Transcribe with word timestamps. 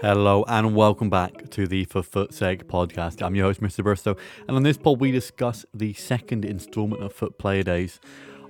Hello 0.00 0.44
and 0.46 0.76
welcome 0.76 1.10
back 1.10 1.50
to 1.50 1.66
the 1.66 1.82
For 1.82 2.04
FUT's 2.04 2.36
Sake 2.36 2.68
podcast. 2.68 3.20
I'm 3.20 3.34
your 3.34 3.46
host, 3.46 3.60
Mr. 3.60 3.82
Bristow, 3.82 4.16
and 4.46 4.56
on 4.56 4.62
this 4.62 4.76
pod 4.76 5.00
we 5.00 5.10
discuss 5.10 5.66
the 5.74 5.92
second 5.92 6.44
instalment 6.44 7.02
of 7.02 7.12
FUT 7.12 7.36
Player 7.36 7.64
Days, 7.64 7.98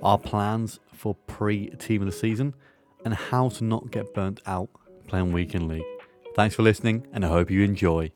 our 0.03 0.19
plans 0.19 0.79
for 0.93 1.15
pre-team 1.15 2.03
of 2.03 2.07
the 2.07 2.13
season, 2.13 2.55
and 3.03 3.15
how 3.15 3.49
to 3.49 3.65
not 3.65 3.91
get 3.91 4.13
burnt 4.13 4.43
out 4.45 4.69
playing 5.07 5.33
weekend 5.33 5.69
league. 5.69 5.87
Thanks 6.35 6.55
for 6.55 6.63
listening, 6.63 7.07
and 7.15 7.25
I 7.25 7.29
hope 7.29 7.51
you 7.51 7.63
enjoy. 7.63 8.13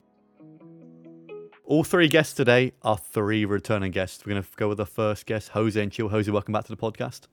All 1.64 1.85
three 1.85 2.09
guests 2.09 2.35
today 2.35 2.73
are 2.83 2.99
three 2.99 3.46
returning 3.46 3.93
guests. 3.93 4.27
We're 4.27 4.35
going 4.35 4.43
to 4.43 4.49
go 4.57 4.69
with 4.69 4.77
the 4.77 4.85
first 4.85 5.25
guest, 5.25 5.49
Jose 5.49 5.83
and. 5.83 5.91
Jose, 5.96 6.30
welcome 6.30 6.53
back 6.53 6.67
to 6.67 6.77
the 6.77 6.77
podcast. 6.77 7.29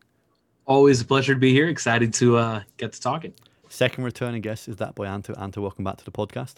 Always 0.66 1.02
a 1.02 1.06
pleasure 1.06 1.34
to 1.34 1.40
be 1.42 1.52
here. 1.52 1.68
Excited 1.68 2.14
to 2.14 2.38
uh, 2.38 2.62
get 2.78 2.94
to 2.94 3.02
talking. 3.02 3.34
Second 3.72 4.04
returning 4.04 4.42
guest 4.42 4.68
is 4.68 4.78
that 4.78 4.96
boy 4.96 5.06
Anto. 5.06 5.34
Anto, 5.36 5.62
welcome 5.62 5.84
back 5.84 5.98
to 5.98 6.04
the 6.04 6.12
podcast. 6.12 6.56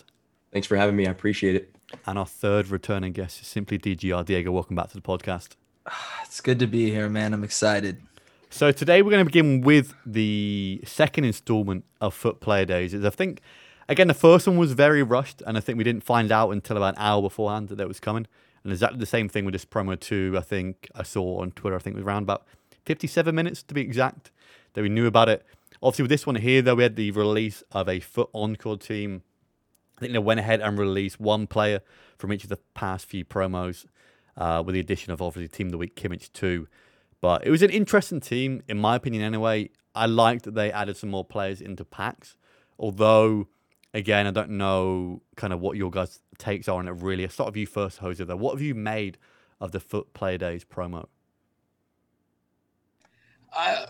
Thanks 0.54 0.66
for 0.66 0.78
having 0.78 0.96
me. 0.96 1.08
I 1.08 1.12
appreciate 1.12 1.56
it. 1.56 1.76
And 2.08 2.18
our 2.18 2.26
third 2.26 2.70
returning 2.70 3.12
guest 3.12 3.42
is 3.42 3.48
simply 3.48 3.78
DGR. 3.78 4.26
Diego, 4.26 4.50
welcome 4.52 4.78
back 4.78 4.88
to 4.92 4.96
the 4.96 5.02
podcast. 5.02 5.50
Ah, 5.86 6.22
it's 6.24 6.40
good 6.40 6.58
to 6.60 6.68
be 6.68 6.90
here, 6.90 7.10
man. 7.10 7.34
I'm 7.34 7.44
excited. 7.44 8.02
So 8.50 8.72
today 8.72 9.02
we're 9.02 9.12
going 9.12 9.26
to 9.26 9.30
begin 9.30 9.60
with 9.60 9.94
the 10.06 10.82
second 10.86 11.26
installment 11.26 11.84
of 12.00 12.14
FUT 12.14 12.40
Player 12.40 12.64
Days. 12.64 12.96
I 12.96 13.10
think, 13.10 13.42
again, 13.90 14.08
the 14.08 14.14
first 14.14 14.48
one 14.48 14.56
was 14.56 14.72
very 14.72 15.04
rushed, 15.04 15.42
and 15.46 15.58
I 15.58 15.60
think 15.60 15.78
we 15.78 15.84
didn't 15.84 16.06
find 16.06 16.32
out 16.32 16.52
until 16.52 16.78
about 16.78 16.96
an 16.96 17.02
hour 17.02 17.22
beforehand 17.22 17.68
that 17.70 17.80
it 17.82 17.88
was 17.90 18.00
coming. 18.00 18.26
And 18.64 18.72
exactly 18.72 19.00
the 19.00 19.06
same 19.06 19.28
thing 19.28 19.44
with 19.44 19.54
this 19.54 19.66
promo 19.66 20.00
too. 20.00 20.36
I 20.38 20.42
think 20.42 20.90
I 20.96 21.04
saw 21.04 21.42
on 21.42 21.52
Twitter. 21.52 21.76
I 21.76 21.80
think 21.80 21.96
it 21.96 22.00
was 22.00 22.06
around 22.06 22.24
about 22.24 22.46
57 22.86 23.36
minutes 23.36 23.64
to 23.64 23.74
be 23.74 23.82
exact 23.82 24.32
that 24.74 24.82
we 24.82 24.88
knew 24.90 25.08
about 25.08 25.28
it. 25.28 25.46
Obviously, 25.84 26.04
with 26.04 26.12
this 26.12 26.28
one 26.28 26.36
here, 26.36 26.62
though, 26.62 26.76
we 26.76 26.84
had 26.84 26.96
the 26.96 27.12
release 27.12 27.64
of 27.72 27.90
a 27.90 28.00
Foot 28.00 28.30
Encore 28.34 28.78
team. 28.78 29.24
I 29.98 30.02
think 30.02 30.14
they 30.14 30.20
went 30.20 30.40
ahead 30.40 30.62
and 30.62 30.78
released 30.78 31.20
one 31.20 31.48
player 31.48 31.82
from 32.18 32.32
each 32.32 32.44
of 32.44 32.50
the 32.50 32.60
past 32.76 33.06
few 33.06 33.26
promos, 33.26 33.86
uh, 34.38 34.62
with 34.66 34.74
the 34.74 34.80
addition 34.80 35.12
of 35.12 35.22
obviously 35.22 35.48
Team 35.48 35.68
of 35.68 35.72
the 35.72 35.78
Week 35.78 35.96
Kimmich 35.96 36.32
too. 36.34 36.68
But 37.20 37.46
it 37.46 37.52
was 37.52 37.62
an 37.62 37.72
interesting 37.72 38.20
team, 38.20 38.62
in 38.68 38.80
my 38.80 38.96
opinion, 38.96 39.24
anyway. 39.24 39.70
I 39.94 40.06
liked 40.06 40.46
that 40.46 40.56
they 40.56 40.72
added 40.72 40.98
some 40.98 41.10
more 41.10 41.26
players 41.26 41.62
into 41.62 41.84
packs, 41.84 42.38
although, 42.80 43.48
again, 43.94 44.28
I 44.28 44.32
don't 44.32 44.52
know 44.52 45.22
kind 45.36 45.52
of 45.52 45.60
what 45.60 45.78
your 45.78 45.92
guys' 45.92 46.22
takes 46.38 46.68
are 46.68 46.78
on 46.78 46.88
it. 46.88 46.92
Really, 46.92 47.26
I 47.26 47.28
start 47.28 47.48
with 47.48 47.58
you 47.58 47.68
first, 47.68 48.00
Jose. 48.00 48.24
Though, 48.24 48.36
what 48.36 48.54
have 48.54 48.62
you 48.62 48.76
made 48.76 49.18
of 49.60 49.72
the 49.72 49.80
FUT 49.80 50.14
Player 50.14 50.38
Days 50.38 50.64
promo? 50.64 51.08
Uh, 53.56 53.86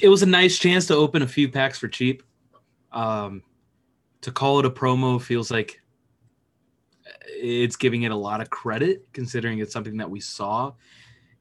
it 0.00 0.08
was 0.08 0.22
a 0.22 0.26
nice 0.26 0.58
chance 0.58 0.86
to 0.86 0.94
open 0.94 1.22
a 1.22 1.26
few 1.26 1.48
packs 1.48 1.78
for 1.78 1.88
cheap. 1.88 2.22
Um, 2.92 3.42
to 4.20 4.30
call 4.30 4.58
it 4.58 4.64
a 4.64 4.70
promo 4.70 5.20
feels 5.20 5.50
like 5.50 5.80
it's 7.26 7.76
giving 7.76 8.02
it 8.02 8.10
a 8.10 8.16
lot 8.16 8.40
of 8.40 8.50
credit, 8.50 9.06
considering 9.12 9.58
it's 9.58 9.72
something 9.72 9.96
that 9.98 10.10
we 10.10 10.20
saw, 10.20 10.72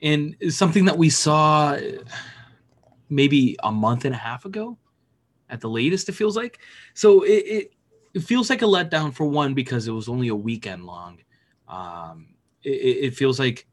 and 0.02 0.36
something 0.50 0.86
that 0.86 0.98
we 0.98 1.10
saw 1.10 1.78
maybe 3.10 3.56
a 3.64 3.72
month 3.72 4.06
and 4.06 4.14
a 4.14 4.18
half 4.18 4.46
ago, 4.46 4.78
at 5.50 5.62
the 5.62 5.70
latest. 5.70 6.10
It 6.10 6.14
feels 6.14 6.36
like 6.36 6.60
so. 6.94 7.24
It, 7.24 7.30
it, 7.30 7.74
it 8.14 8.24
feels 8.24 8.50
like 8.50 8.62
a 8.62 8.66
letdown 8.66 9.14
for 9.14 9.26
one 9.26 9.54
because 9.54 9.88
it 9.88 9.92
was 9.92 10.08
only 10.10 10.28
a 10.28 10.36
weekend 10.36 10.86
long. 10.86 11.20
Um, 11.68 12.36
it, 12.64 12.70
it 12.70 13.16
feels 13.16 13.40
like 13.40 13.68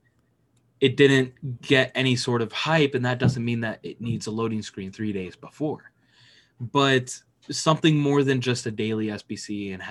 it 0.80 0.96
didn't 0.96 1.60
get 1.62 1.92
any 1.94 2.16
sort 2.16 2.42
of 2.42 2.52
hype, 2.52 2.94
and 2.94 3.04
that 3.04 3.18
doesn't 3.18 3.44
mean 3.44 3.60
that 3.60 3.80
it 3.82 4.00
needs 4.00 4.26
a 4.26 4.30
loading 4.30 4.62
screen 4.62 4.90
three 4.90 5.12
days 5.12 5.36
before. 5.36 5.92
But 6.58 7.18
something 7.50 7.98
more 7.98 8.22
than 8.22 8.40
just 8.40 8.66
a 8.66 8.70
daily 8.70 9.06
SBC 9.06 9.74
and 9.74 9.82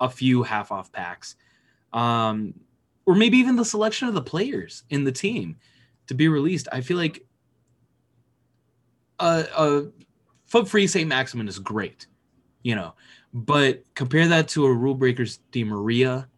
a 0.00 0.08
few 0.08 0.42
half 0.42 0.72
off 0.72 0.90
packs, 0.92 1.36
um, 1.92 2.54
or 3.06 3.14
maybe 3.14 3.38
even 3.38 3.56
the 3.56 3.64
selection 3.64 4.08
of 4.08 4.14
the 4.14 4.22
players 4.22 4.84
in 4.90 5.04
the 5.04 5.12
team 5.12 5.56
to 6.06 6.14
be 6.14 6.28
released. 6.28 6.68
I 6.72 6.80
feel 6.80 6.96
like 6.96 7.24
a, 9.18 9.46
a 9.56 9.86
foot 10.46 10.68
free 10.68 10.86
St. 10.86 11.08
Maximin 11.08 11.48
is 11.48 11.58
great, 11.58 12.06
you 12.62 12.74
know, 12.74 12.94
but 13.32 13.82
compare 13.94 14.28
that 14.28 14.48
to 14.48 14.66
a 14.66 14.72
rule 14.72 14.94
breakers 14.94 15.38
Di 15.52 15.64
Maria. 15.64 16.28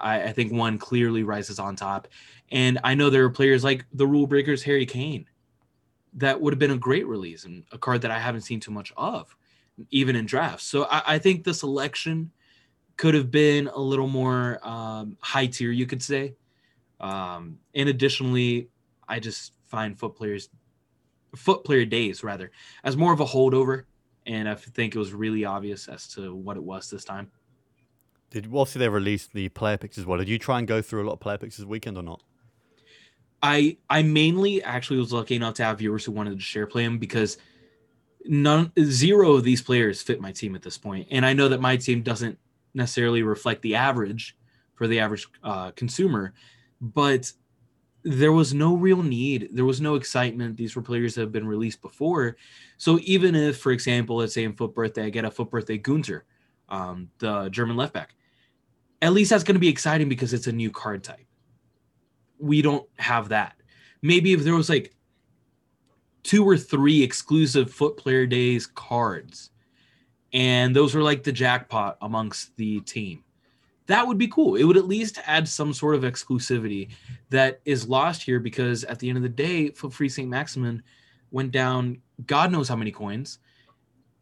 I, 0.00 0.24
I 0.24 0.32
think 0.32 0.52
one 0.52 0.78
clearly 0.78 1.22
rises 1.22 1.58
on 1.58 1.76
top. 1.76 2.08
And 2.50 2.78
I 2.84 2.94
know 2.94 3.10
there 3.10 3.24
are 3.24 3.30
players 3.30 3.64
like 3.64 3.84
the 3.92 4.06
rule 4.06 4.26
breakers, 4.26 4.62
Harry 4.62 4.86
Kane, 4.86 5.26
that 6.14 6.40
would 6.40 6.52
have 6.52 6.58
been 6.58 6.70
a 6.70 6.76
great 6.76 7.06
release 7.06 7.44
and 7.44 7.64
a 7.72 7.78
card 7.78 8.02
that 8.02 8.10
I 8.10 8.18
haven't 8.18 8.42
seen 8.42 8.60
too 8.60 8.70
much 8.70 8.92
of, 8.96 9.34
even 9.90 10.16
in 10.16 10.26
drafts. 10.26 10.64
So 10.64 10.84
I, 10.84 11.14
I 11.14 11.18
think 11.18 11.44
the 11.44 11.54
selection 11.54 12.30
could 12.96 13.14
have 13.14 13.30
been 13.30 13.68
a 13.68 13.80
little 13.80 14.08
more 14.08 14.58
um, 14.62 15.16
high 15.20 15.46
tier, 15.46 15.70
you 15.70 15.86
could 15.86 16.02
say. 16.02 16.34
Um, 17.00 17.58
and 17.74 17.88
additionally, 17.88 18.68
I 19.08 19.18
just 19.18 19.52
find 19.64 19.98
foot 19.98 20.14
players, 20.14 20.50
FUT 21.34 21.64
player 21.64 21.84
days 21.84 22.22
rather, 22.22 22.50
as 22.84 22.96
more 22.96 23.12
of 23.12 23.20
a 23.20 23.24
holdover. 23.24 23.84
And 24.26 24.48
I 24.48 24.54
think 24.54 24.94
it 24.94 24.98
was 24.98 25.12
really 25.12 25.44
obvious 25.44 25.88
as 25.88 26.06
to 26.08 26.34
what 26.34 26.56
it 26.56 26.62
was 26.62 26.88
this 26.88 27.04
time. 27.04 27.30
Did 28.32 28.46
obviously 28.46 28.78
they 28.80 28.88
released 28.88 29.34
the 29.34 29.50
player 29.50 29.76
picks 29.76 29.98
as 29.98 30.06
well? 30.06 30.18
Did 30.18 30.28
you 30.28 30.38
try 30.38 30.58
and 30.58 30.66
go 30.66 30.80
through 30.80 31.04
a 31.04 31.06
lot 31.06 31.12
of 31.12 31.20
player 31.20 31.36
picks 31.36 31.58
this 31.58 31.66
weekend 31.66 31.98
or 31.98 32.02
not? 32.02 32.22
I 33.42 33.76
I 33.90 34.02
mainly 34.02 34.62
actually 34.62 34.98
was 34.98 35.12
lucky 35.12 35.36
enough 35.36 35.54
to 35.54 35.64
have 35.64 35.78
viewers 35.78 36.04
who 36.06 36.12
wanted 36.12 36.38
to 36.38 36.44
share 36.44 36.66
play 36.66 36.84
them 36.84 36.98
because 36.98 37.36
none 38.24 38.72
zero 38.80 39.32
of 39.32 39.44
these 39.44 39.60
players 39.60 40.00
fit 40.00 40.20
my 40.20 40.32
team 40.32 40.54
at 40.54 40.62
this 40.62 40.78
point, 40.78 41.08
and 41.10 41.26
I 41.26 41.34
know 41.34 41.48
that 41.48 41.60
my 41.60 41.76
team 41.76 42.02
doesn't 42.02 42.38
necessarily 42.72 43.22
reflect 43.22 43.60
the 43.60 43.74
average 43.74 44.36
for 44.74 44.86
the 44.86 44.98
average 44.98 45.28
uh, 45.44 45.72
consumer, 45.72 46.32
but 46.80 47.30
there 48.02 48.32
was 48.32 48.54
no 48.54 48.74
real 48.74 49.02
need. 49.02 49.50
There 49.52 49.64
was 49.64 49.80
no 49.80 49.94
excitement. 49.96 50.56
These 50.56 50.74
were 50.74 50.82
players 50.82 51.14
that 51.14 51.20
have 51.20 51.32
been 51.32 51.46
released 51.46 51.82
before. 51.82 52.36
So 52.78 52.98
even 53.02 53.34
if, 53.34 53.58
for 53.58 53.70
example, 53.70 54.16
let's 54.16 54.34
say 54.34 54.44
in 54.44 54.54
FUT 54.54 54.74
birthday, 54.74 55.04
I 55.04 55.10
get 55.10 55.24
a 55.24 55.30
FUT 55.30 55.50
birthday 55.50 55.78
Gunter, 55.78 56.24
um, 56.68 57.10
the 57.18 57.48
German 57.50 57.76
left 57.76 57.92
back, 57.92 58.14
at 59.02 59.12
least 59.12 59.30
that's 59.30 59.44
going 59.44 59.56
to 59.56 59.60
be 59.60 59.68
exciting 59.68 60.08
because 60.08 60.32
it's 60.32 60.46
a 60.46 60.52
new 60.52 60.70
card 60.70 61.04
type 61.04 61.26
we 62.42 62.60
don't 62.60 62.86
have 62.98 63.28
that. 63.30 63.54
Maybe 64.02 64.32
if 64.32 64.42
there 64.42 64.54
was 64.54 64.68
like 64.68 64.94
two 66.24 66.44
or 66.46 66.58
three 66.58 67.02
exclusive 67.02 67.72
FUT 67.72 67.96
player 67.96 68.26
days 68.26 68.66
cards 68.66 69.50
and 70.32 70.74
those 70.74 70.94
were 70.94 71.02
like 71.02 71.22
the 71.22 71.32
jackpot 71.32 71.96
amongst 72.02 72.56
the 72.56 72.80
team 72.80 73.22
that 73.86 74.06
would 74.06 74.16
be 74.16 74.28
cool 74.28 74.54
it 74.54 74.62
would 74.62 74.76
at 74.76 74.86
least 74.86 75.18
add 75.26 75.46
some 75.46 75.74
sort 75.74 75.96
of 75.96 76.02
exclusivity 76.02 76.88
that 77.28 77.60
is 77.64 77.88
lost 77.88 78.22
here 78.22 78.38
because 78.38 78.84
at 78.84 78.98
the 79.00 79.08
end 79.08 79.18
of 79.18 79.22
the 79.22 79.28
day 79.28 79.68
foot 79.70 79.92
free 79.92 80.08
st 80.08 80.28
maximin 80.28 80.80
went 81.32 81.50
down 81.50 82.00
god 82.24 82.52
knows 82.52 82.68
how 82.68 82.76
many 82.76 82.92
coins 82.92 83.40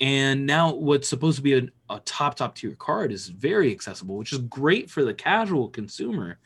and 0.00 0.46
now 0.46 0.74
what's 0.74 1.08
supposed 1.08 1.36
to 1.36 1.42
be 1.42 1.54
a, 1.54 1.62
a 1.90 2.00
top 2.00 2.36
top 2.36 2.54
tier 2.54 2.74
card 2.74 3.12
is 3.12 3.28
very 3.28 3.70
accessible 3.70 4.16
which 4.16 4.32
is 4.32 4.38
great 4.38 4.90
for 4.90 5.04
the 5.04 5.14
casual 5.14 5.68
consumer 5.68 6.38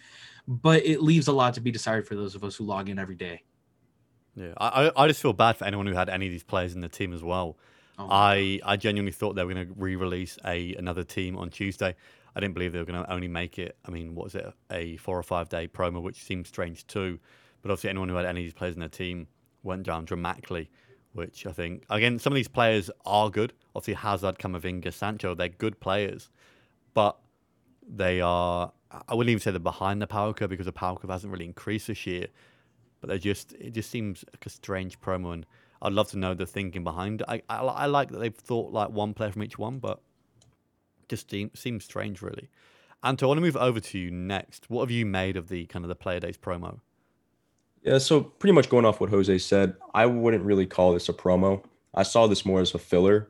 but 0.47 0.85
it 0.85 1.03
leaves 1.03 1.29
a 1.29 1.33
lot 1.33 1.55
to 1.55 1.61
be 1.61 1.71
desired 1.71 2.07
for 2.07 2.15
those 2.15 2.35
of 2.35 2.45
us 2.45 2.57
who 2.57 2.65
log 2.65 2.89
in 2.89 2.99
every 2.99 3.15
day. 3.15 3.43
Yeah, 4.37 4.53
I 4.59 4.91
I 4.97 5.09
just 5.09 5.23
feel 5.23 5.33
bad 5.33 5.57
for 5.57 5.65
anyone 5.65 5.87
who 5.87 5.95
had 5.95 6.09
any 6.09 6.27
of 6.27 6.33
these 6.33 6.43
players 6.43 6.75
in 6.75 6.81
the 6.81 6.89
team 6.89 7.13
as 7.13 7.23
well. 7.23 7.57
Oh 7.99 8.09
I 8.11 8.61
I 8.65 8.77
genuinely 8.77 9.13
thought 9.13 9.35
they 9.35 9.45
were 9.45 9.55
going 9.55 9.69
to 9.69 9.75
re-release 9.77 10.39
a 10.45 10.75
another 10.75 11.05
team 11.05 11.37
on 11.37 11.51
Tuesday. 11.51 11.95
I 12.37 12.41
didn't 12.41 12.55
believe 12.55 12.73
they 12.73 12.81
were 12.81 12.85
going 12.85 13.03
to 13.03 13.13
only 13.13 13.29
make 13.29 13.61
it. 13.61 13.77
I 13.87 13.93
mean, 13.93 14.17
what 14.17 14.25
was 14.25 14.35
it, 14.35 14.53
a 14.73 14.97
four 14.97 15.17
or 15.17 15.23
five 15.23 15.49
day 15.49 15.69
promo, 15.69 16.03
which 16.03 16.25
seems 16.25 16.49
strange 16.49 16.87
too. 16.87 17.21
But 17.63 17.71
obviously, 17.71 17.91
anyone 17.91 18.09
who 18.09 18.17
had 18.17 18.27
any 18.27 18.41
of 18.41 18.45
these 18.45 18.55
players 18.55 18.75
in 18.75 18.81
their 18.81 18.89
team 18.89 19.29
went 19.63 19.85
down 19.85 20.05
dramatically. 20.05 20.69
Which 21.15 21.47
I 21.47 21.53
think, 21.53 21.85
again, 21.91 22.19
some 22.19 22.33
of 22.33 22.35
these 22.35 22.49
players 22.49 22.91
are 23.07 23.31
good. 23.31 23.53
Obviously, 23.75 23.95
Hazard, 23.95 24.39
Camavinga, 24.39 24.93
Sancho, 24.93 25.35
they're 25.35 25.49
good 25.49 25.79
players, 25.81 26.29
but 26.93 27.17
they 27.87 28.21
are 28.21 28.73
I 29.09 29.15
wouldn't 29.15 29.31
even 29.31 29.41
say 29.41 29.51
they're 29.51 29.61
behind 29.61 30.01
the 30.01 30.07
power 30.07 30.33
curve 30.33 30.51
because 30.51 30.67
the 30.67 30.73
power 30.73 30.97
curve 30.97 31.11
hasn't 31.11 31.33
really 31.33 31.45
increased 31.45 31.89
this 31.89 32.07
year. 32.07 32.29
But 33.01 33.11
they 33.11 33.19
just 33.19 33.53
it 33.55 33.73
just 33.73 33.91
seems 33.91 34.25
like 34.33 34.47
a 34.47 34.51
strange 34.51 35.01
promo, 35.01 35.33
and 35.35 35.47
I'd 35.83 35.93
love 35.93 36.11
to 36.11 36.19
know 36.19 36.35
the 36.35 36.47
thinking 36.47 36.85
behind 36.85 37.21
it. 37.21 37.27
I 37.29 37.43
I, 37.49 37.59
I 37.59 37.87
like 37.87 38.11
that 38.11 38.19
they've 38.19 38.35
thought 38.35 38.73
like 38.73 38.91
one 38.91 39.15
player 39.15 39.33
from 39.33 39.43
each 39.43 39.59
one, 39.59 39.79
but 39.79 40.01
just 41.09 41.31
seem, 41.31 41.51
seems 41.55 41.85
strange 41.85 42.23
really. 42.23 42.49
Anto, 43.03 43.27
I 43.27 43.29
want 43.29 43.39
to 43.39 43.43
move 43.43 43.57
over 43.57 43.81
to 43.81 43.99
you 43.99 44.11
next. 44.11 44.71
What 44.71 44.83
have 44.83 44.91
you 44.91 45.05
made 45.05 45.37
of 45.37 45.49
the 45.49 45.67
kind 45.67 45.85
of 45.85 45.91
the 45.91 45.95
player 45.95 46.21
days 46.21 46.39
promo? 46.39 46.81
Yeah, 47.85 47.99
so 47.99 48.23
pretty 48.23 48.55
much 48.55 48.71
going 48.71 48.87
off 48.87 49.01
what 49.01 49.11
Jose 49.11 49.39
said, 49.39 49.77
I 49.95 50.07
wouldn't 50.07 50.43
really 50.43 50.67
call 50.67 50.95
this 50.95 51.09
a 51.09 51.13
promo. 51.13 51.63
I 51.93 52.03
saw 52.03 52.27
this 52.27 52.47
more 52.47 52.61
as 52.61 52.75
a 52.75 52.79
filler. 52.79 53.29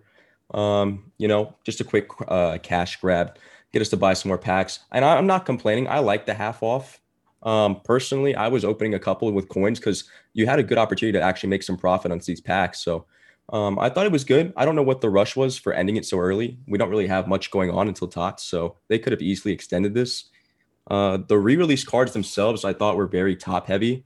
Um, 0.52 1.10
you 1.18 1.26
know, 1.26 1.56
just 1.64 1.80
a 1.80 1.84
quick 1.84 2.08
uh, 2.28 2.58
cash 2.62 3.00
grab 3.00 3.36
get 3.72 3.82
us 3.82 3.88
to 3.88 3.96
buy 3.96 4.14
some 4.14 4.28
more 4.28 4.38
packs. 4.38 4.78
And 4.92 5.04
I, 5.04 5.18
am 5.18 5.26
not 5.26 5.44
complaining. 5.44 5.88
I 5.88 5.98
like 5.98 6.26
the 6.26 6.34
half 6.34 6.62
off. 6.62 7.00
Um, 7.42 7.80
personally, 7.84 8.36
I 8.36 8.46
was 8.46 8.64
opening 8.64 8.94
a 8.94 9.00
couple 9.00 9.30
with 9.32 9.48
coins 9.48 9.80
because 9.80 10.04
you 10.32 10.46
had 10.46 10.60
a 10.60 10.62
good 10.62 10.78
opportunity 10.78 11.18
to 11.18 11.24
actually 11.24 11.50
make 11.50 11.64
some 11.64 11.76
profit 11.76 12.12
on 12.12 12.20
these 12.24 12.40
packs. 12.40 12.80
So 12.80 13.06
Um, 13.52 13.78
I 13.78 13.90
thought 13.90 14.06
it 14.06 14.12
was 14.12 14.24
good. 14.24 14.52
I 14.56 14.64
don't 14.64 14.76
know 14.76 14.82
what 14.82 15.00
the 15.00 15.10
rush 15.10 15.36
was 15.36 15.58
for 15.58 15.74
ending 15.74 15.96
it 15.96 16.06
so 16.06 16.18
early. 16.18 16.58
We 16.66 16.78
don't 16.78 16.88
really 16.88 17.08
have 17.08 17.28
much 17.28 17.50
going 17.50 17.70
on 17.70 17.88
until 17.88 18.08
TOTS, 18.08 18.42
so 18.44 18.76
they 18.88 18.98
could 18.98 19.12
have 19.12 19.20
easily 19.20 19.52
extended 19.52 19.92
this. 19.92 20.30
Uh, 20.90 21.18
the 21.28 21.36
re-release 21.38 21.84
cards 21.84 22.12
themselves, 22.12 22.64
I 22.64 22.72
thought 22.72 22.96
were 22.96 23.06
very 23.06 23.36
top 23.36 23.66
heavy. 23.66 24.04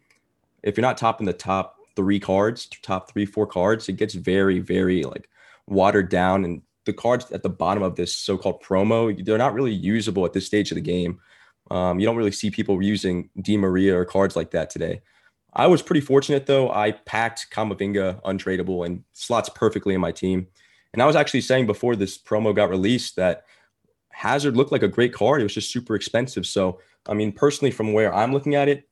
If 0.62 0.76
you're 0.76 0.82
not 0.82 0.98
topping 0.98 1.26
the 1.26 1.32
top 1.32 1.76
three 1.96 2.20
cards, 2.20 2.68
top 2.82 3.10
three, 3.10 3.26
four 3.26 3.46
cards, 3.46 3.88
it 3.88 3.94
gets 3.94 4.14
very, 4.14 4.58
very 4.60 5.04
like 5.04 5.28
watered 5.66 6.08
down. 6.08 6.44
And 6.44 6.62
the 6.84 6.92
cards 6.92 7.30
at 7.32 7.42
the 7.42 7.48
bottom 7.48 7.82
of 7.82 7.96
this 7.96 8.16
so-called 8.16 8.62
promo, 8.62 9.24
they're 9.24 9.38
not 9.38 9.54
really 9.54 9.72
usable 9.72 10.24
at 10.24 10.32
this 10.32 10.46
stage 10.46 10.70
of 10.70 10.76
the 10.76 10.80
game. 10.80 11.20
Um, 11.70 12.00
you 12.00 12.06
don't 12.06 12.16
really 12.16 12.32
see 12.32 12.50
people 12.50 12.82
using 12.82 13.30
Di 13.40 13.56
Maria 13.56 13.96
or 13.96 14.04
cards 14.04 14.36
like 14.36 14.52
that 14.52 14.70
today. 14.70 15.02
I 15.52 15.66
was 15.66 15.82
pretty 15.82 16.00
fortunate 16.00 16.46
though. 16.46 16.70
I 16.70 16.92
packed 16.92 17.48
Camavinga 17.50 18.22
untradeable 18.22 18.86
and 18.86 19.04
slots 19.12 19.48
perfectly 19.48 19.94
in 19.94 20.00
my 20.00 20.12
team. 20.12 20.46
And 20.92 21.02
I 21.02 21.06
was 21.06 21.16
actually 21.16 21.42
saying 21.42 21.66
before 21.66 21.96
this 21.96 22.16
promo 22.16 22.54
got 22.54 22.70
released 22.70 23.16
that 23.16 23.44
Hazard 24.10 24.56
looked 24.56 24.72
like 24.72 24.82
a 24.82 24.88
great 24.88 25.12
card. 25.12 25.40
It 25.40 25.44
was 25.44 25.54
just 25.54 25.72
super 25.72 25.94
expensive. 25.94 26.46
So, 26.46 26.80
I 27.06 27.14
mean, 27.14 27.32
personally, 27.32 27.70
from 27.70 27.92
where 27.92 28.14
I'm 28.14 28.32
looking 28.32 28.54
at 28.54 28.68
it, 28.68 28.87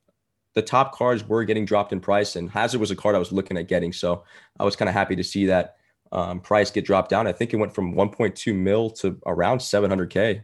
the 0.56 0.62
top 0.62 0.94
cards 0.94 1.22
were 1.28 1.44
getting 1.44 1.66
dropped 1.66 1.92
in 1.92 2.00
price, 2.00 2.34
and 2.34 2.50
Hazard 2.50 2.80
was 2.80 2.90
a 2.90 2.96
card 2.96 3.14
I 3.14 3.18
was 3.18 3.30
looking 3.30 3.58
at 3.58 3.68
getting. 3.68 3.92
So, 3.92 4.24
I 4.58 4.64
was 4.64 4.74
kind 4.74 4.88
of 4.88 4.94
happy 4.94 5.14
to 5.14 5.22
see 5.22 5.46
that 5.46 5.76
um, 6.12 6.40
price 6.40 6.70
get 6.70 6.86
dropped 6.86 7.10
down. 7.10 7.26
I 7.26 7.32
think 7.32 7.52
it 7.52 7.58
went 7.58 7.74
from 7.74 7.94
1.2 7.94 8.54
mil 8.54 8.90
to 8.90 9.18
around 9.26 9.58
700k. 9.58 10.42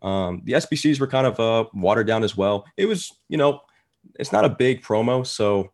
Um, 0.00 0.42
the 0.44 0.52
SBCs 0.52 1.00
were 1.00 1.08
kind 1.08 1.26
of 1.26 1.40
uh, 1.40 1.64
watered 1.74 2.06
down 2.06 2.22
as 2.22 2.36
well. 2.36 2.64
It 2.76 2.86
was, 2.86 3.12
you 3.28 3.36
know, 3.36 3.60
it's 4.14 4.32
not 4.32 4.44
a 4.44 4.48
big 4.48 4.82
promo, 4.82 5.26
so 5.26 5.72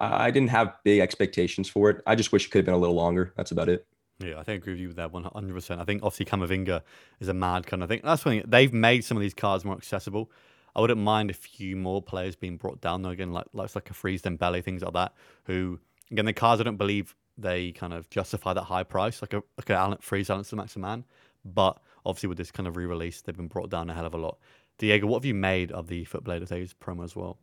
I 0.00 0.30
didn't 0.30 0.50
have 0.50 0.76
big 0.84 1.00
expectations 1.00 1.68
for 1.68 1.90
it. 1.90 2.02
I 2.06 2.14
just 2.14 2.30
wish 2.30 2.46
it 2.46 2.50
could 2.50 2.58
have 2.58 2.66
been 2.66 2.74
a 2.74 2.78
little 2.78 2.94
longer. 2.94 3.32
That's 3.36 3.50
about 3.50 3.68
it. 3.68 3.84
Yeah, 4.20 4.34
I 4.34 4.44
think 4.44 4.48
I 4.48 4.52
agree 4.54 4.72
with 4.74 4.80
you 4.80 4.88
with 4.88 4.96
that 4.96 5.12
100%. 5.12 5.78
I 5.80 5.84
think 5.84 6.02
obviously 6.04 6.26
Camavinga 6.26 6.82
is 7.18 7.28
a 7.28 7.34
mad 7.34 7.66
kind 7.66 7.82
of 7.82 7.88
thing. 7.88 8.00
That's 8.04 8.24
when 8.24 8.44
they've 8.46 8.72
made 8.72 9.04
some 9.04 9.16
of 9.16 9.22
these 9.22 9.34
cards 9.34 9.64
more 9.64 9.76
accessible. 9.76 10.30
I 10.76 10.80
wouldn't 10.80 11.00
mind 11.00 11.30
a 11.30 11.34
few 11.34 11.76
more 11.76 12.02
players 12.02 12.36
being 12.36 12.56
brought 12.56 12.80
down 12.80 13.02
though. 13.02 13.10
Again, 13.10 13.32
like 13.32 13.46
like 13.52 13.74
like 13.74 13.90
a 13.90 13.94
Freeze 13.94 14.22
Dembele, 14.22 14.62
things 14.64 14.82
like 14.82 14.94
that. 14.94 15.14
Who 15.44 15.78
again 16.10 16.24
the 16.24 16.32
cards 16.32 16.60
I 16.60 16.64
don't 16.64 16.76
believe 16.76 17.14
they 17.36 17.72
kind 17.72 17.92
of 17.92 18.08
justify 18.10 18.52
that 18.52 18.62
high 18.62 18.84
price, 18.84 19.22
like 19.22 19.32
a 19.32 19.42
like 19.56 19.70
a 19.70 19.74
Alan, 19.74 19.98
Freeze 20.00 20.30
Alan 20.30 20.44
Man. 20.76 21.04
But 21.44 21.78
obviously 22.06 22.28
with 22.28 22.38
this 22.38 22.50
kind 22.50 22.66
of 22.66 22.76
re-release, 22.76 23.20
they've 23.20 23.36
been 23.36 23.48
brought 23.48 23.70
down 23.70 23.90
a 23.90 23.94
hell 23.94 24.06
of 24.06 24.14
a 24.14 24.18
lot. 24.18 24.38
Diego, 24.78 25.06
what 25.06 25.18
have 25.18 25.24
you 25.24 25.34
made 25.34 25.70
of 25.72 25.88
the 25.88 26.04
FUT 26.04 26.24
Player 26.24 26.40
Days 26.40 26.74
promo 26.74 27.04
as 27.04 27.14
well? 27.14 27.38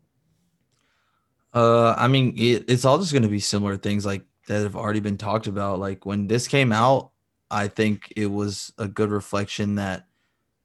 Uh, 1.54 1.94
I 1.98 2.08
mean, 2.08 2.34
it, 2.38 2.66
it's 2.70 2.86
all 2.86 2.98
just 2.98 3.12
going 3.12 3.24
to 3.24 3.30
be 3.30 3.40
similar 3.40 3.78
things 3.78 4.06
like 4.06 4.24
that 4.48 4.64
have 4.64 4.76
already 4.76 5.00
been 5.00 5.18
talked 5.18 5.48
about. 5.48 5.80
Like 5.80 6.06
when 6.06 6.28
this 6.28 6.48
came 6.48 6.72
out, 6.72 7.12
I 7.50 7.68
think 7.68 8.12
it 8.16 8.28
was 8.28 8.74
a 8.78 8.88
good 8.88 9.12
reflection 9.12 9.76
that 9.76 10.08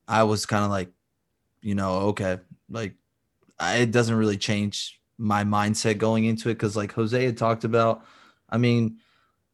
I 0.07 0.23
was 0.23 0.47
kind 0.47 0.65
of 0.65 0.71
like, 0.71 0.91
you 1.61 1.75
know, 1.75 1.95
okay, 2.09 2.39
like 2.71 2.95
I, 3.59 3.79
it 3.79 3.91
doesn't 3.91 4.15
really 4.15 4.37
change 4.37 5.01
my 5.19 5.45
mindset 5.45 5.99
going 5.99 6.25
into 6.25 6.49
it 6.51 6.55
because, 6.55 6.77
like 6.77 6.93
Jose 6.93 7.25
had 7.25 7.37
talked 7.37 7.65
about, 7.65 8.05
I 8.51 8.59
mean, 8.59 8.99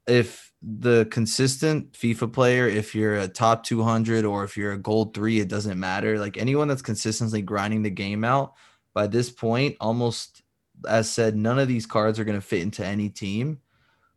if 0.07 0.53
the 0.63 1.07
consistent 1.11 1.93
FIFA 1.93 2.33
player, 2.33 2.69
if 2.69 2.95
you're 2.95 3.17
a 3.17 3.29
top 3.29 3.65
200 3.65 4.25
or 4.25 4.45
if 4.45 4.57
you're 4.57 4.73
a 4.73 4.79
gold 4.79 5.15
three, 5.15 5.41
it 5.41 5.49
doesn't 5.49 5.79
matter. 5.79 6.19
Like 6.19 6.37
anyone 6.37 6.69
that's 6.69 6.83
consistently 6.83 7.43
grinding 7.43 7.83
the 7.83 7.91
game 7.91 8.25
out 8.25 8.55
by 8.95 9.07
this 9.07 9.31
point, 9.31 9.77
almost 9.81 10.43
as 10.89 11.11
said, 11.11 11.37
none 11.37 11.59
of 11.59 11.69
these 11.69 11.87
cards 11.87 12.19
are 12.19 12.25
going 12.25 12.39
to 12.39 12.47
fit 12.47 12.63
into 12.63 12.85
any 12.85 13.09
team. 13.09 13.61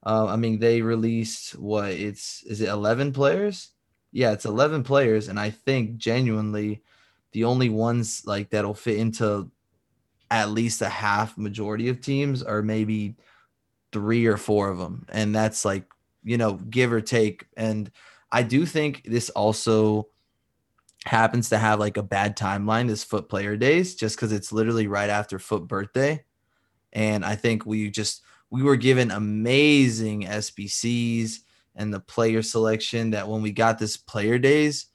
Uh, 0.05 0.27
I 0.27 0.35
mean, 0.35 0.59
they 0.59 0.81
released 0.81 1.57
what 1.57 1.91
it's 1.91 2.43
is 2.43 2.61
it 2.61 2.69
11 2.69 3.13
players? 3.13 3.69
Yeah, 4.11 4.31
it's 4.31 4.45
11 4.45 4.83
players, 4.83 5.27
and 5.27 5.39
I 5.39 5.49
think 5.49 5.97
genuinely 5.97 6.83
the 7.35 7.43
only 7.43 7.67
ones 7.67 8.23
like 8.25 8.49
that'll 8.49 8.73
fit 8.73 8.97
into 8.97 9.51
at 10.31 10.49
least 10.49 10.81
a 10.81 10.87
half 10.89 11.37
majority 11.37 11.89
of 11.89 11.99
teams 11.99 12.41
are 12.41 12.61
maybe 12.61 13.15
three 13.91 14.25
or 14.25 14.37
four 14.37 14.69
of 14.69 14.77
them, 14.77 15.05
and 15.09 15.35
that's 15.35 15.65
like 15.65 15.83
you 16.23 16.37
know 16.37 16.53
give 16.53 16.93
or 16.93 17.01
take. 17.01 17.45
And 17.57 17.91
I 18.31 18.41
do 18.41 18.65
think 18.65 19.03
this 19.03 19.29
also 19.29 20.07
happens 21.05 21.49
to 21.49 21.57
have 21.57 21.79
like 21.79 21.97
a 21.97 22.03
bad 22.03 22.37
timeline 22.37 22.87
this 22.87 23.03
FUT 23.03 23.27
player 23.27 23.57
days 23.57 23.95
just 23.95 24.15
because 24.15 24.31
it's 24.31 24.53
literally 24.53 24.87
right 24.87 25.09
after 25.09 25.37
FUT 25.37 25.67
birthday 25.67 26.23
and 26.93 27.23
i 27.23 27.35
think 27.35 27.63
we 27.63 27.91
just 27.91 28.23
we 28.49 28.63
were 28.63 28.75
given 28.75 29.11
amazing 29.11 30.23
SBCs 30.23 31.39
and 31.75 31.93
the 31.93 31.99
player 31.99 32.41
selection 32.41 33.11
that 33.11 33.27
when 33.27 33.41
we 33.41 33.51
got 33.51 33.77
this 33.77 33.97
player 33.97 34.39
days, 34.39 34.87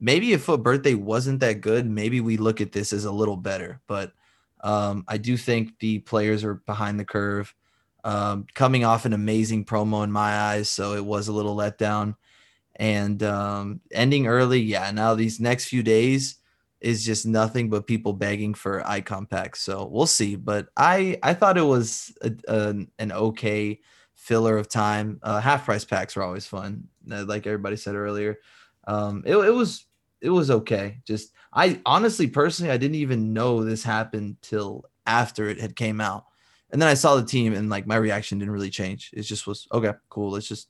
maybe 0.00 0.32
if 0.32 0.48
a 0.48 0.58
birthday 0.58 0.94
wasn't 0.94 1.40
that 1.40 1.60
good, 1.60 1.86
maybe 1.86 2.20
we 2.20 2.36
look 2.36 2.60
at 2.60 2.72
this 2.72 2.92
as 2.92 3.04
a 3.04 3.12
little 3.12 3.36
better. 3.36 3.80
But 3.86 4.12
um, 4.62 5.04
I 5.08 5.18
do 5.18 5.36
think 5.36 5.78
the 5.78 6.00
players 6.00 6.44
are 6.44 6.54
behind 6.54 6.98
the 6.98 7.04
curve, 7.04 7.54
um, 8.04 8.46
coming 8.54 8.84
off 8.84 9.04
an 9.04 9.12
amazing 9.12 9.64
promo 9.64 10.04
in 10.04 10.12
my 10.12 10.36
eyes. 10.38 10.70
So 10.70 10.94
it 10.94 11.04
was 11.04 11.28
a 11.28 11.32
little 11.32 11.56
letdown. 11.56 12.16
And 12.76 13.22
um, 13.22 13.80
ending 13.90 14.26
early, 14.26 14.60
yeah. 14.60 14.90
Now 14.90 15.14
these 15.14 15.40
next 15.40 15.66
few 15.66 15.82
days, 15.82 16.36
is 16.80 17.04
just 17.04 17.26
nothing 17.26 17.70
but 17.70 17.86
people 17.86 18.12
begging 18.12 18.54
for 18.54 18.86
icon 18.86 19.26
packs. 19.26 19.60
So 19.62 19.86
we'll 19.86 20.06
see. 20.06 20.36
But 20.36 20.68
I 20.76 21.18
I 21.22 21.34
thought 21.34 21.58
it 21.58 21.62
was 21.62 22.16
a, 22.22 22.32
a, 22.48 22.74
an 22.98 23.12
okay 23.12 23.80
filler 24.14 24.58
of 24.58 24.68
time. 24.68 25.18
Uh, 25.22 25.40
half 25.40 25.64
price 25.64 25.84
packs 25.84 26.16
are 26.16 26.22
always 26.22 26.46
fun, 26.46 26.88
uh, 27.10 27.24
like 27.24 27.46
everybody 27.46 27.76
said 27.76 27.94
earlier. 27.94 28.38
Um, 28.86 29.22
it, 29.26 29.36
it 29.36 29.50
was 29.50 29.86
it 30.20 30.30
was 30.30 30.50
okay. 30.50 31.00
Just 31.06 31.32
I 31.52 31.80
honestly 31.86 32.26
personally 32.26 32.72
I 32.72 32.76
didn't 32.76 32.96
even 32.96 33.32
know 33.32 33.62
this 33.62 33.82
happened 33.82 34.36
till 34.42 34.84
after 35.06 35.48
it 35.48 35.60
had 35.60 35.76
came 35.76 36.00
out. 36.00 36.24
And 36.70 36.82
then 36.82 36.88
I 36.88 36.94
saw 36.94 37.16
the 37.16 37.24
team 37.24 37.54
and 37.54 37.70
like 37.70 37.86
my 37.86 37.96
reaction 37.96 38.38
didn't 38.38 38.52
really 38.52 38.70
change. 38.70 39.10
It 39.12 39.22
just 39.22 39.46
was 39.46 39.66
okay, 39.72 39.92
cool. 40.08 40.32
Let's 40.32 40.48
just 40.48 40.68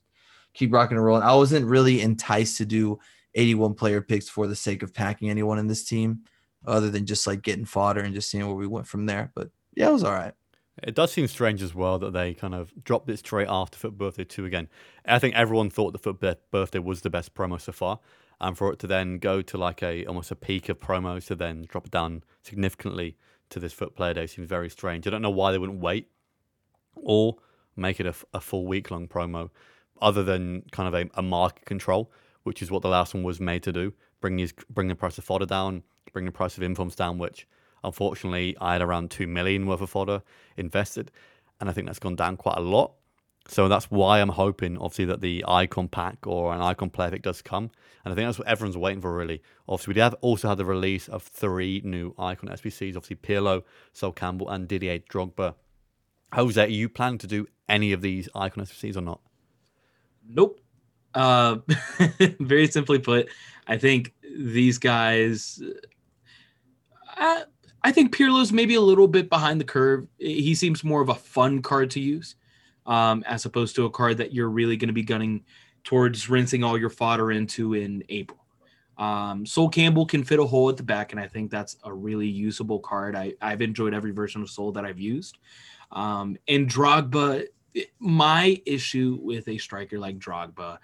keep 0.52 0.72
rocking 0.72 0.96
and 0.96 1.04
rolling. 1.04 1.22
I 1.22 1.34
wasn't 1.34 1.66
really 1.66 2.00
enticed 2.00 2.58
to 2.58 2.66
do 2.66 2.98
81 3.34 3.74
player 3.74 4.00
picks 4.00 4.28
for 4.28 4.46
the 4.46 4.56
sake 4.56 4.82
of 4.82 4.94
packing 4.94 5.30
anyone 5.30 5.58
in 5.58 5.66
this 5.66 5.84
team, 5.84 6.20
other 6.66 6.90
than 6.90 7.06
just 7.06 7.26
like 7.26 7.42
getting 7.42 7.64
fodder 7.64 8.00
and 8.00 8.14
just 8.14 8.30
seeing 8.30 8.46
where 8.46 8.56
we 8.56 8.66
went 8.66 8.86
from 8.86 9.06
there. 9.06 9.30
But 9.34 9.50
yeah, 9.74 9.88
it 9.88 9.92
was 9.92 10.04
all 10.04 10.12
right. 10.12 10.32
It 10.82 10.94
does 10.94 11.12
seem 11.12 11.26
strange 11.26 11.62
as 11.62 11.74
well 11.74 11.98
that 11.98 12.12
they 12.12 12.34
kind 12.34 12.54
of 12.54 12.72
dropped 12.84 13.08
it 13.08 13.18
straight 13.18 13.48
after 13.48 13.78
FUT 13.78 13.96
Birthday 13.96 14.24
2 14.24 14.44
again. 14.44 14.68
I 15.06 15.18
think 15.18 15.34
everyone 15.34 15.70
thought 15.70 15.92
the 15.92 15.98
FUT 15.98 16.50
Birthday 16.50 16.78
was 16.78 17.00
the 17.00 17.10
best 17.10 17.34
promo 17.34 17.60
so 17.60 17.72
far. 17.72 18.00
And 18.40 18.56
for 18.58 18.70
it 18.72 18.78
to 18.80 18.86
then 18.86 19.18
go 19.18 19.40
to 19.40 19.56
like 19.56 19.82
a 19.82 20.04
almost 20.04 20.30
a 20.30 20.36
peak 20.36 20.68
of 20.68 20.78
promos 20.78 21.26
to 21.28 21.34
then 21.34 21.64
drop 21.66 21.90
down 21.90 22.22
significantly 22.42 23.16
to 23.48 23.58
this 23.58 23.72
FUT 23.72 23.96
Player 23.96 24.12
Day 24.12 24.26
seems 24.26 24.48
very 24.48 24.68
strange. 24.68 25.06
I 25.06 25.10
don't 25.10 25.22
know 25.22 25.30
why 25.30 25.52
they 25.52 25.58
wouldn't 25.58 25.80
wait 25.80 26.10
or 26.94 27.36
make 27.74 27.98
it 27.98 28.06
a, 28.06 28.14
a 28.34 28.40
full 28.40 28.66
week 28.66 28.90
long 28.90 29.08
promo 29.08 29.48
other 30.02 30.22
than 30.22 30.62
kind 30.72 30.94
of 30.94 30.94
a, 30.94 31.08
a 31.18 31.22
market 31.22 31.64
control 31.64 32.10
which 32.46 32.62
is 32.62 32.70
what 32.70 32.80
the 32.80 32.88
last 32.88 33.12
one 33.12 33.24
was 33.24 33.40
made 33.40 33.64
to 33.64 33.72
do. 33.72 33.92
Bring 34.20 34.38
his 34.38 34.54
bring 34.70 34.86
the 34.86 34.94
price 34.94 35.18
of 35.18 35.24
fodder 35.24 35.46
down, 35.46 35.82
bring 36.12 36.26
the 36.26 36.30
price 36.30 36.56
of 36.56 36.62
informs 36.62 36.94
down, 36.94 37.18
which 37.18 37.44
unfortunately 37.84 38.56
I 38.60 38.74
had 38.74 38.82
around 38.82 39.10
two 39.10 39.26
million 39.26 39.66
worth 39.66 39.80
of 39.80 39.90
fodder 39.90 40.22
invested, 40.56 41.10
and 41.60 41.68
I 41.68 41.72
think 41.72 41.86
that's 41.86 41.98
gone 41.98 42.16
down 42.16 42.36
quite 42.36 42.56
a 42.56 42.62
lot. 42.62 42.92
So 43.48 43.68
that's 43.68 43.90
why 43.90 44.20
I'm 44.20 44.30
hoping, 44.30 44.76
obviously, 44.76 45.04
that 45.06 45.20
the 45.20 45.44
icon 45.46 45.88
pack 45.88 46.26
or 46.26 46.52
an 46.52 46.60
icon 46.60 46.90
player 46.90 47.10
pick 47.10 47.22
does 47.22 47.42
come, 47.42 47.70
and 48.04 48.12
I 48.12 48.16
think 48.16 48.26
that's 48.26 48.38
what 48.38 48.48
everyone's 48.48 48.76
waiting 48.76 49.00
for. 49.00 49.14
Really, 49.14 49.42
obviously, 49.68 49.94
we 49.94 50.00
have 50.00 50.14
also 50.20 50.48
had 50.48 50.58
the 50.58 50.64
release 50.64 51.08
of 51.08 51.22
three 51.22 51.80
new 51.84 52.14
icon 52.18 52.50
SBCs. 52.50 52.96
Obviously, 52.96 53.16
Pirlo, 53.16 53.62
Sol 53.92 54.12
Campbell, 54.12 54.48
and 54.48 54.66
Didier 54.66 54.98
Drogba. 54.98 55.54
Jose, 56.32 56.62
are 56.62 56.66
you 56.66 56.88
planning 56.88 57.18
to 57.18 57.26
do 57.26 57.46
any 57.68 57.92
of 57.92 58.00
these 58.00 58.28
icon 58.34 58.64
SBCs 58.64 58.96
or 58.96 59.00
not? 59.00 59.20
Nope. 60.28 60.60
Uh, 61.14 61.58
very 62.40 62.66
simply 62.66 62.98
put, 62.98 63.28
I 63.66 63.78
think 63.78 64.12
these 64.36 64.78
guys. 64.78 65.62
I, 67.16 67.44
I 67.86 67.92
think 67.92 68.10
Pirlo's 68.10 68.50
maybe 68.50 68.74
a 68.74 68.80
little 68.80 69.06
bit 69.06 69.30
behind 69.30 69.60
the 69.60 69.64
curve. 69.64 70.08
He 70.18 70.56
seems 70.56 70.82
more 70.82 71.00
of 71.00 71.08
a 71.08 71.14
fun 71.14 71.62
card 71.62 71.88
to 71.92 72.00
use, 72.00 72.34
um, 72.84 73.22
as 73.28 73.44
opposed 73.44 73.76
to 73.76 73.84
a 73.84 73.90
card 73.90 74.16
that 74.16 74.34
you're 74.34 74.50
really 74.50 74.76
going 74.76 74.88
to 74.88 74.92
be 74.92 75.04
gunning 75.04 75.44
towards 75.84 76.28
rinsing 76.28 76.64
all 76.64 76.76
your 76.76 76.90
fodder 76.90 77.30
into 77.30 77.74
in 77.74 78.02
April. 78.08 78.44
Um, 78.98 79.46
Sol 79.46 79.68
Campbell 79.68 80.04
can 80.04 80.24
fit 80.24 80.40
a 80.40 80.44
hole 80.44 80.68
at 80.68 80.76
the 80.76 80.82
back, 80.82 81.12
and 81.12 81.20
I 81.20 81.28
think 81.28 81.48
that's 81.48 81.76
a 81.84 81.94
really 81.94 82.26
usable 82.26 82.80
card. 82.80 83.14
I, 83.14 83.34
I've 83.40 83.62
enjoyed 83.62 83.94
every 83.94 84.10
version 84.10 84.42
of 84.42 84.50
Soul 84.50 84.72
that 84.72 84.84
I've 84.84 84.98
used. 84.98 85.38
Um, 85.92 86.36
and 86.48 86.68
Drogba, 86.68 87.46
my 88.00 88.60
issue 88.66 89.20
with 89.22 89.46
a 89.46 89.58
striker 89.58 89.96
like 89.96 90.18
Drogba 90.18 90.78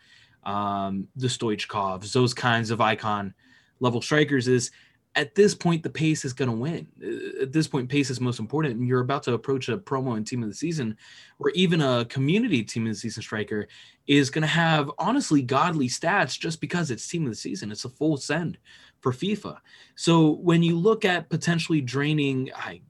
um, 0.44 1.08
the 1.16 1.26
Stoichkovs, 1.26 2.12
those 2.12 2.32
kinds 2.32 2.70
of 2.70 2.80
icon 2.80 3.34
level 3.80 4.00
strikers 4.00 4.46
is 4.46 4.70
at 5.14 5.34
this 5.34 5.54
point, 5.54 5.82
the 5.82 5.90
pace 5.90 6.24
is 6.24 6.32
going 6.32 6.50
to 6.50 6.56
win. 6.56 6.86
Uh, 7.02 7.42
At 7.42 7.52
this 7.52 7.68
point, 7.68 7.88
pace 7.88 8.08
is 8.08 8.20
most 8.20 8.40
important. 8.40 8.76
And 8.76 8.88
you're 8.88 9.00
about 9.00 9.22
to 9.24 9.34
approach 9.34 9.68
a 9.68 9.76
promo 9.76 10.16
and 10.16 10.26
team 10.26 10.42
of 10.42 10.48
the 10.48 10.54
season, 10.54 10.96
or 11.38 11.50
even 11.50 11.82
a 11.82 12.06
community 12.06 12.62
team 12.62 12.86
of 12.86 12.92
the 12.92 12.98
season 12.98 13.22
striker 13.22 13.68
is 14.06 14.30
going 14.30 14.42
to 14.42 14.48
have 14.48 14.90
honestly 14.98 15.42
godly 15.42 15.88
stats 15.88 16.38
just 16.38 16.60
because 16.60 16.90
it's 16.90 17.06
team 17.06 17.24
of 17.24 17.30
the 17.30 17.36
season. 17.36 17.70
It's 17.70 17.84
a 17.84 17.90
full 17.90 18.16
send 18.16 18.56
for 19.00 19.12
FIFA. 19.12 19.58
So 19.96 20.30
when 20.30 20.62
you 20.62 20.78
look 20.78 21.04
at 21.04 21.28
potentially 21.28 21.82
draining, 21.82 22.50
I, 22.56 22.80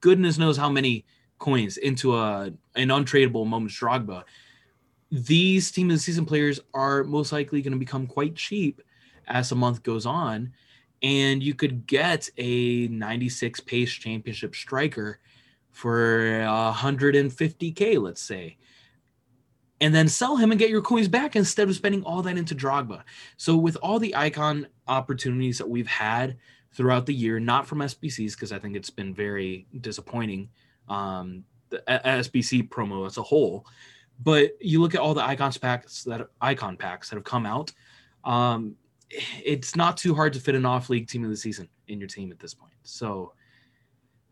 goodness 0.00 0.36
knows 0.36 0.56
how 0.56 0.68
many 0.68 1.04
coins 1.38 1.76
into 1.76 2.16
a 2.16 2.52
an 2.74 2.88
untradeable 2.88 3.46
Moments 3.46 3.78
Drogba, 3.78 4.24
these 5.12 5.70
team 5.70 5.90
of 5.90 5.96
the 5.96 6.00
season 6.00 6.26
players 6.26 6.58
are 6.72 7.04
most 7.04 7.30
likely 7.30 7.62
going 7.62 7.72
to 7.72 7.78
become 7.78 8.06
quite 8.06 8.34
cheap 8.34 8.82
as 9.28 9.50
the 9.50 9.56
month 9.56 9.82
goes 9.84 10.06
on 10.06 10.52
and 11.04 11.42
you 11.42 11.54
could 11.54 11.86
get 11.86 12.28
a 12.38 12.88
96 12.88 13.60
pace 13.60 13.92
championship 13.92 14.56
striker 14.56 15.20
for 15.70 16.20
150k 16.40 18.00
let's 18.00 18.22
say 18.22 18.56
and 19.80 19.94
then 19.94 20.08
sell 20.08 20.36
him 20.36 20.50
and 20.50 20.58
get 20.58 20.70
your 20.70 20.80
coins 20.80 21.08
back 21.08 21.36
instead 21.36 21.68
of 21.68 21.74
spending 21.74 22.02
all 22.04 22.22
that 22.22 22.38
into 22.38 22.54
Drogba. 22.54 23.02
So 23.36 23.56
with 23.56 23.76
all 23.82 23.98
the 23.98 24.14
icon 24.14 24.66
opportunities 24.88 25.58
that 25.58 25.68
we've 25.68 25.86
had 25.86 26.38
throughout 26.72 27.06
the 27.06 27.12
year, 27.12 27.38
not 27.38 27.66
from 27.66 27.80
SBCs 27.80 28.32
because 28.32 28.50
I 28.50 28.58
think 28.58 28.76
it's 28.76 28.90
been 28.90 29.14
very 29.14 29.66
disappointing 29.80 30.48
um 30.88 31.44
the 31.70 31.82
SBC 31.88 32.68
promo 32.68 33.06
as 33.06 33.16
a 33.18 33.22
whole, 33.22 33.66
but 34.22 34.52
you 34.60 34.80
look 34.80 34.94
at 34.94 35.00
all 35.00 35.12
the 35.12 35.24
icons 35.24 35.58
packs 35.58 36.04
that 36.04 36.28
icon 36.40 36.76
packs 36.76 37.10
that 37.10 37.16
have 37.16 37.24
come 37.24 37.44
out 37.46 37.72
um 38.24 38.76
it's 39.10 39.76
not 39.76 39.96
too 39.96 40.14
hard 40.14 40.32
to 40.32 40.40
fit 40.40 40.54
an 40.54 40.66
off 40.66 40.90
league 40.90 41.08
team 41.08 41.24
of 41.24 41.30
the 41.30 41.36
season 41.36 41.68
in 41.88 41.98
your 41.98 42.08
team 42.08 42.32
at 42.32 42.38
this 42.38 42.54
point. 42.54 42.72
So 42.82 43.32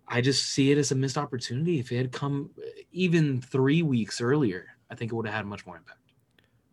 I 0.09 0.21
just 0.21 0.47
see 0.47 0.71
it 0.71 0.79
as 0.79 0.91
a 0.93 0.95
missed 0.95 1.19
opportunity. 1.19 1.79
If 1.79 1.93
it 1.93 1.97
had 1.97 2.13
come 2.13 2.51
even 2.91 3.41
three 3.41 3.83
weeks 3.83 4.21
earlier, 4.21 4.67
I 4.91 4.95
think 4.95 5.13
it 5.13 5.15
would 5.15 5.27
have 5.27 5.35
had 5.35 5.47
much 5.47 5.67
more 5.67 5.77
impact. 5.77 5.99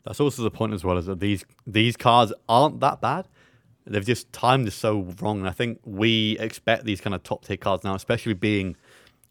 That's 0.03 0.19
also 0.19 0.43
the 0.43 0.51
point 0.51 0.73
as 0.73 0.83
well, 0.83 0.97
is 0.97 1.05
that 1.05 1.19
these 1.19 1.45
these 1.67 1.95
cards 1.95 2.33
aren't 2.47 2.79
that 2.79 3.01
bad. 3.01 3.27
They've 3.85 4.05
just 4.05 4.31
timed 4.31 4.67
this 4.67 4.75
so 4.75 5.07
wrong. 5.21 5.39
And 5.39 5.47
I 5.47 5.51
think 5.51 5.79
we 5.83 6.37
expect 6.39 6.85
these 6.85 7.01
kind 7.01 7.13
of 7.13 7.23
top 7.23 7.45
tier 7.45 7.57
cards 7.57 7.83
now, 7.83 7.95
especially 7.95 8.33
being 8.33 8.75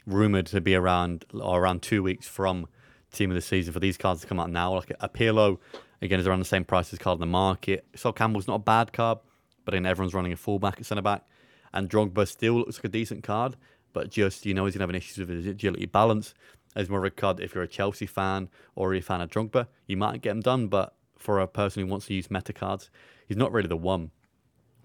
rumored 0.06 0.46
to 0.46 0.60
be 0.60 0.74
around 0.74 1.24
around 1.34 1.82
two 1.82 2.02
weeks 2.02 2.26
from 2.26 2.66
team 3.12 3.30
of 3.30 3.34
the 3.34 3.40
season 3.40 3.72
for 3.72 3.80
these 3.80 3.96
cards 3.96 4.20
to 4.22 4.26
come 4.26 4.40
out 4.40 4.50
now. 4.50 4.74
Like 4.74 4.92
a 5.00 5.08
Pirlo, 5.08 5.58
again, 6.00 6.20
is 6.20 6.26
around 6.26 6.38
the 6.38 6.44
same 6.44 6.64
price 6.64 6.92
as 6.92 6.98
card 6.98 7.16
in 7.16 7.20
the 7.20 7.26
market. 7.26 7.86
Sol 7.94 8.12
Campbell's 8.12 8.48
not 8.48 8.56
a 8.56 8.60
bad 8.60 8.92
card, 8.92 9.18
but 9.64 9.72
then 9.72 9.86
everyone's 9.86 10.14
running 10.14 10.32
a 10.32 10.36
fullback 10.36 10.78
at 10.78 10.86
centre 10.86 11.02
back. 11.02 11.24
And 11.72 11.90
Drogba 11.90 12.26
still 12.26 12.54
looks 12.54 12.78
like 12.78 12.84
a 12.84 12.88
decent 12.88 13.22
card, 13.22 13.56
but 13.92 14.10
just, 14.10 14.46
you 14.46 14.54
know, 14.54 14.64
he's 14.64 14.74
going 14.74 14.80
to 14.80 14.84
have 14.84 14.90
an 14.90 14.96
issue 14.96 15.20
with 15.20 15.30
his 15.30 15.46
agility 15.46 15.86
balance. 15.86 16.34
As 16.76 16.88
more 16.88 17.00
of 17.00 17.04
a 17.04 17.10
card, 17.10 17.40
if 17.40 17.54
you're 17.54 17.64
a 17.64 17.68
Chelsea 17.68 18.06
fan 18.06 18.48
or 18.74 18.94
a 18.94 19.00
fan 19.00 19.20
of 19.20 19.30
Drogba, 19.30 19.66
you 19.86 19.96
might 19.96 20.22
get 20.22 20.32
him 20.32 20.40
done, 20.40 20.68
but 20.68 20.94
for 21.16 21.40
a 21.40 21.46
person 21.46 21.82
who 21.82 21.90
wants 21.90 22.06
to 22.06 22.14
use 22.14 22.30
meta 22.30 22.52
cards, 22.52 22.90
he's 23.26 23.36
not 23.36 23.52
really 23.52 23.68
the 23.68 23.76
one. 23.76 24.10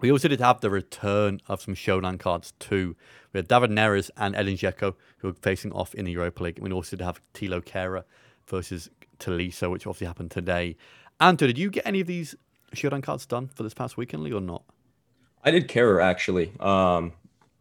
We 0.00 0.10
also 0.10 0.28
did 0.28 0.40
have 0.40 0.60
the 0.60 0.70
return 0.70 1.40
of 1.46 1.62
some 1.62 1.74
showdown 1.74 2.18
cards 2.18 2.52
too. 2.58 2.96
We 3.32 3.38
had 3.38 3.48
David 3.48 3.70
Neres 3.70 4.10
and 4.16 4.34
Edin 4.34 4.56
Dzeko 4.56 4.94
who 5.18 5.28
are 5.28 5.34
facing 5.34 5.72
off 5.72 5.94
in 5.94 6.04
the 6.04 6.12
Europa 6.12 6.42
League. 6.42 6.58
We 6.58 6.72
also 6.72 6.96
did 6.96 7.04
have 7.04 7.20
Thilo 7.32 7.62
Kehrer 7.62 8.04
versus 8.46 8.90
Tolisso, 9.18 9.70
which 9.70 9.86
obviously 9.86 10.06
happened 10.06 10.30
today. 10.30 10.76
Anto, 11.20 11.46
did 11.46 11.58
you 11.58 11.70
get 11.70 11.86
any 11.86 12.00
of 12.00 12.06
these 12.06 12.34
showdown 12.72 13.02
cards 13.02 13.26
done 13.26 13.48
for 13.48 13.62
this 13.62 13.74
past 13.74 13.96
weekend 13.96 14.22
league 14.22 14.32
or 14.32 14.40
not? 14.40 14.62
I 15.42 15.50
did 15.50 15.68
Kerr 15.68 16.00
actually. 16.00 16.52
Um, 16.60 17.12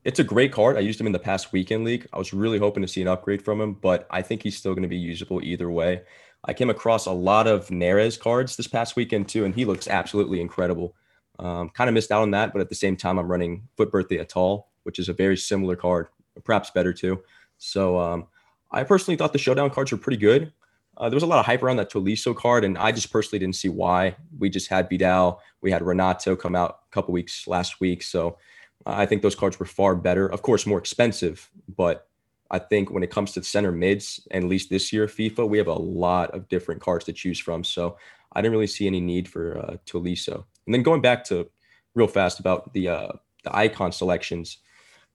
it's 0.04 0.20
a 0.20 0.24
great 0.24 0.52
card. 0.52 0.76
I 0.76 0.82
used 0.82 1.00
him 1.00 1.08
in 1.08 1.14
the 1.14 1.20
past 1.20 1.54
weekend 1.54 1.86
league. 1.86 2.08
I 2.12 2.18
was 2.18 2.34
really 2.34 2.60
hoping 2.60 2.82
to 2.82 2.88
see 2.88 3.02
an 3.02 3.08
upgrade 3.08 3.42
from 3.42 3.62
him, 3.62 3.74
but 3.74 4.08
I 4.10 4.22
think 4.22 4.44
he's 4.44 4.58
still 4.58 4.74
going 4.74 4.84
to 4.84 4.90
be 4.90 4.98
usable 4.98 5.42
either 5.42 5.70
way. 5.70 6.02
I 6.46 6.54
came 6.54 6.70
across 6.70 7.06
a 7.06 7.12
lot 7.12 7.48
of 7.48 7.68
Neres 7.68 8.20
cards 8.20 8.58
this 8.58 8.68
past 8.68 8.96
weekend 8.96 9.30
too, 9.30 9.46
and 9.46 9.56
he 9.56 9.64
looks 9.64 9.88
absolutely 9.88 10.42
incredible. 10.42 10.96
Um, 11.40 11.70
kind 11.70 11.90
of 11.90 11.94
missed 11.94 12.12
out 12.12 12.22
on 12.22 12.32
that, 12.32 12.52
but 12.52 12.62
at 12.62 12.70
the 12.70 12.76
same 12.76 12.98
time, 12.98 13.18
I'm 13.18 13.32
running 13.32 13.68
FUT 13.78 13.92
Birthday 13.92 14.18
Atal, 14.18 14.66
which 14.84 15.00
is 15.00 15.08
a 15.08 15.14
very 15.14 15.38
similar 15.38 15.76
card, 15.76 16.08
perhaps 16.44 16.70
better 16.70 16.92
too. 16.92 17.24
So 17.58 17.98
um, 17.98 18.28
I 18.72 18.84
personally 18.84 19.16
thought 19.16 19.32
the 19.32 19.40
showdown 19.40 19.70
cards 19.70 19.92
were 19.92 19.98
pretty 19.98 20.18
good. 20.18 20.52
Uh, 20.98 21.10
there 21.10 21.16
was 21.16 21.24
a 21.24 21.28
lot 21.28 21.40
of 21.40 21.46
hype 21.46 21.64
around 21.64 21.78
that 21.78 21.92
Tolisso 21.92 22.36
card, 22.36 22.64
and 22.64 22.78
I 22.78 22.92
just 22.92 23.12
personally 23.12 23.40
didn't 23.40 23.56
see 23.56 23.70
why. 23.70 24.16
We 24.38 24.50
just 24.50 24.70
had 24.70 24.90
Vidal, 24.90 25.42
we 25.62 25.72
had 25.72 25.82
Renato 25.82 26.36
come 26.36 26.56
out 26.56 26.80
a 26.92 26.94
couple 26.94 27.14
weeks 27.14 27.48
last 27.48 27.80
week, 27.80 28.04
so 28.04 28.38
I 28.86 29.06
think 29.06 29.22
those 29.22 29.36
cards 29.36 29.60
were 29.60 29.66
far 29.66 29.96
better. 29.96 30.28
Of 30.28 30.42
course, 30.42 30.66
more 30.66 30.78
expensive, 30.78 31.50
but 31.76 32.08
I 32.52 32.60
think 32.60 32.92
when 32.92 33.02
it 33.02 33.10
comes 33.10 33.32
to 33.34 33.44
center 33.44 33.72
mids, 33.72 34.26
and 34.30 34.44
at 34.44 34.50
least 34.50 34.70
this 34.70 34.94
year 34.94 35.08
FIFA, 35.08 35.50
we 35.50 35.58
have 35.58 35.68
a 35.68 35.74
lot 35.74 36.32
of 36.36 36.48
different 36.50 36.82
cards 36.82 37.06
to 37.06 37.14
choose 37.14 37.40
from. 37.40 37.64
So 37.64 37.98
I 38.34 38.42
didn't 38.42 38.52
really 38.52 38.68
see 38.68 38.86
any 38.86 39.02
need 39.02 39.28
for 39.28 39.58
uh, 39.58 39.78
Tolisso. 39.88 40.46
And 40.66 40.74
then 40.74 40.84
going 40.84 41.02
back 41.02 41.24
to 41.26 41.50
real 41.96 42.08
fast 42.08 42.40
about 42.40 42.74
the 42.74 42.90
uh, 42.90 43.12
the 43.44 43.56
icon 43.56 43.92
selections, 43.92 44.60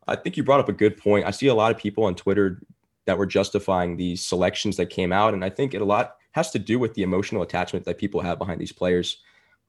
I 0.07 0.17
think 0.17 0.37
you 0.37 0.43
brought 0.43 0.61
up 0.61 0.69
a 0.69 0.73
good 0.73 0.97
point. 0.97 1.27
I 1.27 1.31
see 1.31 1.47
a 1.47 1.55
lot 1.55 1.71
of 1.71 1.79
people 1.79 2.05
on 2.05 2.15
Twitter 2.15 2.61
that 3.09 3.17
were 3.17 3.25
justifying 3.25 3.97
these 3.97 4.23
selections 4.23 4.77
that 4.77 4.91
came 4.91 5.13
out, 5.13 5.33
and 5.33 5.43
I 5.43 5.49
think 5.49 5.73
it 5.73 5.81
a 5.81 5.85
lot 5.87 6.17
has 6.33 6.51
to 6.51 6.59
do 6.59 6.79
with 6.79 6.93
the 6.93 7.03
emotional 7.03 7.41
attachment 7.41 7.87
that 7.87 7.97
people 7.97 8.21
have 8.21 8.39
behind 8.39 8.61
these 8.61 8.71
players. 8.71 9.23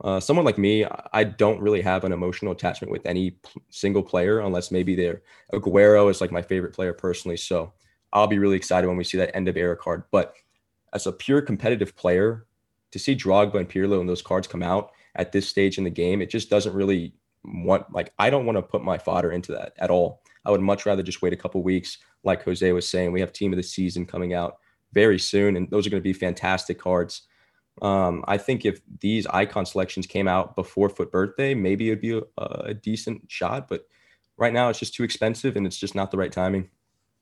Uh, 0.03 0.19
someone 0.19 0.45
like 0.45 0.57
me, 0.57 0.85
I 1.13 1.23
don't 1.23 1.61
really 1.61 1.79
have 1.79 2.03
an 2.03 2.11
emotional 2.11 2.51
attachment 2.51 2.91
with 2.91 3.05
any 3.05 3.31
p- 3.31 3.61
single 3.69 4.03
player 4.03 4.39
unless 4.39 4.71
maybe 4.71 4.93
they're 4.93 5.21
Aguero 5.53 6.11
is 6.11 6.19
like 6.19 6.33
my 6.33 6.41
favorite 6.41 6.73
player 6.73 6.91
personally. 6.91 7.37
So 7.37 7.71
I'll 8.11 8.27
be 8.27 8.39
really 8.39 8.57
excited 8.57 8.87
when 8.87 8.97
we 8.97 9.05
see 9.05 9.17
that 9.19 9.33
end 9.33 9.47
of 9.47 9.55
era 9.55 9.77
card. 9.77 10.03
But 10.11 10.33
as 10.91 11.07
a 11.07 11.13
pure 11.13 11.41
competitive 11.41 11.95
player, 11.95 12.45
to 12.91 12.99
see 12.99 13.15
Drogba 13.15 13.55
and 13.55 13.69
Pirlo 13.69 14.01
and 14.01 14.09
those 14.09 14.21
cards 14.21 14.47
come 14.47 14.63
out 14.63 14.91
at 15.15 15.31
this 15.31 15.47
stage 15.47 15.77
in 15.77 15.85
the 15.85 15.89
game, 15.89 16.21
it 16.21 16.29
just 16.29 16.49
doesn't 16.49 16.73
really 16.73 17.13
want 17.45 17.89
like 17.93 18.11
I 18.19 18.29
don't 18.29 18.45
want 18.45 18.57
to 18.57 18.61
put 18.61 18.83
my 18.83 18.97
fodder 18.97 19.31
into 19.31 19.53
that 19.53 19.75
at 19.77 19.89
all. 19.89 20.23
I 20.45 20.51
would 20.51 20.61
much 20.61 20.85
rather 20.85 21.03
just 21.03 21.21
wait 21.21 21.33
a 21.33 21.37
couple 21.37 21.61
weeks, 21.61 21.97
like 22.23 22.43
Jose 22.43 22.71
was 22.71 22.87
saying. 22.87 23.11
We 23.11 23.19
have 23.19 23.33
team 23.33 23.53
of 23.53 23.57
the 23.57 23.63
season 23.63 24.05
coming 24.05 24.33
out 24.33 24.57
very 24.93 25.19
soon, 25.19 25.55
and 25.55 25.69
those 25.69 25.85
are 25.85 25.89
going 25.89 26.01
to 26.01 26.03
be 26.03 26.13
fantastic 26.13 26.79
cards. 26.79 27.23
Um, 27.81 28.23
I 28.27 28.37
think 28.37 28.65
if 28.65 28.81
these 28.99 29.25
icon 29.27 29.65
selections 29.65 30.05
came 30.05 30.27
out 30.27 30.55
before 30.55 30.89
FUT 30.89 31.11
Birthday, 31.11 31.53
maybe 31.53 31.89
it'd 31.89 32.01
be 32.01 32.17
a, 32.17 32.23
a 32.37 32.73
decent 32.73 33.23
shot. 33.27 33.67
But 33.67 33.87
right 34.37 34.53
now, 34.53 34.69
it's 34.69 34.79
just 34.79 34.93
too 34.93 35.03
expensive, 35.03 35.55
and 35.55 35.65
it's 35.65 35.77
just 35.77 35.95
not 35.95 36.11
the 36.11 36.17
right 36.17 36.31
timing. 36.31 36.69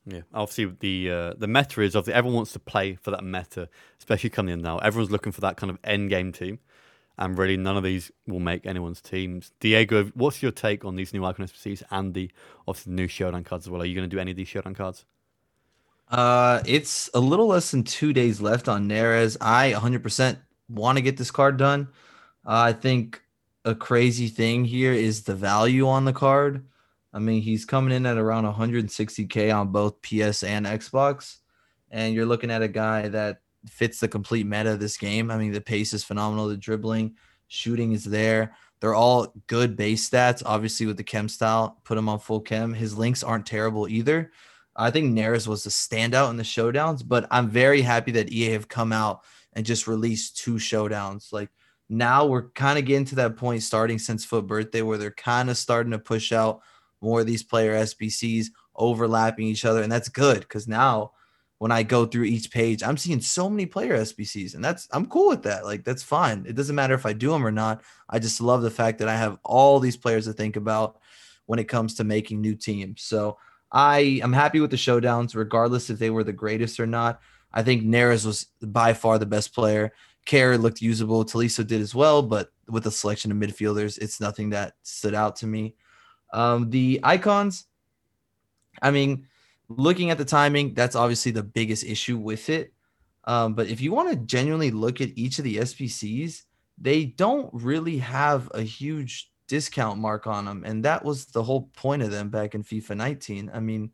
Yeah, 0.10 0.22
obviously 0.34 0.74
the 0.80 1.12
uh, 1.12 1.34
the 1.38 1.48
meta 1.48 1.82
is 1.82 1.94
obviously 1.94 2.14
everyone 2.14 2.38
wants 2.38 2.54
to 2.54 2.60
play 2.60 2.96
for 2.96 3.12
that 3.12 3.26
meta, 3.26 3.68
especially 4.00 4.30
coming 4.30 4.54
in 4.54 4.62
now. 4.62 4.78
Everyone's 4.78 5.12
looking 5.12 5.34
for 5.34 5.42
that 5.42 5.58
kind 5.58 5.70
of 5.70 5.78
end 5.84 6.10
game 6.10 6.32
team, 6.32 6.60
and 7.18 7.38
really 7.38 7.58
none 7.58 7.78
of 7.78 7.84
these 7.84 8.12
will 8.28 8.40
make 8.40 8.66
anyone's 8.66 9.02
teams. 9.02 9.52
Diego, 9.60 10.06
what's 10.14 10.42
your 10.42 10.52
take 10.52 10.86
on 10.86 10.96
these 10.96 11.14
new 11.14 11.26
icon 11.26 11.48
SBCs 11.48 11.84
and 11.90 12.14
the 12.14 12.30
obviously 12.68 12.92
the 12.92 12.96
new 12.96 13.08
showdown 13.08 13.44
cards 13.44 13.66
as 13.66 13.72
well? 13.72 13.82
Are 13.82 13.86
you 13.86 13.96
going 13.96 14.08
to 14.08 14.16
do 14.16 14.20
any 14.20 14.32
of 14.32 14.38
these 14.38 14.48
showdown 14.48 14.76
cards? 14.76 15.06
Uh, 16.10 16.62
it's 16.66 17.10
a 17.14 17.20
little 17.20 17.48
less 17.48 17.72
than 17.72 17.84
two 17.84 18.14
days 18.14 18.40
left 18.40 18.68
on 18.70 18.88
Neres. 18.88 19.36
I 19.42 19.74
100% 19.74 20.38
want 20.70 20.98
to 20.98 21.02
get 21.02 21.18
this 21.18 21.32
card 21.32 21.58
done. 21.58 21.90
Uh, 22.46 22.62
I 22.62 22.74
think 22.74 23.22
a 23.66 23.76
crazy 23.76 24.28
thing 24.28 24.64
here 24.64 24.94
is 24.94 25.24
the 25.24 25.36
value 25.36 25.88
on 25.88 26.06
the 26.06 26.14
card. 26.14 26.66
I 27.14 27.20
mean, 27.20 27.42
he's 27.42 27.66
coming 27.66 27.94
in 27.94 28.06
at 28.06 28.18
around 28.18 28.46
160k 28.46 29.54
on 29.54 29.72
both 29.72 30.02
PS 30.02 30.44
and 30.44 30.66
Xbox, 30.66 31.38
and 31.90 32.14
you're 32.14 32.26
looking 32.26 32.52
at 32.52 32.62
a 32.62 32.68
guy 32.68 33.08
that 33.10 33.42
fits 33.66 34.00
the 34.00 34.08
complete 34.08 34.46
meta 34.46 34.74
of 34.74 34.80
this 34.80 34.98
game. 34.98 35.32
I 35.32 35.38
mean, 35.38 35.52
the 35.52 35.62
pace 35.62 35.94
is 35.94 36.04
phenomenal, 36.04 36.48
the 36.48 36.58
dribbling, 36.58 37.16
shooting 37.48 37.92
is 37.92 38.04
there. 38.04 38.56
They're 38.80 38.96
all 38.96 39.34
good 39.48 39.76
base 39.76 40.08
stats. 40.08 40.44
Obviously, 40.46 40.86
with 40.86 40.98
the 40.98 41.04
chem 41.04 41.28
style, 41.30 41.80
put 41.84 41.98
him 41.98 42.10
on 42.10 42.20
full 42.20 42.42
chem. 42.42 42.74
His 42.74 42.98
links 42.98 43.24
aren't 43.24 43.46
terrible 43.46 43.88
either. 43.88 44.32
I 44.76 44.92
think 44.92 45.18
Neres 45.18 45.48
was 45.48 45.64
the 45.64 45.72
standout 45.72 46.30
in 46.30 46.38
the 46.38 46.44
showdowns, 46.44 47.02
but 47.06 47.26
I'm 47.32 47.50
very 47.50 47.82
happy 47.82 48.12
that 48.12 48.32
EA 48.32 48.52
have 48.52 48.68
come 48.68 48.94
out 48.94 49.24
and 49.54 49.66
just 49.66 49.88
released 49.88 50.38
two 50.38 50.56
showdowns. 50.56 51.34
Like 51.34 51.50
now 51.90 52.28
we're 52.28 52.50
kind 52.50 52.78
of 52.78 52.86
getting 52.86 53.06
to 53.06 53.16
that 53.16 53.38
point 53.38 53.64
starting 53.64 53.98
since 53.98 54.24
FUT 54.24 54.46
Birthday 54.46 54.84
where 54.84 55.00
they're 55.00 55.10
kind 55.10 55.50
of 55.50 55.58
starting 55.58 55.92
to 55.94 56.00
push 56.00 56.32
out 56.32 56.62
more 57.02 57.22
of 57.22 57.26
these 57.26 57.42
player 57.44 57.74
SBCs 57.74 58.48
overlapping 58.76 59.48
each 59.48 59.66
other. 59.66 59.82
And 59.82 59.92
that's 59.92 60.10
good 60.10 60.42
because 60.42 60.68
now 60.68 61.14
when 61.60 61.72
I 61.72 61.84
go 61.84 62.06
through 62.06 62.26
each 62.26 62.52
page, 62.52 62.84
I'm 62.84 62.98
seeing 62.98 63.20
so 63.20 63.50
many 63.50 63.66
player 63.66 63.98
SBCs, 63.98 64.56
and 64.56 64.64
that's 64.64 64.88
I'm 64.92 65.08
cool 65.08 65.30
with 65.30 65.44
that. 65.44 65.66
Like 65.66 65.84
that's 65.84 66.04
fine. 66.04 66.46
It 66.48 66.56
doesn't 66.56 66.76
matter 66.76 66.94
if 66.94 67.06
I 67.06 67.14
do 67.14 67.32
them 67.32 67.46
or 67.46 67.52
not. 67.52 67.82
I 68.10 68.20
just 68.20 68.42
love 68.42 68.62
the 68.62 68.72
fact 68.72 69.00
that 69.00 69.08
I 69.08 69.16
have 69.16 69.40
all 69.44 69.80
these 69.80 69.98
players 69.98 70.26
to 70.26 70.34
think 70.34 70.56
about 70.56 71.00
when 71.46 71.60
it 71.60 71.68
comes 71.68 71.96
to 71.96 72.04
making 72.04 72.42
new 72.42 72.56
teams. 72.56 73.02
So 73.02 73.38
I 73.72 74.20
am 74.24 74.34
happy 74.34 74.60
with 74.60 74.72
the 74.72 74.78
showdowns, 74.78 75.36
regardless 75.36 75.90
if 75.90 76.00
they 76.00 76.10
were 76.10 76.24
the 76.24 76.34
greatest 76.34 76.80
or 76.80 76.88
not. 76.88 77.20
I 77.54 77.64
think 77.64 77.84
Neres 77.84 78.26
was 78.26 78.48
by 78.62 78.94
far 78.94 79.18
the 79.18 79.26
best 79.26 79.54
player. 79.54 79.94
Kerr 80.26 80.58
looked 80.58 80.82
usable. 80.82 81.26
Tolisso 81.26 81.66
did 81.66 81.82
as 81.82 81.96
well, 81.96 82.22
but 82.22 82.52
with 82.68 82.86
a 82.86 82.92
selection 82.92 83.32
of 83.32 83.38
midfielders, 83.38 83.98
it's 83.98 84.20
nothing 84.20 84.50
that 84.52 84.76
stood 84.84 85.16
out 85.16 85.38
to 85.38 85.48
me. 85.48 85.74
Um, 86.34 86.70
the 86.70 87.00
icons, 87.04 87.66
I 88.82 88.92
mean, 88.92 89.28
looking 89.70 90.12
at 90.12 90.18
the 90.18 90.26
timing, 90.26 90.74
that's 90.74 90.96
obviously 90.96 91.32
the 91.32 91.44
biggest 91.44 91.84
issue 91.84 92.18
with 92.18 92.50
it. 92.50 92.74
Um, 93.26 93.54
but 93.54 93.68
if 93.68 93.82
you 93.82 93.92
want 93.92 94.10
to 94.10 94.16
genuinely 94.16 94.72
look 94.72 95.02
at 95.02 95.18
each 95.18 95.38
of 95.38 95.44
the 95.44 95.58
SBCs, 95.58 96.44
they 96.78 97.06
don't 97.06 97.50
really 97.54 97.98
have 97.98 98.50
a 98.54 98.62
huge 98.62 99.32
discount 99.48 100.00
mark 100.00 100.28
on 100.28 100.46
them. 100.46 100.64
And 100.66 100.86
that 100.86 101.04
was 101.04 101.26
the 101.26 101.44
whole 101.44 101.70
point 101.74 102.04
of 102.04 102.12
them 102.12 102.30
back 102.30 102.56
in 102.56 102.64
FIFA 102.64 102.96
19. 102.96 103.52
I 103.54 103.60
mean, 103.60 103.92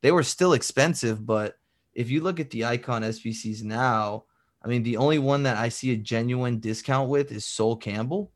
they 0.00 0.12
were 0.12 0.22
still 0.22 0.54
expensive, 0.54 1.24
but 1.26 1.58
if 1.94 2.10
you 2.10 2.22
look 2.22 2.40
at 2.40 2.50
the 2.50 2.64
icon 2.64 3.02
SBCs 3.02 3.62
now, 3.62 4.24
I 4.64 4.68
mean, 4.68 4.82
the 4.82 4.96
only 4.96 5.18
one 5.18 5.42
that 5.42 5.56
I 5.56 5.68
see 5.68 5.92
a 5.92 5.96
genuine 5.96 6.60
discount 6.60 7.08
with 7.08 7.32
is 7.32 7.44
Sol 7.44 7.76
Campbell. 7.76 8.30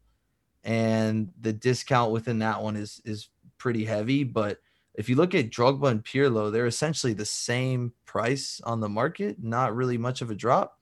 And 0.64 1.30
the 1.40 1.52
discount 1.52 2.10
within 2.10 2.40
that 2.40 2.60
one 2.60 2.76
is 2.76 3.00
is 3.04 3.28
pretty 3.56 3.84
heavy. 3.84 4.24
But 4.24 4.58
if 4.96 5.08
you 5.08 5.16
look 5.16 5.34
at 5.34 5.50
Drogba 5.50 5.90
and 5.90 6.02
Pirlo, 6.02 6.50
they're 6.50 6.66
essentially 6.66 7.12
the 7.12 7.26
same 7.26 7.92
price 8.06 8.60
on 8.64 8.80
the 8.80 8.88
market, 8.88 9.36
not 9.42 9.76
really 9.76 9.98
much 9.98 10.22
of 10.22 10.30
a 10.30 10.34
drop. 10.34 10.80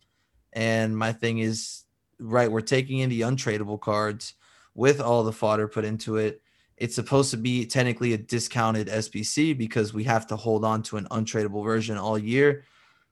And 0.52 0.96
my 0.96 1.12
thing 1.12 1.40
is, 1.40 1.82
right, 2.20 2.50
we're 2.50 2.60
taking 2.60 3.00
in 3.00 3.10
the 3.10 3.22
untradeable 3.22 3.80
cards 3.80 4.34
with 4.74 5.00
all 5.00 5.24
the 5.24 5.32
fodder 5.32 5.66
put 5.66 5.84
into 5.84 6.16
it. 6.16 6.40
It's 6.76 6.94
supposed 6.94 7.32
to 7.32 7.36
be 7.36 7.66
technically 7.66 8.12
a 8.12 8.18
discounted 8.18 8.88
SBC 8.88 9.56
because 9.58 9.92
we 9.92 10.04
have 10.04 10.26
to 10.28 10.36
hold 10.36 10.64
on 10.64 10.82
to 10.84 10.96
an 10.96 11.06
untradeable 11.10 11.64
version 11.64 11.98
all 11.98 12.18
year. 12.18 12.64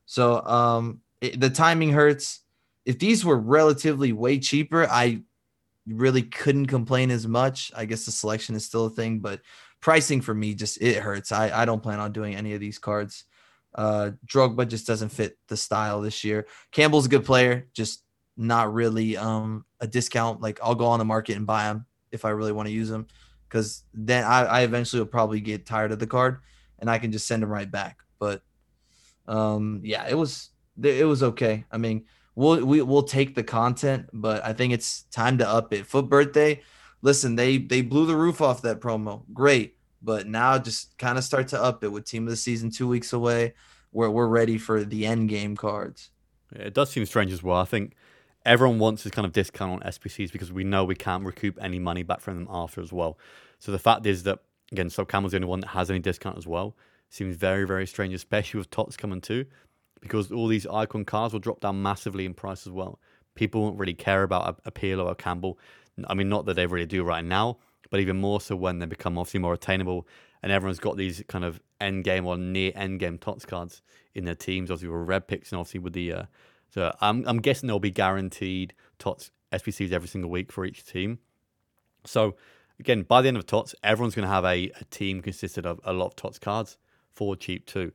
So 0.06 0.44
um, 0.44 1.00
it, 1.20 1.40
the 1.40 1.50
timing 1.50 1.90
hurts. 1.90 2.40
If 2.84 2.98
these 2.98 3.24
were 3.24 3.38
relatively 3.38 4.12
way 4.12 4.38
cheaper, 4.38 4.88
I 4.88 5.22
really 5.86 6.22
couldn't 6.22 6.66
complain 6.66 7.10
as 7.10 7.26
much. 7.26 7.72
I 7.76 7.84
guess 7.86 8.04
the 8.04 8.12
selection 8.12 8.54
is 8.54 8.64
still 8.64 8.86
a 8.86 8.90
thing, 8.90 9.20
but 9.20 9.40
pricing 9.82 10.22
for 10.22 10.32
me 10.32 10.54
just 10.54 10.80
it 10.80 10.96
hurts. 10.96 11.32
I, 11.32 11.50
I 11.50 11.64
don't 11.66 11.82
plan 11.82 12.00
on 12.00 12.12
doing 12.12 12.34
any 12.34 12.54
of 12.54 12.60
these 12.60 12.78
cards. 12.78 13.24
Uh 13.74 14.12
Drogba 14.26 14.66
just 14.66 14.86
doesn't 14.86 15.10
fit 15.10 15.36
the 15.48 15.56
style 15.56 16.00
this 16.00 16.24
year. 16.24 16.46
Campbell's 16.70 17.06
a 17.06 17.10
good 17.10 17.26
player, 17.26 17.68
just 17.74 18.02
not 18.36 18.72
really 18.72 19.18
um 19.18 19.66
a 19.80 19.86
discount. 19.86 20.40
Like 20.40 20.58
I'll 20.62 20.74
go 20.74 20.86
on 20.86 20.98
the 20.98 21.04
market 21.04 21.36
and 21.36 21.46
buy 21.46 21.64
him 21.64 21.84
if 22.10 22.24
I 22.24 22.30
really 22.30 22.52
want 22.52 22.68
to 22.68 22.72
use 22.72 22.90
him. 22.90 23.06
Cause 23.50 23.82
then 23.92 24.24
I, 24.24 24.44
I 24.44 24.60
eventually 24.62 25.00
will 25.00 25.08
probably 25.08 25.40
get 25.40 25.66
tired 25.66 25.92
of 25.92 25.98
the 25.98 26.06
card 26.06 26.38
and 26.78 26.88
I 26.88 26.98
can 26.98 27.12
just 27.12 27.26
send 27.26 27.42
him 27.42 27.50
right 27.50 27.70
back. 27.70 27.98
But 28.18 28.42
um 29.26 29.80
yeah, 29.84 30.06
it 30.08 30.14
was 30.14 30.50
it 30.82 31.06
was 31.06 31.22
okay. 31.22 31.64
I 31.70 31.78
mean, 31.78 32.04
we'll 32.34 32.64
we, 32.64 32.82
we'll 32.82 33.02
take 33.02 33.34
the 33.34 33.42
content, 33.42 34.06
but 34.12 34.44
I 34.44 34.52
think 34.52 34.72
it's 34.72 35.02
time 35.04 35.38
to 35.38 35.48
up 35.48 35.72
it. 35.72 35.86
FUT 35.86 36.08
birthday, 36.08 36.62
listen, 37.02 37.36
they 37.36 37.58
they 37.58 37.82
blew 37.82 38.06
the 38.06 38.16
roof 38.16 38.40
off 38.40 38.62
that 38.62 38.80
promo. 38.80 39.22
Great, 39.32 39.76
but 40.00 40.26
now 40.26 40.58
just 40.58 40.96
kind 40.98 41.18
of 41.18 41.24
start 41.24 41.48
to 41.48 41.62
up 41.62 41.84
it 41.84 41.88
with 41.88 42.04
team 42.04 42.24
of 42.24 42.30
the 42.30 42.36
season 42.36 42.70
two 42.70 42.88
weeks 42.88 43.12
away, 43.12 43.54
where 43.90 44.10
we're 44.10 44.26
ready 44.26 44.58
for 44.58 44.84
the 44.84 45.06
end 45.06 45.28
game 45.28 45.56
cards. 45.56 46.10
Yeah, 46.54 46.62
it 46.62 46.74
does 46.74 46.90
seem 46.90 47.04
strange 47.06 47.32
as 47.32 47.42
well. 47.42 47.58
I 47.58 47.64
think 47.64 47.94
everyone 48.44 48.78
wants 48.78 49.04
this 49.04 49.12
kind 49.12 49.26
of 49.26 49.32
discount 49.32 49.82
on 49.82 49.90
SBCs 49.90 50.32
because 50.32 50.52
we 50.52 50.64
know 50.64 50.84
we 50.84 50.94
can't 50.94 51.24
recoup 51.24 51.58
any 51.60 51.78
money 51.78 52.02
back 52.02 52.20
from 52.20 52.36
them 52.36 52.48
after 52.50 52.80
as 52.80 52.92
well. 52.92 53.18
So 53.58 53.70
the 53.72 53.78
fact 53.78 54.06
is 54.06 54.22
that 54.24 54.38
again, 54.70 54.90
Sol 54.90 55.04
Campbell's 55.04 55.32
the 55.32 55.38
only 55.38 55.48
one 55.48 55.60
that 55.60 55.68
has 55.68 55.90
any 55.90 55.98
discount 55.98 56.38
as 56.38 56.46
well. 56.46 56.74
Seems 57.10 57.36
very 57.36 57.64
very 57.66 57.86
strange, 57.86 58.14
especially 58.14 58.58
with 58.58 58.70
Tots 58.70 58.96
coming 58.96 59.20
too 59.20 59.46
because 60.02 60.30
all 60.30 60.48
these 60.48 60.66
icon 60.66 61.06
cars 61.06 61.32
will 61.32 61.40
drop 61.40 61.60
down 61.60 61.80
massively 61.80 62.26
in 62.26 62.34
price 62.34 62.66
as 62.66 62.72
well. 62.72 62.98
People 63.34 63.62
won't 63.62 63.78
really 63.78 63.94
care 63.94 64.24
about 64.24 64.60
a, 64.66 64.68
a 64.68 64.72
Pirlo 64.72 65.06
or 65.06 65.12
a 65.12 65.14
Campbell. 65.14 65.58
I 66.06 66.14
mean, 66.14 66.28
not 66.28 66.46
that 66.46 66.54
they 66.54 66.66
really 66.66 66.86
do 66.86 67.04
right 67.04 67.24
now, 67.24 67.58
but 67.90 68.00
even 68.00 68.18
more 68.18 68.40
so 68.40 68.56
when 68.56 68.78
they 68.78 68.86
become 68.86 69.18
obviously 69.18 69.40
more 69.40 69.54
attainable 69.54 70.06
and 70.42 70.50
everyone's 70.50 70.80
got 70.80 70.96
these 70.96 71.22
kind 71.28 71.44
of 71.44 71.60
end 71.80 72.04
game 72.04 72.26
or 72.26 72.36
near 72.36 72.72
end 72.74 73.00
game 73.00 73.18
tots 73.18 73.44
cards 73.44 73.82
in 74.14 74.24
their 74.24 74.34
teams, 74.34 74.70
obviously 74.70 74.88
with 74.88 75.08
red 75.08 75.28
picks 75.28 75.52
and 75.52 75.58
obviously 75.58 75.80
with 75.80 75.92
the. 75.92 76.12
Uh, 76.12 76.22
so 76.70 76.94
I'm, 77.00 77.24
I'm 77.26 77.40
guessing 77.40 77.66
there'll 77.66 77.80
be 77.80 77.90
guaranteed 77.90 78.74
tots 78.98 79.30
SBCs 79.52 79.92
every 79.92 80.08
single 80.08 80.30
week 80.30 80.50
for 80.50 80.64
each 80.64 80.84
team. 80.84 81.18
So 82.04 82.36
again, 82.80 83.02
by 83.02 83.22
the 83.22 83.28
end 83.28 83.36
of 83.36 83.46
tots, 83.46 83.74
everyone's 83.82 84.14
going 84.14 84.26
to 84.26 84.32
have 84.32 84.44
a, 84.44 84.70
a 84.80 84.84
team 84.90 85.20
consisted 85.20 85.66
of 85.66 85.80
a 85.84 85.92
lot 85.92 86.06
of 86.06 86.16
tots 86.16 86.38
cards 86.38 86.78
for 87.12 87.36
cheap 87.36 87.66
too. 87.66 87.92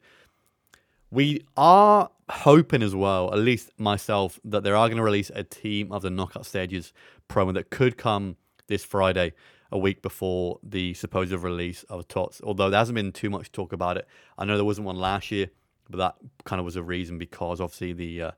We 1.10 1.46
are 1.56 2.10
hoping 2.30 2.84
as 2.84 2.94
well, 2.94 3.34
at 3.34 3.40
least 3.40 3.72
myself, 3.78 4.40
that 4.44 4.64
they 4.64 4.72
are 4.72 4.88
going 4.88 4.98
to 4.98 5.04
release 5.04 5.32
a 5.34 5.44
team 5.44 5.92
of 5.92 6.02
the 6.02 6.10
knockout 6.10 6.46
stages 6.46 6.94
promo 7.30 7.54
that 7.54 7.70
could 7.70 7.98
come 7.98 8.38
this 8.68 8.84
Friday, 8.84 9.34
a 9.72 9.78
week 9.78 10.02
before 10.02 10.60
the 10.64 10.94
supposed 10.94 11.32
release 11.32 11.84
of 11.84 12.08
TOTS. 12.08 12.42
Although 12.44 12.70
there 12.70 12.80
hasn't 12.80 12.96
been 12.96 13.12
too 13.12 13.30
much 13.30 13.52
talk 13.52 13.74
about 13.74 13.98
it. 13.98 14.08
I 14.38 14.46
know 14.46 14.56
there 14.56 14.66
wasn't 14.66 14.88
one 14.88 14.98
last 14.98 15.32
year, 15.32 15.50
but 15.90 15.98
that 15.98 16.16
kind 16.46 16.60
of 16.60 16.66
was 16.66 16.76
a 16.76 16.84
reason 16.84 17.18
because 17.18 17.60
obviously 17.60 17.94
the 17.94 18.22
uh, 18.22 18.32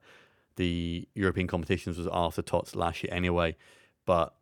the 0.56 1.08
European 1.16 1.48
competitions 1.48 1.98
was 1.98 2.08
after 2.12 2.42
TOTS 2.42 2.76
last 2.76 3.04
year 3.04 3.14
anyway. 3.14 3.56
But 4.06 4.34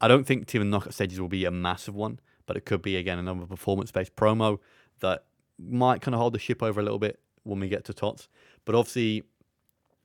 I 0.00 0.08
don't 0.08 0.24
think 0.24 0.46
team 0.46 0.62
of 0.62 0.68
knockout 0.68 0.94
stages 0.94 1.20
will 1.20 1.28
be 1.28 1.44
a 1.44 1.50
massive 1.50 1.94
one, 1.94 2.20
but 2.46 2.56
it 2.56 2.64
could 2.64 2.82
be 2.82 2.96
again 2.96 3.18
another 3.18 3.46
performance 3.46 3.90
based 3.90 4.14
promo 4.16 4.58
that 5.00 5.24
might 5.58 6.02
kind 6.02 6.14
of 6.14 6.20
hold 6.20 6.34
the 6.34 6.38
ship 6.38 6.62
over 6.62 6.80
a 6.80 6.82
little 6.82 6.98
bit 6.98 7.18
when 7.44 7.60
we 7.60 7.68
get 7.68 7.84
to 7.86 7.94
TOTS. 7.94 8.28
But 8.64 8.74
obviously, 8.74 9.22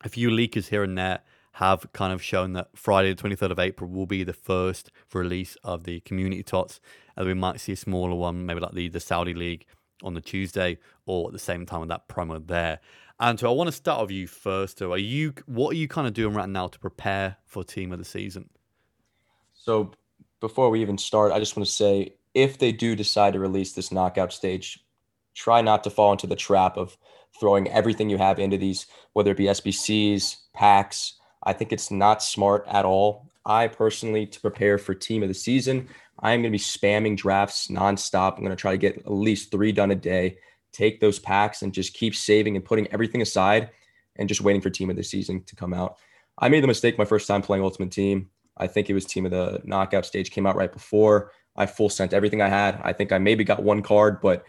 a 0.04 0.10
few 0.10 0.30
leakers 0.30 0.68
here 0.70 0.84
and 0.84 0.98
there 0.98 1.22
have 1.54 1.92
kind 1.94 2.14
of 2.14 2.22
shown 2.22 2.54
that 2.54 2.70
Friday, 2.76 3.14
the 3.14 3.22
23rd 3.22 3.52
of 3.52 3.60
April, 3.60 3.90
will 3.90 4.06
be 4.06 4.24
the 4.24 4.34
first 4.34 4.92
release 5.14 5.58
of 5.64 5.84
the 5.84 6.00
community 6.02 6.44
TOTS. 6.44 6.80
And 7.16 7.28
we 7.28 7.34
might 7.34 7.60
see 7.60 7.74
a 7.74 7.78
smaller 7.78 8.16
one, 8.16 8.46
maybe 8.46 8.62
like 8.62 8.74
the, 8.74 8.88
the 8.90 9.00
Saudi 9.00 9.34
League 9.34 9.66
on 10.04 10.14
the 10.14 10.22
Tuesday 10.22 10.78
or 11.06 11.28
at 11.28 11.34
the 11.34 11.40
same 11.40 11.66
time 11.66 11.82
with 11.82 11.90
that 11.90 12.08
promo 12.08 12.46
there. 12.46 12.80
And 13.20 13.40
so 13.40 13.48
I 13.48 13.54
want 13.54 13.68
to 13.68 13.72
start 13.72 14.02
with 14.02 14.12
you 14.12 14.28
first. 14.28 14.80
So 14.80 14.94
are 14.94 14.98
you 14.98 15.34
what 15.46 15.72
are 15.72 15.78
you 15.78 15.88
kind 15.88 16.08
of 16.08 16.14
doing 16.14 16.34
right 16.34 16.50
now 16.50 16.68
to 16.68 16.80
prepare 16.80 17.38
for 17.46 17.64
team 17.64 17.92
of 17.92 18.00
the 18.00 18.06
season? 18.06 18.50
So 19.54 19.92
before 20.40 20.72
we 20.72 20.82
even 20.82 20.98
start, 20.98 21.32
I 21.32 21.38
just 21.38 21.56
want 21.56 21.68
to 21.68 21.72
say 21.72 22.16
if 22.34 22.58
they 22.58 22.72
do 22.72 22.96
decide 22.96 23.34
to 23.34 23.40
release 23.40 23.74
this 23.74 23.92
knockout 23.92 24.34
stage, 24.34 24.84
try 25.36 25.62
not 25.62 25.84
to 25.84 25.92
fall 25.92 26.12
into 26.14 26.26
the 26.26 26.36
trap 26.36 26.78
of 26.78 26.98
throwing 27.40 27.68
everything 27.70 28.10
you 28.10 28.18
have 28.18 28.40
into 28.40 28.58
these, 28.58 28.88
whether 29.14 29.32
it 29.32 29.38
be 29.38 29.46
SBCs, 29.46 30.38
packs. 30.54 31.14
I 31.44 31.54
think 31.54 31.72
it's 31.72 31.92
not 31.92 32.24
smart 32.24 32.66
at 32.68 32.86
all. 32.86 33.28
I 33.46 33.68
personally, 33.68 34.28
to 34.28 34.40
prepare 34.40 34.78
for 34.78 34.94
team 34.94 35.24
of 35.24 35.30
the 35.30 35.34
season, 35.34 35.90
I 36.20 36.34
am 36.34 36.42
going 36.42 36.52
to 36.52 36.58
be 36.58 36.64
spamming 36.64 37.18
drafts 37.18 37.68
nonstop. 37.68 38.34
I'm 38.34 38.44
going 38.44 38.52
to 38.52 38.56
try 38.56 38.72
to 38.72 38.78
get 38.78 38.98
at 38.98 39.12
least 39.12 39.52
three 39.52 39.72
done 39.72 39.92
a 39.92 39.96
day, 39.96 40.38
take 40.72 41.00
those 41.00 41.18
packs 41.18 41.64
and 41.64 41.74
just 41.74 41.94
keep 41.94 42.16
saving 42.16 42.56
and 42.56 42.64
putting 42.64 42.88
everything 42.94 43.22
aside 43.22 43.72
and 44.16 44.30
just 44.30 44.42
waiting 44.42 44.62
for 44.62 44.70
team 44.70 44.90
of 44.90 44.96
the 44.96 45.04
season 45.04 45.44
to 45.46 45.56
come 45.56 45.74
out. 45.74 45.98
I 46.38 46.50
made 46.50 46.64
the 46.64 46.68
mistake 46.68 46.98
my 46.98 47.06
first 47.06 47.28
time 47.28 47.42
playing 47.42 47.64
Ultimate 47.64 47.92
Team. 47.92 48.30
I 48.58 48.68
think 48.68 48.90
it 48.90 48.94
was 48.94 49.06
team 49.06 49.26
of 49.26 49.32
the 49.32 49.62
knockout 49.64 50.06
stage 50.06 50.32
came 50.32 50.46
out 50.46 50.56
right 50.56 50.72
before. 50.72 51.32
I 51.56 51.66
full 51.66 51.90
sent 51.90 52.14
everything 52.14 52.42
I 52.42 52.50
had. 52.50 52.80
I 52.84 52.94
think 52.94 53.12
I 53.12 53.18
maybe 53.18 53.44
got 53.44 53.64
one 53.64 53.82
card, 53.82 54.22
but 54.22 54.46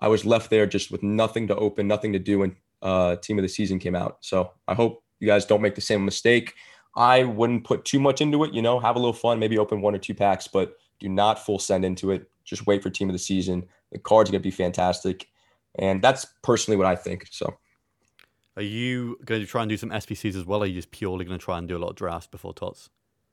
I 0.00 0.08
was 0.08 0.24
left 0.24 0.50
there 0.50 0.66
just 0.66 0.90
with 0.90 1.02
nothing 1.02 1.48
to 1.48 1.56
open, 1.56 1.86
nothing 1.86 2.12
to 2.14 2.18
do 2.18 2.40
when 2.40 2.56
uh, 2.80 3.16
team 3.16 3.38
of 3.38 3.42
the 3.42 3.48
season 3.48 3.78
came 3.78 3.94
out. 3.94 4.18
So 4.20 4.52
I 4.66 4.74
hope 4.74 5.01
you 5.22 5.28
guys 5.28 5.46
don't 5.46 5.62
make 5.62 5.76
the 5.76 5.80
same 5.80 6.04
mistake. 6.04 6.54
I 6.96 7.22
wouldn't 7.22 7.64
put 7.64 7.84
too 7.84 8.00
much 8.00 8.20
into 8.20 8.42
it, 8.44 8.52
you 8.52 8.60
know, 8.60 8.80
have 8.80 8.96
a 8.96 8.98
little 8.98 9.12
fun, 9.12 9.38
maybe 9.38 9.56
open 9.56 9.80
one 9.80 9.94
or 9.94 9.98
two 9.98 10.14
packs, 10.14 10.48
but 10.48 10.76
do 10.98 11.08
not 11.08 11.38
full 11.38 11.60
send 11.60 11.84
into 11.84 12.10
it. 12.10 12.28
Just 12.44 12.66
wait 12.66 12.82
for 12.82 12.90
team 12.90 13.08
of 13.08 13.12
the 13.12 13.20
season. 13.20 13.64
The 13.92 13.98
cards 13.98 14.28
are 14.28 14.32
going 14.32 14.42
to 14.42 14.46
be 14.46 14.50
fantastic. 14.50 15.28
And 15.76 16.02
that's 16.02 16.26
personally 16.42 16.76
what 16.76 16.86
I 16.86 16.96
think. 16.96 17.28
So 17.30 17.56
are 18.56 18.62
you 18.62 19.16
going 19.24 19.40
to 19.40 19.46
try 19.46 19.62
and 19.62 19.68
do 19.68 19.76
some 19.76 19.90
SBCs 19.90 20.36
as 20.36 20.44
well? 20.44 20.60
Or 20.60 20.64
are 20.64 20.66
you 20.66 20.74
just 20.74 20.90
purely 20.90 21.24
going 21.24 21.38
to 21.38 21.44
try 21.44 21.56
and 21.56 21.68
do 21.68 21.76
a 21.76 21.78
lot 21.78 21.90
of 21.90 21.96
drafts 21.96 22.26
before 22.26 22.52
TOTS? 22.52 22.90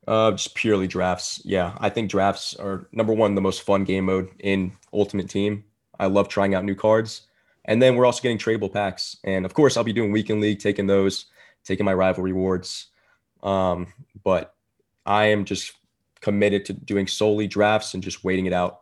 Uh, 0.07 0.31
just 0.31 0.55
purely 0.55 0.87
drafts. 0.87 1.41
Yeah, 1.43 1.75
I 1.79 1.89
think 1.89 2.09
drafts 2.09 2.55
are 2.55 2.87
number 2.91 3.13
one, 3.13 3.35
the 3.35 3.41
most 3.41 3.63
fun 3.63 3.83
game 3.83 4.05
mode 4.05 4.29
in 4.39 4.73
Ultimate 4.93 5.29
Team. 5.29 5.65
I 5.99 6.05
love 6.05 6.29
trying 6.29 6.55
out 6.55 6.63
new 6.63 6.75
cards. 6.75 7.23
And 7.65 7.81
then 7.81 7.95
we're 7.95 8.05
also 8.05 8.21
getting 8.21 8.37
tradable 8.37 8.71
packs. 8.71 9.17
And 9.23 9.45
of 9.45 9.53
course, 9.53 9.75
I'll 9.75 9.83
be 9.83 9.93
doing 9.93 10.11
weekend 10.11 10.41
league, 10.41 10.59
taking 10.59 10.87
those, 10.87 11.25
taking 11.63 11.85
my 11.85 11.93
rival 11.93 12.23
rewards. 12.23 12.87
Um, 13.43 13.93
but 14.23 14.53
I 15.05 15.25
am 15.25 15.45
just 15.45 15.73
committed 16.21 16.65
to 16.65 16.73
doing 16.73 17.07
solely 17.07 17.47
drafts 17.47 17.93
and 17.93 18.03
just 18.03 18.23
waiting 18.23 18.45
it 18.45 18.53
out. 18.53 18.81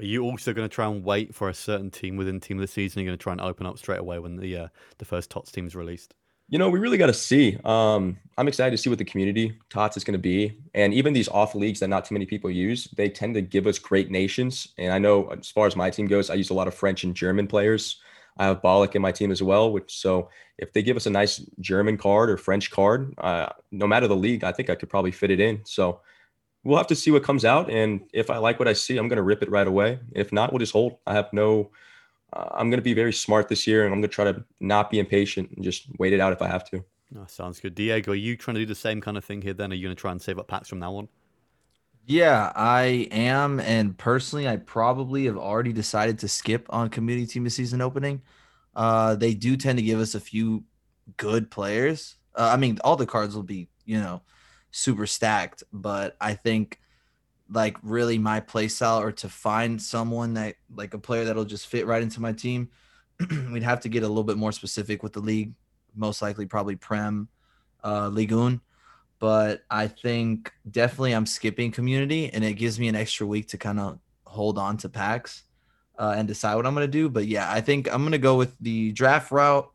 Are 0.00 0.04
you 0.04 0.24
also 0.24 0.52
going 0.52 0.68
to 0.68 0.74
try 0.74 0.86
and 0.86 1.04
wait 1.04 1.34
for 1.34 1.48
a 1.48 1.54
certain 1.54 1.90
team 1.90 2.16
within 2.16 2.40
team 2.40 2.58
of 2.58 2.62
the 2.62 2.66
season? 2.68 3.00
You're 3.00 3.10
going 3.10 3.18
to 3.18 3.22
try 3.22 3.32
and 3.32 3.40
open 3.40 3.64
up 3.64 3.78
straight 3.78 4.00
away 4.00 4.18
when 4.18 4.36
the 4.36 4.56
uh, 4.56 4.68
the 4.98 5.04
first 5.04 5.30
TOTS 5.30 5.52
team 5.52 5.66
is 5.66 5.76
released? 5.76 6.14
You 6.48 6.58
know, 6.58 6.68
we 6.68 6.78
really 6.78 6.98
got 6.98 7.06
to 7.06 7.14
see. 7.14 7.56
Um, 7.64 8.18
I'm 8.36 8.48
excited 8.48 8.72
to 8.72 8.76
see 8.76 8.90
what 8.90 8.98
the 8.98 9.04
community 9.04 9.56
tots 9.70 9.96
is 9.96 10.04
going 10.04 10.12
to 10.12 10.18
be, 10.18 10.58
and 10.74 10.92
even 10.92 11.12
these 11.12 11.28
off 11.28 11.54
leagues 11.54 11.80
that 11.80 11.88
not 11.88 12.04
too 12.04 12.14
many 12.14 12.26
people 12.26 12.50
use, 12.50 12.88
they 12.96 13.08
tend 13.08 13.34
to 13.34 13.40
give 13.40 13.66
us 13.66 13.78
great 13.78 14.10
nations. 14.10 14.68
And 14.78 14.92
I 14.92 14.98
know, 14.98 15.28
as 15.28 15.48
far 15.48 15.66
as 15.66 15.76
my 15.76 15.90
team 15.90 16.06
goes, 16.06 16.28
I 16.28 16.34
use 16.34 16.50
a 16.50 16.54
lot 16.54 16.68
of 16.68 16.74
French 16.74 17.04
and 17.04 17.14
German 17.14 17.46
players. 17.46 18.00
I 18.36 18.46
have 18.46 18.62
Ballack 18.62 18.94
in 18.94 19.02
my 19.02 19.12
team 19.12 19.30
as 19.30 19.42
well, 19.42 19.72
which 19.72 19.96
so 19.96 20.28
if 20.58 20.72
they 20.72 20.82
give 20.82 20.96
us 20.96 21.06
a 21.06 21.10
nice 21.10 21.38
German 21.60 21.96
card 21.96 22.30
or 22.30 22.36
French 22.36 22.70
card, 22.70 23.14
uh, 23.18 23.48
no 23.70 23.86
matter 23.86 24.08
the 24.08 24.16
league, 24.16 24.44
I 24.44 24.52
think 24.52 24.70
I 24.70 24.74
could 24.74 24.88
probably 24.88 25.12
fit 25.12 25.30
it 25.30 25.40
in. 25.40 25.60
So 25.64 26.00
we'll 26.64 26.78
have 26.78 26.86
to 26.88 26.96
see 26.96 27.10
what 27.10 27.22
comes 27.22 27.44
out. 27.44 27.70
And 27.70 28.00
if 28.12 28.30
I 28.30 28.38
like 28.38 28.58
what 28.58 28.68
I 28.68 28.72
see, 28.72 28.96
I'm 28.96 29.08
going 29.08 29.18
to 29.18 29.22
rip 29.22 29.42
it 29.42 29.50
right 29.50 29.66
away. 29.66 30.00
If 30.12 30.32
not, 30.32 30.52
we'll 30.52 30.58
just 30.58 30.72
hold. 30.72 30.96
I 31.06 31.14
have 31.14 31.32
no, 31.32 31.70
uh, 32.32 32.48
I'm 32.52 32.70
going 32.70 32.78
to 32.78 32.84
be 32.84 32.94
very 32.94 33.12
smart 33.12 33.48
this 33.48 33.66
year 33.66 33.84
and 33.84 33.92
I'm 33.92 34.00
going 34.00 34.10
to 34.10 34.14
try 34.14 34.24
to 34.24 34.44
not 34.60 34.90
be 34.90 34.98
impatient 34.98 35.50
and 35.52 35.64
just 35.64 35.86
wait 35.98 36.12
it 36.12 36.20
out 36.20 36.32
if 36.32 36.42
I 36.42 36.48
have 36.48 36.68
to. 36.70 36.84
Oh, 37.16 37.26
sounds 37.28 37.60
good. 37.60 37.74
Diego, 37.74 38.12
are 38.12 38.16
you 38.16 38.36
trying 38.36 38.54
to 38.54 38.60
do 38.60 38.66
the 38.66 38.74
same 38.74 39.00
kind 39.00 39.16
of 39.16 39.24
thing 39.24 39.42
here 39.42 39.54
then? 39.54 39.70
Are 39.70 39.74
you 39.74 39.86
going 39.86 39.94
to 39.94 40.00
try 40.00 40.10
and 40.10 40.20
save 40.20 40.38
up 40.38 40.48
packs 40.48 40.68
from 40.68 40.80
now 40.80 40.94
on? 40.96 41.08
Yeah, 42.06 42.52
I 42.54 43.08
am. 43.10 43.60
And 43.60 43.96
personally, 43.96 44.46
I 44.48 44.56
probably 44.56 45.24
have 45.26 45.38
already 45.38 45.72
decided 45.72 46.18
to 46.20 46.28
skip 46.28 46.66
on 46.70 46.90
community 46.90 47.26
team 47.26 47.46
of 47.46 47.52
season 47.52 47.80
opening. 47.80 48.22
Uh, 48.74 49.14
they 49.14 49.34
do 49.34 49.56
tend 49.56 49.78
to 49.78 49.84
give 49.84 50.00
us 50.00 50.14
a 50.14 50.20
few 50.20 50.64
good 51.16 51.50
players. 51.50 52.16
Uh, 52.34 52.50
I 52.52 52.56
mean, 52.56 52.78
all 52.84 52.96
the 52.96 53.06
cards 53.06 53.34
will 53.34 53.42
be, 53.42 53.68
you 53.86 53.98
know, 54.00 54.22
super 54.70 55.06
stacked, 55.06 55.62
but 55.72 56.16
I 56.20 56.34
think 56.34 56.80
like 57.50 57.76
really 57.82 58.18
my 58.18 58.40
play 58.40 58.68
style 58.68 59.00
or 59.00 59.12
to 59.12 59.28
find 59.28 59.80
someone 59.82 60.34
that 60.34 60.56
like 60.74 60.94
a 60.94 60.98
player 60.98 61.24
that'll 61.24 61.44
just 61.44 61.68
fit 61.68 61.86
right 61.86 62.02
into 62.02 62.20
my 62.20 62.32
team, 62.32 62.70
we'd 63.52 63.62
have 63.62 63.80
to 63.80 63.88
get 63.88 64.02
a 64.02 64.08
little 64.08 64.24
bit 64.24 64.36
more 64.38 64.52
specific 64.52 65.02
with 65.02 65.12
the 65.14 65.20
league. 65.20 65.54
Most 65.94 66.22
likely, 66.22 66.46
probably 66.46 66.76
Prem, 66.76 67.28
uh, 67.84 68.08
Ligue 68.08 68.32
1. 68.32 68.60
But 69.24 69.64
I 69.70 69.86
think 69.86 70.52
definitely 70.70 71.12
I'm 71.12 71.24
skipping 71.24 71.72
community, 71.72 72.28
and 72.30 72.44
it 72.44 72.58
gives 72.58 72.78
me 72.78 72.88
an 72.88 72.94
extra 72.94 73.26
week 73.26 73.48
to 73.48 73.56
kind 73.56 73.80
of 73.80 73.98
hold 74.26 74.58
on 74.58 74.76
to 74.76 74.90
packs 74.90 75.44
uh, 75.98 76.12
and 76.14 76.28
decide 76.28 76.56
what 76.56 76.66
I'm 76.66 76.74
going 76.74 76.86
to 76.86 76.92
do. 76.92 77.08
But 77.08 77.26
yeah, 77.26 77.50
I 77.50 77.62
think 77.62 77.90
I'm 77.90 78.02
going 78.02 78.12
to 78.12 78.18
go 78.18 78.36
with 78.36 78.54
the 78.60 78.92
draft 78.92 79.32
route. 79.32 79.70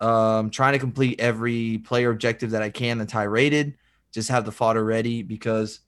Um, 0.00 0.50
trying 0.50 0.74
to 0.74 0.78
complete 0.78 1.18
every 1.18 1.78
player 1.78 2.10
objective 2.10 2.52
that 2.52 2.62
I 2.62 2.70
can 2.70 2.98
that's 2.98 3.12
high 3.12 3.24
rated. 3.24 3.74
Just 4.12 4.28
have 4.28 4.44
the 4.44 4.52
fodder 4.52 4.84
ready 4.84 5.24
because 5.24 5.80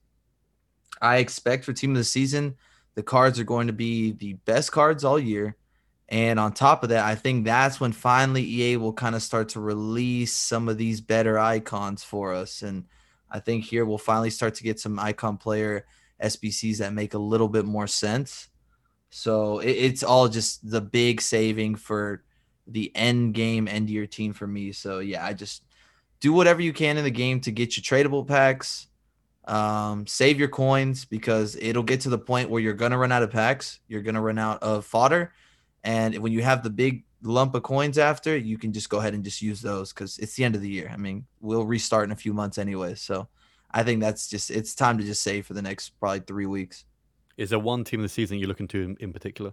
I 1.00 1.18
expect 1.18 1.64
for 1.64 1.72
team 1.72 1.92
of 1.92 1.96
the 1.96 2.02
season, 2.02 2.56
the 2.96 3.04
cards 3.04 3.38
are 3.38 3.44
going 3.44 3.68
to 3.68 3.72
be 3.72 4.10
the 4.10 4.32
best 4.32 4.72
cards 4.72 5.04
all 5.04 5.16
year. 5.16 5.56
And 6.10 6.40
on 6.40 6.52
top 6.52 6.82
of 6.82 6.88
that, 6.88 7.04
I 7.04 7.14
think 7.14 7.44
that's 7.44 7.78
when 7.80 7.92
finally 7.92 8.42
EA 8.42 8.76
will 8.76 8.92
kind 8.92 9.14
of 9.14 9.22
start 9.22 9.50
to 9.50 9.60
release 9.60 10.32
some 10.32 10.68
of 10.68 10.76
these 10.76 11.00
better 11.00 11.38
icons 11.38 12.02
for 12.02 12.34
us. 12.34 12.62
And 12.62 12.86
I 13.30 13.38
think 13.38 13.64
here 13.64 13.84
we'll 13.84 13.98
finally 13.98 14.30
start 14.30 14.54
to 14.54 14.64
get 14.64 14.80
some 14.80 14.98
icon 14.98 15.36
player 15.36 15.86
SBCs 16.20 16.78
that 16.78 16.92
make 16.92 17.14
a 17.14 17.18
little 17.18 17.48
bit 17.48 17.64
more 17.64 17.86
sense. 17.86 18.48
So 19.10 19.60
it, 19.60 19.70
it's 19.70 20.02
all 20.02 20.28
just 20.28 20.68
the 20.68 20.80
big 20.80 21.20
saving 21.20 21.76
for 21.76 22.24
the 22.66 22.90
end 22.96 23.34
game, 23.34 23.68
end 23.68 23.88
your 23.88 24.06
team 24.06 24.32
for 24.32 24.46
me. 24.46 24.72
So 24.72 24.98
yeah, 24.98 25.24
I 25.24 25.32
just 25.32 25.62
do 26.20 26.32
whatever 26.32 26.60
you 26.60 26.72
can 26.72 26.98
in 26.98 27.04
the 27.04 27.10
game 27.10 27.40
to 27.42 27.52
get 27.52 27.76
your 27.76 27.82
tradable 27.82 28.26
packs. 28.26 28.88
Um, 29.46 30.06
save 30.06 30.38
your 30.38 30.48
coins 30.48 31.04
because 31.04 31.56
it'll 31.56 31.82
get 31.82 32.00
to 32.02 32.10
the 32.10 32.18
point 32.18 32.50
where 32.50 32.60
you're 32.60 32.74
gonna 32.74 32.98
run 32.98 33.12
out 33.12 33.22
of 33.22 33.30
packs. 33.30 33.80
You're 33.88 34.02
gonna 34.02 34.20
run 34.20 34.38
out 34.38 34.62
of 34.62 34.84
fodder, 34.84 35.32
and 35.84 36.16
when 36.18 36.32
you 36.32 36.42
have 36.42 36.62
the 36.62 36.70
big 36.70 37.04
lump 37.22 37.54
of 37.54 37.62
coins 37.62 37.98
after, 37.98 38.36
you 38.36 38.58
can 38.58 38.72
just 38.72 38.88
go 38.88 38.98
ahead 38.98 39.14
and 39.14 39.24
just 39.24 39.42
use 39.42 39.60
those 39.60 39.92
because 39.92 40.18
it's 40.18 40.34
the 40.34 40.44
end 40.44 40.54
of 40.54 40.62
the 40.62 40.68
year. 40.68 40.90
I 40.92 40.96
mean, 40.96 41.26
we'll 41.40 41.64
restart 41.64 42.04
in 42.04 42.12
a 42.12 42.16
few 42.16 42.32
months 42.32 42.58
anyway. 42.58 42.94
So 42.94 43.28
I 43.70 43.82
think 43.82 44.00
that's 44.00 44.28
just 44.28 44.50
it's 44.50 44.74
time 44.74 44.98
to 44.98 45.04
just 45.04 45.22
save 45.22 45.46
for 45.46 45.54
the 45.54 45.62
next 45.62 45.90
probably 46.00 46.20
three 46.20 46.46
weeks. 46.46 46.84
Is 47.36 47.50
there 47.50 47.58
one 47.58 47.84
team 47.84 48.00
of 48.00 48.04
the 48.04 48.08
season 48.08 48.38
you're 48.38 48.48
looking 48.48 48.68
to 48.68 48.82
in, 48.82 48.96
in 49.00 49.12
particular? 49.12 49.52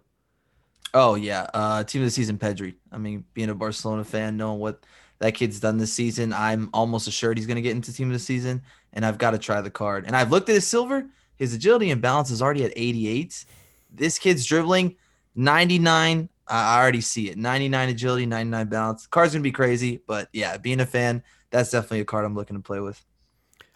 Oh 0.93 1.15
yeah, 1.15 1.47
uh, 1.53 1.83
team 1.83 2.01
of 2.01 2.07
the 2.07 2.11
season, 2.11 2.37
Pedri. 2.37 2.75
I 2.91 2.97
mean, 2.97 3.25
being 3.33 3.49
a 3.49 3.55
Barcelona 3.55 4.03
fan, 4.03 4.37
knowing 4.37 4.59
what 4.59 4.85
that 5.19 5.33
kid's 5.33 5.59
done 5.59 5.77
this 5.77 5.91
season, 5.93 6.31
I'm 6.33 6.69
almost 6.73 7.07
assured 7.07 7.37
he's 7.37 7.47
going 7.47 7.55
to 7.55 7.61
get 7.61 7.75
into 7.75 7.93
team 7.93 8.07
of 8.07 8.13
the 8.13 8.19
season, 8.19 8.61
and 8.93 9.05
I've 9.05 9.17
got 9.17 9.31
to 9.31 9.37
try 9.37 9.61
the 9.61 9.69
card. 9.69 10.05
And 10.05 10.15
I've 10.15 10.31
looked 10.31 10.49
at 10.49 10.55
his 10.55 10.67
silver; 10.67 11.05
his 11.35 11.53
agility 11.53 11.91
and 11.91 12.01
balance 12.01 12.31
is 12.31 12.41
already 12.41 12.63
at 12.63 12.73
88. 12.75 13.45
This 13.93 14.17
kid's 14.17 14.45
dribbling 14.45 14.95
99. 15.37 16.29
I 16.49 16.81
already 16.81 17.01
see 17.01 17.29
it. 17.29 17.37
99 17.37 17.89
agility, 17.89 18.25
99 18.25 18.67
balance. 18.67 19.03
The 19.03 19.09
card's 19.09 19.33
gonna 19.33 19.43
be 19.43 19.51
crazy, 19.51 20.01
but 20.07 20.29
yeah, 20.33 20.57
being 20.57 20.79
a 20.79 20.85
fan, 20.85 21.23
that's 21.51 21.71
definitely 21.71 22.01
a 22.01 22.05
card 22.05 22.25
I'm 22.25 22.35
looking 22.35 22.55
to 22.55 22.63
play 22.63 22.79
with. 22.79 23.03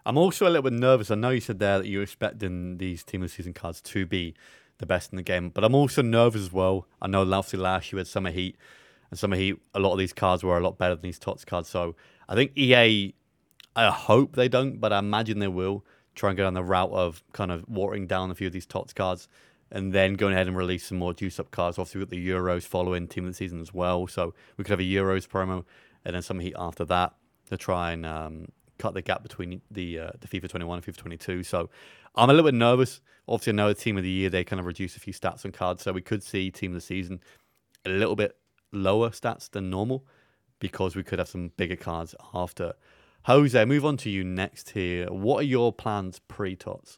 I'm 0.06 0.17
also 0.17 0.45
a 0.45 0.50
little 0.50 0.63
bit 0.63 0.74
nervous. 0.74 1.12
I 1.12 1.15
know 1.15 1.30
you 1.30 1.41
said 1.41 1.60
there 1.60 1.78
that 1.78 1.88
you're 1.88 2.02
expecting 2.02 2.78
these 2.78 3.04
team 3.04 3.21
of 3.21 3.30
the 3.30 3.36
season 3.36 3.54
cards 3.54 3.82
to 3.82 4.06
be 4.06 4.34
the 4.80 4.86
best 4.86 5.12
in 5.12 5.17
the 5.17 5.24
game, 5.24 5.50
but 5.50 5.63
I'm 5.63 5.76
also 5.76 6.02
nervous 6.02 6.41
as 6.41 6.52
well. 6.52 6.88
I 7.02 7.08
know 7.08 7.21
obviously 7.21 7.60
last 7.60 7.91
year 7.91 8.00
had 8.00 8.08
Summer 8.08 8.32
Heat, 8.32 8.58
and 9.12 9.19
Summer 9.19 9.36
Heat, 9.36 9.58
a 9.76 9.80
lot 9.80 9.91
of 9.91 10.00
these 10.00 10.13
cards 10.13 10.43
were 10.43 10.58
a 10.58 10.62
lot 10.62 10.80
better 10.80 10.95
than 10.95 11.04
these 11.04 11.19
TOTS 11.19 11.45
cards. 11.45 11.69
So 11.69 11.95
I 12.28 12.34
think 12.34 12.58
EA, 12.58 13.13
I 13.76 13.91
hope 13.91 14.36
they 14.36 14.50
don't, 14.50 14.80
but 14.80 14.91
I 14.91 15.00
imagine 15.00 15.38
they 15.38 15.47
will 15.47 15.86
try 16.15 16.30
and 16.30 16.38
go 16.38 16.43
down 16.43 16.56
the 16.56 16.63
route 16.63 16.91
of 16.91 17.24
kind 17.32 17.52
of 17.52 17.67
watering 17.69 18.08
down 18.08 18.32
a 18.32 18.36
few 18.36 18.47
of 18.47 18.54
these 18.54 18.65
TOTS 18.65 18.93
cards 18.93 19.28
and 19.71 19.93
then 19.93 20.15
going 20.15 20.34
ahead 20.34 20.47
and 20.47 20.57
release 20.57 20.86
some 20.88 20.97
more 20.97 21.13
juice 21.13 21.39
up 21.39 21.51
cards. 21.51 21.79
Obviously, 21.79 21.99
we've 21.99 22.10
got 22.10 22.15
the 22.15 22.27
Euros 22.27 22.63
following 22.63 23.07
team 23.07 23.25
of 23.25 23.31
the 23.31 23.36
season 23.36 23.62
as 23.62 23.73
well. 23.73 24.05
So 24.07 24.34
we 24.57 24.63
could 24.63 24.71
have 24.71 24.79
a 24.79 24.84
Euros 24.84 25.27
promo 25.27 25.63
and 26.03 26.15
then 26.15 26.21
some 26.21 26.39
Heat 26.39 26.55
after 26.57 26.84
that 26.86 27.13
to 27.49 27.57
try 27.57 27.91
and 27.91 28.05
um, 28.05 28.47
cut 28.77 28.93
the 28.93 29.01
gap 29.01 29.23
between 29.23 29.62
the 29.69 29.99
uh, 29.99 30.10
the 30.19 30.27
FIFA 30.27 30.49
21 30.49 30.77
and 30.77 30.86
FIFA 30.86 30.97
22. 30.97 31.43
So 31.43 31.69
I'm 32.15 32.29
a 32.29 32.34
little 32.34 32.49
bit 32.49 32.57
nervous. 32.57 33.01
Obviously, 33.27 33.53
I 33.53 33.55
know 33.55 33.67
the 33.69 33.75
team 33.75 33.97
of 33.97 34.03
the 34.03 34.10
year 34.10 34.29
they 34.29 34.43
kind 34.43 34.60
of 34.60 34.65
reduce 34.65 34.95
a 34.97 34.99
few 34.99 35.13
stats 35.13 35.45
on 35.45 35.51
cards, 35.51 35.84
so 35.84 35.93
we 35.93 36.01
could 36.01 36.23
see 36.23 36.51
team 36.51 36.71
of 36.71 36.75
the 36.75 36.81
season 36.81 37.21
a 37.86 37.89
little 37.89 38.15
bit 38.15 38.36
lower 38.71 39.10
stats 39.10 39.49
than 39.49 39.69
normal 39.69 40.05
because 40.60 40.95
we 40.95 41.03
could 41.03 41.19
have 41.19 41.29
some 41.29 41.51
bigger 41.57 41.75
cards 41.75 42.15
after. 42.34 42.73
Jose, 43.25 43.65
move 43.65 43.86
on 43.86 43.97
to 43.97 44.10
you 44.10 44.23
next 44.23 44.71
here. 44.71 45.07
What 45.07 45.41
are 45.41 45.47
your 45.47 45.71
plans 45.71 46.19
pre 46.27 46.55
tots? 46.55 46.97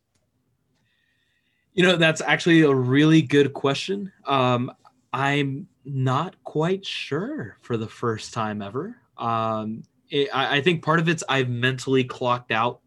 You 1.73 1.83
know, 1.83 1.95
that's 1.95 2.21
actually 2.21 2.61
a 2.61 2.73
really 2.73 3.21
good 3.21 3.53
question. 3.53 4.11
Um, 4.25 4.71
I'm 5.11 5.67
not 5.85 6.35
quite 6.43 6.85
sure 6.85 7.57
for 7.61 7.77
the 7.77 7.87
first 7.87 8.33
time 8.33 8.61
ever. 8.61 8.95
Um, 9.17 9.83
it, 10.09 10.29
I, 10.33 10.57
I 10.57 10.61
think 10.61 10.83
part 10.83 10.99
of 10.99 11.09
it's 11.09 11.23
I've 11.27 11.49
mentally 11.49 12.03
clocked 12.03 12.51
out 12.51 12.79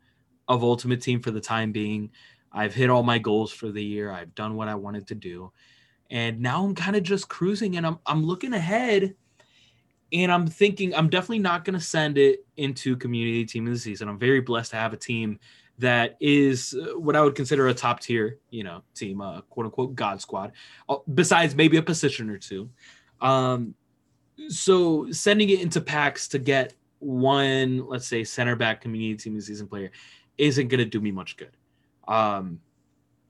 of 0.48 0.62
Ultimate 0.62 1.00
Team 1.00 1.20
for 1.20 1.30
the 1.30 1.40
time 1.40 1.72
being. 1.72 2.10
I've 2.52 2.74
hit 2.74 2.90
all 2.90 3.02
my 3.02 3.18
goals 3.18 3.52
for 3.52 3.70
the 3.70 3.82
year. 3.82 4.10
I've 4.10 4.34
done 4.34 4.56
what 4.56 4.68
I 4.68 4.74
wanted 4.74 5.06
to 5.08 5.14
do. 5.14 5.52
And 6.10 6.40
now 6.40 6.64
I'm 6.64 6.74
kind 6.74 6.96
of 6.96 7.02
just 7.02 7.28
cruising 7.28 7.76
and 7.76 7.86
I'm 7.86 7.98
I'm 8.06 8.24
looking 8.24 8.52
ahead 8.52 9.14
and 10.12 10.30
I'm 10.30 10.46
thinking 10.46 10.94
I'm 10.94 11.10
definitely 11.10 11.40
not 11.40 11.64
going 11.64 11.74
to 11.74 11.84
send 11.84 12.16
it 12.16 12.46
into 12.56 12.96
community 12.96 13.44
team 13.44 13.66
of 13.66 13.72
the 13.72 13.78
season. 13.78 14.08
I'm 14.08 14.18
very 14.18 14.40
blessed 14.40 14.70
to 14.70 14.76
have 14.76 14.92
a 14.92 14.96
team 14.96 15.40
that 15.78 16.16
is 16.20 16.74
uh, 16.74 16.98
what 16.98 17.16
I 17.16 17.22
would 17.22 17.34
consider 17.34 17.68
a 17.68 17.74
top 17.74 18.00
tier, 18.00 18.38
you 18.50 18.64
know, 18.64 18.82
team, 18.94 19.20
uh, 19.20 19.42
quote 19.42 19.66
unquote 19.66 19.94
God 19.94 20.20
squad, 20.20 20.52
uh, 20.88 20.96
besides 21.14 21.54
maybe 21.54 21.76
a 21.76 21.82
position 21.82 22.30
or 22.30 22.38
two. 22.38 22.70
Um, 23.20 23.74
so 24.48 25.10
sending 25.10 25.50
it 25.50 25.60
into 25.60 25.80
packs 25.80 26.28
to 26.28 26.38
get 26.38 26.74
one, 26.98 27.86
let's 27.86 28.06
say, 28.06 28.24
center 28.24 28.56
back 28.56 28.80
community 28.80 29.16
team 29.16 29.36
of 29.36 29.42
season 29.42 29.66
player 29.66 29.90
isn't 30.38 30.68
going 30.68 30.78
to 30.78 30.84
do 30.84 31.00
me 31.00 31.10
much 31.10 31.36
good. 31.36 31.56
Um, 32.08 32.60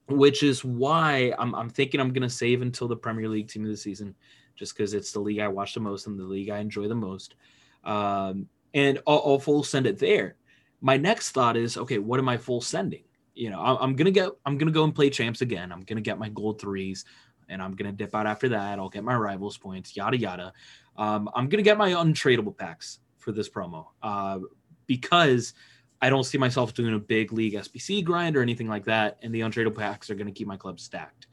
which 0.09 0.41
is 0.41 0.63
why 0.63 1.33
I'm, 1.37 1.53
I'm 1.53 1.69
thinking 1.69 1.99
I'm 1.99 2.13
going 2.13 2.21
to 2.21 2.29
save 2.29 2.61
until 2.61 2.87
the 2.87 2.95
Premier 2.95 3.27
League 3.27 3.49
team 3.49 3.65
of 3.65 3.71
the 3.71 3.77
season, 3.77 4.15
just 4.55 4.75
because 4.75 4.93
it's 4.93 5.11
the 5.11 5.19
league 5.19 5.39
I 5.39 5.49
watch 5.49 5.73
the 5.73 5.81
most 5.81 6.07
and 6.07 6.17
the 6.17 6.23
league 6.23 6.49
I 6.49 6.59
enjoy 6.59 6.87
the 6.87 6.95
most. 6.95 7.35
Um, 7.83 8.47
and 8.73 8.99
I'll, 9.05 9.21
I'll 9.25 9.39
full 9.39 9.63
send 9.63 9.85
it 9.85 9.99
there. 9.99 10.35
My 10.81 10.97
next 10.97 11.31
thought 11.31 11.57
is, 11.57 11.77
okay, 11.77 11.97
what 11.97 12.19
am 12.19 12.29
I 12.29 12.37
full 12.37 12.61
sending? 12.61 13.03
You 13.33 13.49
know, 13.49 13.59
I'm, 13.59 13.77
I'm 13.77 13.95
gonna 13.95 14.11
get, 14.11 14.29
I'm 14.45 14.57
gonna 14.57 14.71
go 14.71 14.83
and 14.83 14.93
play 14.93 15.09
champs 15.09 15.41
again. 15.41 15.71
I'm 15.71 15.81
gonna 15.81 16.01
get 16.01 16.19
my 16.19 16.29
gold 16.29 16.59
threes, 16.61 17.05
and 17.49 17.61
I'm 17.61 17.75
gonna 17.75 17.91
dip 17.91 18.15
out 18.15 18.27
after 18.27 18.49
that. 18.49 18.79
I'll 18.79 18.89
get 18.89 19.03
my 19.03 19.15
rivals 19.15 19.57
points, 19.57 19.95
yada 19.95 20.17
yada. 20.17 20.53
Um, 20.95 21.29
I'm 21.35 21.49
gonna 21.49 21.63
get 21.63 21.77
my 21.77 21.91
untradeable 21.91 22.57
packs 22.57 22.99
for 23.17 23.31
this 23.31 23.49
promo 23.49 23.87
uh, 24.01 24.39
because 24.85 25.53
I 26.01 26.09
don't 26.09 26.23
see 26.23 26.37
myself 26.37 26.73
doing 26.73 26.93
a 26.93 26.99
big 26.99 27.33
league 27.33 27.53
SBC 27.53 28.03
grind 28.03 28.37
or 28.37 28.41
anything 28.41 28.67
like 28.67 28.85
that, 28.85 29.17
and 29.21 29.33
the 29.33 29.41
untradeable 29.41 29.75
packs 29.77 30.09
are 30.09 30.15
to 30.15 30.31
keep 30.31 30.47
my 30.47 30.57
club 30.57 30.79
stacked. 30.79 31.27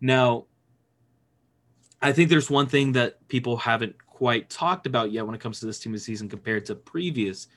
Now, 0.00 0.46
I 2.00 2.12
think 2.12 2.28
there's 2.28 2.50
one 2.50 2.66
thing 2.66 2.92
that 2.92 3.26
people 3.28 3.56
haven't 3.56 3.94
quite 4.06 4.50
talked 4.50 4.86
about 4.86 5.12
yet 5.12 5.24
when 5.24 5.34
it 5.34 5.40
comes 5.40 5.60
to 5.60 5.66
this 5.66 5.78
team 5.78 5.94
of 5.94 6.00
season 6.00 6.28
compared 6.28 6.66
to 6.66 6.74
previous 6.74 7.48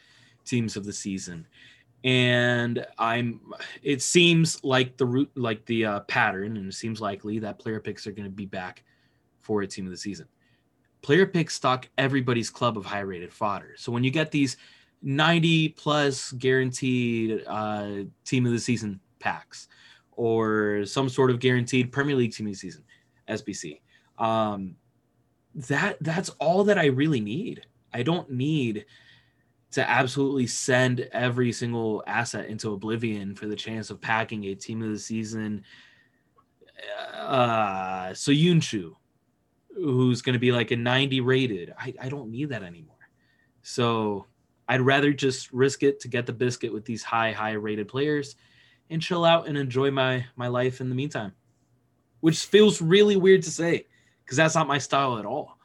teams 0.45 0.77
of 0.77 0.85
the 0.85 0.93
season, 0.93 1.47
and 2.03 2.85
I'm. 2.97 3.41
It 3.83 4.01
seems 4.01 4.63
like 4.63 4.97
the 4.97 5.05
root, 5.05 5.31
like 5.35 5.65
the 5.65 5.85
uh, 5.85 5.99
pattern, 6.01 6.57
and 6.57 6.67
it 6.67 6.75
seems 6.75 7.01
likely 7.01 7.39
that 7.39 7.59
player 7.59 7.79
picks 7.79 8.07
are 8.07 8.11
going 8.11 8.25
to 8.25 8.35
be 8.35 8.45
back 8.45 8.83
for 9.41 9.61
a 9.61 9.67
team 9.67 9.85
of 9.85 9.91
the 9.91 9.97
season 9.97 10.27
player 11.05 11.27
pick 11.27 11.51
stock 11.51 11.87
everybody's 11.99 12.49
club 12.49 12.79
of 12.79 12.83
high 12.83 13.01
rated 13.01 13.31
fodder. 13.31 13.75
So 13.77 13.91
when 13.91 14.03
you 14.03 14.09
get 14.09 14.31
these 14.31 14.57
90 15.03 15.69
plus 15.69 16.31
guaranteed 16.31 17.43
uh, 17.45 18.05
team 18.25 18.47
of 18.47 18.51
the 18.51 18.57
season 18.57 18.99
packs 19.19 19.67
or 20.13 20.83
some 20.83 21.07
sort 21.07 21.29
of 21.29 21.39
guaranteed 21.39 21.91
Premier 21.91 22.15
League 22.15 22.33
team 22.33 22.47
of 22.47 22.53
the 22.53 22.57
season 22.57 22.83
SBC, 23.29 23.81
um, 24.17 24.75
that 25.53 25.97
that's 26.01 26.29
all 26.39 26.63
that 26.63 26.79
I 26.79 26.87
really 26.87 27.19
need. 27.21 27.67
I 27.93 28.01
don't 28.01 28.31
need 28.31 28.85
to 29.75 29.89
absolutely 29.89 30.47
send 30.47 31.01
every 31.11 31.51
single 31.51 32.01
asset 32.07 32.45
into 32.45 32.71
oblivion 32.71 33.35
for 33.35 33.45
the 33.45 33.57
chance 33.57 33.89
of 33.89 33.99
packing 33.99 34.45
a 34.45 34.55
team 34.55 34.81
of 34.81 34.89
the 34.89 34.97
season. 34.97 35.65
Uh, 37.13 38.13
so 38.13 38.31
Yunshu, 38.31 38.93
who's 39.75 40.21
going 40.21 40.31
to 40.31 40.39
be 40.39 40.53
like 40.53 40.71
a 40.71 40.77
90 40.77 41.19
rated. 41.19 41.73
I, 41.77 41.93
I 42.01 42.07
don't 42.07 42.31
need 42.31 42.47
that 42.51 42.63
anymore. 42.63 42.95
So 43.63 44.27
I'd 44.69 44.79
rather 44.79 45.11
just 45.11 45.51
risk 45.51 45.83
it 45.83 45.99
to 45.99 46.07
get 46.07 46.25
the 46.25 46.31
biscuit 46.31 46.71
with 46.71 46.85
these 46.85 47.03
high, 47.03 47.33
high 47.33 47.51
rated 47.51 47.89
players 47.89 48.37
and 48.89 49.01
chill 49.01 49.25
out 49.25 49.45
and 49.45 49.57
enjoy 49.57 49.91
my 49.91 50.25
my 50.37 50.47
life 50.47 50.79
in 50.79 50.87
the 50.87 50.95
meantime. 50.95 51.33
Which 52.21 52.45
feels 52.45 52.81
really 52.81 53.17
weird 53.17 53.43
to 53.43 53.51
say 53.51 53.87
because 54.23 54.37
that's 54.37 54.55
not 54.55 54.69
my 54.69 54.77
style 54.77 55.17
at 55.17 55.25
all. 55.25 55.57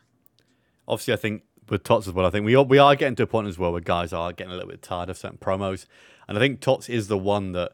Obviously, 0.89 1.15
I 1.15 1.17
think 1.17 1.43
with 1.71 1.85
Tots 1.85 2.07
as 2.09 2.13
well, 2.13 2.27
I 2.27 2.31
think 2.31 2.45
we 2.45 2.55
are, 2.57 2.65
we 2.65 2.79
are 2.79 2.97
getting 2.97 3.15
to 3.17 3.23
a 3.23 3.27
point 3.27 3.49
as 3.49 3.59
well 3.59 3.73
where 3.73 3.81
guys 3.81 4.13
are 4.13 4.33
getting 4.33 4.53
a 4.53 4.57
little 4.57 4.71
bit 4.71 4.83
tired 4.83 5.09
of 5.09 5.17
certain 5.17 5.39
promos, 5.39 5.87
and 6.29 6.37
I 6.37 6.41
think 6.41 6.61
Tots 6.61 6.89
is 6.89 7.09
the 7.09 7.19
one 7.19 7.53
that 7.53 7.73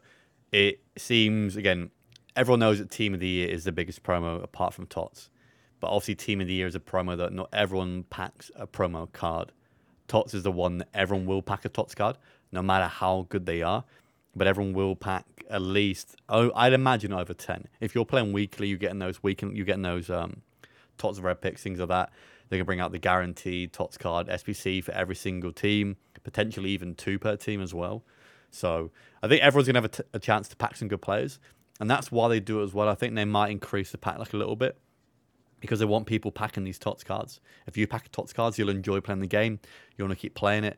it 0.51 0.81
seems 0.97 1.55
again 1.55 1.91
everyone 2.35 2.59
knows 2.59 2.79
that 2.79 2.89
Team 2.91 3.13
of 3.13 3.19
the 3.19 3.27
Year 3.27 3.49
is 3.49 3.63
the 3.63 3.71
biggest 3.71 4.03
promo 4.03 4.43
apart 4.43 4.73
from 4.73 4.85
Tots, 4.85 5.29
but 5.79 5.87
obviously 5.87 6.15
Team 6.15 6.41
of 6.41 6.47
the 6.47 6.53
Year 6.53 6.67
is 6.67 6.75
a 6.75 6.79
promo 6.79 7.17
that 7.17 7.33
not 7.33 7.49
everyone 7.51 8.03
packs 8.03 8.51
a 8.55 8.67
promo 8.67 9.11
card. 9.11 9.51
Tots 10.07 10.33
is 10.33 10.43
the 10.43 10.51
one 10.51 10.77
that 10.77 10.87
everyone 10.93 11.25
will 11.25 11.41
pack 11.41 11.65
a 11.65 11.69
Tots 11.69 11.95
card, 11.95 12.17
no 12.51 12.61
matter 12.61 12.85
how 12.85 13.25
good 13.29 13.45
they 13.45 13.61
are. 13.61 13.83
But 14.35 14.45
everyone 14.45 14.73
will 14.73 14.95
pack 14.95 15.25
at 15.49 15.63
least. 15.63 16.15
Oh, 16.29 16.51
I'd 16.55 16.71
imagine 16.71 17.11
over 17.11 17.33
ten. 17.33 17.65
If 17.81 17.95
you're 17.95 18.05
playing 18.05 18.33
weekly, 18.33 18.67
you're 18.67 18.77
getting 18.77 18.99
those 18.99 19.23
weekend. 19.23 19.57
You're 19.57 19.65
getting 19.65 19.81
those 19.81 20.11
um, 20.11 20.43
Tots 20.99 21.17
of 21.17 21.23
red 21.23 21.41
picks, 21.41 21.63
things 21.63 21.79
like 21.79 21.89
that. 21.89 22.11
They 22.49 22.57
can 22.57 22.65
bring 22.65 22.79
out 22.79 22.91
the 22.91 22.99
guaranteed 22.99 23.73
Tots 23.73 23.97
card 23.97 24.27
SBC 24.27 24.83
for 24.83 24.91
every 24.93 25.15
single 25.15 25.51
team, 25.51 25.97
potentially 26.23 26.69
even 26.71 26.95
two 26.95 27.19
per 27.19 27.35
team 27.35 27.61
as 27.61 27.73
well. 27.73 28.03
So 28.51 28.91
I 29.21 29.27
think 29.27 29.41
everyone's 29.41 29.67
gonna 29.67 29.77
have 29.77 29.85
a, 29.85 29.89
t- 29.89 30.03
a 30.13 30.19
chance 30.19 30.47
to 30.49 30.55
pack 30.55 30.75
some 30.75 30.87
good 30.87 31.01
players, 31.01 31.39
and 31.79 31.89
that's 31.89 32.11
why 32.11 32.27
they 32.27 32.39
do 32.39 32.61
it 32.61 32.63
as 32.63 32.73
well. 32.73 32.87
I 32.87 32.95
think 32.95 33.15
they 33.15 33.25
might 33.25 33.51
increase 33.51 33.91
the 33.91 33.97
pack 33.97 34.17
like 34.17 34.33
a 34.33 34.37
little 34.37 34.55
bit 34.55 34.77
because 35.59 35.79
they 35.79 35.85
want 35.85 36.05
people 36.05 36.31
packing 36.31 36.63
these 36.63 36.79
TOTS 36.79 37.03
cards. 37.03 37.39
If 37.65 37.77
you 37.77 37.87
pack 37.87 38.11
TOTS 38.11 38.33
cards, 38.33 38.57
you'll 38.57 38.69
enjoy 38.69 39.01
playing 39.01 39.21
the 39.21 39.27
game. 39.27 39.59
You 39.97 40.05
want 40.05 40.17
to 40.17 40.21
keep 40.21 40.35
playing 40.35 40.63
it. 40.63 40.77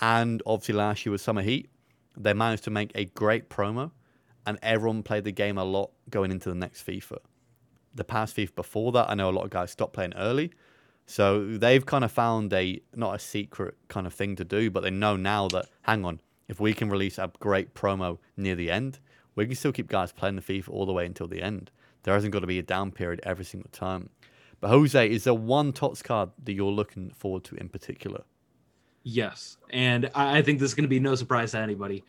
And 0.00 0.42
obviously, 0.46 0.74
last 0.74 1.04
year 1.04 1.12
with 1.12 1.20
Summer 1.20 1.42
Heat, 1.42 1.68
they 2.16 2.32
managed 2.32 2.64
to 2.64 2.70
make 2.70 2.92
a 2.94 3.04
great 3.06 3.48
promo, 3.48 3.90
and 4.46 4.58
everyone 4.62 5.02
played 5.02 5.24
the 5.24 5.32
game 5.32 5.58
a 5.58 5.64
lot 5.64 5.90
going 6.10 6.30
into 6.30 6.48
the 6.48 6.54
next 6.54 6.86
FIFA. 6.86 7.18
The 7.94 8.04
past 8.04 8.36
FIFA 8.36 8.54
before 8.54 8.92
that, 8.92 9.10
I 9.10 9.14
know 9.14 9.30
a 9.30 9.32
lot 9.32 9.44
of 9.44 9.50
guys 9.50 9.70
stopped 9.70 9.92
playing 9.92 10.14
early. 10.14 10.52
So 11.06 11.46
they've 11.46 11.84
kind 11.84 12.04
of 12.04 12.12
found 12.12 12.52
a 12.52 12.80
not 12.94 13.14
a 13.14 13.18
secret 13.18 13.74
kind 13.88 14.06
of 14.06 14.14
thing 14.14 14.36
to 14.36 14.44
do, 14.44 14.70
but 14.70 14.82
they 14.82 14.90
know 14.90 15.16
now 15.16 15.48
that 15.48 15.66
hang 15.82 16.04
on, 16.04 16.20
if 16.48 16.60
we 16.60 16.72
can 16.72 16.88
release 16.88 17.18
a 17.18 17.30
great 17.40 17.74
promo 17.74 18.18
near 18.36 18.54
the 18.54 18.70
end, 18.70 18.98
we 19.34 19.46
can 19.46 19.54
still 19.54 19.72
keep 19.72 19.88
guys 19.88 20.12
playing 20.12 20.36
the 20.36 20.42
FIFA 20.42 20.70
all 20.70 20.86
the 20.86 20.92
way 20.92 21.06
until 21.06 21.26
the 21.26 21.42
end. 21.42 21.70
There 22.02 22.14
hasn't 22.14 22.32
got 22.32 22.40
to 22.40 22.46
be 22.46 22.58
a 22.58 22.62
down 22.62 22.90
period 22.90 23.20
every 23.24 23.44
single 23.44 23.70
time. 23.70 24.10
But 24.60 24.68
Jose, 24.68 25.10
is 25.10 25.24
there 25.24 25.34
one 25.34 25.72
TOTS 25.72 26.02
card 26.02 26.30
that 26.44 26.52
you're 26.52 26.70
looking 26.70 27.10
forward 27.10 27.44
to 27.44 27.56
in 27.56 27.68
particular? 27.68 28.22
Yes. 29.02 29.58
And 29.70 30.10
I 30.14 30.40
think 30.42 30.58
this 30.58 30.70
is 30.70 30.74
going 30.74 30.84
to 30.84 30.88
be 30.88 31.00
no 31.00 31.14
surprise 31.14 31.52
to 31.52 31.58
anybody. 31.58 32.02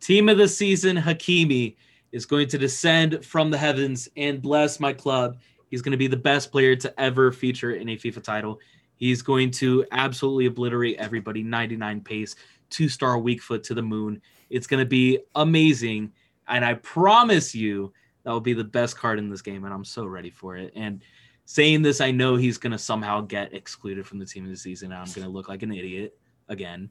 Team 0.00 0.28
of 0.28 0.36
the 0.36 0.48
season, 0.48 0.96
Hakimi, 0.96 1.76
is 2.12 2.26
going 2.26 2.48
to 2.48 2.58
descend 2.58 3.24
from 3.24 3.50
the 3.50 3.58
heavens 3.58 4.08
and 4.16 4.42
bless 4.42 4.78
my 4.78 4.92
club. 4.92 5.38
He's 5.70 5.82
going 5.82 5.92
to 5.92 5.98
be 5.98 6.06
the 6.06 6.16
best 6.16 6.52
player 6.52 6.76
to 6.76 7.00
ever 7.00 7.32
feature 7.32 7.72
in 7.72 7.88
a 7.88 7.96
FIFA 7.96 8.22
title. 8.22 8.60
He's 8.96 9.22
going 9.22 9.50
to 9.52 9.84
absolutely 9.92 10.46
obliterate 10.46 10.96
everybody 10.98 11.42
99 11.42 12.00
pace, 12.02 12.36
two 12.70 12.88
star 12.88 13.18
weak 13.18 13.42
foot 13.42 13.62
to 13.64 13.74
the 13.74 13.82
moon. 13.82 14.22
It's 14.48 14.66
going 14.66 14.80
to 14.80 14.86
be 14.88 15.18
amazing. 15.34 16.12
And 16.48 16.64
I 16.64 16.74
promise 16.74 17.54
you, 17.54 17.92
that 18.22 18.30
will 18.30 18.40
be 18.40 18.52
the 18.54 18.64
best 18.64 18.96
card 18.96 19.18
in 19.18 19.28
this 19.28 19.42
game. 19.42 19.64
And 19.64 19.74
I'm 19.74 19.84
so 19.84 20.06
ready 20.06 20.30
for 20.30 20.56
it. 20.56 20.72
And 20.74 21.02
saying 21.44 21.82
this, 21.82 22.00
I 22.00 22.10
know 22.10 22.36
he's 22.36 22.58
going 22.58 22.72
to 22.72 22.78
somehow 22.78 23.20
get 23.20 23.52
excluded 23.54 24.06
from 24.06 24.18
the 24.18 24.26
team 24.26 24.44
of 24.44 24.50
the 24.50 24.56
season. 24.56 24.92
And 24.92 25.00
I'm 25.00 25.12
going 25.12 25.26
to 25.26 25.32
look 25.32 25.48
like 25.48 25.62
an 25.62 25.72
idiot 25.72 26.16
again. 26.48 26.90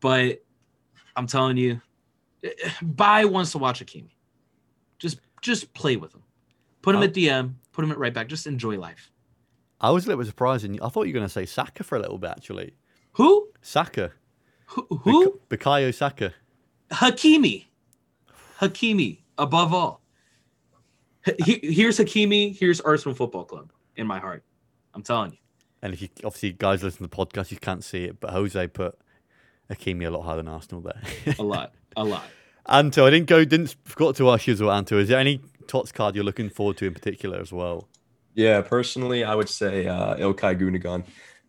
But 0.00 0.42
I'm 1.14 1.26
telling 1.26 1.56
you, 1.56 1.80
eh, 2.42 2.50
eh, 2.64 2.70
buy 2.82 3.24
wants 3.24 3.52
to 3.52 3.58
watch 3.58 3.84
Hakimi. 3.84 4.10
Just 4.98 5.20
just 5.42 5.72
play 5.74 5.96
with 5.96 6.14
him. 6.14 6.22
Put 6.82 6.94
him 6.94 7.02
Oh. 7.02 7.04
at 7.04 7.14
DM, 7.14 7.54
put 7.76 7.84
him 7.84 7.92
at 7.92 7.98
right 7.98 8.12
back. 8.14 8.26
Just 8.28 8.46
enjoy 8.46 8.78
life. 8.78 9.12
I 9.80 9.90
was 9.90 10.06
a 10.06 10.08
little 10.08 10.22
bit 10.22 10.26
surprised. 10.28 10.64
and 10.64 10.80
I 10.82 10.88
thought 10.88 11.02
you 11.06 11.12
were 11.12 11.18
going 11.18 11.26
to 11.28 11.32
say 11.32 11.44
Saka 11.44 11.84
for 11.84 11.96
a 11.96 12.00
little 12.00 12.16
bit, 12.18 12.30
actually. 12.30 12.72
Who? 13.12 13.48
Saka. 13.60 14.12
Who? 14.68 14.86
who? 15.02 15.24
Buk- 15.48 15.48
Bukayo 15.60 15.94
Saka. 15.94 16.32
Hakimi. 16.90 17.66
Hakimi, 18.60 19.18
above 19.38 19.74
all. 19.74 20.00
He- 21.44 21.60
here's 21.62 21.98
Hakimi. 21.98 22.56
Here's 22.56 22.80
Arsenal 22.80 23.14
Football 23.14 23.44
Club 23.44 23.70
in 23.96 24.06
my 24.06 24.18
heart. 24.18 24.42
I'm 24.94 25.02
telling 25.02 25.32
you. 25.32 25.38
And 25.82 25.92
if 25.92 26.00
you 26.00 26.08
obviously 26.24 26.52
guys 26.52 26.82
listen 26.82 26.98
to 27.06 27.10
the 27.10 27.16
podcast, 27.16 27.50
you 27.50 27.58
can't 27.58 27.84
see 27.84 28.04
it, 28.04 28.18
but 28.18 28.30
Jose 28.30 28.66
put 28.68 28.98
Akimi 29.70 30.06
a 30.06 30.10
lot 30.10 30.22
higher 30.22 30.36
than 30.36 30.48
Arsenal 30.48 30.80
there. 30.80 31.02
A 31.38 31.42
lot. 31.42 31.74
A 31.96 32.04
lot. 32.04 32.24
Anto, 32.66 33.06
I 33.06 33.10
didn't 33.10 33.26
go, 33.28 33.44
didn't 33.44 33.76
forgot 33.84 34.16
to 34.16 34.30
ask 34.30 34.46
you 34.46 34.54
as 34.54 34.62
well, 34.62 34.72
Anto. 34.72 34.98
Is 34.98 35.08
there 35.08 35.18
any 35.20 35.40
Tots 35.66 35.92
card 35.92 36.14
you're 36.14 36.24
looking 36.24 36.50
forward 36.50 36.76
to 36.78 36.86
in 36.86 36.94
particular 36.94 37.40
as 37.40 37.52
well? 37.52 37.88
Yeah, 38.34 38.60
personally, 38.60 39.24
I 39.24 39.34
would 39.34 39.48
say 39.48 39.86
uh, 39.86 40.16
Ilkay 40.16 40.60
Gundogan. 40.60 41.04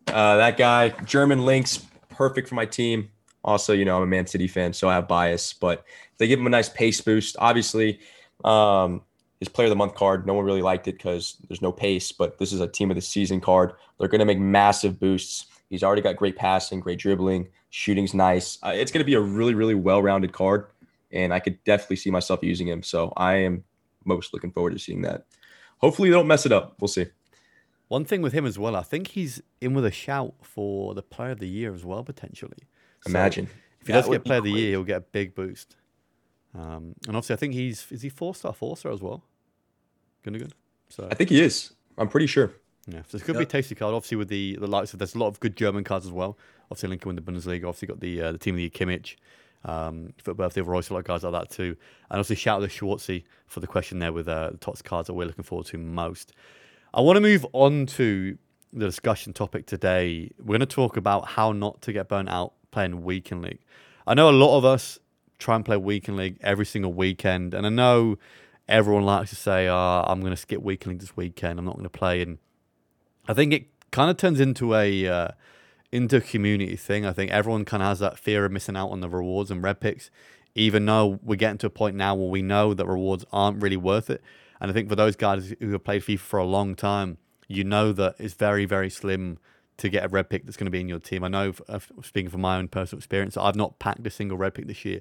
Uh, 0.06 0.36
that 0.38 0.56
guy, 0.56 0.88
German 1.04 1.44
links, 1.44 1.84
perfect 2.08 2.48
for 2.48 2.54
my 2.54 2.64
team. 2.64 3.10
Also, 3.44 3.72
you 3.72 3.84
know, 3.84 3.96
I'm 3.96 4.02
a 4.02 4.06
Man 4.06 4.26
City 4.26 4.48
fan, 4.48 4.72
so 4.72 4.88
I 4.88 4.94
have 4.94 5.06
bias, 5.06 5.52
but 5.52 5.84
they 6.18 6.26
give 6.26 6.40
him 6.40 6.46
a 6.46 6.50
nice 6.50 6.68
pace 6.68 7.00
boost. 7.00 7.36
Obviously, 7.38 8.00
um, 8.44 9.02
his 9.38 9.48
player 9.48 9.66
of 9.66 9.70
the 9.70 9.76
month 9.76 9.94
card, 9.94 10.26
no 10.26 10.34
one 10.34 10.44
really 10.44 10.62
liked 10.62 10.88
it 10.88 10.92
because 10.92 11.36
there's 11.48 11.62
no 11.62 11.72
pace, 11.72 12.10
but 12.10 12.38
this 12.38 12.52
is 12.52 12.60
a 12.60 12.66
team 12.66 12.90
of 12.90 12.96
the 12.96 13.00
season 13.00 13.40
card. 13.40 13.72
They're 13.98 14.08
going 14.08 14.18
to 14.20 14.24
make 14.24 14.38
massive 14.38 14.98
boosts. 14.98 15.46
He's 15.70 15.82
already 15.82 16.02
got 16.02 16.16
great 16.16 16.36
passing, 16.36 16.80
great 16.80 16.98
dribbling, 16.98 17.48
shooting's 17.70 18.14
nice. 18.14 18.58
Uh, 18.62 18.72
it's 18.74 18.90
going 18.90 19.00
to 19.00 19.04
be 19.04 19.14
a 19.14 19.20
really, 19.20 19.54
really 19.54 19.74
well 19.74 20.02
rounded 20.02 20.32
card, 20.32 20.66
and 21.12 21.32
I 21.32 21.38
could 21.38 21.62
definitely 21.64 21.96
see 21.96 22.10
myself 22.10 22.40
using 22.42 22.66
him. 22.66 22.82
So 22.82 23.12
I 23.16 23.34
am 23.34 23.64
most 24.08 24.34
looking 24.34 24.50
forward 24.50 24.72
to 24.72 24.78
seeing 24.78 25.02
that. 25.02 25.26
Hopefully, 25.78 26.08
they 26.08 26.14
don't 26.14 26.26
mess 26.26 26.46
it 26.46 26.52
up. 26.52 26.76
We'll 26.80 26.88
see. 26.88 27.06
One 27.86 28.04
thing 28.04 28.20
with 28.20 28.32
him 28.32 28.44
as 28.44 28.58
well, 28.58 28.76
I 28.76 28.82
think 28.82 29.08
he's 29.08 29.40
in 29.60 29.72
with 29.74 29.84
a 29.84 29.90
shout 29.90 30.34
for 30.42 30.94
the 30.94 31.02
Player 31.02 31.30
of 31.30 31.38
the 31.38 31.48
Year 31.48 31.72
as 31.72 31.84
well, 31.84 32.04
potentially. 32.04 32.58
So 33.02 33.10
Imagine. 33.10 33.48
if 33.80 33.86
he 33.86 33.92
That 33.92 34.00
does 34.02 34.10
get 34.10 34.24
Player 34.24 34.38
of 34.38 34.44
the 34.44 34.50
Year, 34.50 34.70
he'll 34.70 34.84
get 34.84 34.96
a 34.98 35.00
big 35.00 35.34
boost. 35.34 35.76
Um, 36.54 36.94
and 37.06 37.16
obviously, 37.16 37.34
I 37.34 37.36
think 37.36 37.54
he's 37.54 37.86
is 37.90 38.02
he 38.02 38.08
four 38.08 38.34
star, 38.34 38.52
four 38.52 38.76
star 38.76 38.92
as 38.92 39.00
well. 39.00 39.22
Gundogan. 40.24 40.52
So 40.88 41.08
I 41.10 41.14
think 41.14 41.30
he 41.30 41.40
is. 41.40 41.72
I'm 41.96 42.08
pretty 42.08 42.26
sure. 42.26 42.52
Yeah, 42.86 43.02
so 43.06 43.16
it's 43.16 43.26
going 43.26 43.34
to 43.34 43.40
be 43.40 43.44
a 43.44 43.46
tasty 43.46 43.74
card. 43.74 43.94
Obviously, 43.94 44.16
with 44.16 44.28
the 44.28 44.56
the 44.56 44.66
likes 44.66 44.92
of 44.92 44.98
there's 44.98 45.14
a 45.14 45.18
lot 45.18 45.28
of 45.28 45.40
good 45.40 45.56
German 45.56 45.84
cards 45.84 46.06
as 46.06 46.12
well. 46.12 46.38
Obviously, 46.70 46.88
Lincoln 46.88 47.08
win 47.08 47.16
the 47.16 47.22
Bundesliga. 47.22 47.68
Obviously, 47.68 47.88
got 47.88 48.00
the 48.00 48.22
uh, 48.22 48.32
the 48.32 48.38
team 48.38 48.54
of 48.54 48.56
the 48.56 48.62
year 48.62 48.70
Kimmich, 48.70 49.16
um, 49.64 50.12
for 50.22 50.34
birthday 50.34 50.60
a 50.60 50.64
lot 50.64 50.90
of 50.90 51.04
guys 51.04 51.22
like 51.22 51.32
that 51.32 51.50
too. 51.50 51.76
And 52.10 52.18
also 52.18 52.34
shout 52.34 52.62
out 52.62 52.68
to 52.68 52.74
Schwartzy 52.74 53.24
for 53.46 53.60
the 53.60 53.66
question 53.66 53.98
there 53.98 54.12
with 54.12 54.28
uh, 54.28 54.50
the 54.50 54.58
Tots 54.58 54.82
cards 54.82 55.06
that 55.08 55.14
we're 55.14 55.26
looking 55.26 55.44
forward 55.44 55.66
to 55.68 55.78
most. 55.78 56.32
I 56.94 57.00
want 57.00 57.16
to 57.16 57.20
move 57.20 57.46
on 57.52 57.86
to 57.86 58.38
the 58.72 58.86
discussion 58.86 59.32
topic 59.32 59.66
today. 59.66 60.30
We're 60.38 60.58
going 60.58 60.60
to 60.60 60.66
talk 60.66 60.96
about 60.96 61.28
how 61.28 61.52
not 61.52 61.82
to 61.82 61.92
get 61.92 62.08
burnt 62.08 62.28
out 62.28 62.54
playing 62.70 63.02
weekend 63.02 63.42
league. 63.42 63.60
I 64.06 64.14
know 64.14 64.30
a 64.30 64.32
lot 64.32 64.56
of 64.56 64.64
us 64.64 64.98
try 65.38 65.56
and 65.56 65.64
play 65.64 65.76
weekend 65.76 66.16
league 66.18 66.38
every 66.40 66.66
single 66.66 66.92
weekend, 66.92 67.54
and 67.54 67.66
I 67.66 67.70
know 67.70 68.18
everyone 68.68 69.04
likes 69.04 69.30
to 69.30 69.36
say, 69.36 69.68
"Ah, 69.68 70.04
I'm 70.10 70.20
going 70.20 70.32
to 70.32 70.36
skip 70.36 70.62
weekend 70.62 70.92
league 70.94 71.00
this 71.00 71.16
weekend. 71.16 71.58
I'm 71.58 71.64
not 71.64 71.74
going 71.74 71.84
to 71.84 71.90
play." 71.90 72.22
And 72.22 72.38
I 73.26 73.34
think 73.34 73.52
it 73.52 73.66
kind 73.90 74.10
of 74.10 74.16
turns 74.16 74.40
into 74.40 74.74
a 74.74 75.06
uh, 75.06 75.28
into 75.92 76.16
a 76.16 76.20
community 76.20 76.76
thing. 76.76 77.06
I 77.06 77.12
think 77.12 77.30
everyone 77.30 77.64
kind 77.64 77.82
of 77.82 77.88
has 77.88 77.98
that 78.00 78.18
fear 78.18 78.44
of 78.44 78.52
missing 78.52 78.76
out 78.76 78.90
on 78.90 79.00
the 79.00 79.08
rewards 79.08 79.50
and 79.50 79.62
red 79.62 79.80
picks, 79.80 80.10
even 80.54 80.84
though 80.86 81.18
we're 81.22 81.36
getting 81.36 81.58
to 81.58 81.66
a 81.66 81.70
point 81.70 81.96
now 81.96 82.14
where 82.14 82.28
we 82.28 82.42
know 82.42 82.74
that 82.74 82.86
rewards 82.86 83.24
aren't 83.32 83.62
really 83.62 83.76
worth 83.76 84.10
it. 84.10 84.22
And 84.60 84.70
I 84.70 84.74
think 84.74 84.88
for 84.88 84.96
those 84.96 85.16
guys 85.16 85.54
who 85.60 85.72
have 85.72 85.84
played 85.84 86.02
FIFA 86.02 86.18
for 86.18 86.38
a 86.38 86.44
long 86.44 86.74
time, 86.74 87.18
you 87.46 87.64
know 87.64 87.92
that 87.92 88.16
it's 88.18 88.34
very 88.34 88.64
very 88.66 88.90
slim 88.90 89.38
to 89.78 89.88
get 89.88 90.04
a 90.04 90.08
red 90.08 90.28
pick 90.28 90.44
that's 90.44 90.56
going 90.56 90.66
to 90.66 90.70
be 90.70 90.80
in 90.80 90.88
your 90.88 90.98
team. 90.98 91.24
I 91.24 91.28
know, 91.28 91.54
uh, 91.68 91.78
speaking 92.02 92.30
from 92.30 92.40
my 92.40 92.58
own 92.58 92.68
personal 92.68 92.98
experience, 92.98 93.36
I've 93.36 93.56
not 93.56 93.78
packed 93.78 94.06
a 94.06 94.10
single 94.10 94.36
red 94.36 94.54
pick 94.54 94.66
this 94.66 94.84
year 94.84 95.00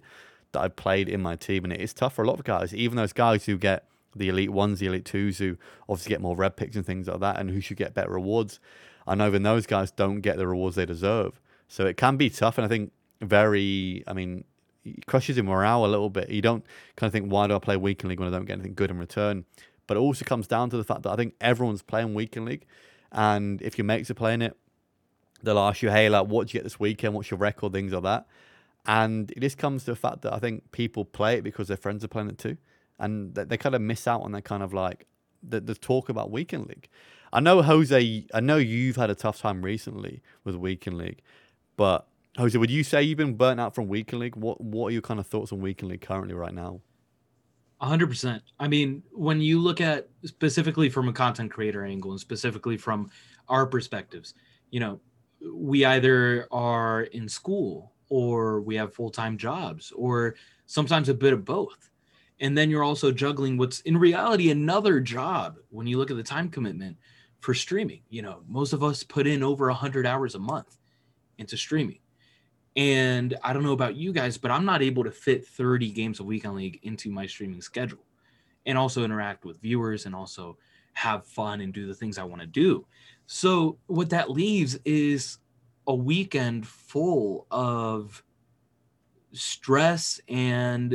that 0.52 0.62
I've 0.62 0.76
played 0.76 1.10
in 1.10 1.22
my 1.22 1.36
team, 1.36 1.64
and 1.64 1.74
it 1.74 1.82
is 1.82 1.94
tough 1.94 2.14
for 2.14 2.24
a 2.24 2.28
lot 2.28 2.40
of 2.40 2.46
guys. 2.46 2.74
Even 2.74 2.96
those 2.96 3.12
guys 3.12 3.46
who 3.46 3.58
get 3.58 3.86
the 4.16 4.30
elite 4.30 4.52
ones, 4.52 4.80
the 4.80 4.86
elite 4.86 5.06
twos, 5.06 5.40
who 5.40 5.58
obviously 5.90 6.12
get 6.12 6.22
more 6.22 6.36
red 6.36 6.56
picks 6.56 6.76
and 6.76 6.86
things 6.86 7.08
like 7.08 7.20
that, 7.20 7.40
and 7.40 7.50
who 7.50 7.60
should 7.60 7.78
get 7.78 7.94
better 7.94 8.12
rewards. 8.12 8.60
I 9.08 9.16
know 9.16 9.28
even 9.28 9.44
those 9.44 9.66
guys 9.66 9.92
don't 9.92 10.22
get 10.22 10.38
the 10.38 10.48
rewards 10.48 10.76
they 10.76 10.86
deserve, 10.86 11.40
so 11.68 11.86
it 11.86 11.98
can 11.98 12.18
be 12.18 12.30
tough. 12.30 12.58
And 12.58 12.66
I 12.66 12.68
think 12.68 12.92
very, 13.22 14.04
I 14.08 14.14
mean, 14.14 14.44
it 14.84 15.06
crushes 15.06 15.38
your 15.38 15.46
morale 15.46 15.86
a 15.86 15.88
little 15.88 16.10
bit. 16.10 16.30
You 16.30 16.42
don't 16.42 16.66
kind 16.96 17.08
of 17.08 17.14
think, 17.14 17.32
why 17.32 17.48
do 17.48 17.56
I 17.56 17.60
play 17.60 17.78
weekend 17.78 18.10
league 18.10 18.20
when 18.20 18.28
I 18.28 18.32
don't 18.32 18.46
get 18.46 18.54
anything 18.54 18.74
good 18.74 18.92
in 18.92 18.98
return? 18.98 19.46
But 19.88 19.98
it 19.98 20.02
also 20.02 20.26
comes 20.26 20.48
down 20.48 20.70
to 20.72 20.78
the 20.78 20.84
fact 20.84 21.04
that 21.04 21.12
I 21.12 21.16
think 21.16 21.34
everyone's 21.40 21.82
playing 21.82 22.14
weekend 22.14 22.46
league, 22.46 22.66
and 23.12 23.62
if 23.62 23.78
your 23.78 23.86
mates 23.86 24.12
are 24.12 24.16
playing 24.16 24.42
it, 24.42 24.56
they'll 25.44 25.60
ask 25.60 25.82
you, 25.82 25.90
hey, 25.90 26.10
like, 26.10 26.28
what 26.28 26.48
did 26.48 26.54
you 26.54 26.60
get 26.60 26.64
this 26.64 26.80
weekend? 26.80 27.14
What's 27.14 27.32
your 27.32 27.38
record? 27.38 27.72
Things 27.74 27.94
like 27.94 28.04
that. 28.04 28.28
And 28.86 29.32
it 29.32 29.42
just 29.42 29.58
comes 29.58 29.84
to 29.84 29.92
the 29.92 29.96
fact 29.96 30.22
that 30.22 30.34
I 30.34 30.40
think 30.40 30.72
people 30.72 31.06
play 31.06 31.38
it 31.38 31.44
because 31.44 31.68
their 31.68 31.78
friends 31.78 32.04
are 32.04 32.08
playing 32.08 32.30
it 32.30 32.38
too. 32.38 32.58
And 33.00 33.36
they, 33.36 33.44
they 33.44 33.58
kind 33.58 33.76
of 33.76 33.82
miss 33.82 34.08
out 34.08 34.22
on 34.22 34.32
that 34.32 34.44
kind 34.44 34.64
of 34.64 34.74
like 34.74 35.06
the, 35.44 35.60
the 35.60 35.76
talk 35.76 36.10
about 36.10 36.32
Weekend 36.32 36.68
League. 36.68 36.90
I 37.34 37.40
know, 37.40 37.62
Jose, 37.62 38.26
I 38.34 38.40
know 38.40 38.58
you've 38.58 38.96
had 38.96 39.10
a 39.10 39.16
tough 39.16 39.40
time 39.40 39.64
recently 39.64 40.22
with 40.44 40.56
Weekend 40.56 40.98
League, 40.98 41.22
but 41.76 42.08
Jose, 42.38 42.58
would 42.58 42.72
you 42.72 42.84
say 42.84 43.04
you've 43.04 43.18
been 43.18 43.36
burnt 43.36 43.60
out 43.60 43.76
from 43.76 43.88
Weekend 43.88 44.22
League? 44.22 44.36
What 44.36 44.62
What 44.62 44.88
are 44.88 44.92
your 44.92 45.02
kind 45.02 45.20
of 45.20 45.28
thoughts 45.28 45.52
on 45.52 45.60
Weekend 45.62 45.92
League 45.92 46.02
currently 46.02 46.34
right 46.34 46.54
now? 46.54 46.82
hundred 47.80 48.08
percent. 48.08 48.42
I 48.60 48.68
mean, 48.68 49.04
when 49.12 49.40
you 49.40 49.60
look 49.60 49.82
at 49.82 50.10
specifically 50.26 50.90
from 50.90 51.10
a 51.10 51.14
content 51.14 51.52
creator 51.52 51.86
angle 51.86 52.12
and 52.12 52.20
specifically 52.20 52.78
from 52.78 53.10
our 53.50 53.68
perspectives, 53.68 54.34
you 54.72 54.80
know, 54.80 55.00
we 55.54 55.86
either 55.86 56.48
are 56.52 57.04
in 57.04 57.30
school 57.30 57.94
or 58.10 58.62
we 58.62 58.76
have 58.76 58.94
full-time 58.94 59.38
jobs 59.38 59.92
or 59.92 60.36
sometimes 60.66 61.10
a 61.10 61.14
bit 61.14 61.34
of 61.34 61.46
both. 61.46 61.90
And 62.40 62.58
then 62.58 62.70
you're 62.70 62.84
also 62.84 63.12
juggling 63.12 63.58
what's 63.58 63.82
in 63.82 63.98
reality 63.98 64.50
another 64.50 65.00
job 65.00 65.58
when 65.70 65.88
you 65.88 65.98
look 65.98 66.10
at 66.10 66.18
the 66.18 66.24
time 66.24 66.50
commitment 66.50 66.98
for 67.48 67.54
streaming. 67.54 68.02
You 68.10 68.24
know, 68.24 68.42
most 68.46 68.74
of 68.74 68.84
us 68.84 69.04
put 69.04 69.26
in 69.26 69.42
over 69.42 69.68
100 69.68 70.06
hours 70.06 70.36
a 70.36 70.40
month 70.40 70.78
into 71.38 71.56
streaming. 71.56 72.00
And 72.76 73.38
I 73.42 73.54
don't 73.54 73.64
know 73.64 73.72
about 73.72 73.96
you 73.96 74.12
guys, 74.12 74.38
but 74.38 74.52
I'm 74.52 74.66
not 74.66 74.82
able 74.82 75.06
to 75.06 75.12
fit 75.12 75.48
30 75.48 75.92
games 75.94 76.20
of 76.20 76.26
Weekend 76.26 76.56
League 76.56 76.82
into 76.84 77.10
my 77.10 77.26
streaming 77.26 77.62
schedule 77.62 78.04
and 78.66 78.78
also 78.78 79.06
interact 79.06 79.46
with 79.46 79.62
viewers 79.62 80.06
and 80.06 80.14
also 80.14 80.58
have 80.92 81.26
fun 81.26 81.62
and 81.62 81.74
do 81.74 81.88
the 81.88 81.94
things 81.94 82.18
I 82.18 82.26
want 82.26 82.42
to 82.42 82.48
do. 82.48 82.86
So, 83.28 83.78
what 83.86 84.10
that 84.10 84.30
leaves 84.30 84.78
is 84.84 85.38
a 85.88 85.96
weekend 85.96 86.68
full 86.68 87.48
of 87.50 88.22
stress 89.32 90.20
and 90.28 90.92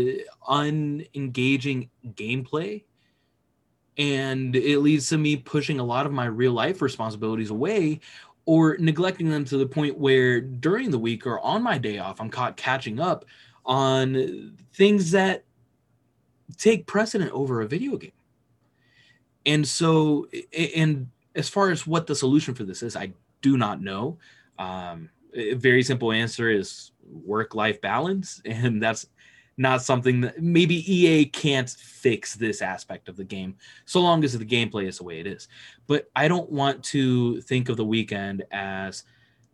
unengaging 0.46 1.88
gameplay. 2.08 2.84
And 3.98 4.56
it 4.56 4.78
leads 4.78 5.08
to 5.10 5.18
me 5.18 5.36
pushing 5.36 5.78
a 5.78 5.84
lot 5.84 6.06
of 6.06 6.12
my 6.12 6.24
real 6.24 6.52
life 6.52 6.80
responsibilities 6.80 7.50
away 7.50 8.00
or 8.46 8.76
neglecting 8.78 9.28
them 9.28 9.44
to 9.44 9.56
the 9.56 9.66
point 9.66 9.98
where 9.98 10.40
during 10.40 10.90
the 10.90 10.98
week 10.98 11.26
or 11.26 11.38
on 11.40 11.62
my 11.62 11.78
day 11.78 11.98
off, 11.98 12.20
I'm 12.20 12.30
caught 12.30 12.56
catching 12.56 12.98
up 12.98 13.24
on 13.64 14.56
things 14.74 15.10
that 15.12 15.44
take 16.56 16.86
precedent 16.86 17.30
over 17.32 17.60
a 17.60 17.66
video 17.66 17.96
game. 17.96 18.12
And 19.46 19.66
so, 19.66 20.26
and 20.76 21.08
as 21.34 21.48
far 21.48 21.70
as 21.70 21.86
what 21.86 22.06
the 22.06 22.14
solution 22.14 22.54
for 22.54 22.64
this 22.64 22.82
is, 22.82 22.96
I 22.96 23.12
do 23.42 23.56
not 23.56 23.80
know. 23.80 24.18
Um, 24.58 25.10
a 25.34 25.54
very 25.54 25.82
simple 25.82 26.12
answer 26.12 26.50
is 26.50 26.92
work 27.24 27.54
life 27.54 27.80
balance. 27.80 28.40
And 28.46 28.82
that's 28.82 29.06
not 29.56 29.82
something 29.82 30.20
that 30.22 30.42
maybe 30.42 30.92
EA 30.92 31.26
can't 31.26 31.68
fix 31.68 32.34
this 32.34 32.62
aspect 32.62 33.08
of 33.08 33.16
the 33.16 33.24
game 33.24 33.54
so 33.84 34.00
long 34.00 34.24
as 34.24 34.36
the 34.36 34.44
gameplay 34.44 34.86
is 34.86 34.98
the 34.98 35.04
way 35.04 35.20
it 35.20 35.26
is. 35.26 35.48
But 35.86 36.10
I 36.16 36.28
don't 36.28 36.50
want 36.50 36.82
to 36.84 37.40
think 37.42 37.68
of 37.68 37.76
the 37.76 37.84
weekend 37.84 38.44
as 38.50 39.04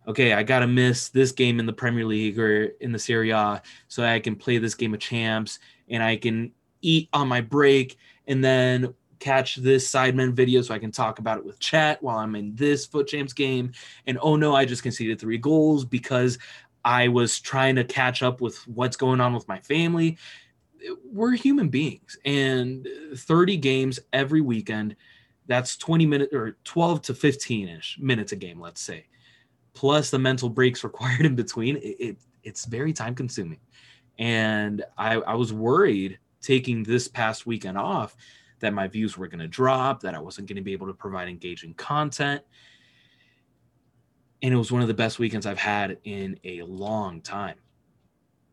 okay, 0.07 0.33
I 0.33 0.43
got 0.43 0.61
to 0.61 0.67
miss 0.67 1.11
this 1.11 1.33
game 1.33 1.61
in 1.61 1.67
the 1.67 1.73
Premier 1.73 2.07
League 2.07 2.39
or 2.39 2.65
in 2.81 2.93
the 2.93 2.99
Serie 2.99 3.31
A 3.31 3.61
so 3.89 4.03
I 4.03 4.19
can 4.21 4.37
play 4.37 4.57
this 4.57 4.75
game 4.75 4.95
of 4.95 5.01
champs 5.01 5.59
and 5.91 6.03
I 6.03 6.17
can 6.17 6.51
eat 6.81 7.11
on 7.13 7.29
my 7.29 7.43
break 7.43 7.99
and 8.27 8.43
then 8.43 8.95
catch 9.19 9.57
this 9.57 9.91
Sidemen 9.91 10.33
video 10.33 10.63
so 10.63 10.75
I 10.75 10.79
can 10.79 10.93
talk 10.93 11.19
about 11.19 11.39
it 11.39 11.45
with 11.45 11.59
chat 11.59 12.03
while 12.03 12.19
I'm 12.19 12.35
in 12.37 12.55
this 12.55 12.87
FUT 12.87 13.07
Champs 13.07 13.33
game. 13.33 13.73
And 14.07 14.19
oh 14.23 14.37
no, 14.37 14.55
I 14.55 14.65
just 14.65 14.83
conceded 14.83 15.21
three 15.21 15.39
goals 15.39 15.85
because 15.85 16.39
I 16.89 17.09
was 17.09 17.39
trying 17.39 17.77
to 17.77 17.85
catch 17.85 18.23
up 18.23 18.41
with 18.41 18.67
what's 18.67 18.97
going 18.97 19.21
on 19.21 19.35
with 19.35 19.47
my 19.47 19.59
family. 19.59 20.17
We're 21.05 21.33
human 21.33 21.69
beings, 21.69 22.17
and 22.25 22.89
30 23.15 23.59
games 23.59 24.01
every 24.15 24.41
weekend. 24.41 24.97
That's 25.49 25.77
20 25.77 26.07
minutes 26.07 26.33
or 26.33 26.57
12 26.65 27.03
to 27.03 27.15
15 27.15 27.69
ish 27.69 27.99
minutes 28.01 28.33
a 28.33 28.37
game, 28.37 28.59
let's 28.59 28.81
say, 28.81 29.05
plus 29.75 30.09
the 30.09 30.19
mental 30.19 30.49
breaks 30.49 30.83
required 30.85 31.27
in 31.27 31.37
between. 31.37 31.77
It, 31.77 31.97
it 32.01 32.17
it's 32.43 32.65
very 32.65 32.95
time 32.95 33.15
consuming, 33.15 33.61
and 34.19 34.83
I, 34.97 35.17
I 35.17 35.35
was 35.35 35.53
worried 35.53 36.19
taking 36.41 36.85
this 36.85 37.07
past 37.07 37.45
weekend 37.45 37.77
off 37.77 38.17
that 38.61 38.73
my 38.73 38.89
views 38.89 39.19
were 39.19 39.29
going 39.29 39.41
to 39.41 39.47
drop, 39.49 40.01
that 40.01 40.15
I 40.15 40.21
wasn't 40.21 40.49
going 40.49 40.57
to 40.57 40.63
be 40.63 40.73
able 40.73 40.87
to 40.87 40.95
provide 40.95 41.29
engaging 41.29 41.75
content 41.75 42.43
and 44.43 44.55
it 44.55 44.57
was 44.57 44.71
one 44.71 44.83
of 44.83 44.89
the 44.89 44.95
best 44.95 45.19
weekends 45.19 45.47
I've 45.47 45.59
had 45.59 45.99
in 46.05 46.39
a 46.45 46.63
long 46.63 47.21
time. 47.21 47.57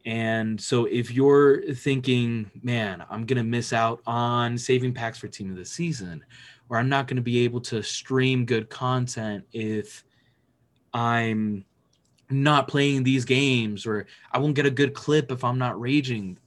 And 0.06 0.62
so 0.62 0.86
if 0.86 1.12
you're 1.12 1.74
thinking, 1.74 2.52
man, 2.62 3.04
I'm 3.10 3.26
going 3.26 3.38
to 3.38 3.44
miss 3.44 3.74
out 3.74 4.02
on 4.06 4.58
saving 4.58 4.94
packs 4.94 5.18
for 5.18 5.28
team 5.28 5.50
of 5.50 5.58
the 5.58 5.66
season, 5.66 6.24
or 6.70 6.78
I'm 6.78 6.90
not 6.90 7.08
going 7.08 7.18
to 7.18 7.24
be 7.24 7.44
able 7.44 7.62
to 7.62 7.82
stream 7.82 8.46
good 8.46 8.70
content 8.70 9.46
if 9.52 10.04
I'm 10.94 11.66
not 12.30 12.68
playing 12.68 13.04
these 13.04 13.26
games, 13.26 13.86
or 13.86 14.06
I 14.32 14.38
won't 14.38 14.56
get 14.56 14.66
a 14.66 14.72
good 14.72 14.94
clip 14.94 15.32
if 15.32 15.44
I'm 15.44 15.58
not 15.58 15.80
raging. 15.80 16.38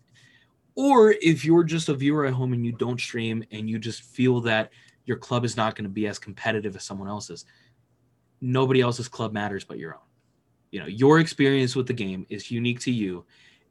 Or 0.77 1.12
if 1.20 1.44
you're 1.44 1.64
just 1.64 1.88
a 1.88 1.94
viewer 1.94 2.27
at 2.27 2.35
home 2.35 2.53
and 2.53 2.64
you 2.64 2.72
don't 2.72 3.01
stream 3.01 3.44
and 3.51 3.68
you 3.68 3.81
just 3.81 4.03
feel 4.03 4.40
that 4.42 4.70
your 5.05 5.16
club 5.16 5.44
is 5.44 5.57
not 5.57 5.74
going 5.74 5.85
to 5.85 5.90
be 5.90 6.07
as 6.07 6.18
competitive 6.20 6.77
as 6.77 6.85
someone 6.85 7.09
else's, 7.09 7.44
nobody 8.40 8.81
else's 8.81 9.09
club 9.09 9.33
matters 9.33 9.64
but 9.64 9.79
your 9.79 9.94
own. 9.94 10.01
You 10.70 10.81
know, 10.81 10.87
your 10.87 11.18
experience 11.18 11.74
with 11.74 11.87
the 11.87 11.94
game 11.94 12.27
is 12.29 12.51
unique 12.51 12.81
to 12.81 12.90
you 12.90 13.24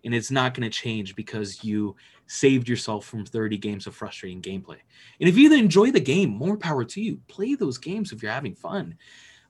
and 0.03 0.13
it's 0.13 0.31
not 0.31 0.53
going 0.53 0.69
to 0.69 0.75
change 0.75 1.15
because 1.15 1.63
you 1.63 1.95
saved 2.27 2.67
yourself 2.69 3.05
from 3.05 3.25
30 3.25 3.57
games 3.57 3.87
of 3.87 3.95
frustrating 3.95 4.41
gameplay. 4.41 4.77
And 5.19 5.29
if 5.29 5.37
you 5.37 5.53
enjoy 5.53 5.91
the 5.91 5.99
game, 5.99 6.29
more 6.29 6.57
power 6.57 6.83
to 6.85 7.01
you. 7.01 7.19
Play 7.27 7.55
those 7.55 7.77
games 7.77 8.11
if 8.11 8.21
you're 8.21 8.31
having 8.31 8.55
fun. 8.55 8.95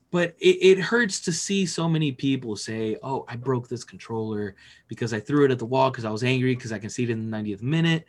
But 0.10 0.36
it, 0.40 0.58
it 0.62 0.80
hurts 0.80 1.20
to 1.22 1.32
see 1.32 1.66
so 1.66 1.90
many 1.90 2.12
people 2.12 2.56
say, 2.56 2.98
Oh, 3.04 3.26
I 3.28 3.36
broke 3.36 3.68
this 3.68 3.84
controller 3.84 4.56
because 4.88 5.14
I 5.14 5.20
threw 5.20 5.46
it 5.46 5.52
at 5.52 5.60
the 5.60 5.66
wall 5.66 5.92
because 5.92 6.06
I 6.06 6.12
was 6.12 6.24
angry 6.24 6.56
because 6.56 6.72
I 6.72 6.80
conceded 6.80 7.18
in 7.18 7.30
the 7.30 7.38
90th 7.38 7.62
minute. 7.62 8.06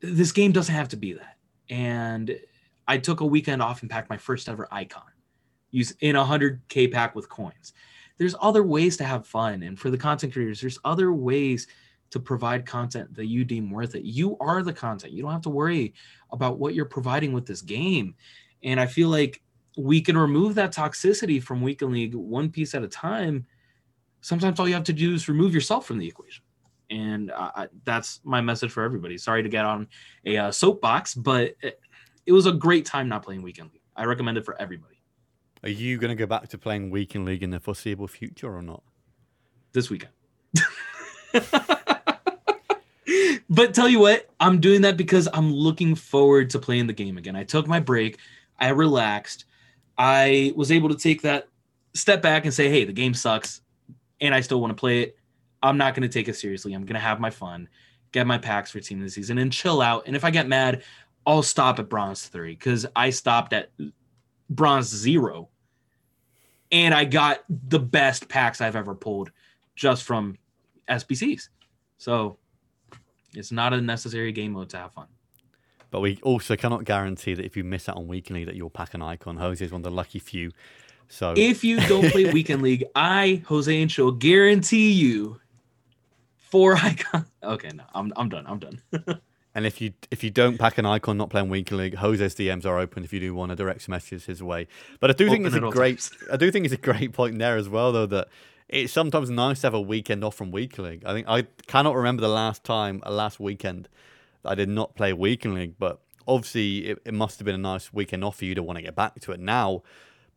This 0.00 0.32
game 0.32 0.52
doesn't 0.52 0.74
have 0.74 0.88
to 0.90 0.96
be 0.96 1.14
that. 1.14 1.36
And 1.68 2.38
I 2.86 2.98
took 2.98 3.20
a 3.20 3.26
weekend 3.26 3.60
off 3.60 3.82
and 3.82 3.90
packed 3.90 4.08
my 4.08 4.16
first 4.16 4.48
ever 4.48 4.68
icon 4.70 5.02
use 5.70 5.92
in 6.00 6.16
a 6.16 6.24
100k 6.24 6.92
pack 6.92 7.14
with 7.14 7.28
coins. 7.28 7.72
There's 8.18 8.34
other 8.40 8.62
ways 8.62 8.96
to 8.98 9.04
have 9.04 9.26
fun 9.26 9.62
and 9.62 9.78
for 9.78 9.90
the 9.90 9.98
content 9.98 10.32
creators 10.32 10.60
there's 10.60 10.78
other 10.84 11.12
ways 11.12 11.66
to 12.10 12.20
provide 12.20 12.66
content 12.66 13.14
that 13.14 13.26
you 13.26 13.44
deem 13.44 13.70
worth 13.70 13.94
it. 13.94 14.04
You 14.04 14.36
are 14.40 14.62
the 14.62 14.72
content. 14.72 15.12
You 15.12 15.22
don't 15.22 15.32
have 15.32 15.42
to 15.42 15.50
worry 15.50 15.94
about 16.30 16.58
what 16.58 16.74
you're 16.74 16.84
providing 16.84 17.32
with 17.32 17.46
this 17.46 17.62
game. 17.62 18.14
And 18.62 18.78
i 18.80 18.86
feel 18.86 19.08
like 19.08 19.40
we 19.76 20.00
can 20.00 20.18
remove 20.18 20.56
that 20.56 20.74
toxicity 20.74 21.42
from 21.42 21.62
weekend 21.62 21.92
league 21.92 22.14
one 22.14 22.50
piece 22.50 22.74
at 22.74 22.82
a 22.82 22.88
time. 22.88 23.46
Sometimes 24.20 24.60
all 24.60 24.68
you 24.68 24.74
have 24.74 24.84
to 24.84 24.92
do 24.92 25.14
is 25.14 25.28
remove 25.28 25.54
yourself 25.54 25.86
from 25.86 25.98
the 25.98 26.06
equation. 26.06 26.44
And 26.90 27.32
that's 27.84 28.20
my 28.24 28.40
message 28.40 28.72
for 28.72 28.82
everybody. 28.82 29.16
Sorry 29.16 29.42
to 29.42 29.48
get 29.48 29.64
on 29.64 29.86
a 30.26 30.36
uh, 30.36 30.50
soapbox 30.50 31.14
but 31.14 31.54
it, 31.62 31.80
it 32.26 32.32
was 32.32 32.46
a 32.46 32.52
great 32.52 32.84
time 32.84 33.08
not 33.08 33.22
playing 33.22 33.42
weekend 33.42 33.70
league. 33.72 33.80
I 33.96 34.04
recommend 34.04 34.36
it 34.36 34.44
for 34.44 34.60
everybody 34.60 34.99
are 35.62 35.70
you 35.70 35.98
going 35.98 36.10
to 36.10 36.14
go 36.14 36.26
back 36.26 36.48
to 36.48 36.58
playing 36.58 36.90
Weekend 36.90 37.24
League 37.24 37.42
in 37.42 37.50
the 37.50 37.60
foreseeable 37.60 38.08
future 38.08 38.54
or 38.54 38.62
not? 38.62 38.82
This 39.72 39.90
weekend. 39.90 40.12
but 43.50 43.74
tell 43.74 43.88
you 43.88 44.00
what, 44.00 44.28
I'm 44.40 44.60
doing 44.60 44.82
that 44.82 44.96
because 44.96 45.28
I'm 45.32 45.52
looking 45.52 45.94
forward 45.94 46.50
to 46.50 46.58
playing 46.58 46.86
the 46.86 46.92
game 46.92 47.18
again. 47.18 47.36
I 47.36 47.44
took 47.44 47.66
my 47.66 47.78
break, 47.78 48.18
I 48.58 48.70
relaxed, 48.70 49.44
I 49.98 50.54
was 50.56 50.72
able 50.72 50.88
to 50.88 50.96
take 50.96 51.20
that 51.22 51.48
step 51.94 52.22
back 52.22 52.46
and 52.46 52.54
say, 52.54 52.70
hey, 52.70 52.84
the 52.84 52.92
game 52.92 53.12
sucks, 53.12 53.60
and 54.20 54.34
I 54.34 54.40
still 54.40 54.60
want 54.60 54.70
to 54.70 54.80
play 54.80 55.02
it. 55.02 55.18
I'm 55.62 55.76
not 55.76 55.94
going 55.94 56.08
to 56.08 56.08
take 56.08 56.26
it 56.26 56.36
seriously. 56.36 56.72
I'm 56.72 56.86
going 56.86 56.94
to 56.94 57.00
have 57.00 57.20
my 57.20 57.28
fun, 57.28 57.68
get 58.12 58.26
my 58.26 58.38
packs 58.38 58.70
for 58.70 58.80
team 58.80 59.00
the 59.00 59.10
season, 59.10 59.36
and 59.36 59.52
chill 59.52 59.82
out. 59.82 60.04
And 60.06 60.16
if 60.16 60.24
I 60.24 60.30
get 60.30 60.48
mad, 60.48 60.82
I'll 61.26 61.42
stop 61.42 61.78
at 61.78 61.90
bronze 61.90 62.28
three 62.28 62.54
because 62.54 62.86
I 62.96 63.10
stopped 63.10 63.52
at 63.52 63.70
bronze 64.48 64.88
zero. 64.88 65.49
And 66.72 66.94
I 66.94 67.04
got 67.04 67.44
the 67.48 67.78
best 67.80 68.28
packs 68.28 68.60
I've 68.60 68.76
ever 68.76 68.94
pulled 68.94 69.30
just 69.74 70.04
from 70.04 70.38
SBCs. 70.88 71.48
So 71.98 72.38
it's 73.34 73.52
not 73.52 73.72
a 73.72 73.80
necessary 73.80 74.32
game 74.32 74.52
mode 74.52 74.70
to 74.70 74.78
have 74.78 74.92
fun. 74.92 75.06
But 75.90 76.00
we 76.00 76.18
also 76.22 76.56
cannot 76.56 76.84
guarantee 76.84 77.34
that 77.34 77.44
if 77.44 77.56
you 77.56 77.64
miss 77.64 77.88
out 77.88 77.96
on 77.96 78.06
Weekend 78.06 78.36
League 78.36 78.46
that 78.46 78.54
you'll 78.54 78.70
pack 78.70 78.94
an 78.94 79.02
icon. 79.02 79.36
Jose 79.36 79.64
is 79.64 79.72
one 79.72 79.80
of 79.80 79.84
the 79.84 79.90
lucky 79.90 80.20
few. 80.20 80.52
So 81.08 81.34
if 81.36 81.64
you 81.64 81.80
don't 81.80 82.10
play 82.12 82.24
Weekend 82.32 82.62
League, 82.62 82.84
I, 82.94 83.42
Jose 83.46 83.82
and 83.82 83.90
Show, 83.90 84.12
guarantee 84.12 84.92
you 84.92 85.40
four 86.36 86.76
icons. 86.76 87.26
Okay, 87.42 87.70
no, 87.74 87.84
I'm 87.94 88.12
I'm 88.16 88.28
done. 88.28 88.46
I'm 88.46 88.58
done. 88.58 88.82
And 89.60 89.66
if 89.66 89.78
you 89.78 89.92
if 90.10 90.24
you 90.24 90.30
don't 90.30 90.56
pack 90.56 90.78
an 90.78 90.86
icon 90.86 91.18
not 91.18 91.28
playing 91.28 91.50
weekly 91.50 91.76
league, 91.76 91.96
Jose's 91.96 92.34
DMs 92.34 92.64
are 92.64 92.78
open 92.78 93.04
if 93.04 93.12
you 93.12 93.20
do 93.20 93.34
want 93.34 93.50
to 93.50 93.56
direct 93.56 93.82
some 93.82 93.90
messages 93.92 94.24
his 94.24 94.42
way. 94.42 94.66
But 95.00 95.10
I 95.10 95.12
do 95.12 95.28
think 95.28 95.44
Open 95.44 95.62
it's 95.62 95.66
a 95.66 95.76
great 95.76 95.98
times. 95.98 96.12
I 96.32 96.38
do 96.38 96.50
think 96.50 96.64
it's 96.64 96.72
a 96.72 96.78
great 96.78 97.12
point 97.12 97.38
there 97.38 97.58
as 97.58 97.68
well 97.68 97.92
though 97.92 98.06
that 98.06 98.28
it's 98.70 98.90
sometimes 98.90 99.28
nice 99.28 99.60
to 99.60 99.66
have 99.66 99.74
a 99.74 99.80
weekend 99.80 100.24
off 100.24 100.34
from 100.34 100.50
weekly 100.50 100.92
league. 100.92 101.04
I 101.04 101.12
think 101.12 101.28
I 101.28 101.42
cannot 101.66 101.94
remember 101.94 102.22
the 102.22 102.28
last 102.28 102.64
time 102.64 103.02
a 103.02 103.12
last 103.12 103.38
weekend 103.38 103.90
I 104.46 104.54
did 104.54 104.70
not 104.70 104.94
play 104.94 105.12
weekly 105.12 105.50
league, 105.50 105.74
but 105.78 106.00
obviously 106.26 106.86
it, 106.86 107.02
it 107.04 107.12
must 107.12 107.38
have 107.38 107.44
been 107.44 107.54
a 107.54 107.58
nice 107.58 107.92
weekend 107.92 108.24
off 108.24 108.36
for 108.36 108.46
you 108.46 108.54
to 108.54 108.62
want 108.62 108.78
to 108.78 108.82
get 108.82 108.96
back 108.96 109.20
to 109.20 109.32
it 109.32 109.40
now. 109.40 109.82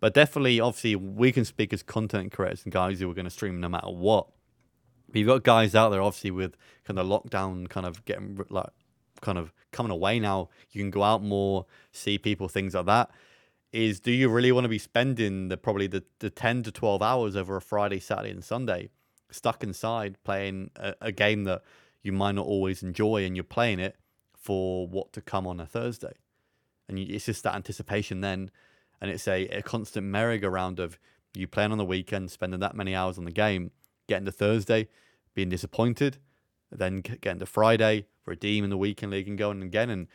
But 0.01 0.13
definitely, 0.13 0.59
obviously, 0.59 0.97
we 0.97 1.31
can 1.31 1.45
speak 1.45 1.71
as 1.71 1.81
content 1.81 2.33
creators 2.33 2.65
and 2.65 2.73
guys 2.73 2.99
who 2.99 3.09
are 3.09 3.13
going 3.13 3.23
to 3.23 3.31
stream 3.31 3.61
no 3.61 3.69
matter 3.69 3.87
what. 3.87 4.27
But 5.07 5.19
you've 5.19 5.29
got 5.29 5.43
guys 5.43 5.75
out 5.75 5.91
there, 5.91 6.01
obviously, 6.01 6.31
with 6.31 6.57
kind 6.83 6.99
of 6.99 7.07
lockdown, 7.07 7.69
kind 7.69 7.85
of 7.85 8.03
getting 8.03 8.37
like, 8.49 8.67
kind 9.23 9.39
of 9.39 9.51
coming 9.71 9.91
away 9.91 10.19
now. 10.19 10.49
You 10.71 10.81
can 10.83 10.91
go 10.91 11.01
out 11.01 11.23
more, 11.23 11.65
see 11.91 12.19
people, 12.19 12.47
things 12.47 12.75
like 12.75 12.85
that. 12.85 13.09
Is 13.71 13.99
do 13.99 14.11
you 14.11 14.29
really 14.29 14.51
want 14.51 14.65
to 14.65 14.69
be 14.69 14.77
spending 14.77 15.47
the 15.47 15.57
probably 15.57 15.87
the, 15.87 16.03
the 16.19 16.29
ten 16.29 16.61
to 16.63 16.71
twelve 16.71 17.01
hours 17.01 17.35
over 17.35 17.57
a 17.57 17.61
Friday, 17.61 17.99
Saturday, 17.99 18.29
and 18.29 18.43
Sunday 18.43 18.89
stuck 19.31 19.63
inside 19.63 20.17
playing 20.23 20.69
a, 20.75 20.93
a 21.01 21.11
game 21.11 21.43
that 21.45 21.63
you 22.03 22.11
might 22.11 22.35
not 22.35 22.45
always 22.45 22.83
enjoy, 22.83 23.25
and 23.25 23.35
you're 23.35 23.43
playing 23.43 23.79
it 23.79 23.95
for 24.35 24.87
what 24.87 25.11
to 25.13 25.21
come 25.21 25.47
on 25.47 25.59
a 25.59 25.65
Thursday, 25.65 26.13
and 26.87 26.99
you, 26.99 27.15
it's 27.15 27.25
just 27.25 27.43
that 27.43 27.55
anticipation 27.55 28.21
then, 28.21 28.51
and 29.01 29.09
it's 29.09 29.27
a, 29.27 29.47
a 29.47 29.61
constant 29.63 30.05
merry-go-round 30.05 30.79
of 30.79 30.99
you 31.33 31.47
playing 31.47 31.71
on 31.71 31.79
the 31.79 31.85
weekend, 31.85 32.29
spending 32.29 32.59
that 32.59 32.75
many 32.75 32.93
hours 32.93 33.17
on 33.17 33.25
the 33.25 33.31
game, 33.31 33.71
getting 34.07 34.25
to 34.25 34.31
Thursday, 34.31 34.87
being 35.33 35.49
disappointed, 35.49 36.17
then 36.71 37.01
getting 37.01 37.39
to 37.39 37.45
Friday, 37.47 38.05
redeeming 38.25 38.69
the 38.69 38.77
weekend 38.77 39.11
league 39.11 39.27
and 39.27 39.37
going 39.37 39.61
again. 39.61 39.89
And 39.89 40.07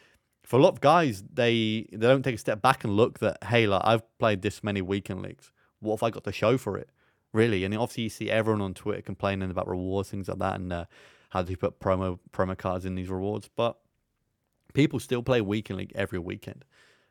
for 0.43 0.59
a 0.59 0.63
lot 0.63 0.73
of 0.73 0.81
guys, 0.81 1.23
they 1.33 1.87
they 1.93 2.07
don't 2.07 2.23
take 2.23 2.37
a 2.37 2.39
step 2.39 2.63
back 2.63 2.85
and 2.85 2.95
look 2.95 3.19
that 3.19 3.45
hey, 3.45 3.67
like 3.67 3.83
I've 3.85 4.19
played 4.19 4.43
this 4.43 4.63
many 4.63 4.81
weekend 4.81 5.23
leagues. 5.23 5.53
What 5.81 6.01
have 6.01 6.03
I 6.03 6.11
got 6.11 6.25
to 6.25 6.33
show 6.33 6.59
for 6.59 6.77
it? 6.77 6.91
Really? 7.33 7.65
And 7.65 7.75
obviously, 7.75 8.05
you 8.05 8.09
see 8.09 8.31
everyone 8.31 8.63
on 8.63 8.75
Twitter 8.75 9.03
complaining 9.03 9.51
about 9.51 9.69
rewards, 9.69 10.11
things 10.11 10.29
like 10.29 10.39
that, 10.39 10.57
and 10.57 10.73
uh, 10.73 10.85
how 11.31 11.43
do 11.43 11.51
you 11.51 11.57
put 11.57 11.81
promo 11.81 12.19
promo 12.33 12.57
cards 12.57 12.85
in 12.85 12.95
these 12.95 13.11
rewards? 13.11 13.49
But 13.55 13.77
people 14.75 14.99
still 14.99 15.23
play 15.23 15.41
weekend 15.41 15.79
league 15.79 15.93
every 15.95 16.19
weekend. 16.19 16.65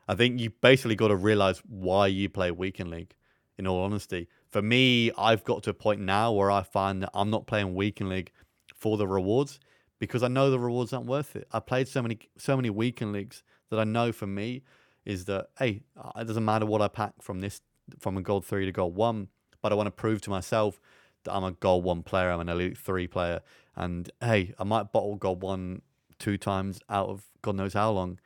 I 0.08 0.16
think 0.16 0.40
you 0.40 0.50
basically 0.50 0.96
got 0.96 1.10
to 1.10 1.16
realize 1.16 1.60
why 1.68 2.08
you 2.08 2.30
play 2.30 2.52
weekend 2.52 2.90
league. 2.90 3.14
In 3.60 3.66
all 3.66 3.84
honesty, 3.84 4.28
for 4.48 4.62
me, 4.62 5.12
I've 5.18 5.44
got 5.44 5.64
to 5.64 5.72
a 5.72 5.74
point 5.74 6.00
now 6.00 6.32
where 6.32 6.52
I 6.52 6.62
find 6.62 7.02
that 7.02 7.10
I'm 7.16 7.32
not 7.32 7.48
playing 7.48 7.74
weekend 7.74 8.12
league 8.12 8.32
for 8.76 8.98
the 8.98 9.08
rewards 9.08 9.60
because 10.00 10.24
I 10.24 10.28
know 10.28 10.50
the 10.50 10.60
rewards 10.60 10.94
aren't 10.94 11.08
worth 11.08 11.36
it. 11.36 11.48
I 11.52 11.60
played 11.60 11.88
so 11.88 12.02
many 12.02 12.20
so 12.38 12.56
many 12.56 12.70
weekend 12.70 13.14
leagues 13.14 13.44
that 13.70 13.80
I 13.80 13.84
know 13.84 14.12
for 14.12 14.28
me 14.28 14.64
is 15.06 15.26
that 15.26 15.48
hey, 15.60 15.82
it 16.16 16.28
doesn't 16.28 16.46
matter 16.46 16.66
what 16.66 16.82
I 16.82 16.88
pack 16.88 17.14
from 17.22 17.40
this 17.40 17.62
from 18.00 18.18
a 18.18 18.22
gold 18.22 18.46
three 18.46 18.66
to 18.66 18.72
gold 18.72 18.96
one, 18.96 19.30
but 19.62 19.72
I 19.72 19.76
want 19.76 19.88
to 19.88 19.92
prove 19.92 20.22
to 20.22 20.30
myself 20.30 20.80
that 21.24 21.34
I'm 21.34 21.44
a 21.44 21.52
gold 21.52 21.84
one 21.84 22.04
player, 22.04 22.32
I'm 22.32 22.40
an 22.40 22.50
elite 22.50 22.78
three 22.78 23.08
player, 23.08 23.42
and 23.76 24.10
hey, 24.22 24.54
I 24.60 24.64
might 24.64 24.92
bottle 24.92 25.16
gold 25.16 25.42
one 25.42 25.82
two 26.20 26.38
times 26.38 26.80
out 26.90 27.10
of 27.10 27.24
God 27.42 27.56
knows 27.56 27.74
how 27.74 27.92
long. 27.92 28.20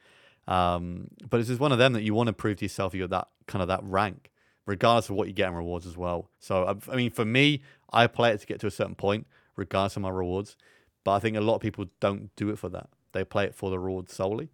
Um, 0.47 1.07
but 1.29 1.39
it's 1.39 1.49
just 1.49 1.61
one 1.61 1.71
of 1.71 1.77
them 1.77 1.93
that 1.93 2.03
you 2.03 2.13
want 2.13 2.27
to 2.27 2.33
prove 2.33 2.57
to 2.57 2.65
yourself 2.65 2.93
you're 2.93 3.07
that 3.07 3.27
kind 3.47 3.61
of 3.61 3.67
that 3.67 3.83
rank, 3.83 4.31
regardless 4.65 5.09
of 5.09 5.15
what 5.15 5.27
you 5.27 5.33
get 5.33 5.49
in 5.49 5.55
rewards 5.55 5.85
as 5.85 5.95
well. 5.95 6.29
So 6.39 6.65
I, 6.65 6.91
I 6.91 6.95
mean, 6.95 7.11
for 7.11 7.25
me, 7.25 7.61
I 7.91 8.07
play 8.07 8.31
it 8.31 8.39
to 8.41 8.47
get 8.47 8.59
to 8.61 8.67
a 8.67 8.71
certain 8.71 8.95
point, 8.95 9.27
regardless 9.55 9.95
of 9.95 10.01
my 10.01 10.09
rewards. 10.09 10.57
But 11.03 11.13
I 11.13 11.19
think 11.19 11.35
a 11.37 11.41
lot 11.41 11.55
of 11.55 11.61
people 11.61 11.85
don't 11.99 12.35
do 12.35 12.49
it 12.49 12.59
for 12.59 12.69
that. 12.69 12.89
They 13.11 13.23
play 13.23 13.45
it 13.45 13.55
for 13.55 13.69
the 13.69 13.79
rewards 13.79 14.13
solely, 14.13 14.51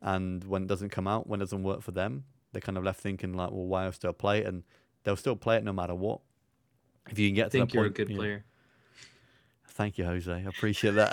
and 0.00 0.44
when 0.44 0.62
it 0.62 0.68
doesn't 0.68 0.90
come 0.90 1.06
out, 1.06 1.26
when 1.26 1.40
it 1.40 1.44
doesn't 1.44 1.62
work 1.62 1.82
for 1.82 1.90
them, 1.90 2.24
they're 2.52 2.60
kind 2.60 2.78
of 2.78 2.84
left 2.84 3.00
thinking 3.00 3.32
like, 3.34 3.50
well, 3.50 3.66
why 3.66 3.86
I 3.86 3.90
still 3.90 4.12
play 4.12 4.38
it? 4.40 4.46
And 4.46 4.62
they'll 5.04 5.16
still 5.16 5.36
play 5.36 5.56
it 5.56 5.64
no 5.64 5.72
matter 5.72 5.94
what. 5.94 6.20
If 7.10 7.18
you 7.18 7.28
can 7.28 7.34
get 7.34 7.46
I 7.46 7.48
to 7.48 7.50
think 7.50 7.74
you're 7.74 7.84
a 7.84 7.86
point, 7.88 7.96
good 7.96 8.08
you 8.10 8.14
know- 8.14 8.20
player. 8.20 8.44
Thank 9.70 9.96
you, 9.96 10.04
Jose. 10.04 10.32
I 10.32 10.40
appreciate 10.40 10.96
that. 10.96 11.12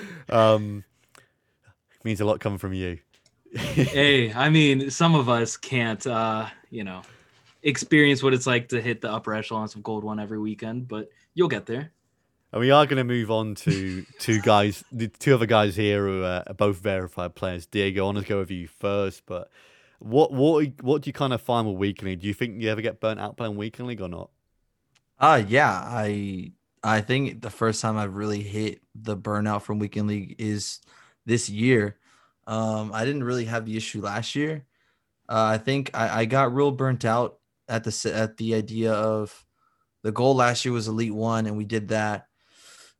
um, 0.30 0.82
means 2.04 2.20
a 2.22 2.24
lot 2.24 2.40
coming 2.40 2.58
from 2.58 2.72
you. 2.72 2.98
hey, 3.54 4.32
I 4.32 4.48
mean, 4.48 4.90
some 4.90 5.14
of 5.14 5.28
us 5.28 5.58
can't, 5.58 6.06
uh, 6.06 6.46
you 6.70 6.84
know, 6.84 7.02
experience 7.62 8.22
what 8.22 8.32
it's 8.32 8.46
like 8.46 8.68
to 8.68 8.80
hit 8.80 9.02
the 9.02 9.12
upper 9.12 9.34
echelons 9.34 9.74
of 9.74 9.82
Gold 9.82 10.04
One 10.04 10.18
every 10.18 10.38
weekend, 10.38 10.88
but 10.88 11.10
you'll 11.34 11.48
get 11.48 11.66
there. 11.66 11.92
And 12.52 12.60
we 12.60 12.70
are 12.70 12.84
going 12.86 12.96
to 12.96 13.04
move 13.04 13.30
on 13.30 13.54
to 13.56 14.04
two 14.18 14.40
guys, 14.40 14.82
the 14.90 15.08
two 15.08 15.34
other 15.34 15.46
guys 15.46 15.76
here 15.76 16.04
who 16.04 16.24
are 16.24 16.44
both 16.56 16.78
verified 16.78 17.34
players. 17.34 17.66
Diego, 17.66 18.02
I 18.02 18.06
want 18.06 18.18
to 18.18 18.24
go 18.24 18.38
with 18.38 18.50
you 18.50 18.66
first, 18.66 19.24
but 19.26 19.50
what 20.00 20.32
what 20.32 20.66
what 20.82 21.02
do 21.02 21.08
you 21.08 21.12
kind 21.12 21.32
of 21.32 21.40
find 21.40 21.68
with 21.68 21.76
Weekend 21.76 22.08
League? 22.08 22.20
Do 22.20 22.26
you 22.26 22.34
think 22.34 22.60
you 22.60 22.70
ever 22.70 22.80
get 22.80 23.00
burnt 23.00 23.20
out 23.20 23.36
playing 23.36 23.56
Weekend 23.56 23.88
League 23.88 24.00
or 24.00 24.08
not? 24.08 24.30
Uh 25.18 25.42
yeah, 25.46 25.70
I 25.70 26.52
I 26.82 27.02
think 27.02 27.42
the 27.42 27.50
first 27.50 27.82
time 27.82 27.96
I've 27.96 28.16
really 28.16 28.42
hit 28.42 28.80
the 28.94 29.16
burnout 29.16 29.62
from 29.62 29.78
weekend 29.78 30.08
league 30.08 30.36
is 30.38 30.80
this 31.26 31.48
year. 31.48 31.98
Um, 32.46 32.90
I 32.92 33.04
didn't 33.04 33.24
really 33.24 33.44
have 33.44 33.66
the 33.66 33.76
issue 33.76 34.00
last 34.00 34.34
year. 34.34 34.64
Uh, 35.28 35.44
I 35.44 35.58
think 35.58 35.90
I, 35.94 36.20
I 36.20 36.24
got 36.24 36.54
real 36.54 36.70
burnt 36.70 37.04
out 37.04 37.38
at 37.68 37.84
the 37.84 38.12
at 38.12 38.38
the 38.38 38.54
idea 38.54 38.92
of 38.92 39.44
the 40.02 40.12
goal 40.12 40.34
last 40.34 40.64
year 40.64 40.72
was 40.72 40.88
elite 40.88 41.14
one, 41.14 41.46
and 41.46 41.56
we 41.56 41.64
did 41.64 41.88
that, 41.88 42.26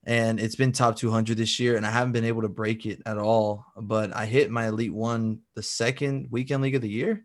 and 0.04 0.40
it's 0.40 0.56
been 0.56 0.72
top 0.72 0.96
200 0.96 1.36
this 1.36 1.60
year, 1.60 1.76
and 1.76 1.86
I 1.86 1.90
haven't 1.90 2.12
been 2.12 2.24
able 2.24 2.42
to 2.42 2.48
break 2.48 2.86
it 2.86 3.02
at 3.06 3.18
all. 3.18 3.66
But 3.76 4.14
I 4.14 4.26
hit 4.26 4.50
my 4.50 4.68
elite 4.68 4.94
one 4.94 5.40
the 5.54 5.62
second 5.62 6.28
weekend 6.30 6.62
league 6.62 6.74
of 6.74 6.82
the 6.82 6.88
year, 6.88 7.24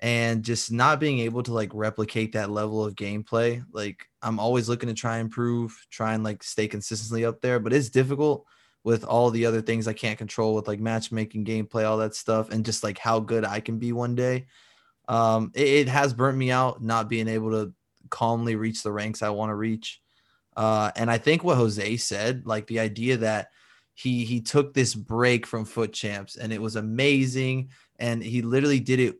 and 0.00 0.42
just 0.42 0.70
not 0.70 1.00
being 1.00 1.20
able 1.20 1.42
to 1.42 1.52
like 1.52 1.70
replicate 1.72 2.32
that 2.32 2.50
level 2.50 2.84
of 2.84 2.94
gameplay. 2.94 3.64
Like 3.72 4.06
i'm 4.24 4.40
always 4.40 4.68
looking 4.68 4.88
to 4.88 4.94
try 4.94 5.18
and 5.18 5.26
improve 5.26 5.78
try 5.90 6.14
and 6.14 6.24
like 6.24 6.42
stay 6.42 6.66
consistently 6.66 7.24
up 7.24 7.40
there 7.40 7.60
but 7.60 7.72
it's 7.72 7.90
difficult 7.90 8.46
with 8.82 9.04
all 9.04 9.30
the 9.30 9.46
other 9.46 9.62
things 9.62 9.86
i 9.86 9.92
can't 9.92 10.18
control 10.18 10.54
with 10.54 10.66
like 10.66 10.80
matchmaking 10.80 11.44
gameplay 11.44 11.84
all 11.84 11.98
that 11.98 12.14
stuff 12.14 12.50
and 12.50 12.64
just 12.64 12.82
like 12.82 12.98
how 12.98 13.20
good 13.20 13.44
i 13.44 13.60
can 13.60 13.78
be 13.78 13.92
one 13.92 14.14
day. 14.14 14.46
Um 15.06 15.52
it, 15.54 15.68
it 15.68 15.88
has 15.88 16.14
burnt 16.14 16.38
me 16.38 16.50
out 16.50 16.82
not 16.82 17.08
being 17.08 17.28
able 17.28 17.50
to 17.50 17.74
calmly 18.10 18.56
reach 18.56 18.82
the 18.82 18.92
ranks 18.92 19.22
i 19.22 19.28
want 19.28 19.50
to 19.50 19.54
reach 19.54 20.00
uh 20.56 20.90
and 20.96 21.10
i 21.10 21.18
think 21.18 21.42
what 21.42 21.56
jose 21.56 21.96
said 21.96 22.46
like 22.46 22.66
the 22.66 22.80
idea 22.80 23.16
that 23.16 23.48
he 23.94 24.24
he 24.24 24.40
took 24.40 24.74
this 24.74 24.94
break 24.94 25.46
from 25.46 25.64
FUT 25.64 25.92
champs 25.92 26.36
and 26.36 26.52
it 26.52 26.60
was 26.60 26.76
amazing 26.76 27.70
and 27.98 28.22
he 28.22 28.42
literally 28.42 28.80
did 28.80 28.98
it 28.98 29.16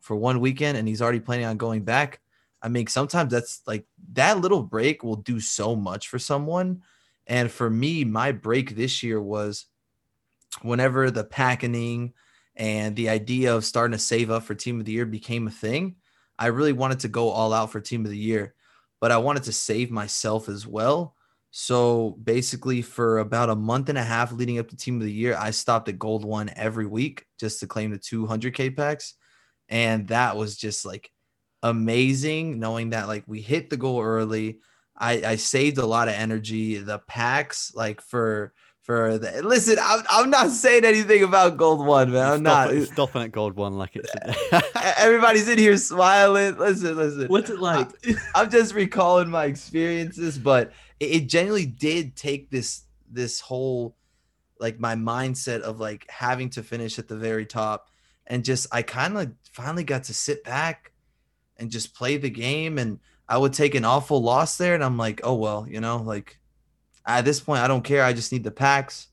for 0.00 0.16
one 0.16 0.40
weekend 0.40 0.78
and 0.78 0.88
he's 0.88 1.02
already 1.02 1.20
planning 1.20 1.46
on 1.46 1.56
going 1.56 1.84
back. 1.84 2.20
I 2.62 2.68
mean, 2.68 2.86
sometimes 2.86 3.30
that's 3.30 3.60
like 3.66 3.86
that 4.12 4.38
little 4.38 4.62
break 4.62 5.04
will 5.04 5.16
do 5.16 5.40
so 5.40 5.76
much 5.76 6.08
for 6.08 6.18
someone. 6.18 6.82
And 7.26 7.50
for 7.50 7.68
me, 7.68 8.04
my 8.04 8.32
break 8.32 8.74
this 8.74 9.02
year 9.02 9.20
was 9.20 9.66
whenever 10.62 11.10
the 11.10 11.24
packing 11.24 12.14
and 12.56 12.96
the 12.96 13.10
idea 13.10 13.54
of 13.54 13.64
starting 13.64 13.96
to 13.96 13.98
save 13.98 14.30
up 14.30 14.44
for 14.44 14.54
team 14.54 14.78
of 14.78 14.86
the 14.86 14.92
year 14.92 15.06
became 15.06 15.46
a 15.46 15.50
thing. 15.50 15.96
I 16.38 16.46
really 16.46 16.72
wanted 16.72 17.00
to 17.00 17.08
go 17.08 17.28
all 17.28 17.52
out 17.52 17.70
for 17.70 17.80
team 17.80 18.04
of 18.04 18.10
the 18.10 18.18
year, 18.18 18.54
but 19.00 19.12
I 19.12 19.18
wanted 19.18 19.44
to 19.44 19.52
save 19.52 19.90
myself 19.90 20.48
as 20.48 20.66
well. 20.66 21.14
So 21.50 22.18
basically, 22.22 22.82
for 22.82 23.18
about 23.18 23.48
a 23.48 23.54
month 23.54 23.88
and 23.88 23.98
a 23.98 24.02
half 24.02 24.32
leading 24.32 24.58
up 24.58 24.68
to 24.68 24.76
team 24.76 24.96
of 24.96 25.02
the 25.02 25.12
year, 25.12 25.36
I 25.38 25.52
stopped 25.52 25.88
at 25.88 26.00
gold 26.00 26.24
one 26.24 26.50
every 26.56 26.86
week 26.86 27.26
just 27.38 27.60
to 27.60 27.68
claim 27.68 27.92
the 27.92 27.98
200k 27.98 28.76
packs. 28.76 29.14
And 29.68 30.08
that 30.08 30.36
was 30.36 30.56
just 30.56 30.84
like 30.84 31.10
amazing 31.62 32.58
knowing 32.58 32.90
that 32.90 33.08
like 33.08 33.24
we 33.26 33.40
hit 33.40 33.70
the 33.70 33.76
goal 33.76 34.02
early. 34.02 34.58
I 34.96 35.24
i 35.24 35.36
saved 35.36 35.78
a 35.78 35.86
lot 35.86 36.08
of 36.08 36.14
energy. 36.14 36.78
The 36.78 36.98
packs 36.98 37.72
like 37.74 38.00
for 38.00 38.52
for 38.84 39.18
the 39.18 39.42
listen 39.42 39.76
i'm, 39.82 40.02
I'm 40.10 40.30
not 40.30 40.50
saying 40.50 40.84
anything 40.84 41.22
about 41.24 41.56
gold 41.56 41.84
one 41.84 42.12
man 42.12 42.22
i'm 42.32 42.40
Stop 42.40 42.66
not 42.68 42.74
it- 42.74 42.86
stopping 42.86 43.22
at 43.22 43.32
gold 43.32 43.56
one 43.56 43.72
like 43.74 43.96
it's. 43.96 44.12
everybody's 44.98 45.48
in 45.48 45.58
here 45.58 45.76
smiling 45.76 46.56
listen 46.58 46.96
listen 46.96 47.26
What's 47.28 47.50
it 47.50 47.58
like? 47.60 47.88
I'm 48.34 48.50
just 48.50 48.74
recalling 48.74 49.30
my 49.30 49.46
experiences, 49.46 50.38
but 50.38 50.72
it, 51.00 51.06
it 51.06 51.28
genuinely 51.28 51.66
did 51.66 52.14
take 52.14 52.50
this 52.50 52.82
this 53.10 53.40
whole 53.40 53.96
like 54.60 54.78
my 54.78 54.94
mindset 54.94 55.60
of 55.62 55.80
like 55.80 56.06
having 56.10 56.50
to 56.50 56.62
finish 56.62 56.98
at 56.98 57.08
the 57.08 57.16
very 57.16 57.46
top 57.46 57.88
and 58.26 58.44
just 58.44 58.66
I 58.70 58.82
kind 58.82 59.16
of 59.18 59.32
finally 59.52 59.84
got 59.84 60.04
to 60.04 60.14
sit 60.14 60.44
back 60.44 60.92
and 61.56 61.70
just 61.70 61.94
play 61.94 62.16
the 62.18 62.30
game 62.30 62.78
and 62.78 63.00
I 63.28 63.38
would 63.38 63.54
take 63.54 63.74
an 63.74 63.84
awful 63.86 64.22
loss 64.22 64.58
there 64.58 64.74
and 64.74 64.84
I'm 64.84 64.98
like, 64.98 65.22
"Oh 65.24 65.34
well, 65.34 65.66
you 65.68 65.80
know, 65.80 65.96
like 65.96 66.38
at 67.06 67.24
this 67.24 67.40
point 67.40 67.62
I 67.62 67.68
don't 67.68 67.84
care. 67.84 68.02
I 68.02 68.12
just 68.12 68.32
need 68.32 68.44
the 68.44 68.50
packs. 68.50 69.08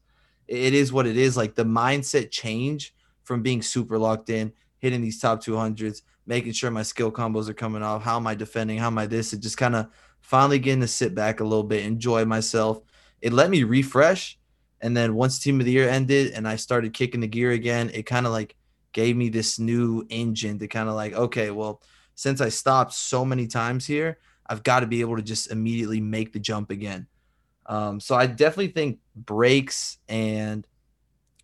It 0.47 0.73
is 0.73 0.91
what 0.91 1.07
it 1.07 1.17
is. 1.17 1.37
Like 1.37 1.55
the 1.55 1.65
mindset 1.65 2.31
change 2.31 2.93
from 3.23 3.41
being 3.41 3.61
super 3.61 3.97
locked 3.97 4.29
in, 4.29 4.51
hitting 4.79 5.01
these 5.01 5.19
top 5.19 5.43
200s, 5.43 6.01
making 6.25 6.53
sure 6.53 6.71
my 6.71 6.83
skill 6.83 7.11
combos 7.11 7.49
are 7.49 7.53
coming 7.53 7.83
off. 7.83 8.03
How 8.03 8.17
am 8.17 8.27
I 8.27 8.35
defending? 8.35 8.77
How 8.77 8.87
am 8.87 8.97
I 8.97 9.05
this? 9.05 9.33
It 9.33 9.41
just 9.41 9.57
kind 9.57 9.75
of 9.75 9.87
finally 10.21 10.59
getting 10.59 10.81
to 10.81 10.87
sit 10.87 11.15
back 11.15 11.39
a 11.39 11.43
little 11.43 11.63
bit, 11.63 11.85
enjoy 11.85 12.25
myself. 12.25 12.81
It 13.21 13.33
let 13.33 13.49
me 13.49 13.63
refresh 13.63 14.37
And 14.81 14.97
then 14.97 15.13
once 15.13 15.39
team 15.39 15.59
of 15.59 15.65
the 15.65 15.71
year 15.71 15.87
ended 15.87 16.31
and 16.31 16.47
I 16.47 16.55
started 16.55 16.93
kicking 16.93 17.21
the 17.21 17.27
gear 17.27 17.51
again, 17.51 17.91
it 17.93 18.03
kind 18.03 18.25
of 18.25 18.31
like 18.31 18.55
gave 18.93 19.15
me 19.15 19.29
this 19.29 19.59
new 19.59 20.05
engine 20.09 20.59
to 20.59 20.67
kind 20.67 20.89
of 20.89 20.95
like, 20.95 21.13
okay, 21.13 21.51
well, 21.51 21.81
since 22.15 22.41
I 22.41 22.49
stopped 22.49 22.93
so 22.93 23.23
many 23.23 23.47
times 23.47 23.85
here, 23.85 24.17
I've 24.47 24.63
got 24.63 24.81
to 24.81 24.87
be 24.87 25.01
able 25.01 25.15
to 25.15 25.21
just 25.21 25.51
immediately 25.51 26.01
make 26.01 26.33
the 26.33 26.39
jump 26.39 26.71
again. 26.71 27.07
Um, 27.71 28.01
so 28.01 28.15
I 28.15 28.25
definitely 28.25 28.73
think 28.73 28.99
breaks 29.15 29.97
and 30.09 30.67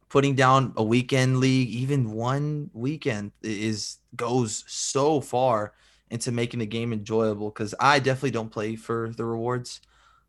putting 0.10 0.36
down 0.36 0.74
a 0.76 0.84
weekend 0.84 1.38
league, 1.38 1.70
even 1.70 2.12
one 2.12 2.70
weekend, 2.74 3.32
is 3.42 4.00
goes 4.14 4.66
so 4.68 5.22
far 5.22 5.74
into 6.10 6.34
making 6.34 6.60
the 6.60 6.66
game 6.66 6.92
enjoyable. 6.92 7.50
Because 7.50 7.74
I 7.80 8.00
definitely 8.00 8.32
don't 8.32 8.52
play 8.52 8.76
for 8.76 9.14
the 9.16 9.24
rewards. 9.24 9.80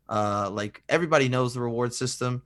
Uh, 0.07 0.49
like 0.49 0.81
everybody 0.87 1.27
knows 1.27 1.53
the 1.53 1.59
reward 1.59 1.93
system, 1.93 2.43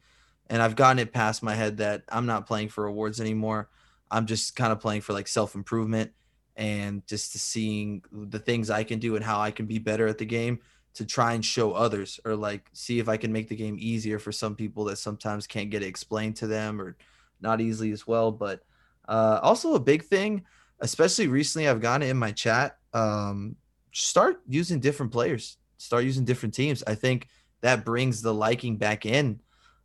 and 0.50 0.60
I've 0.60 0.76
gotten 0.76 0.98
it 0.98 1.14
past 1.14 1.44
my 1.44 1.54
head 1.54 1.78
that 1.78 2.02
I'm 2.10 2.26
not 2.26 2.48
playing 2.48 2.70
for 2.70 2.86
rewards 2.86 3.22
anymore. 3.22 3.70
I'm 4.10 4.26
just 4.26 4.56
kind 4.56 4.72
of 4.72 4.80
playing 4.80 5.02
for 5.02 5.14
like 5.14 5.28
self 5.28 5.54
improvement 5.54 6.12
and 6.56 7.06
just 7.06 7.34
seeing 7.34 8.02
the 8.12 8.40
things 8.40 8.72
I 8.72 8.84
can 8.84 8.98
do 8.98 9.16
and 9.16 9.24
how 9.24 9.40
I 9.40 9.52
can 9.52 9.68
be 9.68 9.78
better 9.78 10.08
at 10.08 10.18
the 10.18 10.26
game 10.26 10.60
to 10.96 11.06
try 11.06 11.34
and 11.34 11.44
show 11.44 11.74
others 11.74 12.20
or 12.24 12.36
like 12.36 12.70
see 12.74 13.00
if 13.00 13.10
I 13.10 13.18
can 13.18 13.32
make 13.32 13.50
the 13.50 13.56
game 13.56 13.78
easier 13.80 14.20
for 14.20 14.32
some 14.32 14.56
people 14.56 14.86
that 14.86 14.98
sometimes 14.98 15.48
can't 15.48 15.70
get 15.70 15.82
it 15.82 15.88
explained 15.88 16.36
to 16.38 16.48
them 16.48 16.80
or 16.80 16.96
not 17.42 17.62
easily 17.62 17.92
as 17.92 18.06
well. 18.06 18.32
But 18.32 18.62
uh, 19.08 19.40
also 19.42 19.74
a 19.74 19.80
big 19.80 20.04
thing, 20.04 20.44
especially 20.80 21.28
recently, 21.28 21.68
I've 21.68 21.82
gotten 21.82 22.08
in 22.08 22.18
my 22.18 22.32
chat. 22.32 22.78
Um, 22.94 23.56
start 23.92 24.42
using 24.48 24.80
different 24.80 25.12
players, 25.12 25.58
start 25.78 26.04
using 26.04 26.26
different 26.26 26.54
teams. 26.54 26.84
I 26.86 26.96
think 26.96 27.28
that 27.62 27.86
brings 27.86 28.22
the 28.22 28.34
liking 28.34 28.78
back 28.78 29.06
in. 29.06 29.40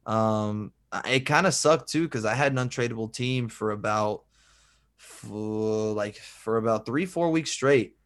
Um, 0.04 0.72
it 1.06 1.20
kind 1.20 1.46
of 1.46 1.54
sucked 1.54 1.90
too 1.90 2.04
because 2.04 2.24
I 2.24 2.34
had 2.34 2.52
an 2.52 2.59
untradeable 2.59 3.12
team 3.12 3.48
for 3.48 3.70
about 3.70 4.24
for 4.96 5.92
like 5.92 6.16
for 6.16 6.56
about 6.56 6.84
three 6.84 7.06
four 7.06 7.30
weeks 7.30 7.50
straight 7.50 7.97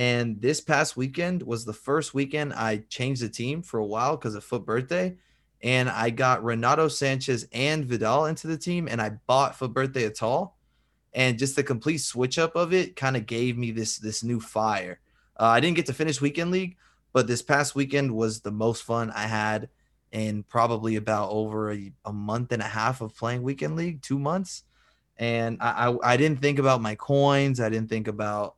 and 0.00 0.40
this 0.40 0.62
past 0.62 0.96
weekend 0.96 1.42
was 1.42 1.66
the 1.66 1.74
first 1.74 2.14
weekend 2.14 2.54
I 2.54 2.78
changed 2.88 3.20
the 3.20 3.28
team 3.28 3.60
for 3.60 3.78
a 3.78 3.84
while 3.84 4.16
because 4.16 4.34
of 4.34 4.42
FUT 4.42 4.64
birthday. 4.64 5.14
And 5.62 5.90
I 5.90 6.08
got 6.08 6.42
Renato 6.42 6.86
Sanches 6.86 7.44
and 7.52 7.84
Vidal 7.84 8.24
into 8.24 8.46
the 8.46 8.56
team, 8.56 8.88
and 8.88 8.98
I 8.98 9.10
bought 9.26 9.56
FUT 9.56 9.74
birthday 9.74 10.06
at 10.06 10.22
all. 10.22 10.56
And 11.12 11.38
just 11.38 11.54
the 11.54 11.62
complete 11.62 11.98
switch 11.98 12.38
up 12.38 12.56
of 12.56 12.72
it 12.72 12.96
kind 12.96 13.14
of 13.14 13.26
gave 13.26 13.58
me 13.58 13.72
this 13.72 13.98
this 13.98 14.24
new 14.24 14.40
fire. 14.40 15.00
Uh, 15.38 15.48
I 15.48 15.60
didn't 15.60 15.76
get 15.76 15.84
to 15.86 15.92
finish 15.92 16.18
weekend 16.18 16.50
league, 16.50 16.78
but 17.12 17.26
this 17.26 17.42
past 17.42 17.74
weekend 17.74 18.10
was 18.10 18.40
the 18.40 18.50
most 18.50 18.84
fun 18.84 19.10
I 19.10 19.26
had 19.26 19.68
in 20.12 20.44
probably 20.44 20.96
about 20.96 21.28
over 21.28 21.72
a, 21.72 21.92
a 22.06 22.12
month 22.12 22.52
and 22.52 22.62
a 22.62 22.66
half 22.66 23.02
of 23.02 23.14
playing 23.14 23.42
weekend 23.42 23.76
league, 23.76 24.00
two 24.00 24.18
months. 24.18 24.62
And 25.18 25.58
I, 25.60 25.90
I 25.90 26.12
I 26.12 26.16
didn't 26.16 26.40
think 26.40 26.58
about 26.58 26.80
my 26.80 26.94
coins. 26.94 27.60
I 27.60 27.68
didn't 27.68 27.90
think 27.90 28.08
about 28.08 28.54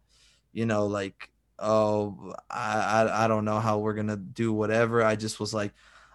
you 0.53 0.66
know, 0.66 0.86
like, 0.86 1.30
oh, 1.63 2.35
I, 2.51 2.81
I, 2.81 3.25
I 3.25 3.29
don't 3.29 3.45
know 3.45 3.61
how 3.61 3.79
we're 3.79 3.95
gonna 3.95 4.17
do 4.17 4.53
whatever. 4.53 5.03
I 5.03 5.17
just 5.17 5.41
was 5.41 5.55
like, 5.55 5.73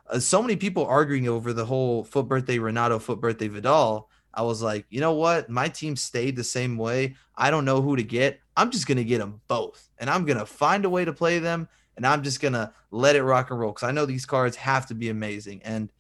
uh, 0.09 0.19
so 0.19 0.41
many 0.41 0.55
people 0.55 0.85
arguing 0.85 1.27
over 1.27 1.53
the 1.53 1.65
whole 1.65 2.03
FUT 2.03 2.27
birthday 2.27 2.59
Renato, 2.59 2.99
FUT 2.99 3.19
birthday 3.19 3.47
Vidal. 3.47 4.09
I 4.33 4.43
was 4.43 4.61
like, 4.61 4.85
you 4.89 4.99
know 4.99 5.13
what? 5.13 5.49
My 5.49 5.67
team 5.67 5.95
stayed 5.95 6.35
the 6.35 6.43
same 6.43 6.77
way. 6.77 7.15
I 7.35 7.49
don't 7.49 7.65
know 7.65 7.81
who 7.81 7.95
to 7.95 8.03
get. 8.03 8.39
I'm 8.55 8.69
just 8.69 8.87
gonna 8.87 9.03
get 9.03 9.19
them 9.19 9.41
both, 9.47 9.89
and 9.97 10.09
I'm 10.09 10.25
gonna 10.25 10.45
find 10.45 10.85
a 10.85 10.89
way 10.89 11.05
to 11.05 11.13
play 11.13 11.39
them, 11.39 11.67
and 11.95 12.05
I'm 12.05 12.23
just 12.23 12.41
gonna 12.41 12.73
let 12.91 13.15
it 13.15 13.23
rock 13.23 13.49
and 13.49 13.59
roll 13.59 13.71
because 13.71 13.87
I 13.87 13.91
know 13.91 14.05
these 14.05 14.25
cards 14.25 14.57
have 14.57 14.85
to 14.87 14.95
be 14.95 15.09
amazing, 15.09 15.61
and 15.63 15.91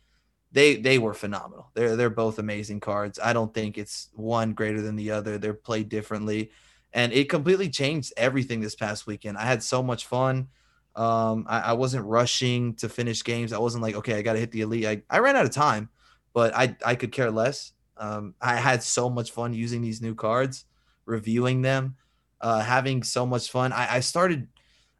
they 0.51 0.75
they 0.75 0.99
were 0.99 1.13
phenomenal. 1.13 1.71
They're 1.73 1.95
they're 1.95 2.09
both 2.09 2.37
amazing 2.37 2.81
cards. 2.81 3.19
I 3.23 3.33
don't 3.33 3.53
think 3.53 3.77
it's 3.77 4.09
one 4.13 4.53
greater 4.53 4.81
than 4.81 4.97
the 4.97 5.11
other. 5.11 5.37
They're 5.37 5.53
played 5.53 5.89
differently 5.89 6.51
and 6.93 7.13
it 7.13 7.29
completely 7.29 7.69
changed 7.69 8.13
everything 8.17 8.59
this 8.59 8.75
past 8.75 9.07
weekend. 9.07 9.37
I 9.37 9.43
had 9.43 9.61
so 9.61 9.83
much 9.83 10.05
fun. 10.05 10.47
Um, 10.95 11.45
I, 11.47 11.59
I, 11.59 11.73
wasn't 11.73 12.05
rushing 12.05 12.73
to 12.75 12.89
finish 12.89 13.23
games. 13.23 13.53
I 13.53 13.59
wasn't 13.59 13.83
like, 13.83 13.93
okay, 13.95 14.15
I 14.15 14.23
got 14.23 14.33
to 14.33 14.39
hit 14.39 14.51
the 14.51 14.61
elite. 14.61 14.85
I, 14.85 15.03
I 15.11 15.19
ran 15.19 15.35
out 15.35 15.45
of 15.45 15.51
time, 15.51 15.89
but 16.33 16.55
I, 16.55 16.75
I 16.83 16.95
could 16.95 17.11
care 17.11 17.29
less. 17.29 17.73
Um, 17.97 18.33
I 18.41 18.55
had 18.55 18.81
so 18.81 19.07
much 19.07 19.29
fun 19.29 19.53
using 19.53 19.83
these 19.83 20.01
new 20.01 20.15
cards, 20.15 20.65
reviewing 21.05 21.61
them, 21.61 21.97
uh, 22.41 22.61
having 22.61 23.03
so 23.03 23.27
much 23.27 23.51
fun. 23.51 23.73
I, 23.73 23.97
I 23.97 23.99
started, 23.99 24.47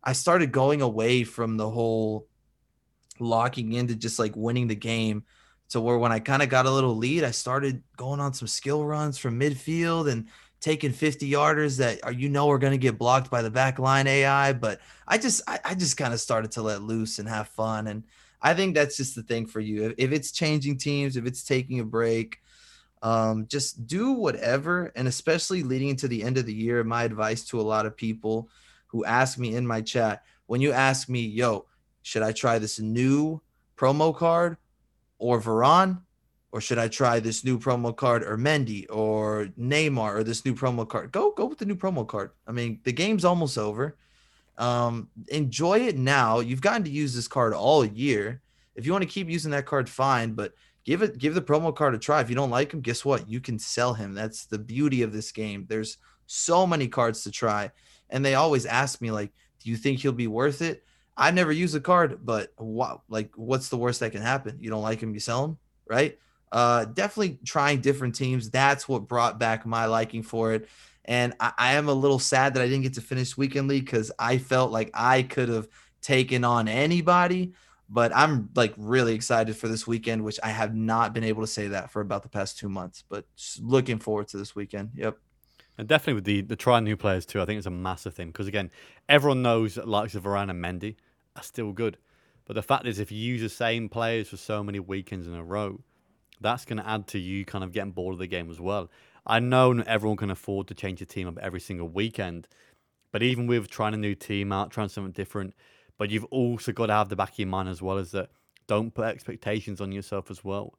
I 0.04 0.14
started 0.14 0.52
going 0.52 0.84
away 0.84 1.24
from 1.24 1.58
the 1.58 1.68
whole 1.68 2.28
locking 3.20 3.74
into 3.74 3.96
just 3.96 4.20
like 4.20 4.36
winning 4.36 4.68
the 4.68 4.76
game 4.76 5.24
to 5.70 5.82
where 5.82 5.98
when 5.98 6.12
I 6.12 6.20
kind 6.20 6.42
of 6.42 6.50
got 6.50 6.66
a 6.66 6.72
little 6.72 6.96
lead, 6.96 7.24
I 7.24 7.32
started 7.32 7.84
going 7.98 8.20
on 8.20 8.34
some 8.34 8.48
skill 8.48 8.86
runs 8.86 9.18
from 9.18 9.40
midfield 9.40 10.10
and 10.10 10.28
taking 10.60 10.92
50 10.92 11.30
yarders 11.30 11.78
that 11.78 12.04
are 12.04 12.12
you 12.12 12.30
know 12.30 12.50
are 12.50 12.58
going 12.58 12.72
to 12.72 12.78
get 12.78 12.98
blocked 12.98 13.30
by 13.30 13.42
the 13.42 13.52
back 13.52 13.80
line 13.80 14.08
AI. 14.08 14.54
But 14.54 14.80
I 15.08 15.18
just 15.18 15.42
I, 15.48 15.60
I 15.64 15.76
just 15.76 15.98
kind 15.98 16.14
of 16.14 16.20
started 16.20 16.52
to 16.54 16.62
let 16.62 16.82
loose 16.82 17.20
and 17.20 17.30
have 17.30 17.48
fun. 17.50 17.88
And 17.88 18.04
I 18.42 18.54
think 18.54 18.76
that's 18.76 18.98
just 18.98 19.16
the 19.16 19.24
thing 19.24 19.46
for 19.46 19.60
you. 19.60 19.86
If, 19.86 19.94
if 19.98 20.12
it's 20.12 20.32
changing 20.32 20.78
teams, 20.78 21.18
if 21.18 21.26
it's 21.26 21.44
taking 21.44 21.80
a 21.80 21.86
break, 21.86 22.40
um, 23.02 23.48
just 23.48 23.88
do 23.88 24.12
whatever. 24.12 24.92
And 24.96 25.08
especially 25.08 25.64
leading 25.64 25.90
into 25.90 26.08
the 26.08 26.24
end 26.24 26.38
of 26.38 26.46
the 26.46 26.54
year, 26.54 26.84
my 26.84 27.04
advice 27.04 27.44
to 27.46 27.60
a 27.60 27.64
lot 27.64 27.86
of 27.86 27.96
people 27.96 28.50
who 28.88 29.06
ask 29.06 29.38
me 29.38 29.56
in 29.56 29.68
my 29.68 29.82
chat, 29.82 30.24
when 30.46 30.62
you 30.62 30.72
ask 30.72 31.10
me, 31.10 31.22
yo, 31.22 31.66
should 32.02 32.24
I 32.24 32.32
try 32.32 32.58
this 32.58 32.80
new 32.80 33.42
promo 33.76 34.16
card 34.16 34.58
or 35.20 35.42
Varane? 35.42 36.02
Or 36.52 36.62
should 36.62 36.78
I 36.78 36.88
try 36.88 37.20
this 37.20 37.44
new 37.44 37.60
promo 37.60 37.96
card 37.96 38.24
or 38.24 38.38
Mendy 38.38 38.86
or 38.90 39.50
Neymar 39.60 40.16
or 40.16 40.24
this 40.24 40.46
new 40.46 40.54
promo 40.54 40.88
card? 40.88 41.12
Go 41.12 41.32
go 41.32 41.46
with 41.46 41.58
the 41.58 41.66
new 41.66 41.76
promo 41.76 42.08
card. 42.08 42.32
I 42.48 42.52
mean, 42.52 42.80
the 42.84 42.94
game's 42.94 43.26
almost 43.26 43.58
over. 43.58 43.98
Um, 44.58 45.10
enjoy 45.28 45.80
it 45.80 45.98
now. 45.98 46.40
You've 46.40 46.62
gotten 46.62 46.84
to 46.86 46.90
use 46.90 47.14
this 47.14 47.28
card 47.28 47.54
all 47.54 47.86
year. 47.86 48.42
If 48.76 48.86
you 48.86 48.92
want 48.92 49.04
to 49.04 49.10
keep 49.10 49.30
using 49.30 49.52
that 49.52 49.66
card, 49.66 49.90
fine, 49.90 50.34
but 50.34 50.54
give 50.84 51.02
it 51.02 51.18
give 51.18 51.36
the 51.36 51.42
promo 51.42 51.76
card 51.76 51.96
a 51.96 52.00
try. 52.00 52.22
If 52.22 52.30
you 52.30 52.36
don't 52.36 52.50
like 52.50 52.74
him, 52.74 52.82
guess 52.82 53.04
what? 53.04 53.30
You 53.30 53.40
can 53.40 53.60
sell 53.60 53.94
him. 53.94 54.14
That's 54.14 54.46
the 54.46 54.60
beauty 54.60 55.02
of 55.02 55.14
this 55.14 55.32
game. 55.32 55.66
There's 55.68 55.98
so 56.28 56.66
many 56.66 56.88
cards 56.88 57.24
to 57.24 57.32
try. 57.32 57.72
And 58.10 58.24
they 58.24 58.36
always 58.36 58.66
ask 58.66 59.02
me, 59.02 59.12
like, 59.12 59.32
do 59.64 59.70
you 59.70 59.76
think 59.76 60.00
he'll 60.00 60.12
be 60.14 60.28
worth 60.28 60.62
it? 60.62 60.84
I've 61.18 61.34
never 61.34 61.52
used 61.52 61.76
a 61.76 61.80
card, 61.80 62.20
but 62.24 62.54
what 62.58 63.02
like 63.10 63.34
what's 63.36 63.70
the 63.70 63.78
worst 63.78 64.00
that 64.00 64.12
can 64.12 64.22
happen? 64.22 64.58
You 64.62 64.70
don't 64.70 64.84
like 64.84 65.02
him, 65.02 65.14
you 65.14 65.20
sell 65.20 65.44
him, 65.44 65.58
right? 65.88 66.18
Uh, 66.52 66.86
definitely 66.86 67.40
trying 67.46 67.82
different 67.82 68.16
teams. 68.16 68.50
That's 68.50 68.88
what 68.88 69.08
brought 69.08 69.40
back 69.40 69.66
my 69.66 69.86
liking 69.86 70.24
for 70.24 70.54
it. 70.54 70.70
And 71.06 71.34
I, 71.40 71.54
I 71.58 71.74
am 71.74 71.88
a 71.88 71.94
little 71.94 72.20
sad 72.20 72.54
that 72.54 72.64
I 72.64 72.68
didn't 72.68 72.84
get 72.84 72.96
to 72.96 73.02
finish 73.02 73.38
weekend 73.38 73.68
league 73.68 73.86
because 73.86 74.12
I 74.20 74.38
felt 74.38 74.72
like 74.72 74.92
I 74.94 75.24
could 75.24 75.50
have 75.50 75.68
taken 76.02 76.44
on 76.44 76.68
anybody. 76.68 77.54
But 77.90 78.14
I'm 78.14 78.50
like 78.54 78.74
really 78.76 79.14
excited 79.14 79.56
for 79.56 79.70
this 79.70 79.88
weekend, 79.88 80.24
which 80.26 80.40
I 80.44 80.50
have 80.50 80.76
not 80.76 81.14
been 81.14 81.24
able 81.24 81.42
to 81.42 81.48
say 81.48 81.70
that 81.70 81.90
for 81.90 82.02
about 82.02 82.24
the 82.24 82.30
past 82.30 82.58
two 82.58 82.68
months. 82.68 83.04
But 83.08 83.26
looking 83.62 84.00
forward 84.00 84.28
to 84.30 84.38
this 84.38 84.56
weekend. 84.56 84.92
Yep. 84.96 85.18
And 85.78 85.88
definitely 85.88 86.14
with 86.16 86.26
the 86.26 86.42
the 86.42 86.56
trying 86.56 86.84
new 86.84 86.98
players 86.98 87.26
too, 87.26 87.42
I 87.42 87.46
think 87.46 87.60
it's 87.60 87.68
a 87.68 87.72
massive 87.72 88.14
thing 88.14 88.28
because 88.28 88.48
again, 88.48 88.72
everyone 89.08 89.42
knows 89.42 89.76
that 89.76 89.88
likes 89.88 90.16
of 90.16 90.24
Varane 90.24 90.50
and 90.50 90.64
Mendy 90.64 90.96
are 91.36 91.44
still 91.44 91.72
good, 91.72 91.98
but 92.46 92.56
the 92.56 92.64
fact 92.64 92.88
is, 92.88 92.98
if 92.98 93.12
you 93.12 93.20
use 93.20 93.42
the 93.42 93.50
same 93.50 93.88
players 93.88 94.30
for 94.30 94.38
so 94.38 94.64
many 94.64 94.80
weekends 94.80 95.28
in 95.28 95.36
a 95.36 95.44
row, 95.44 95.82
that's 96.42 96.66
going 96.66 96.78
to 96.78 96.88
add 96.88 97.08
to 97.08 97.20
you 97.20 97.46
kind 97.46 97.64
of 97.64 97.72
getting 97.72 97.92
bored 97.92 98.14
of 98.14 98.20
the 98.20 98.28
game 98.28 98.50
as 98.50 98.60
well. 98.60 98.90
I 99.26 99.40
know 99.40 99.74
not 99.74 99.88
everyone 99.88 100.18
can 100.18 100.32
afford 100.32 100.68
to 100.68 100.74
change 100.74 101.02
a 101.02 101.06
team 101.06 101.28
up 101.28 101.38
every 101.40 101.60
single 101.60 101.88
weekend, 101.88 102.48
but 103.12 103.24
even 103.24 103.48
with 103.48 103.70
trying 103.70 103.94
a 103.94 103.98
new 103.98 104.16
team 104.16 104.52
out, 104.52 104.72
trying 104.72 104.90
something 104.90 105.12
different, 105.12 105.54
but 105.98 106.10
you've 106.10 106.26
also 106.26 106.72
got 106.72 106.88
to 106.88 106.94
have 106.94 107.10
the 107.10 107.16
back 107.16 107.34
of 107.34 107.40
your 107.40 107.48
mind 107.48 107.70
as 107.70 107.82
well 107.82 107.98
as 107.98 108.12
that 108.12 108.30
don't 108.68 108.94
put 108.94 109.06
expectations 109.06 109.82
on 109.82 109.92
yourself 109.92 110.30
as 110.30 110.44
well. 110.44 110.78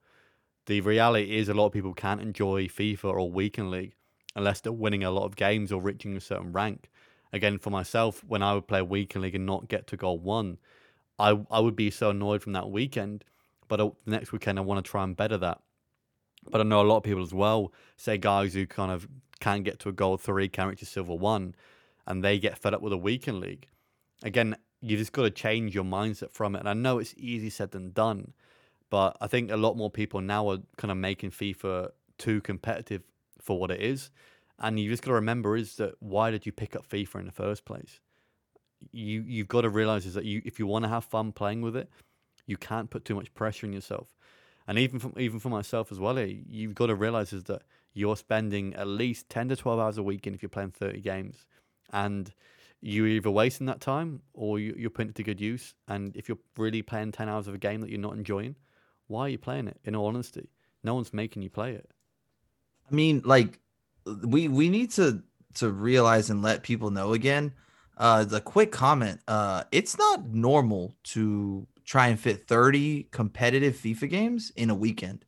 The 0.67 0.81
reality 0.81 1.37
is 1.37 1.49
a 1.49 1.55
lot 1.55 1.67
of 1.67 1.73
people 1.73 1.95
can't 1.95 2.21
enjoy 2.21 2.67
FIFA 2.67 3.05
or 3.05 3.31
Weekend 3.31 3.71
League 3.71 3.95
unless 4.37 4.61
they're 4.61 4.73
winning 4.73 5.03
a 5.03 5.11
lot 5.11 5.25
of 5.25 5.37
games 5.37 5.73
or 5.73 5.81
reaching 5.81 6.17
a 6.17 6.21
certain 6.21 6.53
rank. 6.53 6.91
Again, 7.33 7.59
for 7.59 7.71
myself, 7.71 8.23
when 8.27 8.43
I 8.43 8.55
would 8.55 8.69
play 8.69 8.83
Weekend 8.83 9.23
League 9.23 9.35
and 9.35 9.47
not 9.47 9.69
get 9.69 9.87
to 9.89 9.97
gold 9.97 10.23
one, 10.23 10.59
I 11.19 11.41
I 11.51 11.61
would 11.61 11.77
be 11.77 11.91
so 11.91 12.11
annoyed 12.11 12.43
from 12.43 12.53
that 12.53 12.71
weekend 12.71 13.25
but 13.69 13.81
uh, 13.81 13.91
the 14.05 14.11
next 14.11 14.33
weekend 14.33 14.59
I 14.59 14.63
want 14.63 14.85
to 14.85 14.91
try 14.91 15.05
and 15.05 15.17
better 15.17 15.39
that. 15.39 15.61
But 16.51 16.61
I 16.61 16.65
know 16.65 16.81
a 16.81 16.83
lot 16.83 16.99
of 16.99 17.03
people 17.03 17.23
as 17.23 17.35
well, 17.35 17.73
say 17.97 18.17
guys 18.17 18.55
who 18.55 18.67
kind 18.67 18.91
of 18.91 19.09
can't 19.41 19.65
get 19.65 19.79
to 19.81 19.89
a 19.89 19.93
gold 19.93 20.21
three, 20.21 20.49
can't 20.49 20.71
reach 20.71 20.83
a 20.83 20.87
silver 20.87 21.15
one, 21.15 21.55
and 22.07 22.25
they 22.25 22.39
get 22.39 22.59
fed 22.59 22.75
up 22.75 22.81
with 22.81 22.93
a 22.93 22.99
weekend 22.99 23.41
league. 23.41 23.69
Again, 24.23 24.57
you 24.81 24.97
just 24.97 25.13
got 25.13 25.23
to 25.23 25.31
change 25.31 25.75
your 25.75 25.85
mindset 25.85 26.31
from 26.31 26.55
it. 26.55 26.61
And 26.61 26.69
I 26.69 26.75
know 26.75 26.99
it's 26.99 27.15
easy 27.17 27.51
said 27.51 27.73
than 27.73 27.91
done, 27.91 28.33
but 28.91 29.17
I 29.21 29.27
think 29.27 29.51
a 29.51 29.57
lot 29.57 29.77
more 29.77 29.91
people 29.91 30.21
now 30.21 30.49
are 30.51 30.59
kind 30.77 30.91
of 30.91 30.97
making 30.97 31.31
FIFA 31.31 31.91
too 32.17 32.41
competitive 32.41 33.03
for 33.41 33.59
what 33.59 33.71
it 33.71 33.81
is. 33.81 34.11
And 34.59 34.79
you 34.79 34.91
just 34.91 35.03
got 35.03 35.11
to 35.11 35.15
remember 35.15 35.57
is 35.57 35.77
that 35.77 35.95
why 36.01 36.31
did 36.31 36.47
you 36.47 36.53
pick 36.53 36.75
up 36.75 36.89
FIFA 36.89 37.21
in 37.21 37.27
the 37.27 37.33
first 37.33 37.65
place? 37.65 38.01
You 38.93 39.25
you've 39.27 39.49
got 39.49 39.63
to 39.63 39.69
realize 39.69 40.07
is 40.07 40.15
that 40.15 40.25
you 40.25 40.43
if 40.45 40.59
you 40.59 40.67
want 40.67 40.85
to 40.85 40.89
have 40.89 41.05
fun 41.05 41.33
playing 41.33 41.63
with 41.63 41.77
it, 41.77 41.89
you 42.49 42.57
can't 42.57 42.91
put 42.91 43.05
too 43.05 43.15
much 43.15 43.33
pressure 43.35 43.67
on 43.67 43.73
yourself. 43.73 44.09
And 44.67 44.79
even 44.79 44.99
from 44.99 45.13
even 45.17 45.39
for 45.39 45.51
myself 45.51 45.93
as 45.93 45.99
well, 46.01 46.19
eh, 46.19 46.35
you've 46.47 46.75
got 46.75 46.87
to 46.87 46.95
realize 46.95 47.33
is 47.33 47.45
that 47.45 47.63
you're 47.95 48.17
spending 48.17 48.75
at 48.75 48.89
least 48.89 49.29
ten 49.29 49.49
to 49.49 49.57
twelve 49.57 49.79
hours 49.79 49.99
a 49.99 50.03
weekend 50.03 50.35
if 50.35 50.43
you're 50.43 50.49
playing 50.49 50.73
thirty 50.73 51.01
games, 51.01 51.47
and 51.93 52.33
you're 52.81 53.07
either 53.07 53.31
wasting 53.31 53.67
that 53.67 53.81
time 53.81 54.23
or 54.35 54.59
you- 54.59 54.75
you're 54.79 54.91
putting 54.91 55.11
it 55.11 55.17
to 55.17 55.25
good 55.25 55.41
use. 55.41 55.75
And 55.89 56.15
if 56.17 56.29
you're 56.29 56.39
really 56.57 56.83
playing 56.83 57.13
ten 57.13 57.29
hours 57.29 57.49
of 57.49 57.55
a 57.55 57.59
game 57.59 57.81
that 57.81 57.91
you're 57.91 57.99
not 58.09 58.15
enjoying, 58.15 58.57
why 59.09 59.23
are 59.23 59.29
you 59.31 59.39
playing 59.39 59.69
it? 59.69 59.81
In 59.85 59.97
all 59.97 60.07
honesty, 60.07 60.51
no 60.83 60.95
one's 60.95 61.13
making 61.13 61.43
you 61.43 61.51
play 61.51 61.73
it. 61.73 61.91
I 62.91 62.95
mean, 62.95 63.23
like 63.25 63.61
we 64.05 64.49
we 64.49 64.69
need 64.69 64.91
to 64.93 65.23
to 65.55 65.71
realize 65.71 66.31
and 66.31 66.43
let 66.43 66.63
people 66.63 66.91
know 66.91 67.13
again. 67.15 67.53
Uh, 67.97 68.25
the 68.25 68.41
quick 68.41 68.71
comment. 68.71 69.21
Uh, 69.27 69.65
it's 69.73 69.99
not 69.99 70.29
normal 70.29 70.95
to 71.03 71.67
try 71.89 72.09
and 72.09 72.21
fit 72.21 72.47
30 72.47 73.05
competitive 73.05 73.75
FIFA 73.75 74.11
games 74.11 74.53
in 74.57 74.69
a 74.69 74.75
weekend. 74.75 75.25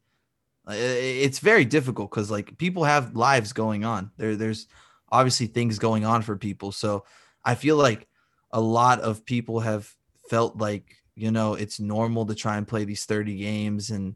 It's 0.68 1.38
very 1.38 1.64
difficult 1.64 2.10
because 2.10 2.30
like 2.30 2.58
people 2.58 2.84
have 2.84 3.16
lives 3.16 3.54
going 3.54 3.82
on. 3.82 4.10
There, 4.18 4.36
there's 4.36 4.66
obviously 5.10 5.46
things 5.46 5.78
going 5.78 6.04
on 6.04 6.20
for 6.20 6.36
people. 6.36 6.70
So 6.70 7.06
I 7.42 7.54
feel 7.54 7.76
like 7.76 8.06
a 8.52 8.60
lot 8.60 9.00
of 9.00 9.24
people 9.24 9.60
have 9.60 9.90
felt 10.28 10.58
like 10.58 10.96
you 11.16 11.30
know 11.30 11.54
it's 11.54 11.80
normal 11.80 12.26
to 12.26 12.34
try 12.34 12.58
and 12.58 12.68
play 12.68 12.84
these 12.84 13.06
30 13.06 13.36
games 13.36 13.90
and 13.90 14.14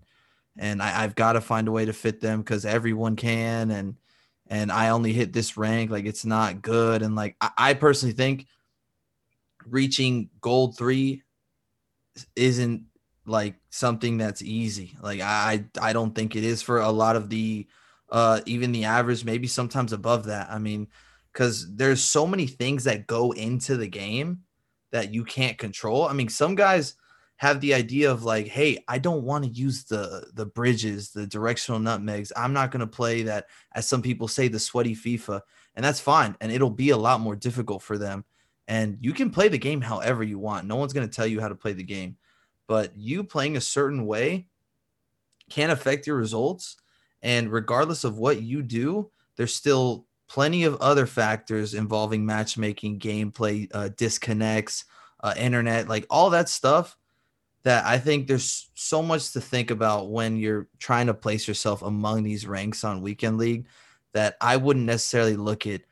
and 0.57 0.80
I, 0.80 1.03
I've 1.03 1.16
got 1.16 1.32
to 1.32 1.40
find 1.40 1.66
a 1.66 1.72
way 1.72 1.86
to 1.86 1.92
fit 1.92 2.20
them 2.20 2.40
because 2.40 2.64
everyone 2.64 3.16
can 3.16 3.70
and 3.70 3.97
and 4.47 4.70
I 4.70 4.90
only 4.90 5.12
hit 5.12 5.32
this 5.32 5.57
rank 5.57 5.90
like 5.90 6.05
it's 6.05 6.24
not 6.24 6.62
good 6.62 7.03
and 7.03 7.16
like 7.16 7.36
I, 7.40 7.51
I 7.59 7.74
personally 7.74 8.14
think 8.14 8.47
reaching 9.66 10.30
gold 10.40 10.78
three 10.78 11.24
isn't 12.36 12.84
like 13.26 13.56
something 13.70 14.18
that's 14.18 14.42
easy 14.42 14.96
like 15.02 15.20
I 15.20 15.64
I 15.80 15.92
don't 15.92 16.14
think 16.14 16.36
it 16.36 16.44
is 16.44 16.60
for 16.60 16.80
a 16.80 16.90
lot 16.90 17.16
of 17.16 17.30
the 17.30 17.66
uh 18.10 18.40
even 18.44 18.72
the 18.72 18.84
average 18.84 19.24
maybe 19.24 19.46
sometimes 19.46 19.92
above 19.92 20.26
that 20.26 20.50
I 20.50 20.58
mean 20.58 20.88
because 21.32 21.74
there's 21.74 22.02
so 22.02 22.26
many 22.26 22.46
things 22.46 22.84
that 22.84 23.06
go 23.06 23.32
into 23.32 23.76
the 23.76 23.88
game 23.88 24.42
that 24.92 25.12
you 25.12 25.24
can't 25.24 25.56
control 25.56 26.04
I 26.04 26.12
mean 26.12 26.28
some 26.28 26.54
guys 26.54 26.96
have 27.36 27.60
the 27.60 27.74
idea 27.74 28.10
of 28.10 28.24
like, 28.24 28.46
hey, 28.46 28.78
I 28.86 28.98
don't 28.98 29.24
want 29.24 29.44
to 29.44 29.50
use 29.50 29.84
the 29.84 30.26
the 30.34 30.46
bridges, 30.46 31.10
the 31.10 31.26
directional 31.26 31.80
nutmegs. 31.80 32.32
I'm 32.36 32.52
not 32.52 32.70
going 32.70 32.80
to 32.80 32.86
play 32.86 33.22
that, 33.24 33.46
as 33.74 33.88
some 33.88 34.02
people 34.02 34.28
say, 34.28 34.48
the 34.48 34.60
sweaty 34.60 34.94
FIFA, 34.94 35.40
and 35.74 35.84
that's 35.84 36.00
fine. 36.00 36.36
And 36.40 36.52
it'll 36.52 36.70
be 36.70 36.90
a 36.90 36.96
lot 36.96 37.20
more 37.20 37.36
difficult 37.36 37.82
for 37.82 37.98
them. 37.98 38.24
And 38.66 38.98
you 39.00 39.12
can 39.12 39.30
play 39.30 39.48
the 39.48 39.58
game 39.58 39.80
however 39.80 40.22
you 40.22 40.38
want. 40.38 40.66
No 40.66 40.76
one's 40.76 40.92
going 40.92 41.08
to 41.08 41.14
tell 41.14 41.26
you 41.26 41.40
how 41.40 41.48
to 41.48 41.54
play 41.54 41.72
the 41.72 41.82
game, 41.82 42.16
but 42.66 42.96
you 42.96 43.24
playing 43.24 43.56
a 43.56 43.60
certain 43.60 44.06
way 44.06 44.46
can 45.50 45.70
affect 45.70 46.06
your 46.06 46.16
results. 46.16 46.76
And 47.22 47.52
regardless 47.52 48.04
of 48.04 48.18
what 48.18 48.42
you 48.42 48.62
do, 48.62 49.10
there's 49.36 49.54
still 49.54 50.06
plenty 50.28 50.64
of 50.64 50.76
other 50.76 51.06
factors 51.06 51.74
involving 51.74 52.24
matchmaking, 52.24 52.98
gameplay, 52.98 53.68
uh, 53.74 53.90
disconnects, 53.96 54.84
uh, 55.20 55.34
internet, 55.36 55.88
like 55.88 56.06
all 56.10 56.30
that 56.30 56.48
stuff 56.48 56.96
that 57.62 57.84
I 57.86 57.98
think 57.98 58.26
there's 58.26 58.70
so 58.74 59.02
much 59.02 59.32
to 59.32 59.40
think 59.40 59.70
about 59.70 60.10
when 60.10 60.36
you're 60.36 60.68
trying 60.78 61.06
to 61.06 61.14
place 61.14 61.48
yourself 61.48 61.82
among 61.82 62.22
these 62.22 62.46
ranks 62.46 62.84
on 62.84 63.00
weekend 63.00 63.38
league 63.38 63.66
that 64.12 64.36
I 64.40 64.58
wouldn't 64.58 64.86
necessarily 64.86 65.36
look 65.36 65.66
at. 65.66 65.82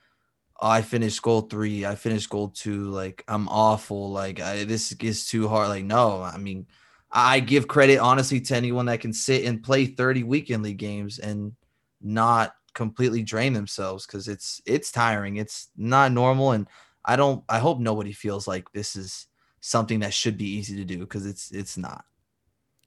I 0.63 0.83
finished 0.83 1.21
gold 1.23 1.51
three. 1.51 1.85
I 1.85 1.97
finished 1.97 2.31
gold 2.31 2.55
two. 2.55 2.85
Like 2.85 3.25
I'm 3.27 3.49
awful. 3.49 4.11
Like 4.11 4.41
I, 4.41 4.65
this 4.65 4.93
is 4.93 5.27
too 5.27 5.49
hard. 5.49 5.69
Like 5.69 5.85
no, 5.85 6.23
I 6.23 6.39
mean, 6.39 6.67
I 7.11 7.41
give 7.41 7.67
credit 7.67 7.99
honestly 7.99 8.41
to 8.41 8.57
anyone 8.57 8.87
that 8.87 9.01
can 9.01 9.13
sit 9.13 9.45
and 9.45 9.63
play 9.63 9.87
30 9.87 10.23
weekend 10.23 10.63
league 10.63 10.79
games 10.79 11.19
and 11.19 11.53
not 12.01 12.55
completely 12.75 13.23
drain 13.23 13.53
themselves 13.53 14.07
because 14.07 14.29
it's 14.29 14.63
it's 14.65 14.93
tiring. 14.93 15.37
It's 15.37 15.69
not 15.77 16.13
normal, 16.13 16.53
and 16.53 16.69
I 17.05 17.17
don't. 17.17 17.43
I 17.49 17.59
hope 17.59 17.81
nobody 17.81 18.13
feels 18.13 18.47
like 18.47 18.71
this 18.73 18.95
is 18.95 19.27
something 19.61 20.01
that 20.01 20.15
should 20.15 20.39
be 20.39 20.49
easy 20.49 20.77
to 20.77 20.85
do 20.85 20.99
because 20.99 21.27
it's 21.27 21.51
it's 21.51 21.77
not. 21.77 22.05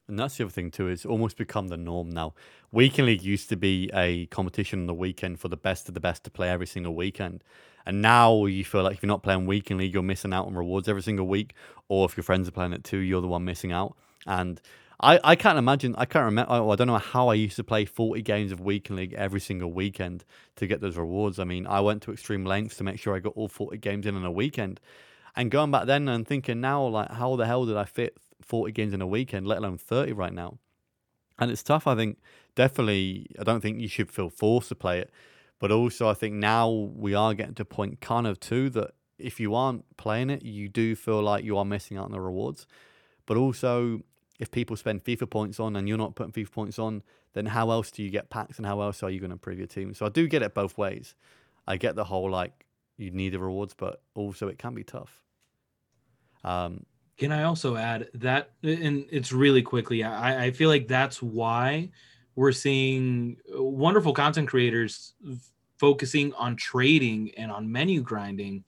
And 0.08 0.20
that's 0.20 0.38
the 0.38 0.43
other 0.43 0.51
thing 0.51 0.70
too. 0.70 0.88
It's 0.88 1.06
almost 1.06 1.36
become 1.36 1.70
the 1.70 1.78
norm 1.78 2.12
now. 2.12 2.34
Weekend 2.72 3.08
league 3.08 3.24
used 3.24 3.49
to 3.49 3.56
be 3.56 3.89
a 3.93 4.28
competition 4.28 4.82
on 4.82 4.86
the 4.88 4.93
weekend 4.93 5.39
for 5.39 5.47
the 5.47 5.58
best 5.58 5.88
of 5.88 5.93
the 5.93 5.99
best 5.99 6.24
to 6.26 6.30
play 6.30 6.49
every 6.49 6.68
single 6.68 6.93
weekend, 6.93 7.43
and 7.86 8.01
now 8.01 8.45
you 8.45 8.66
feel 8.66 8.84
like 8.84 8.97
if 8.97 9.03
you're 9.03 9.08
not 9.08 9.24
playing 9.24 9.45
weekend 9.45 9.80
league, 9.80 9.93
you're 9.93 10.03
missing 10.03 10.34
out 10.34 10.47
on 10.47 10.56
rewards 10.56 10.88
every 10.88 11.03
single 11.03 11.28
week. 11.28 11.53
Or 11.88 12.06
if 12.06 12.18
your 12.18 12.24
friends 12.24 12.47
are 12.47 12.51
playing 12.51 12.74
it 12.74 12.84
too, 12.84 12.97
you're 12.97 13.22
the 13.22 13.28
one 13.28 13.45
missing 13.45 13.72
out. 13.72 13.95
And 14.26 14.60
I, 14.99 15.20
I 15.24 15.36
can't 15.36 15.60
imagine. 15.60 15.95
I 15.97 16.06
can't 16.06 16.26
remember. 16.26 16.51
I 16.51 16.76
don't 16.76 16.88
know 16.88 16.97
how 16.97 17.28
I 17.28 17.36
used 17.36 17.58
to 17.58 17.64
play 17.64 17.86
40 17.86 18.22
games 18.24 18.51
of 18.51 18.60
weekend 18.60 18.97
league 18.97 19.14
every 19.14 19.39
single 19.39 19.72
weekend 19.72 20.24
to 20.56 20.66
get 20.66 20.82
those 20.82 20.97
rewards. 20.97 21.38
I 21.38 21.43
mean, 21.43 21.68
I 21.68 21.80
went 21.82 22.01
to 22.03 22.12
extreme 22.12 22.43
lengths 22.43 22.78
to 22.78 22.84
make 22.84 22.99
sure 22.99 23.16
I 23.16 23.20
got 23.20 23.34
all 23.36 23.47
40 23.47 23.78
games 23.78 24.06
in 24.08 24.16
on 24.16 24.26
a 24.26 24.32
weekend. 24.32 24.80
And 25.36 25.51
going 25.51 25.70
back 25.70 25.86
then 25.86 26.08
and 26.08 26.26
thinking 26.26 26.62
now, 26.62 26.86
like, 26.88 27.12
how 27.12 27.36
the 27.36 27.45
hell 27.45 27.66
did 27.66 27.78
I 27.78 27.84
fit 27.84 28.18
40 28.41 28.71
games 28.71 28.93
in 28.93 29.01
a 29.01 29.07
weekend, 29.07 29.47
let 29.47 29.59
alone 29.59 29.77
30 29.77 30.13
right 30.13 30.33
now? 30.33 30.57
And 31.38 31.51
it's 31.51 31.63
tough. 31.63 31.88
I 31.88 31.95
think 31.95 32.17
definitely, 32.55 33.27
I 33.39 33.43
don't 33.43 33.61
think 33.61 33.81
you 33.81 33.88
should 33.88 34.11
feel 34.11 34.29
forced 34.29 34.69
to 34.69 34.75
play 34.75 34.99
it. 34.99 35.11
But 35.59 35.71
also, 35.71 36.07
I 36.07 36.13
think 36.13 36.36
now 36.36 36.69
we 36.69 37.13
are 37.13 37.33
getting 37.33 37.55
to 37.55 37.63
a 37.63 37.65
point 37.65 38.01
kind 38.01 38.27
of 38.27 38.39
too 38.39 38.69
that 38.71 38.91
if 39.17 39.39
you 39.39 39.55
aren't 39.55 39.97
playing 39.97 40.29
it, 40.29 40.43
you 40.43 40.67
do 40.67 40.95
feel 40.95 41.21
like 41.21 41.43
you 41.43 41.57
are 41.57 41.65
missing 41.65 41.97
out 41.97 42.05
on 42.05 42.11
the 42.11 42.19
rewards. 42.19 42.67
But 43.25 43.38
also, 43.38 44.01
if 44.39 44.51
people 44.51 44.75
spend 44.75 45.03
FIFA 45.03 45.29
points 45.29 45.59
on 45.59 45.75
and 45.75 45.88
you're 45.88 45.97
not 45.97 46.15
putting 46.15 46.33
FIFA 46.33 46.51
points 46.51 46.79
on, 46.79 47.03
then 47.33 47.47
how 47.47 47.71
else 47.71 47.91
do 47.91 48.03
you 48.03 48.09
get 48.09 48.29
packs 48.29 48.57
and 48.57 48.65
how 48.65 48.81
else 48.81 49.01
are 49.03 49.09
you 49.09 49.19
going 49.19 49.29
to 49.29 49.36
improve 49.36 49.57
your 49.57 49.67
team? 49.67 49.93
So 49.93 50.05
I 50.05 50.09
do 50.09 50.27
get 50.27 50.41
it 50.41 50.53
both 50.53 50.77
ways. 50.77 51.15
I 51.67 51.77
get 51.77 51.95
the 51.95 52.05
whole 52.05 52.29
like 52.29 52.65
you 52.97 53.11
need 53.11 53.29
the 53.29 53.39
rewards, 53.39 53.73
but 53.73 54.01
also 54.13 54.47
it 54.47 54.57
can 54.57 54.73
be 54.73 54.83
tough. 54.83 55.21
Um, 56.43 56.86
Can 57.18 57.32
I 57.32 57.43
also 57.43 57.78
add 57.78 58.09
that, 58.16 58.51
and 58.61 59.05
it's 59.09 59.32
really 59.32 59.61
quickly, 59.61 60.03
I, 60.03 60.45
I 60.45 60.51
feel 60.51 60.70
like 60.70 60.88
that's 60.88 61.22
why 61.22 61.89
we're 62.36 62.51
seeing 62.51 63.38
wonderful 63.53 64.13
content 64.13 64.49
creators 64.49 65.13
focusing 65.78 66.34
on 66.34 66.57
trading 66.57 67.32
and 67.38 67.51
on 67.51 67.72
menu 67.72 68.01
grinding, 68.01 68.66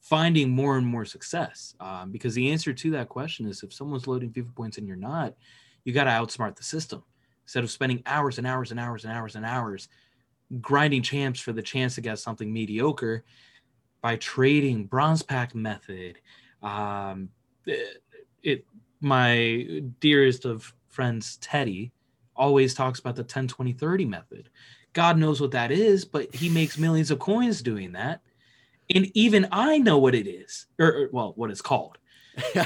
finding 0.00 0.50
more 0.50 0.78
and 0.78 0.86
more 0.86 1.04
success. 1.04 1.74
Um, 1.80 2.12
because 2.12 2.34
the 2.34 2.50
answer 2.52 2.72
to 2.72 2.90
that 2.92 3.08
question 3.08 3.46
is 3.46 3.64
if 3.64 3.72
someone's 3.72 4.06
loading 4.06 4.30
FIFA 4.30 4.54
points 4.54 4.78
and 4.78 4.86
you're 4.86 4.96
not, 4.96 5.34
you 5.84 5.92
got 5.92 6.04
to 6.04 6.10
outsmart 6.10 6.54
the 6.54 6.62
system. 6.62 7.02
Instead 7.44 7.64
of 7.64 7.70
spending 7.72 8.02
hours 8.06 8.38
and 8.38 8.46
hours 8.46 8.70
and 8.70 8.78
hours 8.78 9.04
and 9.04 9.12
hours 9.12 9.34
and 9.34 9.44
hours 9.44 9.88
grinding 10.60 11.02
champs 11.02 11.40
for 11.40 11.52
the 11.52 11.62
chance 11.62 11.96
to 11.96 12.00
get 12.00 12.20
something 12.20 12.52
mediocre 12.52 13.24
by 14.00 14.14
trading 14.16 14.84
bronze 14.84 15.22
pack 15.22 15.56
method, 15.56 16.18
um, 16.62 17.28
it, 17.66 18.02
it 18.42 18.64
my 19.00 19.82
dearest 20.00 20.44
of 20.44 20.72
friends 20.88 21.36
teddy 21.38 21.92
always 22.36 22.74
talks 22.74 23.00
about 23.00 23.16
the 23.16 23.24
10 23.24 23.48
20 23.48 23.72
30 23.72 24.04
method. 24.04 24.50
God 24.92 25.18
knows 25.18 25.40
what 25.40 25.52
that 25.52 25.70
is 25.70 26.04
but 26.04 26.34
he 26.34 26.48
makes 26.48 26.78
millions 26.78 27.10
of 27.10 27.18
coins 27.18 27.62
doing 27.62 27.92
that. 27.92 28.22
And 28.94 29.10
even 29.14 29.48
i 29.52 29.78
know 29.78 29.98
what 29.98 30.14
it 30.14 30.26
is 30.26 30.66
or, 30.78 30.86
or 30.86 31.08
well 31.12 31.32
what 31.36 31.50
it's 31.50 31.62
called. 31.62 31.98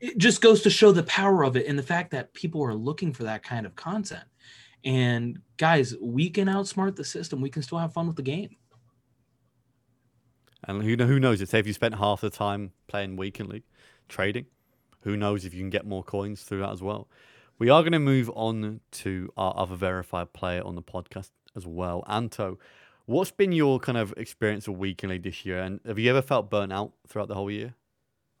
It 0.00 0.18
just 0.18 0.42
goes 0.42 0.60
to 0.62 0.70
show 0.70 0.92
the 0.92 1.02
power 1.04 1.44
of 1.44 1.56
it 1.56 1.66
and 1.66 1.78
the 1.78 1.82
fact 1.82 2.10
that 2.10 2.34
people 2.34 2.62
are 2.62 2.74
looking 2.74 3.14
for 3.14 3.22
that 3.22 3.42
kind 3.42 3.64
of 3.64 3.74
content. 3.74 4.24
And 4.84 5.38
guys 5.56 5.94
we 6.00 6.28
can 6.28 6.46
outsmart 6.46 6.96
the 6.96 7.04
system. 7.04 7.40
We 7.40 7.48
can 7.48 7.62
still 7.62 7.78
have 7.78 7.94
fun 7.94 8.06
with 8.06 8.16
the 8.16 8.22
game. 8.22 8.56
And 10.66 10.82
who 10.82 10.96
who 10.96 11.20
knows? 11.20 11.46
Say 11.48 11.58
if 11.58 11.66
you 11.66 11.72
spent 11.72 11.94
half 11.94 12.20
the 12.20 12.30
time 12.30 12.72
playing 12.86 13.16
weekend 13.16 13.50
league, 13.50 13.64
trading, 14.08 14.46
who 15.02 15.16
knows 15.16 15.44
if 15.44 15.54
you 15.54 15.60
can 15.60 15.70
get 15.70 15.86
more 15.86 16.02
coins 16.02 16.42
through 16.42 16.60
that 16.60 16.72
as 16.72 16.82
well. 16.82 17.08
We 17.58 17.70
are 17.70 17.82
going 17.82 17.92
to 17.92 17.98
move 17.98 18.30
on 18.34 18.80
to 18.92 19.32
our 19.36 19.54
other 19.56 19.76
verified 19.76 20.32
player 20.32 20.62
on 20.64 20.74
the 20.74 20.82
podcast 20.82 21.30
as 21.54 21.66
well, 21.66 22.02
Anto. 22.08 22.58
What's 23.06 23.30
been 23.30 23.52
your 23.52 23.78
kind 23.78 23.98
of 23.98 24.14
experience 24.16 24.66
of 24.66 24.78
league 24.80 24.98
this 24.98 25.44
year, 25.44 25.60
and 25.60 25.80
have 25.86 25.98
you 25.98 26.10
ever 26.10 26.22
felt 26.22 26.50
burnt 26.50 26.72
out 26.72 26.92
throughout 27.06 27.28
the 27.28 27.34
whole 27.34 27.50
year? 27.50 27.74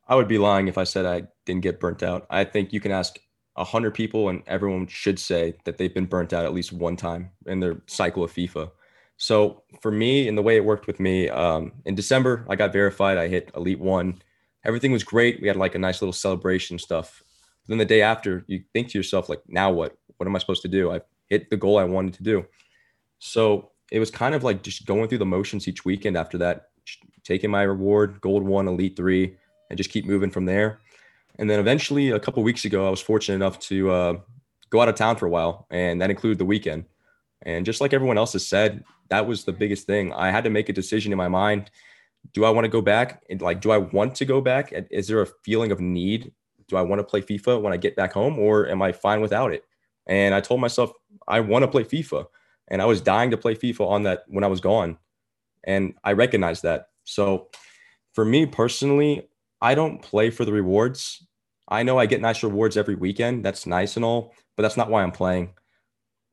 I 0.08 0.16
would 0.16 0.28
be 0.28 0.38
lying 0.38 0.68
if 0.68 0.78
I 0.78 0.84
said 0.84 1.06
I 1.06 1.24
didn't 1.44 1.62
get 1.62 1.80
burnt 1.80 2.02
out. 2.02 2.26
I 2.30 2.44
think 2.44 2.72
you 2.72 2.80
can 2.80 2.92
ask 2.92 3.18
a 3.56 3.64
hundred 3.64 3.94
people, 3.94 4.28
and 4.28 4.42
everyone 4.46 4.86
should 4.86 5.18
say 5.18 5.54
that 5.64 5.78
they've 5.78 5.94
been 5.94 6.06
burnt 6.06 6.32
out 6.32 6.44
at 6.44 6.54
least 6.54 6.72
one 6.72 6.96
time 6.96 7.30
in 7.46 7.60
their 7.60 7.82
cycle 7.86 8.24
of 8.24 8.32
FIFA. 8.32 8.70
So 9.16 9.62
for 9.80 9.90
me, 9.90 10.26
and 10.26 10.36
the 10.36 10.42
way 10.42 10.56
it 10.56 10.64
worked 10.64 10.86
with 10.86 10.98
me, 10.98 11.28
um, 11.28 11.72
in 11.84 11.94
December 11.94 12.44
I 12.48 12.56
got 12.56 12.72
verified. 12.72 13.16
I 13.16 13.28
hit 13.28 13.50
Elite 13.54 13.78
One. 13.78 14.20
Everything 14.64 14.92
was 14.92 15.04
great. 15.04 15.40
We 15.40 15.48
had 15.48 15.56
like 15.56 15.74
a 15.74 15.78
nice 15.78 16.00
little 16.00 16.12
celebration 16.12 16.78
stuff. 16.78 17.22
But 17.62 17.68
then 17.68 17.78
the 17.78 17.84
day 17.84 18.02
after, 18.02 18.44
you 18.46 18.64
think 18.72 18.88
to 18.88 18.98
yourself 18.98 19.28
like, 19.28 19.42
now 19.48 19.70
what? 19.70 19.96
What 20.16 20.26
am 20.26 20.36
I 20.36 20.38
supposed 20.38 20.62
to 20.62 20.68
do? 20.68 20.92
I 20.92 21.00
hit 21.28 21.50
the 21.50 21.56
goal 21.56 21.78
I 21.78 21.84
wanted 21.84 22.14
to 22.14 22.22
do. 22.22 22.46
So 23.18 23.70
it 23.90 23.98
was 23.98 24.10
kind 24.10 24.34
of 24.34 24.44
like 24.44 24.62
just 24.62 24.86
going 24.86 25.08
through 25.08 25.18
the 25.18 25.26
motions 25.26 25.68
each 25.68 25.84
weekend 25.84 26.16
after 26.16 26.38
that, 26.38 26.68
taking 27.24 27.50
my 27.50 27.62
reward, 27.62 28.20
gold 28.20 28.42
one, 28.42 28.68
elite 28.68 28.96
three, 28.96 29.36
and 29.70 29.76
just 29.76 29.90
keep 29.90 30.06
moving 30.06 30.30
from 30.30 30.44
there. 30.44 30.80
And 31.38 31.50
then 31.50 31.58
eventually, 31.58 32.10
a 32.10 32.20
couple 32.20 32.42
weeks 32.42 32.64
ago, 32.64 32.86
I 32.86 32.90
was 32.90 33.00
fortunate 33.00 33.36
enough 33.36 33.58
to 33.60 33.90
uh, 33.90 34.14
go 34.70 34.80
out 34.80 34.88
of 34.88 34.94
town 34.94 35.16
for 35.16 35.26
a 35.26 35.30
while, 35.30 35.66
and 35.70 36.00
that 36.00 36.10
included 36.10 36.38
the 36.38 36.44
weekend. 36.44 36.84
And 37.42 37.66
just 37.66 37.80
like 37.80 37.92
everyone 37.92 38.18
else 38.18 38.34
has 38.34 38.46
said, 38.46 38.84
that 39.10 39.26
was 39.26 39.44
the 39.44 39.52
biggest 39.52 39.86
thing. 39.86 40.12
I 40.12 40.30
had 40.30 40.44
to 40.44 40.50
make 40.50 40.68
a 40.68 40.72
decision 40.72 41.12
in 41.12 41.18
my 41.18 41.28
mind. 41.28 41.70
Do 42.32 42.44
I 42.44 42.50
want 42.50 42.64
to 42.64 42.68
go 42.68 42.80
back? 42.80 43.22
And 43.30 43.40
like, 43.40 43.60
do 43.60 43.70
I 43.70 43.78
want 43.78 44.14
to 44.16 44.24
go 44.24 44.40
back? 44.40 44.72
Is 44.90 45.08
there 45.08 45.20
a 45.20 45.26
feeling 45.44 45.70
of 45.70 45.80
need? 45.80 46.32
Do 46.68 46.76
I 46.76 46.82
want 46.82 46.98
to 47.00 47.04
play 47.04 47.20
FIFA 47.20 47.60
when 47.60 47.72
I 47.72 47.76
get 47.76 47.96
back 47.96 48.12
home, 48.12 48.38
or 48.38 48.68
am 48.68 48.82
I 48.82 48.92
fine 48.92 49.20
without 49.20 49.52
it? 49.52 49.64
And 50.06 50.34
I 50.34 50.40
told 50.40 50.60
myself 50.60 50.92
I 51.28 51.40
want 51.40 51.62
to 51.62 51.70
play 51.70 51.84
FIFA, 51.84 52.26
and 52.68 52.80
I 52.80 52.86
was 52.86 53.00
dying 53.00 53.30
to 53.30 53.36
play 53.36 53.54
FIFA 53.54 53.88
on 53.88 54.02
that 54.04 54.24
when 54.28 54.44
I 54.44 54.48
was 54.48 54.60
gone, 54.60 54.98
and 55.64 55.94
I 56.02 56.12
recognized 56.12 56.62
that. 56.62 56.88
So, 57.04 57.48
for 58.14 58.24
me 58.24 58.46
personally, 58.46 59.28
I 59.60 59.74
don't 59.74 60.00
play 60.00 60.30
for 60.30 60.44
the 60.44 60.52
rewards. 60.52 61.26
I 61.68 61.82
know 61.82 61.98
I 61.98 62.06
get 62.06 62.20
nice 62.20 62.42
rewards 62.42 62.76
every 62.76 62.94
weekend. 62.94 63.44
That's 63.44 63.66
nice 63.66 63.96
and 63.96 64.04
all, 64.04 64.34
but 64.56 64.62
that's 64.62 64.76
not 64.76 64.90
why 64.90 65.02
I'm 65.02 65.12
playing 65.12 65.52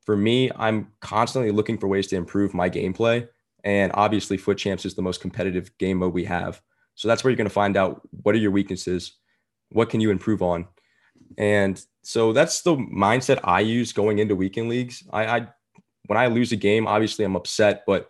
for 0.06 0.18
me, 0.18 0.52
I'm 0.56 0.92
constantly 1.00 1.52
looking 1.52 1.78
for 1.78 1.88
ways 1.88 2.08
to 2.08 2.16
improve 2.16 2.54
my 2.54 2.70
gameplay. 2.70 3.28
And 3.64 3.92
obviously, 3.96 4.38
FUT 4.38 4.58
Champs 4.58 4.86
is 4.86 4.96
the 4.96 5.02
most 5.02 5.22
competitive 5.22 5.78
game 5.78 5.98
mode 5.98 6.14
we 6.14 6.26
have. 6.26 6.62
So 6.96 7.08
that's 7.08 7.24
where 7.24 7.32
you're 7.32 7.38
going 7.38 7.46
to 7.46 7.54
find 7.54 7.78
out 7.78 8.02
what 8.24 8.36
are 8.36 8.40
your 8.40 8.52
weaknesses, 8.52 9.14
what 9.70 9.90
can 9.90 10.02
you 10.02 10.12
improve 10.12 10.42
on, 10.42 10.68
and 11.38 11.84
so 12.04 12.34
that's 12.34 12.62
the 12.62 12.76
mindset 12.76 13.40
I 13.44 13.62
use 13.62 13.94
going 13.94 14.20
into 14.20 14.36
weekend 14.36 14.70
leagues. 14.70 15.04
I, 15.12 15.26
I 15.26 15.48
when 16.08 16.18
I 16.18 16.28
lose 16.28 16.52
a 16.52 16.58
game, 16.58 16.88
obviously 16.88 17.24
I'm 17.24 17.36
upset, 17.36 17.84
but 17.86 18.10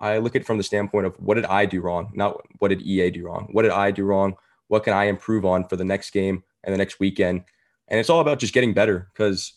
I 0.00 0.18
look 0.18 0.34
at 0.34 0.42
it 0.42 0.46
from 0.46 0.56
the 0.56 0.62
standpoint 0.62 1.06
of 1.06 1.14
what 1.16 1.34
did 1.34 1.46
I 1.46 1.66
do 1.66 1.80
wrong, 1.80 2.10
not 2.14 2.40
what 2.58 2.68
did 2.68 2.82
EA 2.82 3.10
do 3.10 3.26
wrong. 3.26 3.48
What 3.52 3.62
did 3.62 3.72
I 3.72 3.90
do 3.90 4.04
wrong? 4.04 4.36
What 4.68 4.84
can 4.84 4.92
I 4.92 5.04
improve 5.04 5.44
on 5.44 5.64
for 5.64 5.76
the 5.76 5.84
next 5.84 6.10
game 6.10 6.42
and 6.62 6.72
the 6.72 6.78
next 6.78 7.00
weekend? 7.00 7.44
And 7.88 8.00
it's 8.00 8.08
all 8.08 8.20
about 8.20 8.38
just 8.38 8.54
getting 8.54 8.72
better 8.72 9.10
because 9.12 9.54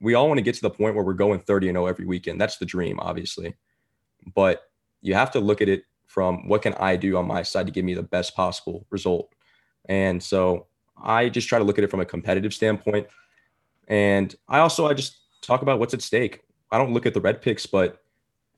we 0.00 0.14
all 0.14 0.28
want 0.28 0.38
to 0.38 0.42
get 0.42 0.54
to 0.54 0.62
the 0.62 0.70
point 0.70 0.94
where 0.94 1.04
we're 1.04 1.12
going 1.14 1.40
30 1.40 1.68
and 1.68 1.76
0 1.76 1.86
every 1.86 2.06
weekend. 2.06 2.40
That's 2.40 2.56
the 2.56 2.66
dream, 2.66 2.98
obviously. 3.00 3.56
But 4.34 4.62
you 5.00 5.14
have 5.14 5.30
to 5.32 5.40
look 5.40 5.60
at 5.60 5.68
it 5.68 5.84
from 6.06 6.48
what 6.48 6.62
can 6.62 6.74
I 6.74 6.96
do 6.96 7.16
on 7.16 7.26
my 7.26 7.42
side 7.42 7.66
to 7.66 7.72
give 7.72 7.84
me 7.84 7.94
the 7.94 8.02
best 8.02 8.34
possible 8.34 8.86
result. 8.90 9.32
And 9.88 10.22
so 10.22 10.66
I 11.02 11.28
just 11.28 11.48
try 11.48 11.58
to 11.58 11.64
look 11.64 11.78
at 11.78 11.84
it 11.84 11.90
from 11.90 12.00
a 12.00 12.04
competitive 12.04 12.54
standpoint. 12.54 13.06
And 13.86 14.34
I 14.48 14.58
also 14.58 14.86
I 14.86 14.94
just 14.94 15.18
talk 15.42 15.62
about 15.62 15.78
what's 15.78 15.94
at 15.94 16.02
stake. 16.02 16.42
I 16.70 16.78
don't 16.78 16.92
look 16.92 17.06
at 17.06 17.14
the 17.14 17.20
red 17.20 17.40
picks, 17.40 17.66
but 17.66 18.02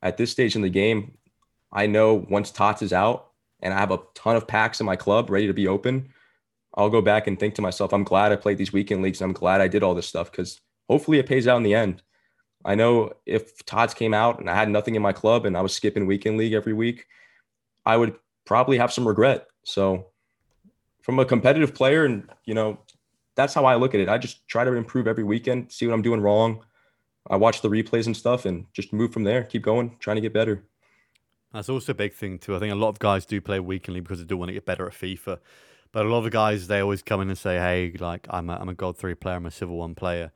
at 0.01 0.17
this 0.17 0.31
stage 0.31 0.55
in 0.55 0.61
the 0.61 0.69
game, 0.69 1.17
I 1.71 1.87
know 1.87 2.25
once 2.29 2.51
Tots 2.51 2.81
is 2.81 2.93
out 2.93 3.31
and 3.61 3.73
I 3.73 3.79
have 3.79 3.91
a 3.91 3.99
ton 4.15 4.35
of 4.35 4.47
packs 4.47 4.79
in 4.79 4.85
my 4.85 4.95
club 4.95 5.29
ready 5.29 5.47
to 5.47 5.53
be 5.53 5.67
open, 5.67 6.09
I'll 6.75 6.89
go 6.89 7.01
back 7.01 7.27
and 7.27 7.39
think 7.39 7.55
to 7.55 7.61
myself, 7.61 7.93
I'm 7.93 8.03
glad 8.03 8.31
I 8.31 8.37
played 8.37 8.57
these 8.57 8.73
weekend 8.73 9.01
leagues 9.01 9.21
I'm 9.21 9.33
glad 9.33 9.61
I 9.61 9.67
did 9.67 9.83
all 9.83 9.93
this 9.93 10.07
stuff 10.07 10.31
because 10.31 10.59
hopefully 10.89 11.19
it 11.19 11.27
pays 11.27 11.47
out 11.47 11.57
in 11.57 11.63
the 11.63 11.75
end. 11.75 12.01
I 12.65 12.75
know 12.75 13.13
if 13.25 13.65
Tots 13.65 13.93
came 13.93 14.13
out 14.13 14.39
and 14.39 14.49
I 14.49 14.55
had 14.55 14.69
nothing 14.69 14.95
in 14.95 15.01
my 15.01 15.13
club 15.13 15.45
and 15.45 15.57
I 15.57 15.61
was 15.61 15.73
skipping 15.73 16.05
weekend 16.05 16.37
league 16.37 16.53
every 16.53 16.73
week, 16.73 17.07
I 17.85 17.97
would 17.97 18.15
probably 18.45 18.77
have 18.77 18.93
some 18.93 19.07
regret. 19.07 19.47
So 19.63 20.07
from 21.01 21.19
a 21.19 21.25
competitive 21.25 21.73
player 21.73 22.05
and 22.05 22.29
you 22.45 22.53
know, 22.53 22.79
that's 23.35 23.53
how 23.53 23.65
I 23.65 23.75
look 23.75 23.93
at 23.95 24.01
it. 24.01 24.09
I 24.09 24.17
just 24.17 24.47
try 24.47 24.63
to 24.63 24.73
improve 24.73 25.07
every 25.07 25.23
weekend, 25.23 25.71
see 25.71 25.87
what 25.87 25.93
I'm 25.93 26.01
doing 26.01 26.21
wrong. 26.21 26.63
I 27.29 27.37
watch 27.37 27.61
the 27.61 27.69
replays 27.69 28.05
and 28.07 28.17
stuff 28.17 28.45
and 28.45 28.65
just 28.73 28.93
move 28.93 29.13
from 29.13 29.23
there, 29.23 29.43
keep 29.43 29.61
going, 29.61 29.95
trying 29.99 30.15
to 30.15 30.21
get 30.21 30.33
better. 30.33 30.63
That's 31.53 31.69
also 31.69 31.91
a 31.91 31.95
big 31.95 32.13
thing 32.13 32.39
too. 32.39 32.55
I 32.55 32.59
think 32.59 32.71
a 32.71 32.75
lot 32.75 32.89
of 32.89 32.99
guys 32.99 33.25
do 33.25 33.41
play 33.41 33.59
weekly 33.59 33.99
because 33.99 34.19
they 34.19 34.25
do 34.25 34.37
want 34.37 34.49
to 34.49 34.53
get 34.53 34.65
better 34.65 34.87
at 34.87 34.93
FIFA. 34.93 35.39
But 35.91 36.05
a 36.05 36.09
lot 36.09 36.19
of 36.19 36.23
the 36.23 36.29
guys, 36.29 36.67
they 36.67 36.79
always 36.79 37.01
come 37.01 37.19
in 37.21 37.29
and 37.29 37.37
say, 37.37 37.57
"Hey, 37.57 37.93
like 37.99 38.25
I'm 38.29 38.49
a, 38.49 38.55
I'm 38.55 38.69
a 38.69 38.73
Gold 38.73 38.97
Three 38.97 39.15
player, 39.15 39.35
I'm 39.35 39.45
a 39.45 39.51
Silver 39.51 39.73
One 39.73 39.93
player," 39.93 40.31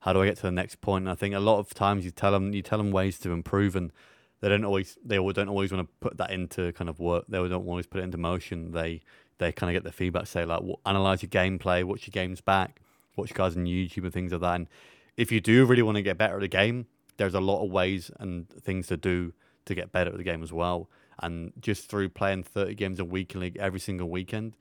how 0.00 0.12
do 0.12 0.22
I 0.22 0.26
get 0.26 0.36
to 0.36 0.42
the 0.42 0.50
next 0.50 0.80
point? 0.80 1.04
And 1.04 1.10
I 1.10 1.14
think 1.14 1.34
a 1.34 1.40
lot 1.40 1.58
of 1.58 1.72
times 1.74 2.04
you 2.04 2.10
tell 2.10 2.32
them 2.32 2.52
you 2.52 2.62
tell 2.62 2.78
them 2.78 2.90
ways 2.90 3.18
to 3.20 3.30
improve, 3.30 3.76
and 3.76 3.92
they 4.40 4.48
don't 4.48 4.64
always 4.64 4.98
they 5.04 5.16
don't 5.16 5.48
always 5.48 5.72
want 5.72 5.86
to 5.86 5.94
put 6.00 6.16
that 6.16 6.30
into 6.30 6.72
kind 6.72 6.88
of 6.88 6.98
work. 6.98 7.24
They 7.28 7.38
don't 7.38 7.66
always 7.66 7.86
put 7.86 8.00
it 8.00 8.04
into 8.04 8.18
motion. 8.18 8.72
They 8.72 9.02
they 9.38 9.52
kind 9.52 9.70
of 9.70 9.74
get 9.74 9.84
the 9.84 9.92
feedback, 9.92 10.26
say 10.26 10.44
like, 10.44 10.60
well, 10.62 10.80
analyze 10.84 11.22
your 11.22 11.30
gameplay, 11.30 11.82
watch 11.82 12.06
your 12.06 12.12
games 12.12 12.40
back, 12.40 12.80
watch 13.16 13.32
guys 13.34 13.56
on 13.56 13.64
YouTube 13.64 14.04
and 14.04 14.12
things 14.12 14.32
like 14.32 14.42
that. 14.42 14.54
And 14.54 14.68
if 15.16 15.32
you 15.32 15.40
do 15.40 15.64
really 15.64 15.82
want 15.82 15.96
to 15.96 16.02
get 16.02 16.18
better 16.18 16.34
at 16.34 16.40
the 16.40 16.48
game, 16.48 16.86
there's 17.16 17.34
a 17.34 17.40
lot 17.40 17.64
of 17.64 17.70
ways 17.70 18.10
and 18.18 18.48
things 18.48 18.86
to 18.88 18.96
do 18.96 19.32
to 19.64 19.74
get 19.74 19.92
better 19.92 20.10
at 20.10 20.16
the 20.16 20.24
game 20.24 20.42
as 20.42 20.52
well. 20.52 20.88
And 21.22 21.52
just 21.60 21.88
through 21.88 22.10
playing 22.10 22.44
30 22.44 22.74
games 22.74 22.98
a 22.98 23.04
week 23.04 23.36
every 23.58 23.80
single 23.80 24.08
weekend, 24.08 24.56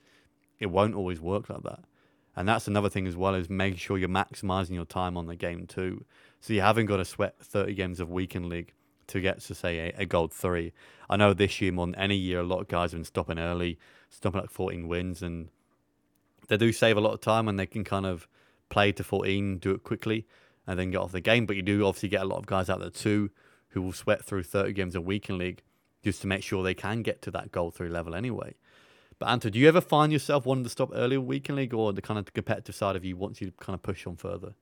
it 0.60 0.68
won't 0.68 0.96
always 0.96 1.22
work 1.22 1.50
like 1.50 1.64
that. 1.64 1.80
And 2.40 2.48
that's 2.48 2.70
another 2.70 2.88
thing 2.88 3.06
as 3.06 3.18
well 3.18 3.36
is 3.36 3.50
making 3.50 3.80
sure 3.80 3.98
you're 3.98 4.08
maximizing 4.08 4.74
your 4.74 4.86
time 4.86 5.18
on 5.18 5.28
the 5.28 5.36
game 5.36 5.68
too. 5.68 6.06
So 6.40 6.54
you 6.54 6.62
haven't 6.62 6.86
got 6.86 6.96
to 6.98 7.04
sweat 7.06 7.36
30 7.42 7.74
games 7.74 8.00
of 8.00 8.10
weekend 8.10 8.48
league 8.48 8.72
to 9.08 9.20
get 9.20 9.42
to 9.42 9.54
say 9.54 9.90
a, 9.90 10.04
a, 10.04 10.06
gold 10.06 10.32
three. 10.32 10.72
I 11.10 11.18
know 11.18 11.34
this 11.34 11.60
year 11.60 11.74
more 11.74 11.86
than 11.86 11.96
any 11.96 12.16
year, 12.16 12.40
a 12.40 12.44
lot 12.44 12.62
of 12.62 12.70
guys 12.70 12.94
have 12.94 13.00
been 13.00 13.04
stopping 13.04 13.40
early, 13.40 13.78
stopping 14.10 14.40
like 14.40 14.50
14 14.50 14.88
wins, 14.88 15.22
and 15.22 15.50
they 16.48 16.56
do 16.56 16.72
save 16.72 16.96
a 16.96 17.02
lot 17.02 17.14
of 17.14 17.20
time 17.20 17.50
and 17.50 17.60
they 17.60 17.66
can 17.66 17.84
kind 17.84 18.06
of 18.06 18.26
play 18.70 18.94
to 18.94 19.04
14, 19.04 19.58
do 19.58 19.72
it 19.72 19.84
quickly, 19.84 20.26
and 20.66 20.80
then 20.80 20.92
get 20.92 21.02
off 21.02 21.12
the 21.12 21.20
game. 21.20 21.46
But 21.46 21.58
you 21.58 21.62
do 21.62 21.86
obviously 21.86 22.08
get 22.08 22.22
a 22.22 22.26
lot 22.26 22.38
of 22.38 22.46
guys 22.46 22.70
out 22.70 22.80
there 22.80 22.90
too 22.90 23.32
who 23.72 23.82
will 23.82 23.92
sweat 23.92 24.24
through 24.24 24.44
30 24.44 24.72
games 24.72 24.96
a 24.96 25.02
weekend 25.02 25.40
league 25.40 25.62
just 26.06 26.22
to 26.22 26.28
make 26.28 26.44
sure 26.44 26.64
they 26.64 26.74
can 26.74 27.02
get 27.02 27.22
to 27.24 27.32
that 27.32 27.52
gold 27.52 27.76
three 27.76 27.90
level 27.90 28.16
anyway. 28.16 28.56
But 29.20 29.28
Anto, 29.28 29.50
do 29.50 29.60
you 29.60 29.68
ever 29.68 29.82
find 29.82 30.14
yourself 30.14 30.46
wanting 30.46 30.64
to 30.64 30.70
stop 30.70 30.92
early 30.94 31.18
weekend 31.18 31.58
league, 31.58 31.74
or 31.74 31.92
the 31.92 32.02
kind 32.02 32.18
of 32.18 32.34
competitive 32.34 32.74
side 32.74 32.96
of 32.96 33.04
you 33.04 33.18
wants 33.18 33.42
you 33.42 33.48
to 33.48 33.54
kind 33.58 33.76
of 33.76 33.84
push 33.84 34.08
on 34.08 34.16
further? 34.16 34.54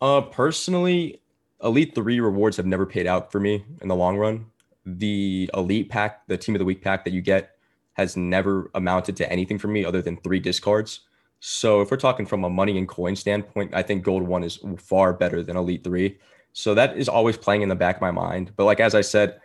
Uh, 0.00 0.22
personally, 0.22 1.20
Elite 1.62 1.94
Three 1.94 2.18
rewards 2.18 2.56
have 2.56 2.66
never 2.66 2.86
paid 2.86 3.06
out 3.06 3.30
for 3.30 3.38
me 3.38 3.64
in 3.82 3.88
the 3.88 3.94
long 3.94 4.16
run. 4.16 4.46
The 4.86 5.50
Elite 5.52 5.90
pack, 5.90 6.26
the 6.26 6.38
Team 6.38 6.54
of 6.54 6.58
the 6.58 6.64
Week 6.64 6.82
pack 6.82 7.04
that 7.04 7.12
you 7.12 7.20
get, 7.20 7.56
has 7.92 8.16
never 8.16 8.70
amounted 8.74 9.16
to 9.16 9.30
anything 9.30 9.58
for 9.58 9.68
me 9.68 9.84
other 9.84 10.00
than 10.00 10.16
three 10.18 10.40
discards. 10.40 11.00
So 11.40 11.82
if 11.82 11.90
we're 11.90 11.98
talking 11.98 12.24
from 12.24 12.44
a 12.44 12.50
money 12.50 12.78
and 12.78 12.88
coin 12.88 13.14
standpoint, 13.14 13.74
I 13.74 13.82
think 13.82 14.04
Gold 14.04 14.22
One 14.22 14.42
is 14.42 14.58
far 14.78 15.12
better 15.12 15.42
than 15.42 15.56
Elite 15.56 15.84
Three. 15.84 16.18
So 16.54 16.74
that 16.74 16.96
is 16.96 17.10
always 17.10 17.36
playing 17.36 17.60
in 17.60 17.68
the 17.68 17.74
back 17.74 17.96
of 17.96 18.02
my 18.02 18.10
mind. 18.10 18.52
But 18.56 18.64
like 18.64 18.80
as 18.80 18.94
I 18.94 19.02
said, 19.02 19.38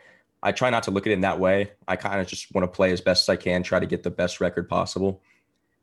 I 0.43 0.51
try 0.51 0.69
not 0.69 0.83
to 0.83 0.91
look 0.91 1.05
at 1.05 1.11
it 1.11 1.15
in 1.15 1.21
that 1.21 1.39
way. 1.39 1.71
I 1.87 1.95
kind 1.95 2.19
of 2.19 2.27
just 2.27 2.53
want 2.53 2.63
to 2.63 2.75
play 2.75 2.91
as 2.91 3.01
best 3.01 3.23
as 3.23 3.29
I 3.29 3.35
can, 3.35 3.63
try 3.63 3.79
to 3.79 3.85
get 3.85 4.03
the 4.03 4.09
best 4.09 4.41
record 4.41 4.67
possible. 4.67 5.21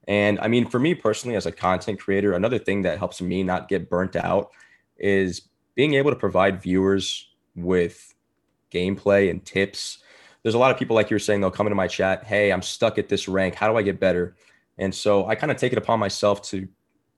And 0.08 0.40
I 0.40 0.48
mean, 0.48 0.68
for 0.68 0.78
me 0.78 0.94
personally, 0.94 1.36
as 1.36 1.46
a 1.46 1.52
content 1.52 2.00
creator, 2.00 2.32
another 2.32 2.58
thing 2.58 2.82
that 2.82 2.98
helps 2.98 3.20
me 3.20 3.42
not 3.42 3.68
get 3.68 3.90
burnt 3.90 4.16
out 4.16 4.50
is 4.96 5.42
being 5.74 5.94
able 5.94 6.10
to 6.10 6.16
provide 6.16 6.62
viewers 6.62 7.28
with 7.54 8.14
gameplay 8.72 9.30
and 9.30 9.44
tips. 9.44 9.98
There's 10.42 10.54
a 10.54 10.58
lot 10.58 10.72
of 10.72 10.78
people, 10.78 10.96
like 10.96 11.10
you 11.10 11.14
were 11.14 11.20
saying, 11.20 11.40
they'll 11.40 11.50
come 11.50 11.66
into 11.66 11.76
my 11.76 11.88
chat, 11.88 12.24
Hey, 12.24 12.50
I'm 12.50 12.62
stuck 12.62 12.98
at 12.98 13.08
this 13.08 13.28
rank. 13.28 13.54
How 13.54 13.70
do 13.70 13.76
I 13.76 13.82
get 13.82 14.00
better? 14.00 14.34
And 14.78 14.94
so 14.94 15.26
I 15.26 15.34
kind 15.34 15.52
of 15.52 15.56
take 15.56 15.72
it 15.72 15.78
upon 15.78 16.00
myself 16.00 16.42
to 16.50 16.66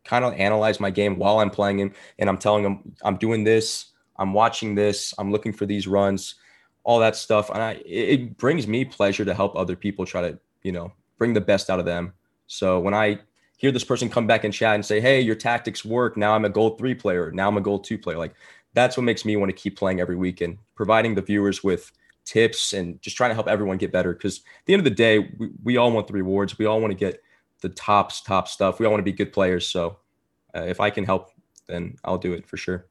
kind 0.04 0.24
of 0.24 0.34
analyze 0.34 0.80
my 0.80 0.90
game 0.90 1.16
while 1.16 1.38
I'm 1.38 1.50
playing 1.50 1.78
him. 1.78 1.92
And 2.18 2.28
I'm 2.28 2.38
telling 2.38 2.64
them, 2.64 2.92
I'm 3.02 3.16
doing 3.16 3.44
this, 3.44 3.86
I'm 4.16 4.32
watching 4.32 4.74
this, 4.74 5.14
I'm 5.16 5.30
looking 5.30 5.52
for 5.52 5.64
these 5.64 5.86
runs 5.86 6.34
all 6.84 6.98
that 7.00 7.16
stuff. 7.16 7.50
And 7.50 7.62
I, 7.62 7.82
it 7.84 8.36
brings 8.38 8.66
me 8.66 8.84
pleasure 8.84 9.24
to 9.24 9.34
help 9.34 9.54
other 9.56 9.76
people 9.76 10.06
try 10.06 10.22
to, 10.22 10.38
you 10.62 10.72
know, 10.72 10.92
bring 11.18 11.34
the 11.34 11.40
best 11.40 11.70
out 11.70 11.78
of 11.78 11.84
them. 11.84 12.12
So 12.46 12.80
when 12.80 12.94
I 12.94 13.20
hear 13.58 13.70
this 13.70 13.84
person 13.84 14.08
come 14.08 14.26
back 14.26 14.44
and 14.44 14.54
chat 14.54 14.74
and 14.74 14.84
say, 14.84 15.00
Hey, 15.00 15.20
your 15.20 15.34
tactics 15.34 15.84
work. 15.84 16.16
Now 16.16 16.34
I'm 16.34 16.44
a 16.44 16.48
gold 16.48 16.78
three 16.78 16.94
player. 16.94 17.30
Now 17.30 17.48
I'm 17.48 17.58
a 17.58 17.60
gold 17.60 17.84
two 17.84 17.98
player. 17.98 18.16
Like 18.16 18.34
that's 18.72 18.96
what 18.96 19.02
makes 19.02 19.24
me 19.24 19.36
want 19.36 19.50
to 19.50 19.56
keep 19.56 19.76
playing 19.76 20.00
every 20.00 20.16
week 20.16 20.40
and 20.40 20.56
providing 20.74 21.14
the 21.14 21.22
viewers 21.22 21.62
with 21.62 21.92
tips 22.24 22.72
and 22.72 23.00
just 23.02 23.16
trying 23.16 23.30
to 23.30 23.34
help 23.34 23.48
everyone 23.48 23.76
get 23.76 23.92
better. 23.92 24.14
Cause 24.14 24.38
at 24.38 24.66
the 24.66 24.72
end 24.72 24.80
of 24.80 24.84
the 24.84 24.90
day, 24.90 25.18
we, 25.18 25.50
we 25.62 25.76
all 25.76 25.92
want 25.92 26.06
the 26.06 26.12
rewards. 26.14 26.58
We 26.58 26.64
all 26.64 26.80
want 26.80 26.92
to 26.92 26.96
get 26.96 27.22
the 27.60 27.68
tops, 27.68 28.22
top 28.22 28.48
stuff. 28.48 28.78
We 28.78 28.86
all 28.86 28.92
want 28.92 29.00
to 29.00 29.10
be 29.10 29.12
good 29.12 29.32
players. 29.32 29.68
So 29.68 29.98
uh, 30.56 30.62
if 30.62 30.80
I 30.80 30.88
can 30.88 31.04
help, 31.04 31.30
then 31.66 31.96
I'll 32.04 32.18
do 32.18 32.32
it 32.32 32.46
for 32.46 32.56
sure 32.56 32.86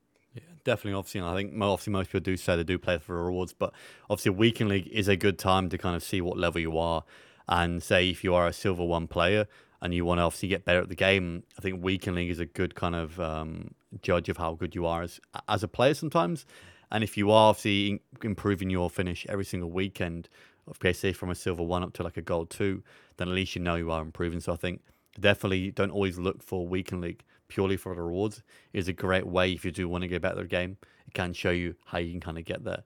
definitely. 0.70 0.98
Obviously, 0.98 1.22
I 1.22 1.36
think 1.36 1.54
obviously 1.62 1.92
most 1.92 2.08
people 2.08 2.20
do 2.20 2.38
say 2.38 2.56
they 2.56 2.64
do 2.64 2.78
play 2.78 3.00
for 3.00 3.26
rewards, 3.26 3.54
but 3.54 3.74
obviously, 4.10 4.32
weekend 4.32 4.70
league 4.70 4.88
is 4.88 5.08
a 5.08 5.16
good 5.16 5.40
time 5.40 5.68
to 5.70 5.78
kind 5.78 5.96
of 5.96 6.04
see 6.04 6.22
what 6.22 6.38
level 6.38 6.62
you 6.62 6.78
are, 6.78 7.04
and 7.48 7.82
say 7.82 8.10
if 8.10 8.24
you 8.24 8.36
are 8.36 8.48
a 8.48 8.54
silver 8.54 8.86
one 8.86 9.08
player 9.08 9.48
and 9.82 9.94
you 9.94 10.06
want 10.06 10.20
to 10.20 10.24
obviously 10.24 10.50
get 10.50 10.66
better 10.66 10.82
at 10.82 10.90
the 10.90 10.96
game, 10.96 11.44
I 11.58 11.62
think 11.62 11.84
weekend 11.84 12.18
league 12.18 12.30
is 12.30 12.40
a 12.40 12.46
good 12.46 12.76
kind 12.76 12.96
of 12.96 13.20
um, 13.20 13.72
judge 14.04 14.30
of 14.30 14.38
how 14.38 14.54
good 14.54 14.76
you 14.76 14.86
are 14.86 15.02
as 15.02 15.20
as 15.48 15.64
a 15.64 15.68
player 15.68 15.96
sometimes. 15.96 16.46
And 16.92 17.04
if 17.04 17.18
you 17.18 17.32
are 17.32 17.50
obviously 17.50 18.02
improving 18.24 18.70
your 18.70 18.90
finish 18.90 19.26
every 19.28 19.46
single 19.46 19.72
weekend, 19.72 20.30
okay, 20.70 20.94
say 20.94 21.14
from 21.14 21.32
a 21.32 21.36
silver 21.36 21.64
one 21.64 21.84
up 21.84 21.94
to 21.94 22.04
like 22.04 22.18
a 22.18 22.22
gold 22.22 22.52
two, 22.52 22.84
then 23.18 23.28
at 23.28 23.34
least 23.34 23.56
you 23.56 23.62
know 23.62 23.76
you 23.76 23.92
are 23.92 24.02
improving. 24.02 24.40
So 24.40 24.54
I 24.54 24.56
think 24.56 24.82
definitely 25.20 25.72
don't 25.72 25.92
always 25.92 26.20
look 26.20 26.44
for 26.44 26.68
weekend 26.68 27.02
league 27.02 27.24
purely 27.50 27.76
for 27.76 27.94
the 27.94 28.02
rewards 28.02 28.42
is 28.72 28.88
a 28.88 28.94
great 28.94 29.28
way 29.28 29.52
if 29.52 29.66
you 29.66 29.72
do 29.72 29.90
want 29.90 30.04
to 30.04 30.08
get 30.08 30.22
better 30.22 30.46
game. 30.46 30.78
It 31.08 31.14
can 31.14 31.34
show 31.34 31.52
you 31.52 31.76
how 31.86 31.98
you 31.98 32.12
can 32.12 32.22
kind 32.22 32.38
of 32.38 32.46
get 32.46 32.64
there. 32.64 32.84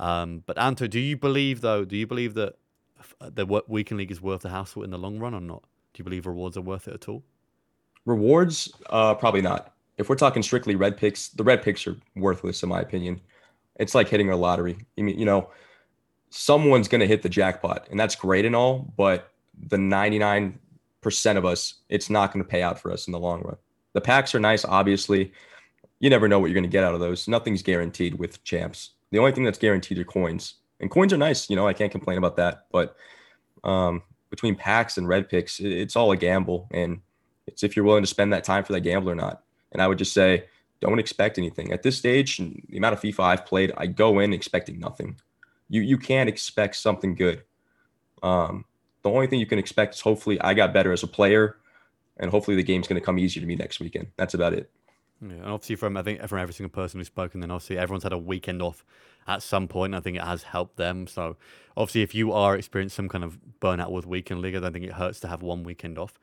Um, 0.00 0.42
but 0.46 0.58
Anto, 0.58 0.86
do 0.86 0.98
you 0.98 1.16
believe 1.16 1.60
though? 1.60 1.84
Do 1.84 1.96
you 1.96 2.06
believe 2.06 2.34
that 2.34 2.54
the 3.20 3.46
weekend 3.68 3.98
league 3.98 4.10
is 4.10 4.20
worth 4.20 4.42
the 4.42 4.48
hassle 4.48 4.82
in 4.82 4.90
the 4.90 4.98
long 4.98 5.18
run 5.18 5.34
or 5.34 5.40
not? 5.40 5.62
Do 5.92 6.00
you 6.00 6.04
believe 6.04 6.26
rewards 6.26 6.56
are 6.56 6.62
worth 6.62 6.88
it 6.88 6.94
at 6.94 7.08
all? 7.08 7.22
Rewards, 8.04 8.72
uh, 8.90 9.14
probably 9.14 9.42
not. 9.42 9.74
if 9.98 10.08
we're 10.08 10.16
talking 10.16 10.42
strictly 10.42 10.76
red 10.76 10.96
picks, 10.96 11.28
the 11.28 11.44
red 11.44 11.62
picks 11.62 11.86
are 11.86 11.96
worthless 12.16 12.62
in 12.62 12.68
my 12.68 12.80
opinion. 12.80 13.20
It's 13.76 13.94
like 13.94 14.08
hitting 14.08 14.30
a 14.30 14.36
lottery. 14.36 14.78
I 14.96 15.02
mean, 15.02 15.18
you 15.18 15.26
know, 15.26 15.50
someone's 16.30 16.88
going 16.88 17.00
to 17.00 17.06
hit 17.06 17.22
the 17.22 17.28
jackpot, 17.28 17.88
and 17.90 17.98
that's 17.98 18.14
great 18.14 18.44
and 18.44 18.54
all, 18.56 18.92
but 18.96 19.32
the 19.68 19.76
99% 19.76 20.54
of 21.36 21.44
us, 21.44 21.74
it's 21.88 22.10
not 22.10 22.32
going 22.32 22.44
to 22.44 22.48
pay 22.48 22.62
out 22.62 22.78
for 22.78 22.92
us 22.92 23.06
in 23.06 23.12
the 23.12 23.18
long 23.18 23.42
run. 23.42 23.56
The 23.98 24.02
packs 24.02 24.32
are 24.32 24.38
nice, 24.38 24.64
obviously. 24.64 25.32
You 25.98 26.08
never 26.08 26.28
know 26.28 26.38
what 26.38 26.46
you're 26.46 26.54
going 26.54 26.62
to 26.62 26.68
get 26.68 26.84
out 26.84 26.94
of 26.94 27.00
those. 27.00 27.26
Nothing's 27.26 27.64
guaranteed 27.64 28.14
with 28.14 28.44
champs. 28.44 28.90
The 29.10 29.18
only 29.18 29.32
thing 29.32 29.42
that's 29.42 29.58
guaranteed 29.58 29.98
are 29.98 30.04
coins, 30.04 30.54
and 30.78 30.88
coins 30.88 31.12
are 31.12 31.16
nice. 31.16 31.50
You 31.50 31.56
know, 31.56 31.66
I 31.66 31.72
can't 31.72 31.90
complain 31.90 32.16
about 32.16 32.36
that. 32.36 32.66
But 32.70 32.94
um, 33.64 34.02
between 34.30 34.54
packs 34.54 34.98
and 34.98 35.08
red 35.08 35.28
picks, 35.28 35.58
it's 35.58 35.96
all 35.96 36.12
a 36.12 36.16
gamble, 36.16 36.68
and 36.70 37.00
it's 37.48 37.64
if 37.64 37.74
you're 37.74 37.84
willing 37.84 38.04
to 38.04 38.06
spend 38.06 38.32
that 38.32 38.44
time 38.44 38.62
for 38.62 38.72
that 38.72 38.82
gamble 38.82 39.10
or 39.10 39.16
not. 39.16 39.42
And 39.72 39.82
I 39.82 39.88
would 39.88 39.98
just 39.98 40.12
say, 40.14 40.44
don't 40.78 41.00
expect 41.00 41.36
anything 41.36 41.72
at 41.72 41.82
this 41.82 41.98
stage. 41.98 42.36
The 42.36 42.76
amount 42.76 42.94
of 42.94 43.00
FIFA 43.00 43.24
I've 43.24 43.46
played, 43.46 43.72
I 43.78 43.86
go 43.86 44.20
in 44.20 44.32
expecting 44.32 44.78
nothing. 44.78 45.18
You 45.68 45.80
you 45.80 45.98
can't 45.98 46.28
expect 46.28 46.76
something 46.76 47.16
good. 47.16 47.42
Um, 48.22 48.64
the 49.02 49.10
only 49.10 49.26
thing 49.26 49.40
you 49.40 49.46
can 49.46 49.58
expect 49.58 49.96
is 49.96 50.00
hopefully 50.00 50.40
I 50.40 50.54
got 50.54 50.72
better 50.72 50.92
as 50.92 51.02
a 51.02 51.08
player, 51.08 51.56
and 52.18 52.30
hopefully 52.30 52.56
the 52.56 52.62
game's 52.62 52.88
going 52.88 53.00
to 53.00 53.04
come 53.04 53.18
easier 53.18 53.40
to 53.40 53.46
me 53.46 53.56
next 53.56 53.80
weekend. 53.80 54.08
That's 54.16 54.34
about 54.34 54.52
it. 54.52 54.70
Yeah, 55.20 55.32
and 55.32 55.46
obviously 55.46 55.76
from 55.76 55.96
I 55.96 56.02
think 56.02 56.26
from 56.28 56.38
every 56.38 56.54
single 56.54 56.70
person 56.70 57.00
who's 57.00 57.08
spoken, 57.08 57.40
then 57.40 57.50
obviously 57.50 57.78
everyone's 57.78 58.04
had 58.04 58.12
a 58.12 58.18
weekend 58.18 58.62
off 58.62 58.84
at 59.26 59.42
some 59.42 59.68
point. 59.68 59.94
I 59.94 60.00
think 60.00 60.16
it 60.16 60.22
has 60.22 60.44
helped 60.44 60.76
them. 60.76 61.06
So 61.06 61.36
obviously, 61.76 62.02
if 62.02 62.14
you 62.14 62.32
are 62.32 62.56
experiencing 62.56 62.94
some 62.94 63.08
kind 63.08 63.24
of 63.24 63.38
burnout 63.60 63.90
with 63.90 64.06
weekend 64.06 64.40
league, 64.40 64.54
I 64.54 64.60
don't 64.60 64.72
think 64.72 64.84
it 64.84 64.92
hurts 64.92 65.20
to 65.20 65.28
have 65.28 65.42
one 65.42 65.64
weekend 65.64 65.98
off. 65.98 66.14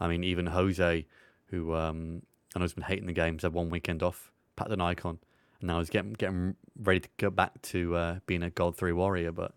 I 0.00 0.08
mean, 0.08 0.24
even 0.24 0.46
Jose, 0.46 1.06
who 1.46 1.74
um, 1.74 2.22
I 2.54 2.58
know 2.58 2.64
has 2.64 2.72
been 2.72 2.84
hating 2.84 3.06
the 3.06 3.12
games, 3.12 3.42
had 3.42 3.52
one 3.52 3.70
weekend 3.70 4.02
off, 4.02 4.32
packed 4.56 4.70
an 4.70 4.80
icon, 4.80 5.18
and 5.60 5.68
now 5.68 5.78
he's 5.78 5.90
getting 5.90 6.14
getting 6.14 6.56
ready 6.76 7.00
to 7.00 7.08
go 7.18 7.30
back 7.30 7.60
to 7.62 7.94
uh, 7.94 8.18
being 8.26 8.42
a 8.42 8.50
Gold 8.50 8.76
Three 8.76 8.92
warrior. 8.92 9.30
But 9.30 9.54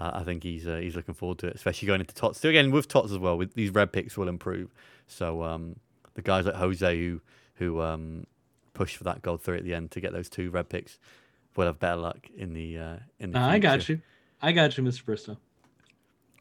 uh, 0.00 0.10
I 0.14 0.22
think 0.22 0.42
he's 0.42 0.66
uh, 0.66 0.76
he's 0.76 0.94
looking 0.94 1.14
forward 1.14 1.38
to 1.38 1.48
it, 1.48 1.56
especially 1.56 1.86
going 1.86 2.00
into 2.00 2.14
tots. 2.14 2.38
Still 2.38 2.50
again 2.50 2.70
with 2.70 2.88
tots 2.88 3.12
as 3.12 3.18
well. 3.18 3.36
With 3.36 3.54
these 3.54 3.70
red 3.70 3.92
picks 3.92 4.16
will 4.16 4.28
improve. 4.28 4.72
So 5.06 5.42
um, 5.42 5.76
the 6.14 6.22
guys 6.22 6.46
like 6.46 6.54
Jose 6.54 6.96
who 6.96 7.20
who 7.54 7.80
um, 7.80 8.26
push 8.74 8.96
for 8.96 9.04
that 9.04 9.22
Gold 9.22 9.42
Three 9.42 9.58
at 9.58 9.64
the 9.64 9.74
end 9.74 9.90
to 9.92 10.00
get 10.00 10.12
those 10.12 10.28
two 10.28 10.50
red 10.50 10.68
picks 10.68 10.98
will 11.56 11.66
have 11.66 11.78
better 11.78 11.96
luck 11.96 12.28
in 12.36 12.54
the 12.54 12.78
uh, 12.78 12.96
in 13.18 13.32
the. 13.32 13.38
I 13.38 13.58
got 13.58 13.88
you. 13.88 14.00
I 14.40 14.52
got 14.52 14.78
you, 14.78 14.84
Mr. 14.84 15.04
Bristow. 15.04 15.36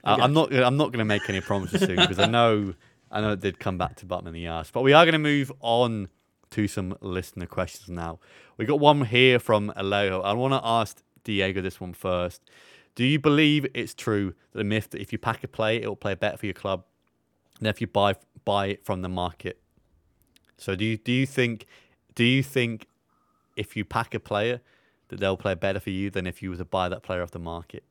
I 0.03 0.23
am 0.23 0.33
not. 0.33 0.53
I'm 0.53 0.77
not 0.77 0.91
going 0.91 0.99
to 0.99 1.05
make 1.05 1.27
any 1.29 1.41
promises 1.41 1.81
soon 1.81 1.95
because 1.97 2.19
I 2.19 2.27
know. 2.27 2.75
I 3.09 3.21
know 3.21 3.31
it 3.31 3.39
did 3.39 3.57
come 3.59 3.77
back 3.77 3.95
to 3.97 4.05
bottom 4.05 4.27
in 4.27 4.33
the 4.33 4.47
ass, 4.47 4.69
but 4.69 4.83
we 4.83 4.93
are 4.93 5.05
going 5.05 5.13
to 5.13 5.19
move 5.19 5.51
on 5.61 6.09
to 6.51 6.67
some 6.67 6.97
listener 7.01 7.45
questions 7.45 7.89
now. 7.89 8.19
We 8.57 8.65
got 8.65 8.79
one 8.79 9.05
here 9.05 9.39
from 9.39 9.73
Alejo. 9.77 10.23
I 10.23 10.33
want 10.33 10.53
to 10.53 10.61
ask 10.63 11.01
Diego 11.23 11.61
this 11.61 11.79
one 11.79 11.93
first. 11.93 12.41
Do 12.97 13.05
you 13.05 13.19
believe 13.19 13.67
it's 13.75 13.93
true 13.93 14.33
that 14.51 14.57
the 14.57 14.63
myth 14.63 14.89
that 14.89 14.99
if 14.99 15.11
you 15.11 15.19
pack 15.19 15.43
a 15.43 15.47
play, 15.47 15.79
it 15.79 15.87
will 15.87 15.95
play 15.95 16.15
better 16.15 16.35
for 16.35 16.47
your 16.47 16.55
club 16.55 16.83
than 17.59 17.69
if 17.69 17.79
you 17.79 17.85
buy 17.85 18.15
buy 18.43 18.65
it 18.69 18.83
from 18.83 19.03
the 19.03 19.07
market? 19.07 19.59
So 20.57 20.75
do 20.75 20.83
you 20.83 20.97
do 20.97 21.11
you 21.11 21.27
think 21.27 21.67
do 22.15 22.23
you 22.23 22.41
think 22.41 22.87
if 23.55 23.77
you 23.77 23.85
pack 23.85 24.15
a 24.15 24.19
player 24.19 24.61
that 25.09 25.19
they'll 25.19 25.37
play 25.37 25.53
better 25.53 25.79
for 25.79 25.91
you 25.91 26.09
than 26.09 26.25
if 26.25 26.41
you 26.41 26.49
were 26.49 26.57
to 26.57 26.65
buy 26.65 26.89
that 26.89 27.03
player 27.03 27.21
off 27.21 27.29
the 27.29 27.37
market? 27.37 27.83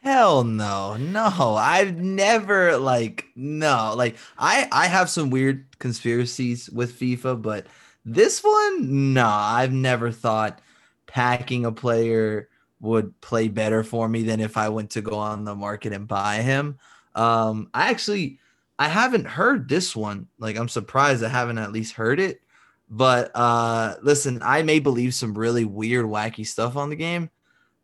Hell 0.00 0.44
no, 0.44 0.96
no. 0.96 1.54
I've 1.54 1.98
never 1.98 2.78
like 2.78 3.26
no. 3.36 3.92
Like 3.94 4.16
I 4.38 4.66
I 4.72 4.86
have 4.86 5.10
some 5.10 5.28
weird 5.28 5.78
conspiracies 5.78 6.70
with 6.70 6.98
FIFA, 6.98 7.42
but 7.42 7.66
this 8.06 8.42
one, 8.42 9.12
no, 9.12 9.26
I've 9.26 9.74
never 9.74 10.10
thought 10.10 10.62
packing 11.06 11.66
a 11.66 11.72
player 11.72 12.48
would 12.80 13.18
play 13.20 13.48
better 13.48 13.82
for 13.82 14.08
me 14.08 14.22
than 14.22 14.40
if 14.40 14.56
I 14.56 14.68
went 14.68 14.90
to 14.90 15.00
go 15.00 15.16
on 15.16 15.44
the 15.44 15.54
market 15.54 15.92
and 15.92 16.06
buy 16.06 16.36
him. 16.36 16.78
Um, 17.14 17.70
I 17.72 17.90
actually 17.90 18.38
I 18.78 18.88
haven't 18.88 19.26
heard 19.26 19.68
this 19.68 19.96
one. 19.96 20.28
Like 20.38 20.56
I'm 20.56 20.68
surprised 20.68 21.24
I 21.24 21.28
haven't 21.28 21.58
at 21.58 21.72
least 21.72 21.94
heard 21.94 22.20
it. 22.20 22.40
But 22.88 23.32
uh 23.34 23.96
listen, 24.02 24.40
I 24.42 24.62
may 24.62 24.78
believe 24.78 25.14
some 25.14 25.36
really 25.36 25.64
weird, 25.64 26.06
wacky 26.06 26.46
stuff 26.46 26.76
on 26.76 26.90
the 26.90 26.96
game. 26.96 27.30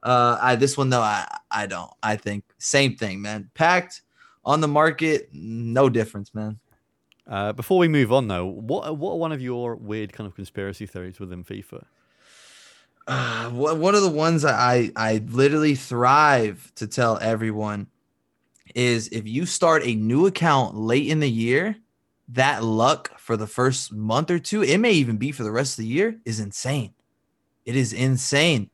Uh 0.03 0.39
I 0.41 0.57
this 0.57 0.77
one 0.77 0.91
though, 0.91 1.01
I 1.01 1.27
I 1.51 1.67
don't. 1.67 1.91
I 2.03 2.17
think 2.17 2.45
same 2.59 2.97
thing, 2.97 3.23
man. 3.23 3.51
Packed 3.55 4.03
on 4.45 4.61
the 4.61 4.69
market, 4.69 5.29
no 5.33 5.89
difference, 5.89 6.35
man. 6.35 6.59
Uh, 7.27 7.53
before 7.53 7.79
we 7.79 7.87
move 7.87 8.13
on, 8.13 8.27
though, 8.29 8.47
what 8.47 8.97
what 8.97 9.13
are 9.13 9.19
one 9.19 9.33
of 9.33 9.41
your 9.41 9.77
weird 9.77 10.13
kind 10.13 10.27
of 10.27 10.35
conspiracy 10.35 10.87
theories 10.87 11.21
within 11.21 11.45
FIFA? 11.45 11.85
Uh, 13.07 13.51
one 13.51 13.95
of 13.95 14.03
the 14.03 14.09
ones 14.09 14.45
I 14.45 14.91
I 14.95 15.23
literally 15.29 15.75
thrive 15.75 16.73
to 16.77 16.87
tell 16.87 17.19
everyone 17.21 17.89
is 18.75 19.09
if 19.09 19.27
you 19.27 19.45
start 19.45 19.83
a 19.85 19.95
new 19.95 20.27
account 20.27 20.77
late 20.77 21.09
in 21.09 21.21
the 21.21 21.31
year, 21.31 21.77
that 22.29 22.63
luck 22.63 23.19
for 23.19 23.37
the 23.37 23.47
first 23.47 23.93
month 23.93 24.31
or 24.31 24.39
two, 24.39 24.63
it 24.63 24.79
may 24.79 24.93
even 24.93 25.17
be 25.17 25.33
for 25.33 25.43
the 25.43 25.51
rest 25.51 25.79
of 25.79 25.83
the 25.83 25.89
year, 25.89 26.19
is 26.25 26.41
insane. 26.41 26.95
It 27.65 27.77
is 27.77 27.93
insane. 27.93 28.71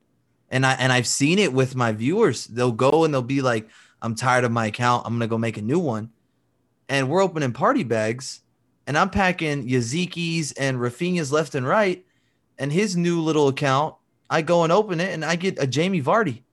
And 0.49 0.65
I 0.65 0.73
and 0.73 0.91
I've 0.91 1.07
seen 1.07 1.39
it 1.39 1.53
with 1.53 1.75
my 1.75 1.91
viewers. 1.91 2.45
They'll 2.45 2.71
go 2.71 3.03
and 3.03 3.13
they'll 3.13 3.21
be 3.21 3.41
like, 3.41 3.69
I'm 4.01 4.15
tired 4.15 4.43
of 4.43 4.51
my 4.51 4.67
account. 4.67 5.05
I'm 5.05 5.13
gonna 5.13 5.27
go 5.27 5.37
make 5.37 5.57
a 5.57 5.61
new 5.61 5.79
one. 5.79 6.11
And 6.87 7.09
we're 7.09 7.21
opening 7.21 7.53
party 7.53 7.83
bags, 7.83 8.41
and 8.87 8.97
I'm 8.97 9.09
packing 9.11 9.67
Yazikis 9.67 10.53
and 10.57 10.77
Rafinha's 10.77 11.31
left 11.31 11.53
and 11.53 11.67
right. 11.67 12.03
And 12.57 12.73
his 12.73 12.97
new 12.97 13.21
little 13.21 13.47
account, 13.47 13.95
I 14.29 14.41
go 14.41 14.63
and 14.63 14.71
open 14.71 14.99
it, 14.99 15.13
and 15.13 15.25
I 15.25 15.35
get 15.35 15.61
a 15.61 15.67
Jamie 15.67 16.01
Vardy 16.01 16.43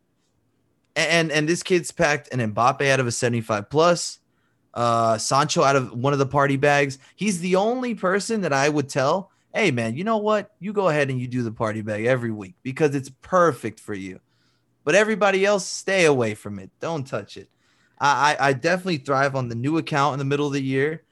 and 0.96 1.30
and 1.30 1.48
this 1.48 1.62
kid's 1.62 1.92
packed 1.92 2.32
an 2.32 2.40
Mbappe 2.52 2.90
out 2.90 3.00
of 3.00 3.06
a 3.06 3.12
75 3.12 3.68
plus, 3.68 4.18
uh, 4.74 5.18
Sancho 5.18 5.62
out 5.62 5.76
of 5.76 5.92
one 5.92 6.12
of 6.12 6.18
the 6.18 6.26
party 6.26 6.56
bags. 6.56 6.98
He's 7.14 7.40
the 7.40 7.56
only 7.56 7.94
person 7.94 8.40
that 8.40 8.52
I 8.52 8.68
would 8.68 8.88
tell, 8.88 9.30
hey 9.54 9.70
man, 9.70 9.94
you 9.94 10.02
know 10.02 10.16
what? 10.16 10.52
You 10.58 10.72
go 10.72 10.88
ahead 10.88 11.10
and 11.10 11.20
you 11.20 11.28
do 11.28 11.42
the 11.42 11.52
party 11.52 11.82
bag 11.82 12.06
every 12.06 12.30
week 12.30 12.54
because 12.62 12.94
it's 12.94 13.10
perfect 13.22 13.78
for 13.78 13.94
you. 13.94 14.20
But 14.84 14.94
everybody 14.94 15.44
else, 15.44 15.66
stay 15.66 16.06
away 16.06 16.34
from 16.34 16.58
it. 16.58 16.70
Don't 16.80 17.06
touch 17.06 17.36
it. 17.36 17.48
I, 17.98 18.36
I 18.38 18.52
definitely 18.52 18.98
thrive 18.98 19.34
on 19.34 19.48
the 19.48 19.54
new 19.54 19.78
account 19.78 20.14
in 20.14 20.18
the 20.18 20.24
middle 20.24 20.46
of 20.46 20.52
the 20.52 20.62
year. 20.62 21.02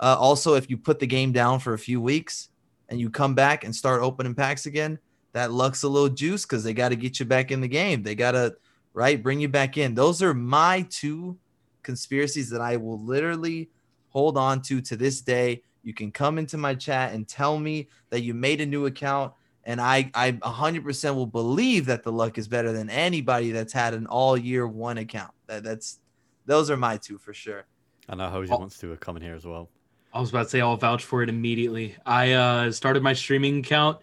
Uh, 0.00 0.16
also, 0.18 0.54
if 0.54 0.68
you 0.68 0.76
put 0.76 0.98
the 0.98 1.06
game 1.06 1.30
down 1.30 1.60
for 1.60 1.72
a 1.72 1.78
few 1.78 2.00
weeks 2.00 2.48
and 2.88 3.00
you 3.00 3.08
come 3.08 3.34
back 3.34 3.62
and 3.64 3.74
start 3.74 4.02
opening 4.02 4.34
packs 4.34 4.66
again, 4.66 4.98
that 5.32 5.52
luck's 5.52 5.82
a 5.82 5.88
little 5.88 6.08
juice 6.08 6.42
because 6.44 6.64
they 6.64 6.74
got 6.74 6.90
to 6.90 6.96
get 6.96 7.18
you 7.20 7.26
back 7.26 7.50
in 7.50 7.60
the 7.60 7.68
game. 7.68 8.02
They 8.02 8.14
got 8.14 8.32
to 8.32 8.56
right? 8.94 9.22
Bring 9.22 9.40
you 9.40 9.48
back 9.48 9.76
in. 9.76 9.94
Those 9.94 10.22
are 10.22 10.34
my 10.34 10.86
two 10.90 11.38
conspiracies 11.82 12.50
that 12.50 12.60
I 12.60 12.76
will 12.76 13.00
literally 13.00 13.70
hold 14.10 14.36
on 14.36 14.62
to 14.62 14.80
to 14.82 14.96
this 14.96 15.20
day. 15.20 15.62
You 15.82 15.94
can 15.94 16.12
come 16.12 16.38
into 16.38 16.56
my 16.56 16.74
chat 16.74 17.12
and 17.12 17.26
tell 17.26 17.58
me 17.58 17.88
that 18.10 18.20
you 18.20 18.34
made 18.34 18.60
a 18.60 18.66
new 18.66 18.86
account, 18.86 19.32
and 19.64 19.80
I 19.80 20.10
I 20.14 20.32
100% 20.32 21.14
will 21.14 21.26
believe 21.26 21.86
that 21.86 22.02
the 22.02 22.12
luck 22.12 22.38
is 22.38 22.48
better 22.48 22.72
than 22.72 22.88
anybody 22.90 23.50
that's 23.50 23.72
had 23.72 23.94
an 23.94 24.06
all 24.06 24.36
year 24.36 24.66
one 24.66 24.98
account. 24.98 25.32
That, 25.46 25.64
that's 25.64 25.98
those 26.46 26.70
are 26.70 26.76
my 26.76 26.98
two 26.98 27.18
for 27.18 27.34
sure. 27.34 27.64
I 28.08 28.14
know 28.14 28.28
Jose 28.28 28.52
oh. 28.52 28.58
wants 28.58 28.78
to 28.78 28.96
come 28.96 29.16
in 29.16 29.22
here 29.22 29.34
as 29.34 29.44
well. 29.44 29.70
I 30.14 30.20
was 30.20 30.28
about 30.28 30.44
to 30.44 30.48
say 30.50 30.60
I'll 30.60 30.76
vouch 30.76 31.04
for 31.04 31.22
it 31.22 31.30
immediately. 31.30 31.96
I 32.04 32.32
uh, 32.32 32.70
started 32.70 33.02
my 33.02 33.14
streaming 33.14 33.60
account 33.60 33.98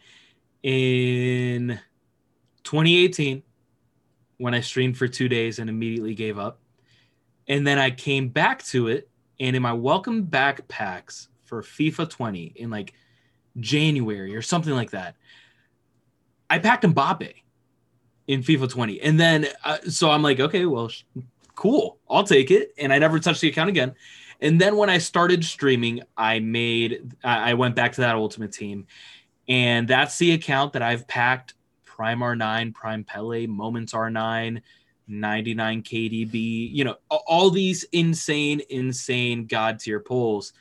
in 0.63 1.79
2018 2.63 3.43
when 4.37 4.53
I 4.53 4.61
streamed 4.61 4.97
for 4.97 5.07
two 5.07 5.27
days 5.27 5.59
and 5.59 5.69
immediately 5.69 6.15
gave 6.15 6.37
up. 6.37 6.59
And 7.47 7.65
then 7.65 7.79
I 7.79 7.91
came 7.91 8.29
back 8.29 8.63
to 8.65 8.87
it, 8.87 9.09
and 9.39 9.55
in 9.55 9.61
my 9.61 9.73
welcome 9.73 10.23
back 10.23 10.67
packs 10.67 11.29
for 11.45 11.61
FIFA 11.61 12.09
20 12.09 12.53
in 12.55 12.69
like 12.69 12.93
January 13.59 14.35
or 14.35 14.41
something 14.41 14.73
like 14.73 14.91
that, 14.91 15.15
I 16.49 16.59
packed 16.59 16.83
Mbappe 16.83 17.33
in 18.27 18.41
FIFA 18.41 18.69
20. 18.69 19.01
And 19.01 19.19
then, 19.19 19.47
uh, 19.63 19.77
so 19.89 20.11
I'm 20.11 20.21
like, 20.21 20.39
okay, 20.39 20.65
well, 20.65 20.89
sh- 20.89 21.03
cool, 21.55 21.97
I'll 22.09 22.23
take 22.23 22.51
it. 22.51 22.73
And 22.77 22.93
I 22.93 22.99
never 22.99 23.19
touched 23.19 23.41
the 23.41 23.49
account 23.49 23.69
again. 23.69 23.95
And 24.41 24.61
then 24.61 24.77
when 24.77 24.89
I 24.89 24.99
started 24.99 25.43
streaming, 25.43 26.03
I 26.15 26.39
made, 26.39 27.13
I 27.23 27.55
went 27.55 27.75
back 27.75 27.93
to 27.93 28.01
that 28.01 28.15
Ultimate 28.15 28.53
Team. 28.53 28.87
And 29.49 29.87
that's 29.87 30.17
the 30.17 30.31
account 30.31 30.73
that 30.73 30.81
I've 30.81 31.07
packed 31.07 31.55
Prime 31.83 32.19
R9, 32.19 32.73
Prime 32.73 33.03
Pele, 33.03 33.47
Moments 33.47 33.93
R9, 33.93 34.61
99 35.07 35.83
KDB, 35.83 36.69
you 36.71 36.83
know, 36.83 36.95
all 37.09 37.49
these 37.49 37.83
insane, 37.91 38.61
insane 38.69 39.47
God 39.47 39.79
tier 39.79 39.99
pulls. 39.99 40.53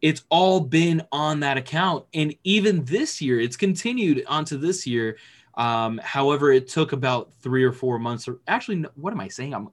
It's 0.00 0.24
all 0.30 0.60
been 0.60 1.02
on 1.12 1.40
that 1.40 1.58
account. 1.58 2.06
And 2.14 2.34
even 2.42 2.84
this 2.84 3.20
year, 3.20 3.38
it's 3.38 3.56
continued 3.56 4.24
onto 4.26 4.56
this 4.56 4.86
year. 4.86 5.18
Um, 5.54 6.00
however, 6.02 6.52
it 6.52 6.68
took 6.68 6.92
about 6.92 7.32
three 7.40 7.64
or 7.64 7.72
four 7.72 7.98
months. 7.98 8.26
Or 8.26 8.40
actually, 8.48 8.84
what 8.94 9.12
am 9.12 9.20
I 9.20 9.28
saying? 9.28 9.54
I'm 9.54 9.68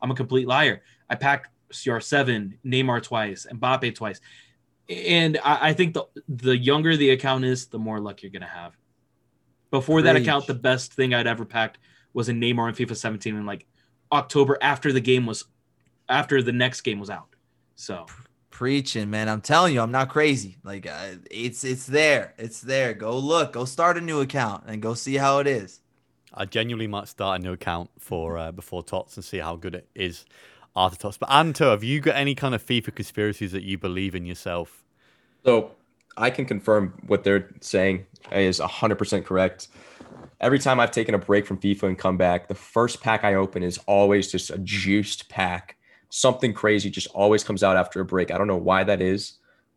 I'm 0.00 0.10
a 0.10 0.14
complete 0.14 0.46
liar. 0.46 0.82
I 1.10 1.16
packed 1.16 1.48
CR7, 1.72 2.58
Neymar 2.64 3.02
twice, 3.02 3.46
Mbappe 3.52 3.94
twice. 3.94 4.20
And 4.88 5.38
I, 5.44 5.68
I 5.68 5.72
think 5.72 5.94
the 5.94 6.04
the 6.28 6.56
younger 6.56 6.96
the 6.96 7.10
account 7.10 7.44
is, 7.44 7.66
the 7.66 7.78
more 7.78 8.00
luck 8.00 8.22
you're 8.22 8.32
gonna 8.32 8.46
have. 8.46 8.76
Before 9.70 10.00
that 10.02 10.16
account, 10.16 10.46
the 10.46 10.54
best 10.54 10.94
thing 10.94 11.12
I'd 11.12 11.26
ever 11.26 11.44
packed 11.44 11.78
was 12.14 12.30
a 12.30 12.32
Neymar 12.32 12.70
in 12.70 12.74
FIFA 12.74 12.96
17 12.96 13.36
in 13.36 13.44
like 13.44 13.66
October 14.10 14.56
after 14.62 14.92
the 14.92 15.00
game 15.00 15.26
was 15.26 15.44
after 16.08 16.42
the 16.42 16.52
next 16.52 16.80
game 16.80 16.98
was 16.98 17.10
out. 17.10 17.28
So 17.74 18.06
Preaching, 18.50 19.08
man. 19.08 19.28
I'm 19.28 19.40
telling 19.40 19.72
you, 19.72 19.80
I'm 19.80 19.92
not 19.92 20.08
crazy. 20.08 20.56
Like 20.64 20.84
uh, 20.84 21.16
it's 21.30 21.62
it's 21.62 21.86
there. 21.86 22.34
It's 22.38 22.60
there. 22.60 22.92
Go 22.92 23.16
look. 23.16 23.52
Go 23.52 23.64
start 23.64 23.96
a 23.96 24.00
new 24.00 24.20
account 24.20 24.64
and 24.66 24.82
go 24.82 24.94
see 24.94 25.14
how 25.14 25.38
it 25.38 25.46
is. 25.46 25.80
I 26.34 26.44
genuinely 26.44 26.88
might 26.88 27.06
start 27.06 27.40
a 27.40 27.42
new 27.44 27.52
account 27.52 27.90
for 28.00 28.36
uh, 28.36 28.50
before 28.50 28.82
Tots 28.82 29.16
and 29.16 29.24
see 29.24 29.38
how 29.38 29.54
good 29.54 29.76
it 29.76 29.88
is 29.94 30.24
after. 30.76 31.10
But 31.18 31.30
Anto, 31.30 31.70
have 31.70 31.84
you 31.84 32.00
got 32.00 32.16
any 32.16 32.34
kind 32.34 32.54
of 32.54 32.64
FIFA 32.64 32.94
conspiracies 32.94 33.52
that 33.52 33.62
you 33.62 33.78
believe 33.78 34.14
in 34.14 34.26
yourself? 34.26 34.84
So 35.44 35.72
I 36.16 36.30
can 36.30 36.44
confirm 36.44 36.94
what 37.06 37.24
they're 37.24 37.50
saying 37.60 38.06
is 38.32 38.60
100% 38.60 39.24
correct. 39.24 39.68
Every 40.40 40.58
time 40.58 40.78
I've 40.78 40.90
taken 40.90 41.14
a 41.14 41.18
break 41.18 41.46
from 41.46 41.58
FIFA 41.58 41.84
and 41.84 41.98
come 41.98 42.16
back, 42.16 42.48
the 42.48 42.54
first 42.54 43.02
pack 43.02 43.24
I 43.24 43.34
open 43.34 43.62
is 43.62 43.78
always 43.86 44.30
just 44.30 44.50
a 44.50 44.58
juiced 44.58 45.28
pack. 45.28 45.76
Something 46.10 46.52
crazy 46.52 46.90
just 46.90 47.08
always 47.08 47.42
comes 47.44 47.62
out 47.62 47.76
after 47.76 48.00
a 48.00 48.04
break. 48.04 48.30
I 48.30 48.38
don't 48.38 48.46
know 48.46 48.56
why 48.56 48.84
that 48.84 49.00
is, 49.02 49.34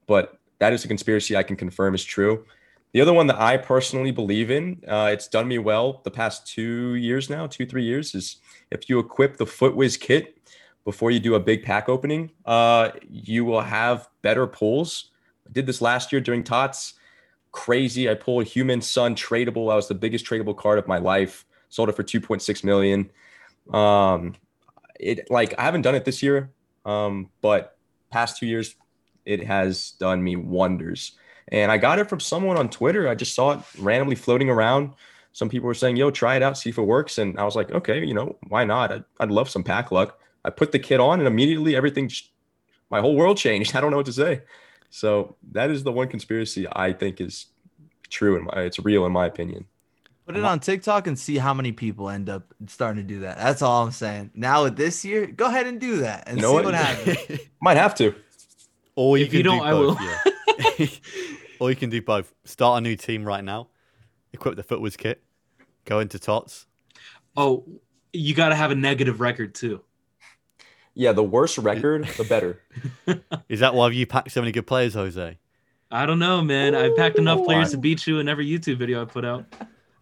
but 0.08 0.40
that 0.60 0.74
is 0.74 0.86
a 0.86 0.88
conspiracy 0.88 1.36
I 1.36 1.44
can 1.44 1.56
confirm 1.56 1.96
is 1.96 2.04
true. 2.04 2.46
The 2.94 3.02
other 3.02 3.14
one 3.14 3.28
that 3.28 3.40
I 3.40 3.58
personally 3.58 4.12
believe 4.12 4.52
in, 4.52 4.84
uh, 4.88 5.10
it's 5.14 5.28
done 5.28 5.48
me 5.48 5.58
well 5.58 6.02
the 6.04 6.12
past 6.12 6.46
two 6.46 6.96
years 6.96 7.30
now, 7.30 7.48
two, 7.48 7.66
three 7.66 7.84
years, 7.84 8.14
is 8.14 8.38
if 8.70 8.90
you 8.90 9.00
equip 9.00 9.38
the 9.38 9.46
FUTWIZ 9.46 10.00
kit 10.00 10.41
before 10.84 11.12
you 11.12 11.20
do 11.20 11.36
a 11.36 11.40
big 11.40 11.64
pack 11.64 11.90
opening, 11.90 12.32
uh, 12.46 12.92
you 13.10 13.46
will 13.46 13.62
have 13.62 14.08
better 14.22 14.48
pulls. 14.48 15.12
I 15.48 15.52
did 15.52 15.66
this 15.66 15.82
last 15.82 16.12
year 16.12 16.22
during 16.22 16.44
TOTS. 16.44 16.94
Crazy. 17.52 18.10
I 18.10 18.16
pulled 18.16 18.46
Heung-min 18.46 18.82
Son 18.82 19.16
tradable. 19.16 19.70
That 19.70 19.76
was 19.76 19.88
the 19.88 19.96
biggest 19.96 20.26
tradable 20.26 20.56
card 20.56 20.80
of 20.80 20.88
my 20.88 20.98
life. 20.98 21.46
Sold 21.70 21.90
it 21.90 21.96
for 21.96 22.04
2.6 22.04 22.64
million. 22.64 23.12
Um, 23.72 24.36
it 25.00 25.30
like 25.30 25.54
I 25.58 25.64
haven't 25.64 25.82
done 25.82 25.96
it 25.96 26.06
this 26.06 26.24
year, 26.24 26.52
um, 26.86 27.30
but 27.42 27.78
past 28.12 28.38
two 28.38 28.46
years, 28.46 28.76
it 29.26 29.44
has 29.44 29.92
done 29.92 30.24
me 30.24 30.36
wonders. 30.36 31.14
And 31.48 31.72
I 31.72 31.78
got 31.78 32.00
it 32.00 32.08
from 32.10 32.20
someone 32.20 32.58
on 32.58 32.70
Twitter. 32.70 33.10
I 33.10 33.16
just 33.16 33.36
saw 33.36 33.52
it 33.52 33.60
randomly 33.78 34.16
floating 34.16 34.50
around. 34.50 34.94
Some 35.34 35.50
people 35.50 35.68
were 35.68 35.74
saying, 35.74 35.96
"Yo, 35.98 36.12
try 36.12 36.36
it 36.36 36.44
out, 36.44 36.58
see 36.58 36.70
if 36.70 36.78
it 36.78 36.84
works." 36.84 37.18
And 37.18 37.38
I 37.40 37.44
was 37.44 37.56
like, 37.56 37.72
"Okay, 37.72 38.06
you 38.06 38.14
know, 38.14 38.38
why 38.48 38.64
not? 38.64 38.92
I'd, 38.92 39.04
I'd 39.20 39.32
love 39.32 39.50
some 39.50 39.64
pack 39.64 39.92
luck." 39.92 40.20
I 40.44 40.50
put 40.50 40.72
the 40.72 40.80
kit 40.80 41.00
on, 41.00 41.20
and 41.20 41.28
immediately 41.28 41.76
everything, 41.76 42.10
my 42.90 43.00
whole 43.02 43.16
world 43.16 43.38
changed. 43.38 43.76
I 43.76 43.82
don't 43.82 43.92
know 43.92 43.98
what 43.98 44.06
to 44.08 44.14
say. 44.14 44.42
So 44.90 45.38
that 45.54 45.70
is 45.70 45.84
the 45.84 45.92
one 45.92 46.08
conspiracy 46.10 46.68
I 46.72 46.92
think 46.94 47.22
is 47.22 47.46
true 48.10 48.36
and 48.38 48.50
it's 48.66 48.78
real 48.80 49.06
in 49.06 49.12
my 49.14 49.26
opinion. 49.26 49.66
Put 50.26 50.36
it 50.36 50.44
on 50.44 50.60
TikTok 50.60 51.08
and 51.08 51.18
see 51.18 51.38
how 51.38 51.54
many 51.54 51.72
people 51.72 52.10
end 52.10 52.30
up 52.30 52.54
starting 52.68 53.02
to 53.02 53.08
do 53.14 53.22
that. 53.22 53.38
That's 53.38 53.62
all 53.62 53.84
I'm 53.86 53.92
saying. 53.92 54.32
Now 54.36 54.64
with 54.64 54.76
this 54.76 55.04
year, 55.06 55.28
go 55.28 55.46
ahead 55.46 55.66
and 55.66 55.80
do 55.80 55.98
that 56.02 56.26
and 56.28 56.38
You 56.38 56.42
know 56.44 56.50
see 56.50 56.56
what? 56.56 56.66
what, 56.66 56.74
happens. 56.76 57.40
Might 57.62 57.78
have 57.78 57.96
to. 57.96 58.14
Or 58.96 59.18
you 59.18 59.26
If 59.26 59.32
can 59.32 59.38
you 59.38 59.44
do 59.44 59.50
don't, 59.50 59.62
I 59.62 59.72
both. 59.72 59.98
will. 60.00 60.06
Yeah. 60.80 60.88
or 61.60 61.70
you 61.70 61.76
can 61.78 61.90
do 61.90 62.02
both. 62.02 62.34
Start 62.44 62.80
a 62.80 62.82
new 62.82 62.96
team 62.98 63.24
right 63.24 63.44
now. 63.44 63.70
Equip 64.34 64.58
the 64.58 64.64
FUTWIZ 64.64 64.98
kit. 64.98 65.24
Go 65.86 66.00
into 66.00 66.20
Tots. 66.20 66.66
oh, 67.38 67.66
you 68.14 68.36
got 68.36 68.50
to 68.50 68.56
have 68.56 68.72
a 68.72 68.76
negative 68.76 69.22
record 69.22 69.56
too. 69.56 69.82
Yeah, 70.94 71.14
the 71.14 71.24
worse 71.24 71.58
record, 71.60 72.06
the 72.18 72.24
better. 72.24 72.62
Is 73.50 73.60
that 73.60 73.74
why 73.74 73.90
you 73.90 74.06
packed 74.06 74.32
so 74.32 74.42
many 74.42 74.52
good 74.52 74.68
players, 74.68 74.94
Jose? 74.94 75.38
I 75.92 76.06
don't 76.06 76.20
know, 76.20 76.42
man. 76.42 76.74
I 76.74 76.90
packed 76.96 77.18
enough 77.18 77.40
Ooh, 77.40 77.46
players 77.46 77.72
to 77.72 77.78
beat 77.78 78.08
you 78.08 78.20
in 78.20 78.30
every 78.30 78.48
YouTube 78.48 78.78
video 78.78 79.02
I 79.02 79.06
put 79.06 79.26
out. 79.26 79.46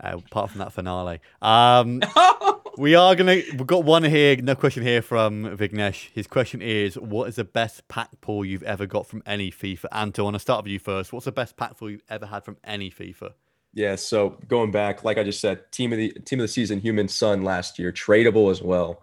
Uh, 0.01 0.17
apart 0.17 0.51
from 0.51 0.59
that 0.59 0.71
finale. 0.71 1.19
Um, 1.41 2.01
we 2.77 2.95
are 2.95 3.15
gonna. 3.15 3.41
We've 3.51 3.67
got 3.67 3.83
one 3.83 4.03
here. 4.03 4.37
No 4.37 4.55
question 4.55 4.83
here 4.83 5.01
from 5.01 5.57
Vignesh. 5.57 6.09
His 6.13 6.27
question 6.27 6.61
is: 6.61 6.95
What 6.95 7.27
is 7.27 7.35
the 7.35 7.43
best 7.43 7.87
pack 7.87 8.09
pull 8.21 8.45
you've 8.45 8.63
ever 8.63 8.85
got 8.85 9.07
from 9.07 9.23
any 9.25 9.51
FIFA? 9.51 9.85
Anto, 9.91 10.21
I 10.21 10.25
want 10.25 10.35
to 10.35 10.39
start 10.39 10.63
with 10.63 10.71
you 10.71 10.79
first. 10.79 11.11
What's 11.11 11.25
the 11.25 11.31
best 11.31 11.57
pack 11.57 11.77
pull 11.77 11.89
you've 11.89 12.03
ever 12.07 12.27
had 12.27 12.45
from 12.45 12.57
any 12.63 12.89
FIFA? 12.91 13.33
Yeah, 13.73 13.95
so 13.95 14.37
going 14.47 14.71
back, 14.71 15.03
like 15.03 15.17
I 15.17 15.23
just 15.23 15.41
said, 15.41 15.71
team 15.71 15.91
of 15.91 15.97
the 15.97 16.11
team 16.11 16.39
of 16.39 16.43
the 16.43 16.47
season, 16.47 16.81
Heung-min 16.81 17.07
Son 17.07 17.41
last 17.41 17.77
year, 17.77 17.91
tradable 17.91 18.51
as 18.51 18.61
well. 18.61 19.01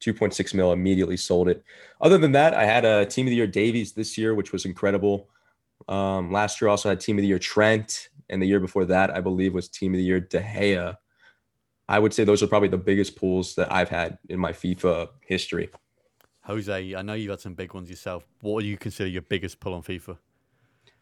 2.6 0.00 0.54
mil 0.54 0.72
immediately 0.72 1.16
sold 1.16 1.48
it. 1.48 1.64
Other 2.00 2.18
than 2.18 2.32
that, 2.32 2.54
I 2.54 2.64
had 2.64 2.84
a 2.84 3.06
team 3.06 3.26
of 3.26 3.30
the 3.30 3.36
year 3.36 3.46
Davies 3.46 3.92
this 3.92 4.16
year, 4.18 4.34
which 4.34 4.52
was 4.52 4.64
incredible. 4.64 5.28
Um, 5.88 6.32
last 6.32 6.60
year 6.60 6.68
also 6.68 6.88
had 6.88 7.00
team 7.00 7.16
of 7.18 7.22
the 7.22 7.28
year 7.28 7.38
Trent, 7.38 8.08
and 8.28 8.42
the 8.42 8.46
year 8.46 8.60
before 8.60 8.84
that, 8.86 9.10
I 9.10 9.20
believe, 9.20 9.54
was 9.54 9.68
team 9.68 9.92
of 9.92 9.98
the 9.98 10.04
year 10.04 10.20
De 10.20 10.40
Gea. 10.40 10.96
I 11.88 11.98
would 11.98 12.12
say 12.12 12.24
those 12.24 12.42
are 12.42 12.48
probably 12.48 12.68
the 12.68 12.78
biggest 12.78 13.16
pulls 13.16 13.54
that 13.54 13.72
I've 13.72 13.88
had 13.88 14.18
in 14.28 14.40
my 14.40 14.52
FIFA 14.52 15.08
history. 15.20 15.70
Jose, 16.42 16.94
I 16.94 17.02
know 17.02 17.14
you've 17.14 17.30
had 17.30 17.40
some 17.40 17.54
big 17.54 17.74
ones 17.74 17.88
yourself. 17.88 18.26
What 18.40 18.62
do 18.62 18.66
you 18.66 18.76
consider 18.76 19.08
your 19.08 19.22
biggest 19.22 19.60
pull 19.60 19.74
on 19.74 19.82
FIFA? 19.82 20.18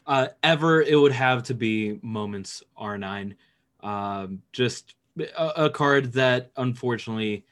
uh, 0.07 0.29
ever 0.43 0.83
it 0.83 0.97
would 0.97 1.13
have 1.13 1.43
to 1.45 1.55
be 1.55 1.99
moments 2.03 2.63
r9 2.79 3.35
um, 3.81 4.43
just 4.53 4.95
a, 5.19 5.65
a 5.65 5.71
card 5.71 6.13
that 6.13 6.51
unfortunately 6.57 7.45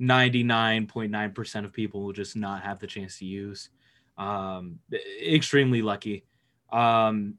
99.9% 0.00 1.64
of 1.64 1.72
people 1.72 2.02
will 2.02 2.12
just 2.12 2.36
not 2.36 2.62
have 2.62 2.78
the 2.78 2.86
chance 2.86 3.18
to 3.18 3.24
use. 3.24 3.70
Um, 4.16 4.78
extremely 5.22 5.82
lucky. 5.82 6.24
Um, 6.72 7.34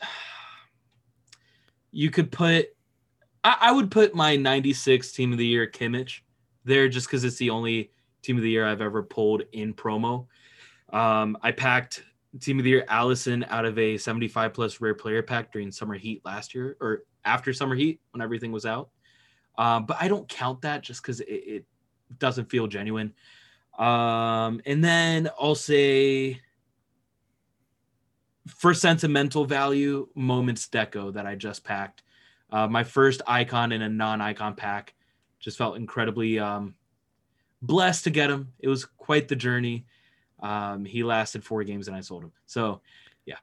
you 1.90 2.10
could 2.10 2.30
put 2.30 2.68
I, 3.42 3.56
I 3.60 3.72
would 3.72 3.90
put 3.90 4.14
my 4.14 4.36
96 4.36 5.12
team 5.12 5.32
of 5.32 5.38
the 5.38 5.46
year 5.46 5.66
kimmich 5.66 6.20
there 6.64 6.88
just 6.88 7.06
because 7.06 7.24
it's 7.24 7.38
the 7.38 7.48
only 7.48 7.92
team 8.22 8.36
of 8.36 8.42
the 8.42 8.50
year 8.50 8.66
i've 8.66 8.82
ever 8.82 9.02
pulled 9.02 9.42
in 9.52 9.72
promo. 9.72 10.26
Um, 10.92 11.38
i 11.42 11.50
packed 11.50 12.02
team 12.40 12.58
of 12.58 12.64
the 12.64 12.70
year 12.70 12.84
Alisson 12.88 13.46
out 13.48 13.64
of 13.64 13.78
a 13.78 13.96
75 13.96 14.52
plus 14.52 14.80
rare 14.80 14.94
player 14.94 15.22
pack 15.22 15.50
during 15.52 15.72
summer 15.72 15.94
heat 15.94 16.20
last 16.24 16.54
year 16.54 16.76
or 16.80 17.04
after 17.24 17.52
summer 17.52 17.74
heat 17.74 18.00
when 18.10 18.20
everything 18.20 18.52
was 18.52 18.66
out. 18.66 18.90
Um, 19.56 19.86
but 19.86 19.96
I 20.00 20.08
don't 20.08 20.28
count 20.28 20.62
that 20.62 20.82
just 20.82 21.02
because 21.02 21.20
it, 21.20 21.26
it 21.26 21.64
doesn't 22.18 22.50
feel 22.50 22.66
genuine. 22.66 23.12
Um, 23.78 24.60
and 24.66 24.82
then 24.82 25.28
I'll 25.40 25.54
say 25.54 26.40
for 28.48 28.74
sentimental 28.74 29.44
value, 29.44 30.08
moments 30.14 30.68
deco 30.68 31.12
that 31.12 31.26
I 31.26 31.34
just 31.34 31.64
packed. 31.64 32.02
Uh, 32.50 32.66
my 32.66 32.82
first 32.82 33.22
icon 33.26 33.72
in 33.72 33.82
a 33.82 33.88
non-icon 33.88 34.54
pack 34.54 34.94
just 35.38 35.58
felt 35.58 35.76
incredibly 35.76 36.38
um, 36.38 36.74
blessed 37.62 38.04
to 38.04 38.10
get 38.10 38.30
him. 38.30 38.52
It 38.58 38.68
was 38.68 38.84
quite 38.84 39.28
the 39.28 39.36
journey. 39.36 39.86
Um, 40.40 40.84
he 40.84 41.02
lasted 41.02 41.44
four 41.44 41.62
games 41.64 41.88
and 41.88 41.96
I 41.96 42.00
sold 42.00 42.24
him. 42.24 42.32
So 42.46 42.80
yeah. 43.26 43.36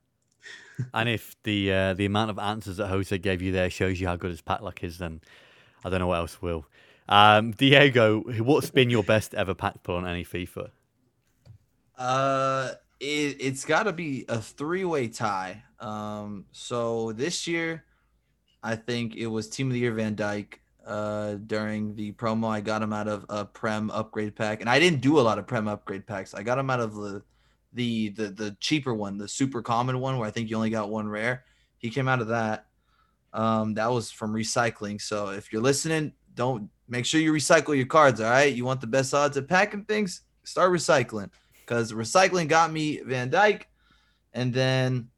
And 0.93 1.07
if 1.07 1.35
the 1.43 1.71
uh, 1.71 1.93
the 1.93 2.05
amount 2.05 2.31
of 2.31 2.39
answers 2.39 2.77
that 2.77 2.87
Jose 2.87 3.17
gave 3.19 3.41
you 3.41 3.51
there 3.51 3.69
shows 3.69 3.99
you 4.01 4.07
how 4.07 4.15
good 4.15 4.31
his 4.31 4.41
pack 4.41 4.61
luck 4.61 4.83
is, 4.83 4.97
then 4.97 5.21
I 5.83 5.89
don't 5.89 5.99
know 5.99 6.07
what 6.07 6.17
else 6.17 6.41
will. 6.41 6.65
Um, 7.07 7.51
Diego, 7.51 8.21
what's 8.21 8.69
been 8.71 8.89
your 8.89 9.03
best 9.03 9.33
ever 9.33 9.53
pack 9.53 9.83
pull 9.83 9.97
on 9.97 10.07
any 10.07 10.25
FIFA? 10.25 10.69
Uh, 11.97 12.71
it, 12.99 13.37
it's 13.39 13.65
got 13.65 13.83
to 13.83 13.93
be 13.93 14.25
a 14.27 14.41
three-way 14.41 15.07
tie. 15.07 15.63
Um, 15.79 16.45
so 16.51 17.11
this 17.11 17.47
year, 17.47 17.85
I 18.63 18.75
think 18.75 19.15
it 19.15 19.27
was 19.27 19.49
Team 19.49 19.67
of 19.67 19.73
the 19.73 19.79
Year 19.79 19.93
Van 19.93 20.15
Dijk. 20.15 20.55
Uh, 20.85 21.35
during 21.47 21.95
the 21.95 22.11
promo, 22.11 22.47
I 22.47 22.61
got 22.61 22.83
him 22.83 22.93
out 22.93 23.07
of 23.07 23.25
a 23.27 23.43
Prem 23.43 23.89
upgrade 23.89 24.35
pack, 24.35 24.61
and 24.61 24.69
I 24.69 24.79
didn't 24.79 25.01
do 25.01 25.19
a 25.19 25.21
lot 25.21 25.39
of 25.39 25.47
Prem 25.47 25.67
upgrade 25.67 26.05
packs. 26.05 26.35
I 26.35 26.43
got 26.43 26.59
him 26.59 26.69
out 26.69 26.79
of 26.79 26.93
the 26.93 27.23
the 27.73 28.09
the 28.09 28.29
the 28.29 28.57
cheaper 28.59 28.93
one, 28.93 29.17
the 29.17 29.27
super 29.27 29.63
common 29.63 29.99
one, 29.99 30.19
where 30.19 30.27
I 30.27 30.31
think 30.31 30.49
you 30.49 30.55
only 30.55 30.69
got 30.69 30.91
one 30.91 31.07
rare. 31.07 31.43
He 31.79 31.89
came 31.89 32.07
out 32.07 32.21
of 32.21 32.27
that. 32.27 32.67
Um, 33.33 33.73
that 33.73 33.91
was 33.91 34.11
from 34.11 34.31
recycling. 34.31 35.01
So 35.01 35.29
if 35.29 35.51
you're 35.51 35.61
listening, 35.61 36.13
don't 36.35 36.69
make 36.87 37.05
sure 37.05 37.19
you 37.19 37.33
recycle 37.33 37.75
your 37.75 37.85
cards. 37.85 38.21
All 38.21 38.29
right, 38.29 38.53
you 38.53 38.65
want 38.65 38.81
the 38.81 38.87
best 38.87 39.13
odds 39.13 39.37
at 39.37 39.47
packing 39.47 39.85
things? 39.85 40.21
Start 40.43 40.71
recycling 40.71 41.29
because 41.61 41.91
recycling 41.91 42.47
got 42.47 42.71
me 42.71 42.99
Van 42.99 43.31
Dijk, 43.31 43.63
and 44.33 44.53
then 44.53 45.09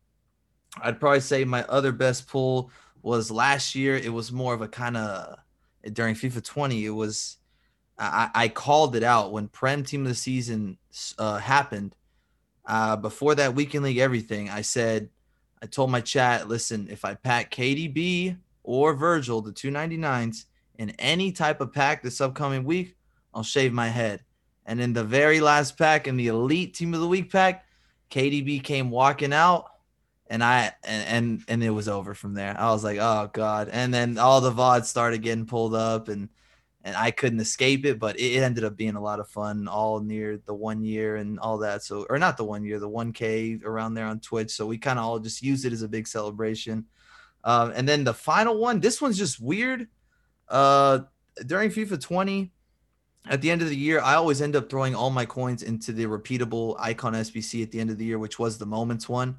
I'd 0.82 1.00
probably 1.00 1.20
say 1.20 1.44
my 1.44 1.64
other 1.64 1.92
best 1.92 2.28
pull 2.28 2.72
was 3.02 3.32
last 3.32 3.76
year. 3.76 3.98
It 3.98 4.14
was 4.14 4.32
more 4.32 4.54
of 4.54 4.62
a 4.62 4.68
kind 4.68 4.98
of 4.98 5.38
during 5.94 6.16
FIFA 6.16 6.44
20. 6.44 6.86
It 6.86 6.90
was 6.90 7.38
I, 8.00 8.30
I 8.34 8.48
called 8.48 8.96
it 8.96 9.04
out 9.04 9.32
when 9.32 9.48
Prem 9.48 9.84
Team 9.84 10.02
of 10.02 10.10
the 10.10 10.16
Season 10.16 10.78
uh, 11.18 11.38
happened. 11.38 11.96
Uh, 12.66 12.96
before 12.96 13.34
that 13.36 13.56
weekend 13.56 13.86
league, 13.86 13.98
everything 13.98 14.50
I 14.50 14.62
said, 14.62 15.10
I 15.62 15.66
told 15.66 15.90
my 15.90 16.02
chat, 16.02 16.48
listen, 16.48 16.88
if 16.92 17.06
I 17.06 17.16
pack 17.16 17.50
KDB 17.50 18.38
or 18.64 18.94
Virgil, 18.94 19.42
the 19.42 19.52
299s, 19.52 20.46
in 20.78 20.92
any 20.92 21.32
type 21.32 21.62
of 21.62 21.74
pack 21.74 22.04
this 22.04 22.22
upcoming 22.22 22.64
week, 22.64 22.96
I'll 23.34 23.44
shave 23.44 23.74
my 23.74 23.88
head. 23.88 24.22
And 24.66 24.82
in 24.82 24.94
the 24.94 25.04
very 25.04 25.40
last 25.40 25.78
pack, 25.78 26.08
in 26.08 26.18
the 26.18 26.28
elite 26.28 26.74
team 26.74 26.94
of 26.94 27.00
the 27.00 27.08
week 27.08 27.32
pack, 27.32 27.66
KDB 28.10 28.64
came 28.64 28.90
walking 28.90 29.34
out 29.34 29.68
and 30.30 30.44
I 30.44 30.74
and, 30.84 31.08
and 31.08 31.44
and 31.48 31.64
it 31.64 31.70
was 31.70 31.88
over 31.88 32.14
from 32.14 32.34
there. 32.34 32.56
I 32.58 32.72
was 32.72 32.84
like, 32.84 32.98
oh 33.00 33.30
god. 33.32 33.70
And 33.72 33.94
then 33.94 34.18
all 34.18 34.42
the 34.42 34.52
VODs 34.52 34.86
started 34.86 35.22
getting 35.22 35.46
pulled 35.46 35.74
up, 35.76 36.10
and 36.10 36.30
and 36.84 36.96
I 36.96 37.12
couldn't 37.12 37.40
escape 37.40 37.86
it. 37.86 38.00
But 38.00 38.20
it, 38.20 38.42
ended 38.42 38.64
up 38.64 38.76
being 38.76 38.96
a 38.96 39.02
lot 39.02 39.20
of 39.20 39.30
fun, 39.30 39.68
all 39.68 40.00
near 40.00 40.40
the 40.46 40.54
one 40.54 40.84
year 40.84 41.16
and 41.16 41.40
all 41.40 41.60
that. 41.60 41.84
So 41.84 42.06
or 42.10 42.20
not 42.20 42.38
the 42.38 42.44
one 42.44 42.64
year, 42.64 42.80
the 42.80 42.90
one 42.90 43.14
K 43.14 43.60
around 43.64 43.94
there 43.94 44.06
on 44.06 44.20
Twitch. 44.20 44.52
So 44.52 44.66
we 44.66 44.78
kind 44.78 45.00
of 45.00 45.06
all 45.06 45.20
just 45.20 45.42
used 45.42 45.66
it 45.66 45.74
as 45.74 45.82
a 45.82 45.90
big 45.90 46.08
celebration. 46.08 46.86
Um, 47.44 47.72
and 47.76 47.88
then 47.88 48.04
the 48.04 48.14
final 48.14 48.58
one, 48.60 48.80
this 48.80 49.02
one's 49.02 49.18
just 49.18 49.40
weird. 49.40 49.88
Uh, 50.50 51.00
during 51.46 51.70
FIFA 51.70 52.02
20, 52.02 52.52
at 53.30 53.42
the 53.42 53.52
end 53.52 53.62
of 53.62 53.70
the 53.70 53.76
year, 53.76 54.00
I 54.00 54.16
always 54.16 54.42
end 54.42 54.56
up 54.56 54.70
throwing 54.70 54.96
all 54.96 55.10
my 55.10 55.26
coins 55.26 55.64
into 55.64 55.92
the 55.92 56.06
repeatable 56.06 56.76
icon 56.80 57.14
SBC 57.14 57.62
at 57.64 57.72
the 57.72 57.80
end 57.80 57.90
of 57.90 57.98
the 57.98 58.06
year, 58.06 58.20
which 58.20 58.40
was 58.40 58.58
the 58.58 58.66
moments 58.66 59.10
one. 59.10 59.38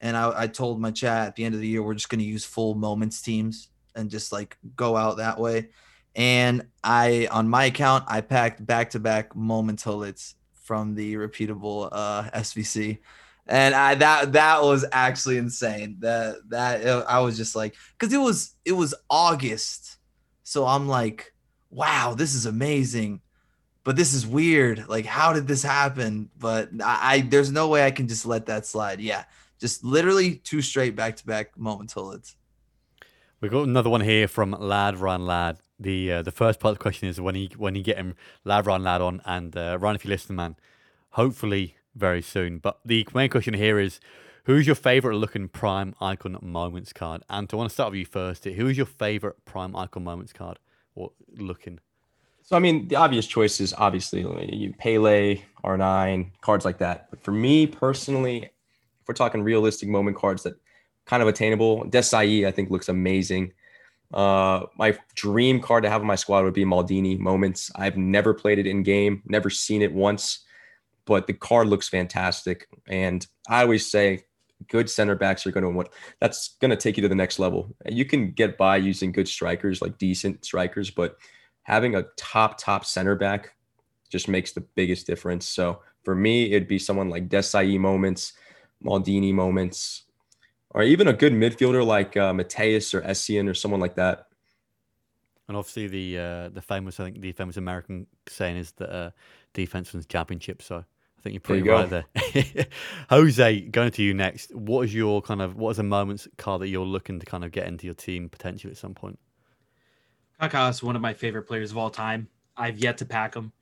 And 0.00 0.16
I, 0.16 0.42
I 0.42 0.46
told 0.46 0.80
my 0.80 0.90
chat 0.90 1.28
at 1.28 1.36
the 1.36 1.44
end 1.44 1.54
of 1.54 1.60
the 1.60 1.66
year, 1.66 1.82
we're 1.82 1.94
just 1.94 2.08
going 2.08 2.20
to 2.20 2.24
use 2.24 2.44
full 2.44 2.74
moments 2.74 3.20
teams 3.20 3.68
and 3.94 4.10
just 4.10 4.32
like 4.32 4.56
go 4.76 4.96
out 4.96 5.18
that 5.18 5.38
way. 5.38 5.68
And 6.14 6.66
I, 6.82 7.28
on 7.30 7.48
my 7.48 7.66
account, 7.66 8.04
I 8.08 8.20
packed 8.20 8.64
back 8.64 8.90
to 8.90 9.00
back 9.00 9.36
moments 9.36 9.84
Hullets 9.84 10.34
from 10.54 10.94
the 10.94 11.14
repeatable 11.14 11.88
uh, 11.92 12.30
SBC. 12.34 12.98
And 13.46 13.74
I 13.74 13.94
that 13.94 14.32
that 14.32 14.62
was 14.62 14.84
actually 14.92 15.38
insane. 15.38 15.96
That 16.00 16.36
that 16.50 17.06
I 17.08 17.20
was 17.20 17.36
just 17.38 17.56
like, 17.56 17.74
because 17.98 18.12
it 18.12 18.18
was 18.18 18.54
it 18.66 18.72
was 18.72 18.94
August, 19.08 19.96
so 20.48 20.66
I'm 20.66 20.88
like, 20.88 21.32
wow, 21.70 22.14
this 22.16 22.34
is 22.34 22.46
amazing 22.46 23.20
but 23.88 23.96
this 23.96 24.12
is 24.12 24.26
weird. 24.26 24.86
Like, 24.86 25.06
how 25.06 25.32
did 25.32 25.46
this 25.46 25.62
happen? 25.62 26.28
But 26.38 26.68
I, 26.84 27.14
I, 27.14 27.20
there's 27.22 27.50
no 27.50 27.68
way 27.68 27.86
I 27.86 27.90
can 27.90 28.06
just 28.06 28.26
let 28.26 28.44
that 28.44 28.66
slide. 28.66 29.00
Yeah, 29.00 29.24
just 29.58 29.82
literally 29.82 30.34
two 30.34 30.60
straight 30.60 30.94
back 30.94 31.16
to 31.16 31.26
back 31.26 31.56
moments. 31.56 31.94
Hullets. 31.94 32.34
We've 33.40 33.50
got 33.50 33.62
another 33.62 33.88
one 33.88 34.02
here 34.02 34.28
from 34.28 34.50
Lad 34.50 34.98
Run 34.98 35.24
Lad. 35.24 35.60
The 35.80 36.12
uh, 36.12 36.22
the 36.22 36.30
first 36.30 36.60
part 36.60 36.72
of 36.72 36.78
the 36.78 36.82
question 36.82 37.08
is 37.08 37.18
when 37.18 37.34
he 37.34 37.50
when 37.56 37.74
he 37.74 37.80
get 37.82 37.96
him 37.96 38.14
Lad 38.44 38.66
Run 38.66 38.82
Lad 38.82 39.00
on 39.00 39.22
and 39.24 39.56
uh, 39.56 39.78
Ryan, 39.80 39.96
if 39.96 40.04
you 40.04 40.10
listen, 40.10 40.36
man, 40.36 40.56
hopefully 41.12 41.76
very 41.94 42.20
soon. 42.20 42.58
But 42.58 42.80
the 42.84 43.08
main 43.14 43.30
question 43.30 43.54
here 43.54 43.78
is. 43.78 44.00
Who's 44.48 44.66
your 44.66 44.76
favorite 44.76 45.16
looking 45.16 45.48
prime 45.48 45.94
icon 46.00 46.38
moments 46.40 46.94
card? 46.94 47.22
And 47.28 47.50
I 47.52 47.54
want 47.54 47.68
to 47.68 47.74
start 47.74 47.90
with 47.90 47.98
you 47.98 48.06
first. 48.06 48.46
Who's 48.46 48.78
your 48.78 48.86
favorite 48.86 49.44
prime 49.44 49.76
icon 49.76 50.04
moments 50.04 50.32
card 50.32 50.58
or 50.94 51.12
looking? 51.36 51.80
So 52.40 52.56
I 52.56 52.58
mean, 52.58 52.88
the 52.88 52.96
obvious 52.96 53.26
choice 53.26 53.60
is 53.60 53.74
obviously 53.76 54.22
you 54.50 54.72
Pele, 54.78 55.42
R9, 55.62 56.30
cards 56.40 56.64
like 56.64 56.78
that. 56.78 57.10
But 57.10 57.22
for 57.22 57.30
me 57.30 57.66
personally, 57.66 58.44
if 58.44 59.06
we're 59.06 59.12
talking 59.12 59.42
realistic 59.42 59.90
moment 59.90 60.16
cards 60.16 60.44
that 60.44 60.54
kind 61.04 61.22
of 61.22 61.28
attainable, 61.28 61.84
Desailly 61.84 62.46
I 62.46 62.50
think 62.50 62.70
looks 62.70 62.88
amazing. 62.88 63.52
Uh, 64.14 64.64
my 64.78 64.96
dream 65.14 65.60
card 65.60 65.82
to 65.82 65.90
have 65.90 66.00
in 66.00 66.06
my 66.06 66.14
squad 66.14 66.44
would 66.44 66.54
be 66.54 66.64
Maldini 66.64 67.18
Moments. 67.18 67.70
I've 67.76 67.98
never 67.98 68.32
played 68.32 68.58
it 68.58 68.66
in 68.66 68.82
game, 68.82 69.22
never 69.26 69.50
seen 69.50 69.82
it 69.82 69.92
once, 69.92 70.38
but 71.04 71.26
the 71.26 71.34
card 71.34 71.68
looks 71.68 71.90
fantastic. 71.90 72.66
And 72.88 73.26
I 73.46 73.60
always 73.60 73.90
say 73.90 74.24
good 74.66 74.90
center 74.90 75.14
backs 75.14 75.46
are 75.46 75.50
going 75.50 75.64
to 75.64 75.70
want. 75.70 75.88
that's 76.20 76.56
going 76.60 76.70
to 76.70 76.76
take 76.76 76.96
you 76.96 77.02
to 77.02 77.08
the 77.08 77.14
next 77.14 77.38
level. 77.38 77.74
You 77.86 78.04
can 78.04 78.32
get 78.32 78.58
by 78.58 78.76
using 78.76 79.12
good 79.12 79.28
strikers, 79.28 79.80
like 79.80 79.98
decent 79.98 80.44
strikers, 80.44 80.90
but 80.90 81.16
having 81.62 81.94
a 81.94 82.04
top 82.16 82.58
top 82.58 82.84
center 82.84 83.14
back 83.14 83.54
just 84.10 84.28
makes 84.28 84.52
the 84.52 84.60
biggest 84.60 85.06
difference. 85.06 85.46
So 85.46 85.80
for 86.02 86.14
me, 86.14 86.52
it'd 86.52 86.68
be 86.68 86.78
someone 86.78 87.10
like 87.10 87.28
Desailly 87.28 87.78
moments, 87.78 88.32
Maldini 88.82 89.32
moments, 89.32 90.04
or 90.70 90.82
even 90.82 91.08
a 91.08 91.12
good 91.12 91.32
midfielder 91.32 91.84
like 91.84 92.16
uh, 92.16 92.32
Matthäus 92.32 92.94
or 92.94 93.02
Essien 93.02 93.48
or 93.48 93.54
someone 93.54 93.80
like 93.80 93.96
that. 93.96 94.26
And 95.46 95.56
obviously 95.56 95.88
the 95.88 96.18
uh, 96.18 96.48
the 96.50 96.60
famous 96.60 97.00
I 97.00 97.04
think 97.04 97.20
the 97.20 97.32
famous 97.32 97.56
American 97.56 98.06
saying 98.28 98.58
is 98.58 98.72
that 98.72 98.94
uh, 98.94 99.10
defense 99.54 99.92
wins 99.92 100.06
championship. 100.06 100.62
So 100.62 100.84
think 101.28 101.34
you're 101.34 101.40
pretty 101.40 101.64
you 101.64 101.72
right 101.72 101.88
there. 102.54 102.66
Jose, 103.10 103.60
going 103.60 103.90
to 103.92 104.02
you 104.02 104.14
next. 104.14 104.54
What 104.54 104.86
is 104.86 104.94
your 104.94 105.22
kind 105.22 105.42
of 105.42 105.56
what 105.56 105.70
is 105.70 105.78
a 105.78 105.82
moments 105.82 106.28
car 106.36 106.58
that 106.58 106.68
you're 106.68 106.86
looking 106.86 107.20
to 107.20 107.26
kind 107.26 107.44
of 107.44 107.52
get 107.52 107.66
into 107.66 107.86
your 107.86 107.94
team 107.94 108.28
potentially 108.28 108.70
at 108.70 108.76
some 108.76 108.94
point? 108.94 109.18
Kaká 110.40 110.70
is 110.70 110.82
one 110.82 110.96
of 110.96 111.02
my 111.02 111.14
favorite 111.14 111.44
players 111.44 111.70
of 111.70 111.78
all 111.78 111.90
time. 111.90 112.28
I've 112.56 112.78
yet 112.78 112.98
to 112.98 113.04
pack 113.04 113.34
him. 113.34 113.52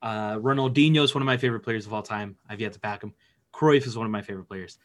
Uh, 0.00 0.36
Ronaldinho 0.36 1.02
is 1.02 1.14
one 1.14 1.22
of 1.22 1.26
my 1.26 1.36
favorite 1.36 1.60
players 1.60 1.86
of 1.86 1.92
all 1.92 2.02
time. 2.02 2.36
I've 2.48 2.60
yet 2.60 2.74
to 2.74 2.80
pack 2.80 3.02
him. 3.02 3.14
Cruyff 3.52 3.86
is 3.86 3.96
one 3.96 4.06
of 4.06 4.12
my 4.12 4.22
favorite 4.22 4.48
players. 4.48 4.78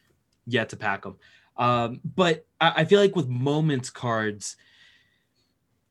Yet 0.45 0.69
to 0.69 0.77
pack 0.77 1.05
him. 1.05 1.15
Um, 1.55 2.01
but 2.03 2.45
I, 2.59 2.73
I, 2.77 2.85
feel 2.85 2.99
like 2.99 3.15
with 3.15 3.27
moments 3.27 3.91
cards, 3.91 4.57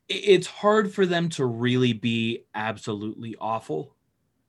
it, 0.08 0.14
it's 0.14 0.46
hard 0.48 0.92
for 0.92 1.06
them 1.06 1.28
to 1.30 1.46
really 1.46 1.92
be 1.92 2.44
absolutely 2.52 3.36
awful 3.40 3.94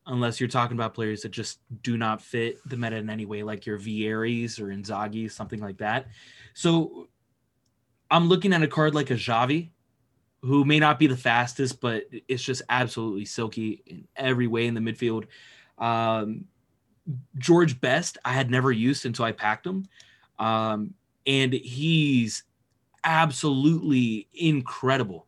unless 0.06 0.40
you're 0.40 0.50
talking 0.50 0.76
about 0.78 0.94
players 0.94 1.22
that 1.22 1.30
just 1.30 1.60
do 1.82 1.98
not 1.98 2.22
fit 2.22 2.58
the 2.68 2.78
meta 2.78 2.98
in 2.98 3.10
any 3.10 3.26
way, 3.26 3.44
like 3.44 3.66
your 3.66 3.80
Vieiras 3.80 4.60
or 4.60 4.66
Inzaghi, 4.66 5.32
something 5.32 5.60
like 5.60 5.78
that. 5.78 6.08
So 6.54 7.08
I'm 8.12 8.28
looking 8.28 8.54
at 8.54 8.62
a 8.62 8.68
card 8.68 8.94
like 8.94 9.12
a 9.12 9.16
Xavi 9.16 9.70
who 10.42 10.66
may 10.66 10.78
not 10.78 11.00
be 11.00 11.08
the 11.08 11.18
fastest, 11.18 11.80
but 11.80 12.04
it's 12.28 12.44
just 12.44 12.62
absolutely 12.70 13.26
silky 13.26 13.82
in 13.86 14.08
every 14.16 14.48
way 14.48 14.68
in 14.68 14.74
the 14.74 14.82
midfield. 14.82 15.26
Um, 15.78 16.46
George 17.38 17.80
Best, 17.80 18.18
I 18.26 18.34
had 18.34 18.52
never 18.52 18.72
used 18.72 19.06
until 19.06 19.26
I 19.26 19.32
packed 19.32 19.66
him. 19.66 19.86
Um, 20.40 20.94
and 21.26 21.54
he's 21.54 22.44
absolutely 23.06 24.28
incredible. 24.34 25.28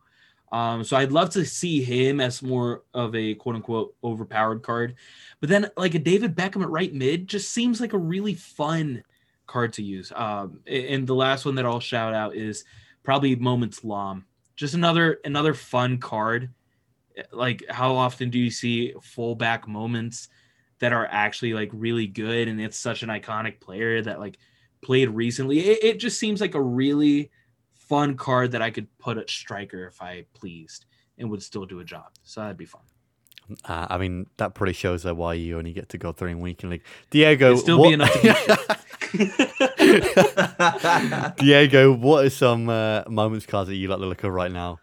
Um, 0.52 0.84
so 0.84 0.96
I'd 0.96 1.12
love 1.12 1.32
to 1.32 1.46
see 1.46 1.82
him 1.82 2.22
as 2.22 2.42
more 2.42 2.84
of 2.94 3.16
a 3.16 3.36
quote 3.36 3.56
unquote 3.56 3.96
overpowered 4.04 4.62
card. 4.62 4.96
But 5.42 5.50
then, 5.50 5.70
like 5.76 5.96
a 5.96 6.00
David 6.00 6.36
Beckham 6.36 6.64
at 6.64 6.70
right 6.70 6.94
mid 6.94 7.28
just 7.28 7.52
seems 7.52 7.82
like 7.82 7.94
a 7.94 7.98
really 7.98 8.36
fun 8.36 9.04
card 9.48 9.74
to 9.74 9.84
use. 9.84 10.12
Um, 10.16 10.60
and 10.68 11.06
the 11.06 11.16
last 11.16 11.46
one 11.46 11.56
that 11.56 11.66
I'll 11.66 11.80
shout 11.80 12.14
out 12.14 12.36
is 12.36 12.64
probably 13.04 13.36
Moments 13.36 13.82
Lahm 13.82 14.24
just 14.56 14.74
another 14.74 15.20
another 15.26 15.54
fun 15.54 15.98
card. 15.98 16.50
Like 17.32 17.64
how 17.70 17.96
often 17.96 18.30
do 18.30 18.40
you 18.40 18.52
see 18.52 18.94
fullback 19.02 19.68
moments 19.68 20.30
that 20.80 20.94
are 20.94 21.08
actually 21.10 21.54
like 21.54 21.70
really 21.74 22.08
good 22.08 22.48
and 22.48 22.60
it's 22.60 22.78
such 22.78 23.04
an 23.04 23.10
iconic 23.10 23.60
player 23.62 24.02
that 24.02 24.20
like 24.20 24.38
played 24.82 25.10
recently. 25.10 25.60
It, 25.60 25.84
it 25.84 26.00
just 26.00 26.20
seems 26.20 26.42
like 26.42 26.56
a 26.56 26.62
really 26.62 27.32
fun 27.88 28.16
card 28.16 28.52
that 28.52 28.62
I 28.62 28.72
could 28.72 28.88
put 28.98 29.18
at 29.18 29.30
striker 29.30 29.88
if 29.88 30.02
I 30.02 30.26
pleased 30.34 30.86
and 31.18 31.30
would 31.30 31.44
still 31.44 31.66
do 31.66 31.80
a 31.80 31.84
job. 31.84 32.08
So 32.24 32.42
that'd 32.42 32.58
be 32.58 32.66
fun. 32.66 32.82
Uh, 33.64 33.86
I 33.90 33.98
mean, 33.98 34.26
that 34.38 34.56
probably 34.56 34.74
shows 34.74 35.06
why 35.06 35.36
you 35.36 35.58
only 35.58 35.72
get 35.72 35.90
to 35.90 35.98
go 35.98 36.12
three 36.12 36.32
in 36.32 36.40
weekend 36.40 36.72
league. 36.72 36.84
Diego, 37.12 37.52
It'd 37.52 37.60
still 37.60 37.80
what... 37.80 37.90
be 37.90 37.94
enough 37.94 38.14
Diego, 41.38 41.94
what 41.94 42.26
are 42.26 42.30
some 42.30 42.70
uh, 42.70 43.04
moments 43.08 43.46
cards 43.46 43.70
that 43.70 43.76
you 43.76 43.88
like 43.88 44.00
to 44.00 44.06
look 44.06 44.24
at 44.24 44.32
right 44.32 44.52
now? 44.52 44.80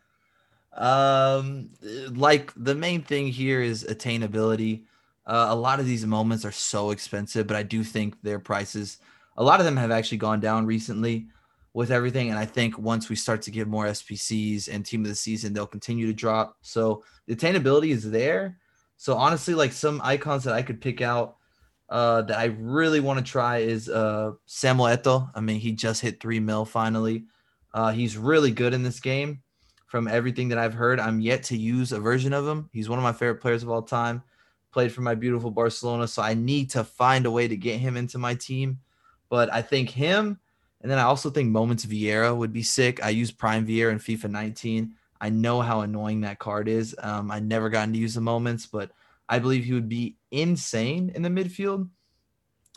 Um, 0.74 1.70
like 2.12 2.52
the 2.56 2.74
main 2.74 3.02
thing 3.02 3.28
here 3.28 3.60
is 3.60 3.84
attainability. 3.84 4.84
Uh, 5.26 5.48
a 5.50 5.56
lot 5.56 5.80
of 5.80 5.86
these 5.86 6.06
moments 6.06 6.44
are 6.44 6.52
so 6.52 6.90
expensive, 6.90 7.46
but 7.46 7.56
I 7.56 7.62
do 7.62 7.84
think 7.84 8.20
their 8.22 8.38
prices, 8.38 8.98
a 9.36 9.42
lot 9.42 9.60
of 9.60 9.66
them 9.66 9.76
have 9.76 9.90
actually 9.90 10.18
gone 10.18 10.40
down 10.40 10.66
recently 10.66 11.26
with 11.74 11.90
everything. 11.90 12.30
And 12.30 12.38
I 12.38 12.44
think 12.44 12.78
once 12.78 13.08
we 13.08 13.16
start 13.16 13.42
to 13.42 13.50
get 13.50 13.66
more 13.66 13.86
SBCs 13.86 14.68
and 14.72 14.84
team 14.84 15.02
of 15.02 15.08
the 15.08 15.14
season, 15.14 15.52
they'll 15.52 15.66
continue 15.66 16.06
to 16.06 16.12
drop. 16.12 16.56
So 16.62 17.04
the 17.26 17.34
attainability 17.34 17.90
is 17.90 18.10
there. 18.10 18.58
So 18.96 19.16
honestly, 19.16 19.54
like 19.54 19.72
some 19.72 20.00
icons 20.04 20.44
that 20.44 20.54
I 20.54 20.62
could 20.62 20.80
pick 20.80 21.00
out 21.00 21.36
uh, 21.88 22.22
that 22.22 22.38
I 22.38 22.44
really 22.58 23.00
want 23.00 23.18
to 23.18 23.24
try 23.24 23.58
is 23.58 23.88
uh, 23.88 24.32
Samuel 24.46 24.86
Eto'o. 24.86 25.30
I 25.34 25.40
mean, 25.40 25.60
he 25.60 25.72
just 25.72 26.00
hit 26.00 26.20
three 26.20 26.40
mil 26.40 26.64
finally. 26.64 27.24
Uh, 27.74 27.92
he's 27.92 28.16
really 28.16 28.50
good 28.50 28.74
in 28.74 28.82
this 28.82 29.00
game. 29.00 29.42
From 29.86 30.08
everything 30.08 30.48
that 30.48 30.58
I've 30.58 30.72
heard, 30.72 30.98
I'm 30.98 31.20
yet 31.20 31.42
to 31.44 31.56
use 31.56 31.92
a 31.92 32.00
version 32.00 32.32
of 32.32 32.48
him. 32.48 32.70
He's 32.72 32.88
one 32.88 32.98
of 32.98 33.02
my 33.02 33.12
favorite 33.12 33.42
players 33.42 33.62
of 33.62 33.68
all 33.68 33.82
time. 33.82 34.22
Played 34.72 34.90
for 34.92 35.02
my 35.02 35.14
beautiful 35.14 35.50
Barcelona, 35.50 36.08
so 36.08 36.22
I 36.22 36.32
need 36.32 36.70
to 36.70 36.82
find 36.82 37.26
a 37.26 37.30
way 37.30 37.46
to 37.46 37.56
get 37.58 37.78
him 37.78 37.98
into 37.98 38.16
my 38.16 38.34
team. 38.34 38.78
But 39.28 39.52
I 39.52 39.60
think 39.60 39.90
him, 39.90 40.40
and 40.82 40.90
then 40.90 40.98
I 40.98 41.02
also 41.02 41.30
think 41.30 41.50
Moments 41.50 41.86
Vieira 41.86 42.36
would 42.36 42.52
be 42.52 42.62
sick. 42.62 43.02
I 43.04 43.10
use 43.10 43.30
Prime 43.30 43.66
Vieira 43.66 43.92
in 43.92 43.98
FIFA 43.98 44.30
19. 44.30 44.94
I 45.20 45.28
know 45.30 45.60
how 45.60 45.82
annoying 45.82 46.22
that 46.22 46.40
card 46.40 46.68
is. 46.68 46.96
Um, 47.00 47.30
I 47.30 47.38
never 47.38 47.70
gotten 47.70 47.92
to 47.92 47.98
use 47.98 48.14
the 48.14 48.20
moments, 48.20 48.66
but 48.66 48.90
I 49.28 49.38
believe 49.38 49.64
he 49.64 49.72
would 49.72 49.88
be 49.88 50.16
insane 50.32 51.12
in 51.14 51.22
the 51.22 51.28
midfield. 51.28 51.88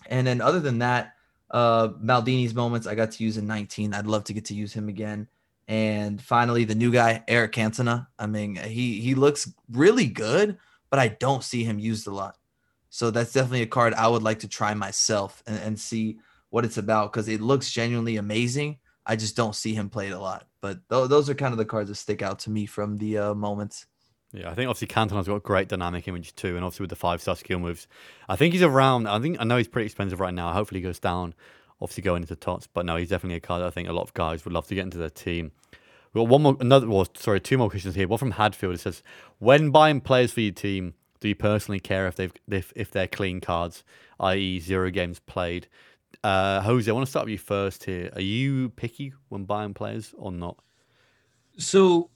And 0.08 0.28
then 0.28 0.40
other 0.40 0.60
than 0.60 0.80
that, 0.80 1.16
uh, 1.50 1.90
Maldini's 2.00 2.54
moments 2.54 2.86
I 2.86 2.94
got 2.94 3.12
to 3.12 3.24
use 3.24 3.38
in 3.38 3.48
19. 3.48 3.96
I'd 3.96 4.06
love 4.06 4.26
to 4.26 4.34
get 4.34 4.46
to 4.46 4.54
use 4.54 4.72
him 4.72 4.88
again. 4.88 5.28
And 5.68 6.22
finally, 6.22 6.64
the 6.64 6.76
new 6.76 6.92
guy, 6.92 7.24
Eric 7.28 7.54
Cantona. 7.54 8.08
I 8.20 8.28
mean, 8.28 8.56
he 8.56 9.00
he 9.02 9.16
looks 9.16 9.52
really 9.72 10.06
good, 10.06 10.60
but 10.92 11.00
I 11.00 11.08
don't 11.08 11.44
see 11.44 11.64
him 11.64 11.80
used 11.80 12.06
a 12.06 12.12
lot. 12.12 12.38
So 12.92 13.10
that's 13.10 13.34
definitely 13.34 13.64
a 13.64 13.68
card 13.68 13.96
I 13.96 14.08
would 14.08 14.22
like 14.22 14.40
to 14.40 14.48
try 14.48 14.76
myself 14.76 15.42
and, 15.48 15.58
and 15.58 15.80
see 15.80 16.20
what 16.56 16.64
it's 16.64 16.78
about 16.78 17.12
because 17.12 17.28
it 17.28 17.42
looks 17.42 17.70
genuinely 17.70 18.16
amazing. 18.16 18.78
I 19.06 19.18
just 19.18 19.36
don't 19.36 19.54
see 19.54 19.74
him 19.74 19.90
played 19.90 20.14
a 20.14 20.20
lot. 20.20 20.48
But 20.62 20.88
th- 20.90 21.10
those 21.10 21.30
are 21.30 21.34
kind 21.34 21.52
of 21.52 21.58
the 21.58 21.66
cards 21.66 21.90
that 21.90 21.96
stick 21.96 22.22
out 22.22 22.40
to 22.40 22.50
me 22.50 22.66
from 22.66 22.98
the 22.98 23.18
uh, 23.18 23.34
moments. 23.34 23.88
Yeah, 24.32 24.50
I 24.50 24.54
think 24.54 24.70
obviously 24.70 24.88
Canton's 24.88 25.28
got 25.28 25.44
great 25.44 25.68
dynamic 25.68 26.08
image 26.08 26.34
too, 26.34 26.56
and 26.56 26.64
obviously 26.64 26.86
with 26.86 26.92
the 26.92 26.96
five 26.96 27.22
star 27.22 27.36
skill 27.36 27.60
moves, 27.60 27.90
I 28.30 28.38
think 28.38 28.54
he's 28.54 28.64
around. 28.64 29.06
I 29.06 29.20
think 29.20 29.36
I 29.38 29.44
know 29.44 29.58
he's 29.58 29.68
pretty 29.68 29.88
expensive 29.88 30.22
right 30.22 30.34
now. 30.34 30.54
Hopefully, 30.54 30.80
he 30.80 30.84
goes 30.86 30.98
down. 30.98 31.34
Obviously, 31.82 32.04
going 32.04 32.24
into 32.24 32.38
tots, 32.38 32.68
but 32.68 32.86
no, 32.86 32.96
he's 32.96 33.10
definitely 33.10 33.36
a 33.36 33.42
card 33.42 33.62
that 33.62 33.68
I 33.68 33.72
think 33.72 33.90
a 33.90 33.94
lot 33.94 34.04
of 34.04 34.14
guys 34.14 34.46
would 34.46 34.54
love 34.54 34.66
to 34.68 34.76
get 34.76 34.86
into 34.86 34.98
their 34.98 35.10
team. 35.10 35.52
We've 36.14 36.22
got 36.22 36.30
one 36.30 36.42
more, 36.42 36.58
another, 36.62 36.88
well, 36.88 37.06
sorry, 37.18 37.42
two 37.42 37.58
more 37.58 37.70
questions 37.70 37.96
here. 37.96 38.08
One 38.08 38.18
from 38.18 38.32
Hadfield. 38.32 38.76
It 38.76 38.80
says, 38.80 39.04
when 39.40 39.72
buying 39.72 40.00
players 40.00 40.32
for 40.32 40.40
your 40.40 40.54
team, 40.54 40.94
do 41.20 41.28
you 41.28 41.36
personally 41.36 41.82
care 41.82 42.08
if 42.08 42.16
they've 42.16 42.32
if, 42.50 42.72
if 42.78 42.92
they're 42.92 43.10
clean 43.10 43.42
cards, 43.42 43.84
i.e., 44.22 44.62
zero 44.62 44.90
games 44.90 45.20
played? 45.20 45.68
Uh, 46.26 46.60
Jose, 46.62 46.90
I 46.90 46.94
want 46.96 47.06
to 47.06 47.10
start 47.12 47.28
with 47.28 47.34
you 47.34 47.38
first 47.38 47.84
here. 47.84 48.10
Are 48.16 48.22
you 48.22 48.70
picky 48.70 49.14
when 49.30 49.44
buying 49.44 49.76
players 49.76 50.12
or 50.18 50.32
not? 50.32 50.58
So 51.60 52.10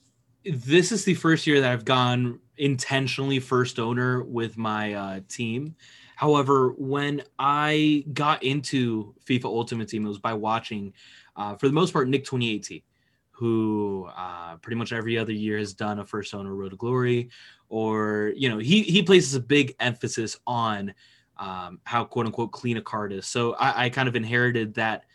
this 0.43 0.91
is 0.91 1.05
the 1.05 1.13
first 1.13 1.45
year 1.45 1.61
that 1.61 1.71
I've 1.71 1.85
gone 1.85 2.39
intentionally 2.57 3.39
first 3.39 3.77
owner 3.77 4.23
with 4.23 4.57
my 4.57 4.93
uh, 4.95 5.19
team. 5.29 5.75
However, 6.15 6.73
when 6.79 7.21
I 7.37 8.03
got 8.11 8.41
into 8.41 9.13
FIFA 9.27 9.45
Ultimate 9.45 9.89
Team, 9.89 10.07
it 10.07 10.09
was 10.09 10.17
by 10.17 10.33
watching, 10.33 10.91
uh, 11.35 11.55
for 11.57 11.67
the 11.67 11.73
most 11.73 11.93
part, 11.93 12.07
Nick28T, 12.07 12.81
who 13.29 14.09
uh, 14.17 14.55
pretty 14.55 14.75
much 14.75 14.91
every 14.91 15.19
other 15.19 15.33
year 15.33 15.59
has 15.59 15.75
done 15.75 15.99
a 15.99 16.03
first 16.03 16.33
owner 16.33 16.55
road 16.55 16.69
to 16.69 16.77
glory, 16.77 17.29
or 17.69 18.33
you 18.35 18.49
know 18.49 18.57
he 18.57 18.81
he 18.81 19.03
places 19.03 19.35
a 19.35 19.39
big 19.39 19.75
emphasis 19.79 20.35
on 20.47 20.95
um, 21.39 21.79
how 21.85 22.03
quote 22.03 22.25
unquote 22.25 22.51
clean 22.51 22.77
a 22.77 22.81
card 22.81 23.13
is. 23.13 23.25
So 23.25 23.53
I, 23.53 23.85
I 23.85 23.89
kind 23.89 24.07
of 24.07 24.15
inherited 24.15 24.75
that 24.75 25.05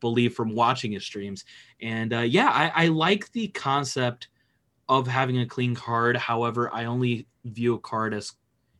belief 0.00 0.34
from 0.34 0.54
watching 0.54 0.92
his 0.92 1.04
streams, 1.04 1.44
and 1.80 2.12
uh, 2.12 2.20
yeah, 2.20 2.48
I, 2.48 2.84
I 2.84 2.88
like 2.88 3.30
the 3.32 3.48
concept 3.48 4.28
of 4.88 5.06
having 5.06 5.38
a 5.38 5.46
clean 5.46 5.74
card. 5.74 6.16
However, 6.16 6.72
I 6.72 6.84
only 6.84 7.26
view 7.44 7.74
a 7.74 7.78
card 7.78 8.14
as, 8.14 8.32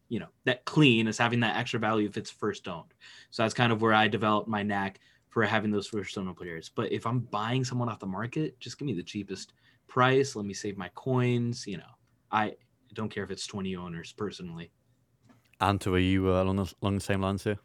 you 0.09 0.21
know, 0.21 0.29
that 0.45 0.65
clean 0.65 1.09
as 1.09 1.19
having 1.19 1.41
that 1.41 1.57
extra 1.57 1.81
value 1.81 2.09
if 2.09 2.17
it's 2.17 2.31
first 2.31 2.69
owned. 2.69 2.93
So 3.31 3.43
that's 3.43 3.55
kind 3.55 3.73
of 3.73 3.81
where 3.81 3.95
I 3.95 4.09
developed 4.09 4.49
my 4.49 4.63
knack 4.63 5.01
for 5.31 5.43
having 5.45 5.71
those 5.71 5.87
first 5.87 6.17
owned 6.19 6.37
players. 6.37 6.71
But 6.75 6.93
if 6.93 7.07
I'm 7.07 7.21
buying 7.21 7.65
someone 7.65 7.89
off 7.89 8.01
the 8.01 8.07
market, 8.07 8.59
just 8.61 8.79
give 8.79 8.87
me 8.87 8.95
the 8.95 9.03
cheapest 9.03 9.55
price. 9.89 10.37
Let 10.37 10.45
me 10.45 10.55
save 10.55 10.77
my 10.77 10.91
coins. 10.95 11.67
You 11.67 11.79
know, 11.79 11.93
I 12.31 12.55
don't 12.93 13.09
care 13.09 13.25
if 13.25 13.31
it's 13.31 13.47
20 13.47 13.77
owners 13.77 14.13
personally. 14.13 14.71
Anto, 15.61 15.95
are 15.95 15.99
you 15.99 16.31
uh, 16.31 16.43
along, 16.43 16.57
the, 16.57 16.75
along 16.83 16.95
the 16.97 17.01
same 17.01 17.21
lines 17.21 17.45
here? 17.45 17.59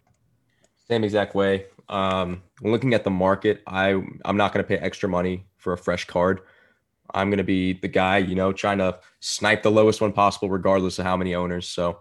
Same 0.88 1.04
exact 1.04 1.36
way. 1.36 1.66
Um, 1.88 2.44
looking 2.62 2.94
at 2.94 3.04
the 3.04 3.10
market, 3.10 3.62
I 3.68 4.02
I'm 4.26 4.38
not 4.38 4.54
going 4.54 4.64
to 4.64 4.68
pay 4.68 4.78
extra 4.78 5.10
money 5.10 5.46
for 5.58 5.74
a 5.74 5.78
fresh 5.78 6.06
card. 6.06 6.42
I'm 7.14 7.30
going 7.30 7.40
to 7.40 7.44
be 7.44 7.74
the 7.74 7.88
guy, 7.88 8.20
you 8.20 8.36
know, 8.36 8.54
trying 8.54 8.78
to 8.78 9.00
snipe 9.20 9.64
the 9.64 9.72
lowest 9.72 10.02
one 10.02 10.14
possible, 10.14 10.50
regardless 10.50 11.00
of 11.00 11.06
how 11.06 11.18
many 11.18 11.34
owners. 11.34 11.68
So, 11.68 12.00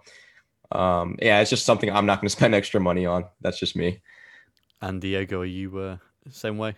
um, 0.72 1.16
yeah, 1.22 1.40
it's 1.40 1.50
just 1.50 1.64
something 1.64 1.90
I'm 1.90 2.06
not 2.06 2.20
going 2.20 2.28
to 2.30 2.36
spend 2.36 2.54
extra 2.54 2.80
money 2.80 3.06
on. 3.06 3.24
That's 3.40 3.58
just 3.58 3.76
me. 3.76 4.02
And 4.82 5.00
Diego, 5.00 5.40
are 5.40 5.46
you 5.46 5.78
uh, 5.78 5.96
same 6.30 6.58
way? 6.58 6.76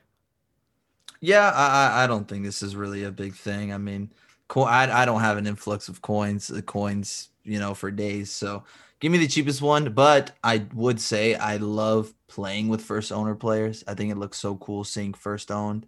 Yeah, 1.21 1.51
I, 1.51 2.05
I 2.05 2.07
don't 2.07 2.27
think 2.27 2.45
this 2.45 2.63
is 2.63 2.77
really 2.77 3.05
a 3.05 3.11
big 3.11 3.35
thing. 3.35 3.73
I 3.75 3.79
mean, 3.79 4.11
co- 4.49 4.63
I, 4.63 5.03
I 5.03 5.05
don't 5.05 5.21
have 5.21 5.37
an 5.37 5.47
influx 5.47 5.89
of 5.89 6.01
coins, 6.01 6.49
the 6.49 6.63
coins, 6.63 7.29
you 7.45 7.59
know, 7.59 7.75
for 7.75 7.91
days. 7.91 8.31
So 8.31 8.65
give 9.01 9.11
me 9.11 9.19
the 9.19 9.27
cheapest 9.27 9.61
one. 9.61 9.93
But 9.93 10.33
I 10.45 10.67
would 10.75 11.01
say 11.01 11.35
I 11.35 11.57
love 11.57 12.13
playing 12.29 12.69
with 12.69 12.83
first 12.83 13.11
owner 13.11 13.35
players. 13.35 13.83
I 13.89 13.95
think 13.95 14.13
it 14.13 14.19
looks 14.19 14.39
so 14.39 14.57
cool 14.57 14.85
seeing 14.85 15.15
first 15.15 15.51
owned. 15.51 15.87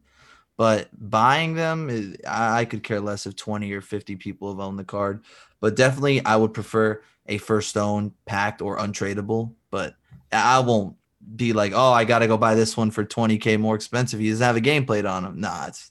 But 0.57 0.89
buying 0.93 1.55
them, 1.55 1.89
eh, 1.91 2.17
I 2.29 2.65
could 2.65 2.83
care 2.83 3.01
less 3.01 3.27
if 3.27 3.37
20 3.37 3.73
or 3.73 3.81
50 3.81 4.17
people 4.17 4.51
have 4.51 4.61
owned 4.61 4.79
the 4.79 4.85
card. 4.85 5.25
But 5.61 5.77
definitely, 5.77 6.25
I 6.25 6.37
would 6.37 6.53
prefer 6.53 7.03
a 7.27 7.39
first 7.39 7.77
owned, 7.77 8.13
packed, 8.27 8.61
or 8.61 8.79
untradeable. 8.79 9.55
But 9.71 9.95
I 10.31 10.61
won't 10.61 10.97
be 11.37 11.53
like, 11.53 11.73
oh, 11.75 11.93
I 11.93 12.05
got 12.05 12.19
to 12.21 12.27
go 12.27 12.37
buy 12.37 12.55
this 12.55 12.77
one 12.77 12.91
for 12.91 13.05
20K 13.05 13.59
more 13.59 13.75
expensive. 13.75 14.21
He 14.21 14.31
doesn't 14.31 14.45
have 14.45 14.57
a 14.57 14.61
game 14.61 14.85
played 14.85 15.07
on 15.07 15.25
him. 15.25 15.41
Nah, 15.41 15.67
it's 15.69 15.91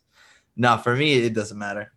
not 0.56 0.84
for 0.84 0.96
me. 0.96 1.14
It 1.14 1.34
doesn't 1.34 1.58
matter. 1.58 1.92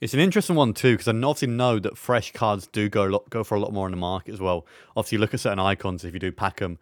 It's 0.00 0.12
an 0.12 0.20
interesting 0.20 0.56
one 0.56 0.74
too 0.74 0.92
because 0.92 1.08
I 1.08 1.12
obviously 1.12 1.48
know 1.48 1.78
that 1.78 1.96
fresh 1.96 2.32
cards 2.32 2.66
do 2.66 2.88
go 2.88 3.04
lot, 3.04 3.30
go 3.30 3.44
for 3.44 3.54
a 3.54 3.60
lot 3.60 3.72
more 3.72 3.86
in 3.86 3.92
the 3.92 3.96
market 3.96 4.34
as 4.34 4.40
well. 4.40 4.66
Obviously, 4.96 5.18
look 5.18 5.34
at 5.34 5.40
certain 5.40 5.58
icons 5.58 6.04
if 6.04 6.12
you 6.12 6.20
do 6.20 6.32
pack 6.32 6.58
them, 6.58 6.78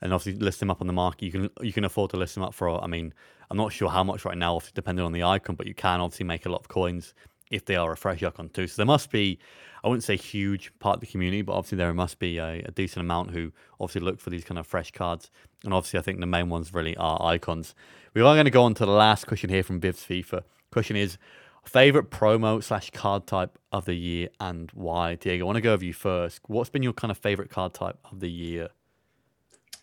and 0.00 0.12
obviously 0.12 0.40
list 0.40 0.60
them 0.60 0.70
up 0.70 0.80
on 0.80 0.86
the 0.86 0.92
market. 0.92 1.24
You 1.24 1.32
can 1.32 1.50
you 1.60 1.72
can 1.72 1.84
afford 1.84 2.10
to 2.10 2.16
list 2.16 2.34
them 2.34 2.44
up 2.44 2.54
for. 2.54 2.82
I 2.82 2.86
mean, 2.86 3.12
I'm 3.50 3.56
not 3.56 3.72
sure 3.72 3.90
how 3.90 4.04
much 4.04 4.24
right 4.24 4.38
now, 4.38 4.60
depending 4.74 5.04
on 5.04 5.12
the 5.12 5.22
icon, 5.22 5.56
but 5.56 5.66
you 5.66 5.74
can 5.74 6.00
obviously 6.00 6.24
make 6.24 6.46
a 6.46 6.48
lot 6.48 6.60
of 6.60 6.68
coins 6.68 7.14
if 7.50 7.66
they 7.66 7.76
are 7.76 7.92
a 7.92 7.96
fresh 7.96 8.22
icon 8.22 8.48
too. 8.48 8.66
So 8.66 8.76
there 8.76 8.86
must 8.86 9.10
be, 9.10 9.38
I 9.84 9.88
wouldn't 9.88 10.04
say 10.04 10.16
huge 10.16 10.72
part 10.78 10.94
of 10.94 11.00
the 11.00 11.06
community, 11.06 11.42
but 11.42 11.52
obviously 11.52 11.76
there 11.76 11.92
must 11.92 12.18
be 12.18 12.38
a, 12.38 12.62
a, 12.64 12.70
decent 12.70 13.04
amount 13.04 13.30
who 13.30 13.52
obviously 13.78 14.00
look 14.00 14.18
for 14.18 14.30
these 14.30 14.42
kind 14.42 14.58
of 14.58 14.66
fresh 14.66 14.90
cards. 14.90 15.30
And 15.62 15.74
obviously, 15.74 16.00
I 16.00 16.02
think 16.02 16.18
the 16.20 16.26
main 16.26 16.48
ones 16.48 16.72
really 16.72 16.96
are 16.96 17.22
icons. 17.22 17.74
We 18.14 18.22
are 18.22 18.34
going 18.34 18.46
to 18.46 18.50
go 18.50 18.64
on 18.64 18.72
to 18.74 18.86
the 18.86 18.92
last 18.92 19.26
question 19.26 19.50
here 19.50 19.62
from 19.62 19.80
Bivs 19.80 20.06
FIFA. 20.06 20.44
Question 20.70 20.96
is 20.96 21.18
favorite 21.64 22.10
promo 22.10 22.62
slash 22.62 22.90
card 22.90 23.26
type 23.26 23.58
of 23.70 23.84
the 23.84 23.94
year 23.94 24.28
and 24.40 24.70
why? 24.72 25.14
Diego, 25.14 25.44
I 25.44 25.46
want 25.46 25.56
to 25.56 25.62
go 25.62 25.72
over 25.72 25.84
you 25.84 25.92
first. 25.92 26.40
What's 26.46 26.70
been 26.70 26.82
your 26.82 26.92
kind 26.92 27.10
of 27.10 27.18
favorite 27.18 27.50
card 27.50 27.74
type 27.74 27.98
of 28.10 28.20
the 28.20 28.30
year? 28.30 28.70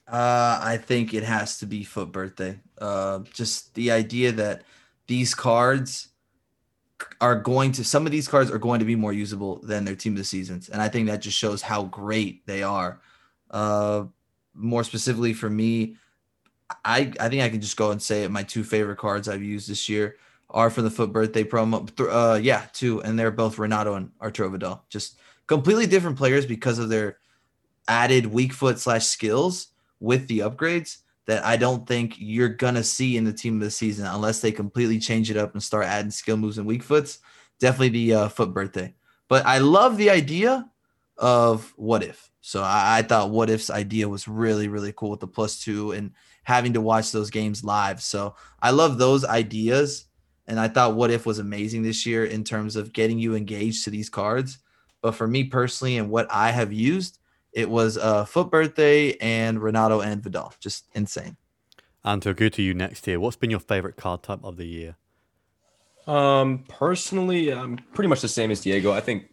Uh, 0.07 0.59
I 0.61 0.77
think 0.77 1.13
it 1.13 1.23
has 1.23 1.59
to 1.59 1.65
be 1.65 1.83
FUT 1.83 2.11
Birthday. 2.11 2.59
Uh, 2.79 3.19
just 3.33 3.75
the 3.75 3.91
idea 3.91 4.31
that 4.33 4.63
these 5.07 5.35
cards 5.35 6.09
are 7.21 7.35
going 7.35 7.71
to 7.73 7.83
some 7.83 8.05
of 8.05 8.11
these 8.11 8.27
cards 8.27 8.51
are 8.51 8.57
going 8.57 8.79
to 8.79 8.85
be 8.85 8.95
more 8.95 9.13
usable 9.13 9.59
than 9.59 9.85
their 9.85 9.95
team 9.95 10.13
of 10.13 10.17
the 10.17 10.23
seasons, 10.23 10.67
and 10.69 10.81
I 10.81 10.89
think 10.89 11.07
that 11.07 11.21
just 11.21 11.37
shows 11.37 11.61
how 11.61 11.83
great 11.83 12.45
they 12.45 12.63
are. 12.63 12.99
Uh, 13.51 14.05
more 14.53 14.83
specifically 14.83 15.33
for 15.33 15.49
me, 15.49 15.95
I 16.83 17.13
I 17.19 17.29
think 17.29 17.43
I 17.43 17.49
can 17.49 17.61
just 17.61 17.77
go 17.77 17.91
and 17.91 18.01
say 18.01 18.23
it. 18.23 18.31
My 18.31 18.43
two 18.43 18.63
favorite 18.63 18.97
cards 18.97 19.29
I've 19.29 19.43
used 19.43 19.69
this 19.69 19.87
year 19.87 20.17
are 20.49 20.69
for 20.69 20.81
the 20.81 20.89
FUT 20.89 21.13
Birthday 21.13 21.43
promo. 21.43 21.89
Uh, 21.99 22.39
yeah, 22.39 22.65
two, 22.73 23.01
and 23.01 23.17
they're 23.17 23.31
both 23.31 23.59
Renato 23.59 23.93
and 23.95 24.11
Arturo 24.21 24.49
Vidal. 24.49 24.83
Just 24.89 25.19
completely 25.47 25.85
different 25.85 26.17
players 26.17 26.45
because 26.45 26.79
of 26.79 26.89
their 26.89 27.17
added 27.87 28.25
weak 28.25 28.53
foot 28.53 28.79
slash 28.79 29.05
skills 29.05 29.67
with 29.99 30.27
the 30.27 30.39
upgrades 30.39 30.97
that 31.25 31.45
I 31.45 31.57
don't 31.57 31.87
think 31.87 32.15
you're 32.17 32.49
gonna 32.49 32.83
see 32.83 33.17
in 33.17 33.23
the 33.23 33.33
team 33.33 33.55
of 33.55 33.61
the 33.61 33.71
season 33.71 34.05
unless 34.05 34.41
they 34.41 34.51
completely 34.51 34.99
change 34.99 35.29
it 35.29 35.37
up 35.37 35.53
and 35.53 35.61
start 35.61 35.85
adding 35.85 36.11
skill 36.11 36.37
moves 36.37 36.57
and 36.57 36.67
weak 36.67 36.83
foots. 36.83 37.19
Definitely 37.59 37.89
the 37.89 38.13
uh, 38.13 38.29
FUT 38.29 38.53
Birthday, 38.53 38.95
but 39.27 39.45
I 39.45 39.57
love 39.59 39.97
the 39.97 40.09
idea 40.09 40.69
of 41.17 41.73
what 41.75 42.03
if. 42.03 42.31
So 42.41 42.63
I, 42.63 42.99
I 42.99 43.01
thought 43.01 43.31
what 43.31 43.49
if's 43.49 43.69
idea 43.69 44.07
was 44.07 44.27
really 44.27 44.69
really 44.69 44.93
cool 44.95 45.11
with 45.11 45.19
the 45.19 45.27
plus 45.27 45.61
two 45.61 45.91
and 45.91 46.11
having 46.43 46.73
to 46.73 46.81
watch 46.81 47.11
those 47.11 47.29
games 47.29 47.63
live. 47.63 48.01
So 48.01 48.35
I 48.61 48.71
love 48.71 48.97
those 48.97 49.23
ideas, 49.23 50.05
and 50.49 50.59
I 50.59 50.67
thought 50.67 50.95
what 50.95 51.11
if 51.11 51.25
was 51.25 51.39
amazing 51.39 51.83
this 51.83 52.05
year 52.05 52.25
in 52.25 52.43
terms 52.43 52.75
of 52.75 52.91
getting 52.91 53.19
you 53.19 53.35
engaged 53.35 53.83
to 53.85 53.91
these 53.91 54.09
cards. 54.09 54.57
But 55.01 55.13
for 55.13 55.27
me 55.27 55.45
personally, 55.45 55.97
and 55.97 56.09
what 56.09 56.27
I 56.29 56.51
have 56.51 56.73
used, 56.73 57.19
it 57.53 57.69
was 57.69 57.97
a 57.97 58.25
FUT 58.25 58.51
Birthday 58.51 59.13
and 59.17 59.61
Renato 59.61 60.01
and 60.01 60.21
Vidal. 60.21 60.53
Just 60.59 60.87
insane. 60.93 61.37
And 62.03 62.21
to 62.23 62.33
go 62.33 62.49
to 62.49 62.61
you 62.61 62.73
next 62.73 63.07
year, 63.07 63.19
what's 63.19 63.37
been 63.37 63.51
your 63.51 63.59
favorite 63.59 63.95
card 63.95 64.23
type 64.23 64.39
of 64.43 64.57
the 64.57 64.65
year? 64.65 64.95
Um, 66.07 66.65
personally, 66.67 67.53
I'm 67.53 67.77
pretty 67.93 68.07
much 68.07 68.21
the 68.21 68.27
same 68.27 68.51
as 68.51 68.61
Diego. 68.61 68.91
I 68.91 69.01
think 69.01 69.29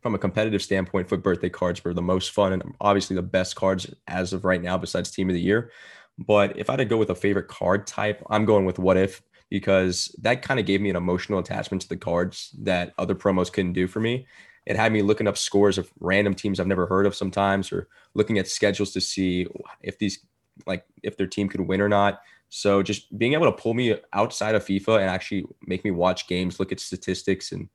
from 0.00 0.14
a 0.14 0.18
competitive 0.18 0.62
standpoint, 0.62 1.08
FUT 1.08 1.22
Birthday 1.22 1.50
cards 1.50 1.82
were 1.84 1.92
the 1.92 2.02
most 2.02 2.30
fun 2.30 2.52
and 2.52 2.62
obviously 2.80 3.16
the 3.16 3.22
best 3.22 3.56
cards 3.56 3.92
as 4.06 4.32
of 4.32 4.44
right 4.44 4.62
now, 4.62 4.78
besides 4.78 5.10
Team 5.10 5.28
of 5.28 5.34
the 5.34 5.40
Year. 5.40 5.72
But 6.18 6.56
if 6.56 6.70
I 6.70 6.74
had 6.74 6.78
to 6.78 6.84
go 6.84 6.96
with 6.96 7.10
a 7.10 7.14
favorite 7.14 7.48
card 7.48 7.86
type, 7.86 8.22
I'm 8.30 8.44
going 8.44 8.64
with 8.64 8.78
What 8.78 8.96
If 8.96 9.22
because 9.52 10.14
that 10.20 10.42
kind 10.42 10.58
of 10.58 10.66
gave 10.66 10.80
me 10.80 10.90
an 10.90 10.96
emotional 10.96 11.38
attachment 11.38 11.82
to 11.82 11.88
the 11.88 11.96
cards 11.96 12.54
that 12.58 12.92
other 12.98 13.14
promos 13.14 13.52
couldn't 13.52 13.72
do 13.72 13.86
for 13.86 14.00
me 14.00 14.26
it 14.66 14.76
had 14.76 14.92
me 14.92 15.02
looking 15.02 15.26
up 15.26 15.36
scores 15.36 15.78
of 15.78 15.90
random 16.00 16.34
teams 16.34 16.60
I've 16.60 16.66
never 16.66 16.86
heard 16.86 17.06
of 17.06 17.14
sometimes, 17.14 17.72
or 17.72 17.88
looking 18.14 18.38
at 18.38 18.48
schedules 18.48 18.92
to 18.92 19.00
see 19.00 19.46
if 19.80 19.98
these 19.98 20.24
like 20.66 20.84
if 21.02 21.16
their 21.16 21.26
team 21.26 21.48
could 21.48 21.62
win 21.62 21.80
or 21.80 21.88
not. 21.88 22.20
So 22.48 22.82
just 22.82 23.16
being 23.16 23.32
able 23.32 23.46
to 23.46 23.52
pull 23.52 23.74
me 23.74 23.96
outside 24.12 24.54
of 24.54 24.64
FIFA 24.64 25.00
and 25.00 25.10
actually 25.10 25.46
make 25.66 25.84
me 25.84 25.90
watch 25.90 26.28
games, 26.28 26.60
look 26.60 26.70
at 26.70 26.80
statistics, 26.80 27.50
and 27.52 27.68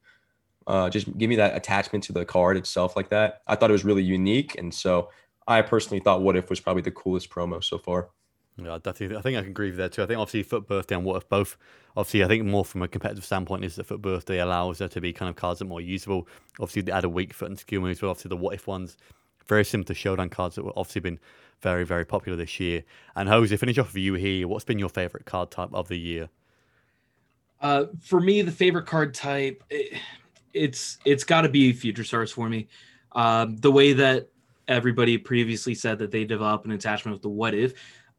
uh, 0.68 0.90
just 0.90 1.18
give 1.18 1.30
me 1.30 1.36
that 1.38 1.58
attachment 1.58 2.04
to 2.06 2.14
the 2.14 2.26
card 2.26 2.58
itself 2.58 2.96
like 2.96 3.10
that. 3.10 3.42
I 3.48 3.56
thought 3.56 3.70
it 3.70 3.74
was 3.74 3.86
really 3.86 4.04
unique, 4.04 4.58
and 4.58 4.74
so 4.74 5.10
I 5.48 5.62
personally 5.64 6.00
thought 6.00 6.22
What 6.22 6.38
If 6.38 6.50
was 6.50 6.60
probably 6.60 6.84
the 6.84 6.92
coolest 6.92 7.30
promo 7.30 7.64
so 7.64 7.78
far. 7.78 8.10
Yeah, 8.58 8.78
definitely. 8.82 9.18
I 9.18 9.22
think 9.22 9.38
I 9.38 9.42
can 9.42 9.52
agree 9.52 9.70
with 9.70 9.78
that 9.78 9.92
too. 9.92 10.04
I 10.04 10.08
think 10.08 10.20
obviously 10.20 10.44
FUT 10.44 10.68
Birthday 10.68 10.96
and 10.96 11.06
What 11.06 11.18
If 11.18 11.30
both, 11.30 11.58
obviously, 11.96 12.24
I 12.24 12.28
think 12.28 12.46
more 12.46 12.66
from 12.66 12.82
a 12.82 12.88
competitive 12.88 13.24
standpoint 13.24 13.64
is 13.64 13.76
that 13.76 13.86
FUT 13.86 14.02
Birthday 14.02 14.40
allows 14.40 14.80
there 14.80 14.88
to 14.88 15.02
be 15.02 15.14
kind 15.14 15.30
of 15.30 15.36
cards 15.36 15.60
that 15.60 15.66
are 15.66 15.70
more 15.70 15.82
usable. 15.82 16.28
Obviously, 16.60 16.82
they 16.82 16.92
add 16.92 17.04
a 17.04 17.10
weak 17.10 17.34
foot 17.34 17.50
and 17.50 17.60
skill 17.60 17.82
moves, 17.82 18.00
but 18.00 18.10
obviously 18.10 18.30
the 18.30 18.38
What 18.38 18.56
If 18.56 18.66
ones 18.66 18.98
very 19.48 19.64
similar 19.66 19.86
to 19.86 19.94
Showdown 19.94 20.30
cards 20.30 20.56
that 20.56 20.64
were 20.64 20.74
obviously 20.76 21.02
been 21.02 21.20
very, 21.62 21.86
very 21.86 22.06
popular 22.06 22.36
this 22.36 22.60
year. 22.60 22.84
And 23.16 23.30
Jose, 23.30 23.56
finish 23.58 23.78
off 23.78 23.88
with 23.88 23.98
you 23.98 24.14
here. 24.16 24.48
What's 24.48 24.66
been 24.66 24.80
your 24.80 24.90
favorite 24.90 25.26
card 25.26 25.52
type 25.52 25.70
of 25.74 25.88
the 25.88 25.98
year? 25.98 26.30
Uh, 27.62 27.86
for 28.02 28.20
me, 28.20 28.42
the 28.42 28.52
favorite 28.52 28.86
card 28.86 29.14
type, 29.14 29.64
it, 29.70 30.00
it's 30.54 31.00
it's 31.06 31.24
got 31.24 31.42
to 31.42 31.50
be 31.50 31.74
Future 31.74 32.04
Stars 32.04 32.32
for 32.32 32.50
me. 32.50 32.68
Um, 33.14 33.58
the 33.58 33.72
way 33.72 33.94
that 33.94 34.30
everybody 34.68 35.18
previously 35.18 35.74
said 35.74 35.98
that 36.00 36.12
they 36.12 36.24
develop 36.24 36.66
an 36.66 36.72
attachment 36.72 37.16
with 37.16 37.22
the 37.24 37.30
what 37.30 37.56
if, 37.56 37.74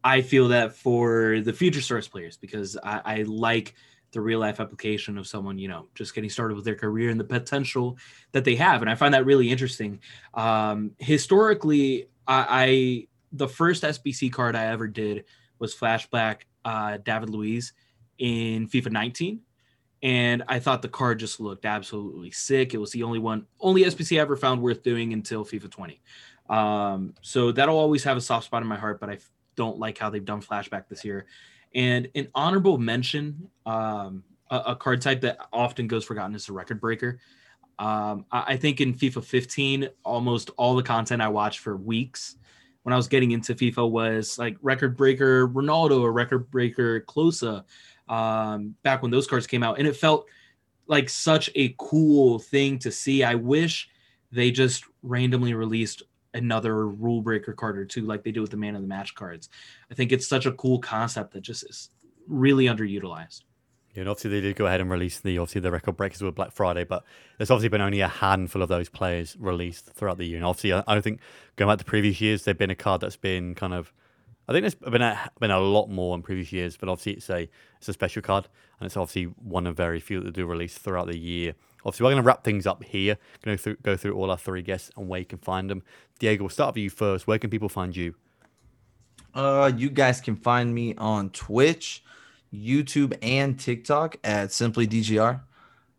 I 0.04 0.22
feel 0.22 0.48
that 0.48 0.74
for 0.74 1.40
the 1.40 1.52
Future 1.52 1.80
Stars 1.80 2.08
players 2.08 2.36
because 2.36 2.76
I, 2.82 3.00
I 3.04 3.22
like 3.22 3.74
the 4.12 4.20
real 4.20 4.40
life 4.40 4.58
application 4.60 5.18
of 5.18 5.26
someone 5.26 5.58
you 5.58 5.68
know 5.68 5.86
just 5.94 6.14
getting 6.14 6.30
started 6.30 6.54
with 6.54 6.64
their 6.64 6.74
career 6.74 7.10
and 7.10 7.20
the 7.20 7.24
potential 7.24 7.98
that 8.32 8.44
they 8.44 8.56
have. 8.56 8.80
And 8.80 8.90
i 8.90 8.94
find 8.94 9.14
that 9.14 9.26
really 9.26 9.50
interesting. 9.50 10.00
Um 10.34 10.92
historically 10.98 12.08
i, 12.26 12.46
I 12.48 13.06
the 13.32 13.48
first 13.48 13.82
sbc 13.82 14.32
card 14.32 14.56
i 14.56 14.66
ever 14.66 14.86
did 14.86 15.24
was 15.58 15.74
flashback 15.74 16.42
uh 16.64 16.96
david 16.98 17.28
luiz 17.28 17.74
in 18.18 18.66
fifa 18.68 18.90
19 18.90 19.40
and 20.02 20.42
i 20.48 20.58
thought 20.58 20.80
the 20.80 20.88
card 20.88 21.18
just 21.18 21.40
looked 21.40 21.66
absolutely 21.66 22.30
sick. 22.30 22.72
It 22.72 22.78
was 22.78 22.90
the 22.92 23.02
only 23.02 23.18
one 23.18 23.46
only 23.60 23.84
sbc 23.84 24.16
i 24.16 24.20
ever 24.20 24.36
found 24.36 24.62
worth 24.62 24.82
doing 24.82 25.12
until 25.12 25.44
fifa 25.44 25.70
20 25.70 26.00
um 26.48 27.14
so 27.20 27.52
that'll 27.52 27.76
always 27.76 28.04
have 28.04 28.16
a 28.16 28.20
soft 28.20 28.46
spot 28.46 28.62
in 28.62 28.68
my 28.68 28.78
heart 28.78 28.98
but 28.98 29.10
i 29.10 29.18
don't 29.58 29.78
like 29.78 29.98
how 29.98 30.08
they've 30.08 30.24
done 30.24 30.40
flashback 30.40 30.88
this 30.88 31.04
year 31.04 31.26
and 31.74 32.08
an 32.14 32.28
honorable 32.34 32.78
mention, 32.78 33.50
um, 33.66 34.24
a, 34.50 34.56
a, 34.68 34.76
card 34.76 35.02
type 35.02 35.20
that 35.20 35.38
often 35.52 35.86
goes 35.86 36.04
forgotten 36.04 36.34
is 36.34 36.46
the 36.46 36.52
record 36.52 36.80
breaker. 36.80 37.20
Um, 37.78 38.24
I, 38.32 38.54
I, 38.54 38.56
think 38.56 38.80
in 38.80 38.94
FIFA 38.94 39.22
15, 39.22 39.88
almost 40.04 40.50
all 40.56 40.74
the 40.74 40.82
content 40.82 41.20
I 41.20 41.28
watched 41.28 41.58
for 41.58 41.76
weeks 41.76 42.36
when 42.82 42.92
I 42.92 42.96
was 42.96 43.08
getting 43.08 43.32
into 43.32 43.54
FIFA 43.54 43.90
was 43.90 44.38
like 44.38 44.56
record 44.62 44.96
breaker 44.96 45.46
Ronaldo 45.48 46.00
or 46.00 46.12
record 46.12 46.50
breaker 46.50 47.00
Klose, 47.02 47.62
um, 48.08 48.74
back 48.82 49.02
when 49.02 49.10
those 49.10 49.26
cards 49.26 49.46
came 49.46 49.62
out. 49.62 49.78
And 49.78 49.86
it 49.86 49.96
felt 49.96 50.26
like 50.86 51.10
such 51.10 51.50
a 51.54 51.74
cool 51.78 52.38
thing 52.38 52.78
to 52.78 52.90
see. 52.90 53.22
I 53.22 53.34
wish 53.34 53.90
they 54.32 54.50
just 54.50 54.84
randomly 55.02 55.52
released 55.52 56.02
another 56.38 56.88
rule 56.88 57.20
breaker 57.20 57.52
card 57.52 57.78
or 57.78 57.84
two 57.84 58.02
like 58.02 58.22
they 58.22 58.32
do 58.32 58.40
with 58.40 58.50
the 58.50 58.56
man 58.56 58.74
of 58.74 58.82
the 58.82 58.88
match 58.88 59.14
cards. 59.14 59.48
I 59.90 59.94
think 59.94 60.12
it's 60.12 60.26
such 60.26 60.46
a 60.46 60.52
cool 60.52 60.78
concept 60.78 61.32
that 61.32 61.42
just 61.42 61.68
is 61.68 61.90
really 62.26 62.64
underutilized. 62.64 63.42
Yeah, 63.94 64.02
and 64.02 64.08
obviously 64.08 64.30
they 64.30 64.40
did 64.40 64.56
go 64.56 64.66
ahead 64.66 64.80
and 64.80 64.90
release 64.90 65.20
the 65.20 65.38
obviously 65.38 65.60
the 65.60 65.70
record 65.70 65.96
breakers 65.96 66.22
with 66.22 66.34
Black 66.34 66.52
Friday, 66.52 66.84
but 66.84 67.04
there's 67.36 67.50
obviously 67.50 67.70
been 67.70 67.80
only 67.80 68.00
a 68.00 68.08
handful 68.08 68.62
of 68.62 68.68
those 68.68 68.88
players 68.88 69.36
released 69.38 69.86
throughout 69.92 70.18
the 70.18 70.26
year. 70.26 70.36
And 70.36 70.46
obviously, 70.46 70.72
I, 70.72 70.82
don't 70.86 71.02
think 71.02 71.20
going 71.56 71.70
back 71.70 71.78
to 71.78 71.84
previous 71.84 72.20
years, 72.20 72.44
they've 72.44 72.56
been 72.56 72.70
a 72.70 72.76
card 72.76 73.00
that's 73.00 73.16
been 73.16 73.54
kind 73.54 73.74
of 73.74 73.92
I 74.48 74.52
think 74.52 74.62
there's 74.62 74.74
been 74.74 75.02
a, 75.02 75.30
been 75.40 75.50
a 75.50 75.60
lot 75.60 75.88
more 75.90 76.14
in 76.14 76.22
previous 76.22 76.52
years, 76.52 76.76
but 76.76 76.88
obviously 76.88 77.14
it's 77.14 77.28
a 77.28 77.48
it's 77.76 77.88
a 77.88 77.92
special 77.92 78.22
card, 78.22 78.48
and 78.80 78.86
it's 78.86 78.96
obviously 78.96 79.24
one 79.24 79.66
of 79.66 79.76
very 79.76 80.00
few 80.00 80.20
that 80.20 80.32
do 80.32 80.46
release 80.46 80.78
throughout 80.78 81.06
the 81.06 81.18
year. 81.18 81.54
Obviously, 81.88 82.04
we're 82.04 82.10
going 82.10 82.22
to 82.22 82.26
wrap 82.26 82.44
things 82.44 82.66
up 82.66 82.84
here. 82.84 83.16
Going 83.42 83.56
to 83.56 83.74
go 83.82 83.96
through 83.96 84.14
all 84.14 84.30
our 84.30 84.36
three 84.36 84.62
guests 84.62 84.90
and 84.96 85.08
where 85.08 85.20
you 85.20 85.26
can 85.26 85.38
find 85.38 85.70
them. 85.70 85.82
Diego, 86.18 86.44
we'll 86.44 86.50
start 86.50 86.74
with 86.74 86.82
you 86.82 86.90
first. 86.90 87.26
Where 87.26 87.38
can 87.38 87.48
people 87.48 87.68
find 87.68 87.96
you? 87.96 88.14
Uh, 89.34 89.72
you 89.74 89.88
guys 89.88 90.20
can 90.20 90.36
find 90.36 90.74
me 90.74 90.94
on 90.96 91.30
Twitch, 91.30 92.04
YouTube, 92.52 93.16
and 93.22 93.58
TikTok 93.58 94.16
at 94.22 94.52
Simply 94.52 94.86
DGR, 94.86 95.40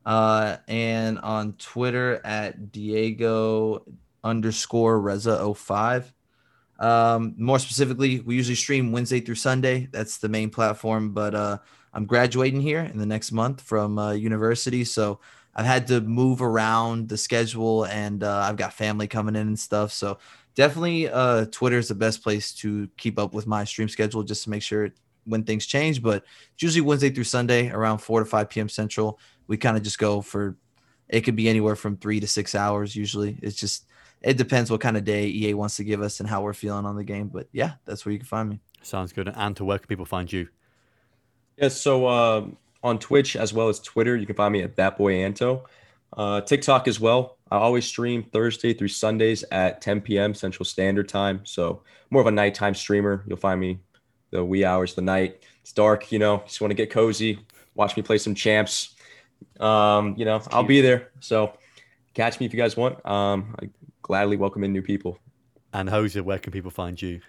uh, 0.06 0.58
and 0.68 1.18
on 1.20 1.54
Twitter 1.54 2.22
at 2.24 2.72
Diego 2.72 3.84
underscore 4.24 5.00
Reza 5.00 5.54
05. 5.54 6.14
Um, 6.80 7.34
more 7.38 7.60
specifically, 7.60 8.20
we 8.20 8.36
usually 8.36 8.56
stream 8.56 8.92
Wednesday 8.92 9.20
through 9.22 9.36
Sunday. 9.36 9.88
That's 9.92 10.18
the 10.18 10.30
main 10.30 10.50
platform. 10.50 11.14
But 11.14 11.36
uh, 11.36 11.58
I'm 11.94 12.06
graduating 12.06 12.62
here 12.62 12.82
in 12.82 12.98
the 12.98 13.06
next 13.06 13.32
month 13.32 13.62
from 13.62 13.98
uh, 13.98 14.12
university, 14.12 14.84
so 14.84 15.20
I've 15.60 15.66
had 15.66 15.88
to 15.88 16.00
move 16.00 16.42
around 16.42 17.10
the 17.10 17.18
schedule, 17.18 17.84
and 17.84 18.24
uh, 18.24 18.46
I've 18.48 18.56
got 18.56 18.72
family 18.72 19.08
coming 19.08 19.36
in 19.36 19.46
and 19.46 19.60
stuff. 19.60 19.92
So 19.92 20.18
definitely, 20.56 21.10
uh, 21.10 21.48
Twitter 21.52 21.78
is 21.78 21.90
the 21.90 21.96
best 21.96 22.24
place 22.24 22.54
to 22.56 22.88
keep 22.96 23.20
up 23.20 23.34
with 23.34 23.46
my 23.46 23.66
stream 23.66 23.90
schedule, 23.90 24.24
just 24.24 24.46
to 24.46 24.52
make 24.52 24.62
sure 24.62 24.94
when 25.26 25.44
things 25.44 25.66
change. 25.66 26.02
But 26.02 26.24
it's 26.54 26.64
usually 26.64 26.80
Wednesday 26.80 27.10
through 27.10 27.26
Sunday 27.26 27.70
around 27.72 27.98
4 27.98 28.22
to 28.22 28.26
5 28.26 28.50
p.m. 28.50 28.70
Central. 28.70 29.20
We 29.48 29.58
kind 29.58 29.76
of 29.76 29.84
just 29.84 30.00
go 30.00 30.22
for 30.22 30.56
it 31.10 31.22
could 31.22 31.36
be 31.36 31.50
anywhere 31.50 31.76
from 31.76 31.98
three 31.98 32.22
to 32.22 32.28
six 32.28 32.56
hours. 32.56 32.96
Usually, 32.96 33.38
it's 33.42 33.58
just 33.58 33.86
it 34.22 34.38
depends 34.38 34.72
what 34.72 34.80
kind 34.80 34.96
of 34.96 35.04
day 35.04 35.26
EA 35.26 35.56
wants 35.56 35.76
to 35.76 35.84
give 35.84 36.02
us 36.02 36.22
and 36.22 36.30
how 36.30 36.42
we're 36.42 36.54
feeling 36.54 36.86
on 36.86 36.96
the 36.96 37.04
game. 37.04 37.28
But 37.28 37.50
yeah, 37.52 37.74
that's 37.84 38.06
where 38.06 38.14
you 38.14 38.20
can 38.20 38.28
find 38.28 38.48
me. 38.48 38.62
Sounds 38.82 39.12
good. 39.12 39.30
And 39.36 39.58
to 39.58 39.66
where 39.66 39.78
can 39.78 39.88
people 39.88 40.06
find 40.06 40.32
you? 40.32 40.48
Yes, 41.58 41.76
so 41.76 42.06
uh, 42.06 42.46
on 42.84 43.00
Twitch 43.00 43.36
as 43.36 43.54
well 43.54 43.70
as 43.70 43.80
Twitter, 43.80 44.16
you 44.16 44.26
can 44.26 44.36
find 44.36 44.54
me 44.54 44.62
at 44.62 44.76
that 44.76 44.98
ThatBoyAnto. 44.98 45.64
Uh, 46.16 46.42
TikTok 46.42 46.88
as 46.88 47.00
well. 47.00 47.38
I 47.52 47.58
always 47.58 47.86
stream 47.86 48.24
Thursday 48.24 48.74
through 48.74 48.88
Sundays 48.90 49.44
at 49.52 49.82
10 49.82 50.02
p.m. 50.02 50.34
Central 50.34 50.66
Standard 50.66 51.08
Time. 51.08 51.42
So 51.44 51.84
more 52.10 52.22
of 52.22 52.28
a 52.28 52.32
nighttime 52.32 52.76
streamer. 52.76 53.24
You'll 53.28 53.38
find 53.38 53.60
me 53.60 53.80
the 54.32 54.44
wee 54.44 54.66
hours 54.66 54.92
of 54.92 54.98
the 54.98 55.02
night. 55.04 55.44
It's 55.62 55.74
dark, 55.74 56.12
you 56.12 56.20
know. 56.20 56.44
Just 56.46 56.62
want 56.62 56.72
to 56.72 56.76
get 56.76 56.90
cozy, 56.90 57.40
watch 57.76 57.96
me 57.96 58.04
play 58.04 58.18
some 58.18 58.36
champs. 58.36 58.96
Um, 59.60 60.16
you 60.18 60.26
know, 60.26 60.42
I'll 60.52 60.64
be 60.64 60.82
there. 60.82 61.12
So 61.20 61.54
catch 62.14 62.40
me 62.40 62.46
if 62.46 62.54
you 62.54 62.60
guys 62.60 62.76
want. 62.76 63.04
Um, 63.06 63.56
I 63.62 63.70
gladly 64.02 64.38
welcome 64.38 64.64
in 64.64 64.74
new 64.74 64.82
people. 64.82 65.20
And 65.74 65.90
Jose, 65.90 66.20
where 66.20 66.40
can 66.40 66.52
people 66.52 66.72
find 66.72 67.00
you? 67.02 67.22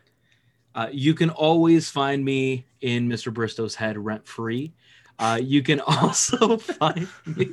Uh, 0.75 0.89
you 0.93 1.15
can 1.15 1.31
always 1.31 1.91
find 1.91 2.25
me 2.25 2.67
in 2.81 3.09
Mr. 3.09 3.33
Bristow's 3.33 3.75
head 3.75 3.99
rent 3.99 4.27
free. 4.27 4.73
Uh, 5.21 5.39
you 5.41 5.63
can 5.63 5.81
also 5.87 6.57
find 6.57 7.07
me. 7.27 7.51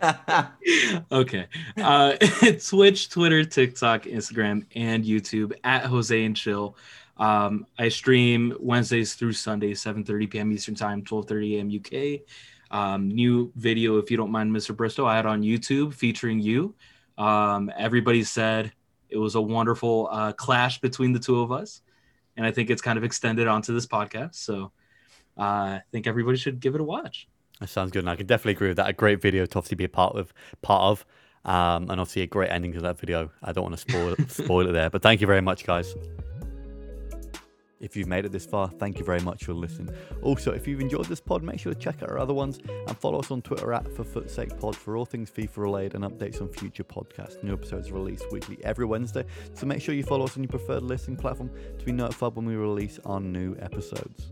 okay. 1.12 1.46
Uh, 1.76 2.12
Twitch, 2.66 3.10
Twitter, 3.10 3.44
TikTok, 3.44 4.04
Instagram, 4.04 4.64
and 4.74 5.04
YouTube 5.04 5.52
at 5.62 5.84
Jose 5.84 6.24
and 6.24 6.34
Chill. 6.34 6.76
Um, 7.18 7.66
I 7.78 7.88
stream 7.88 8.56
Wednesdays 8.58 9.14
through 9.14 9.34
Sundays, 9.34 9.82
7:30 9.84 10.30
p.m. 10.30 10.52
Eastern 10.52 10.74
Time, 10.74 11.02
12:30 11.02 11.56
a.m. 11.56 11.70
UK. 11.78 12.22
Um, 12.76 13.08
new 13.08 13.52
video, 13.54 13.98
if 13.98 14.10
you 14.10 14.16
don't 14.16 14.32
mind, 14.32 14.50
Mr. 14.50 14.74
Bristow, 14.74 15.06
I 15.06 15.16
had 15.16 15.26
on 15.26 15.42
YouTube 15.42 15.92
featuring 15.92 16.40
you. 16.40 16.74
Um, 17.18 17.70
everybody 17.76 18.24
said 18.24 18.72
it 19.10 19.18
was 19.18 19.34
a 19.34 19.40
wonderful 19.40 20.08
uh, 20.10 20.32
clash 20.32 20.80
between 20.80 21.12
the 21.12 21.18
two 21.18 21.42
of 21.42 21.52
us, 21.52 21.82
and 22.38 22.46
I 22.46 22.50
think 22.50 22.70
it's 22.70 22.80
kind 22.80 22.96
of 22.96 23.04
extended 23.04 23.46
onto 23.46 23.74
this 23.74 23.86
podcast. 23.86 24.36
So 24.36 24.72
I 25.36 25.80
think 25.90 26.06
everybody 26.06 26.36
should 26.36 26.60
give 26.60 26.74
it 26.74 26.80
a 26.80 26.84
watch. 26.84 27.28
That 27.60 27.68
sounds 27.68 27.92
good, 27.92 28.00
and 28.00 28.10
I 28.10 28.16
can 28.16 28.26
definitely 28.26 28.52
agree 28.52 28.68
with 28.68 28.76
that. 28.78 28.88
A 28.88 28.92
great 28.92 29.20
video 29.20 29.46
to 29.46 29.58
obviously 29.58 29.76
be 29.76 29.84
a 29.84 29.88
part 29.88 30.16
of, 30.16 30.34
part 30.62 30.82
of, 30.82 31.06
um, 31.44 31.90
and 31.90 32.00
obviously 32.00 32.22
a 32.22 32.26
great 32.26 32.50
ending 32.50 32.72
to 32.72 32.80
that 32.80 32.98
video. 32.98 33.30
I 33.42 33.52
don't 33.52 33.62
want 33.62 33.76
to 33.76 33.80
spoil 33.80 34.16
spoil 34.28 34.68
it 34.68 34.72
there, 34.72 34.90
but 34.90 35.02
thank 35.02 35.20
you 35.20 35.26
very 35.26 35.40
much, 35.40 35.64
guys. 35.64 35.94
If 37.82 37.96
you've 37.96 38.06
made 38.06 38.24
it 38.24 38.30
this 38.30 38.46
far, 38.46 38.68
thank 38.68 39.00
you 39.00 39.04
very 39.04 39.18
much 39.20 39.44
for 39.44 39.54
listening. 39.54 39.92
Also, 40.22 40.52
if 40.52 40.68
you've 40.68 40.80
enjoyed 40.80 41.06
this 41.06 41.20
pod, 41.20 41.42
make 41.42 41.58
sure 41.58 41.74
to 41.74 41.78
check 41.78 42.00
out 42.00 42.10
our 42.10 42.18
other 42.18 42.32
ones 42.32 42.60
and 42.68 42.96
follow 42.98 43.18
us 43.18 43.32
on 43.32 43.42
Twitter 43.42 43.72
at 43.72 43.92
For 43.96 44.04
FUT's 44.04 44.32
Sake 44.32 44.56
Pod 44.60 44.76
for 44.76 44.96
all 44.96 45.04
things 45.04 45.32
FIFA 45.32 45.56
related 45.56 45.94
and 45.96 46.04
updates 46.04 46.40
on 46.40 46.48
future 46.48 46.84
podcasts. 46.84 47.42
New 47.42 47.52
episodes 47.52 47.90
released 47.90 48.24
weekly 48.30 48.58
every 48.64 48.84
Wednesday, 48.84 49.24
so 49.54 49.66
make 49.66 49.82
sure 49.82 49.96
you 49.96 50.04
follow 50.04 50.26
us 50.26 50.36
on 50.36 50.44
your 50.44 50.50
preferred 50.50 50.84
listening 50.84 51.16
platform 51.16 51.50
to 51.76 51.84
be 51.84 51.90
notified 51.90 52.36
when 52.36 52.46
we 52.46 52.54
release 52.54 53.00
our 53.04 53.18
new 53.18 53.56
episodes. 53.58 54.30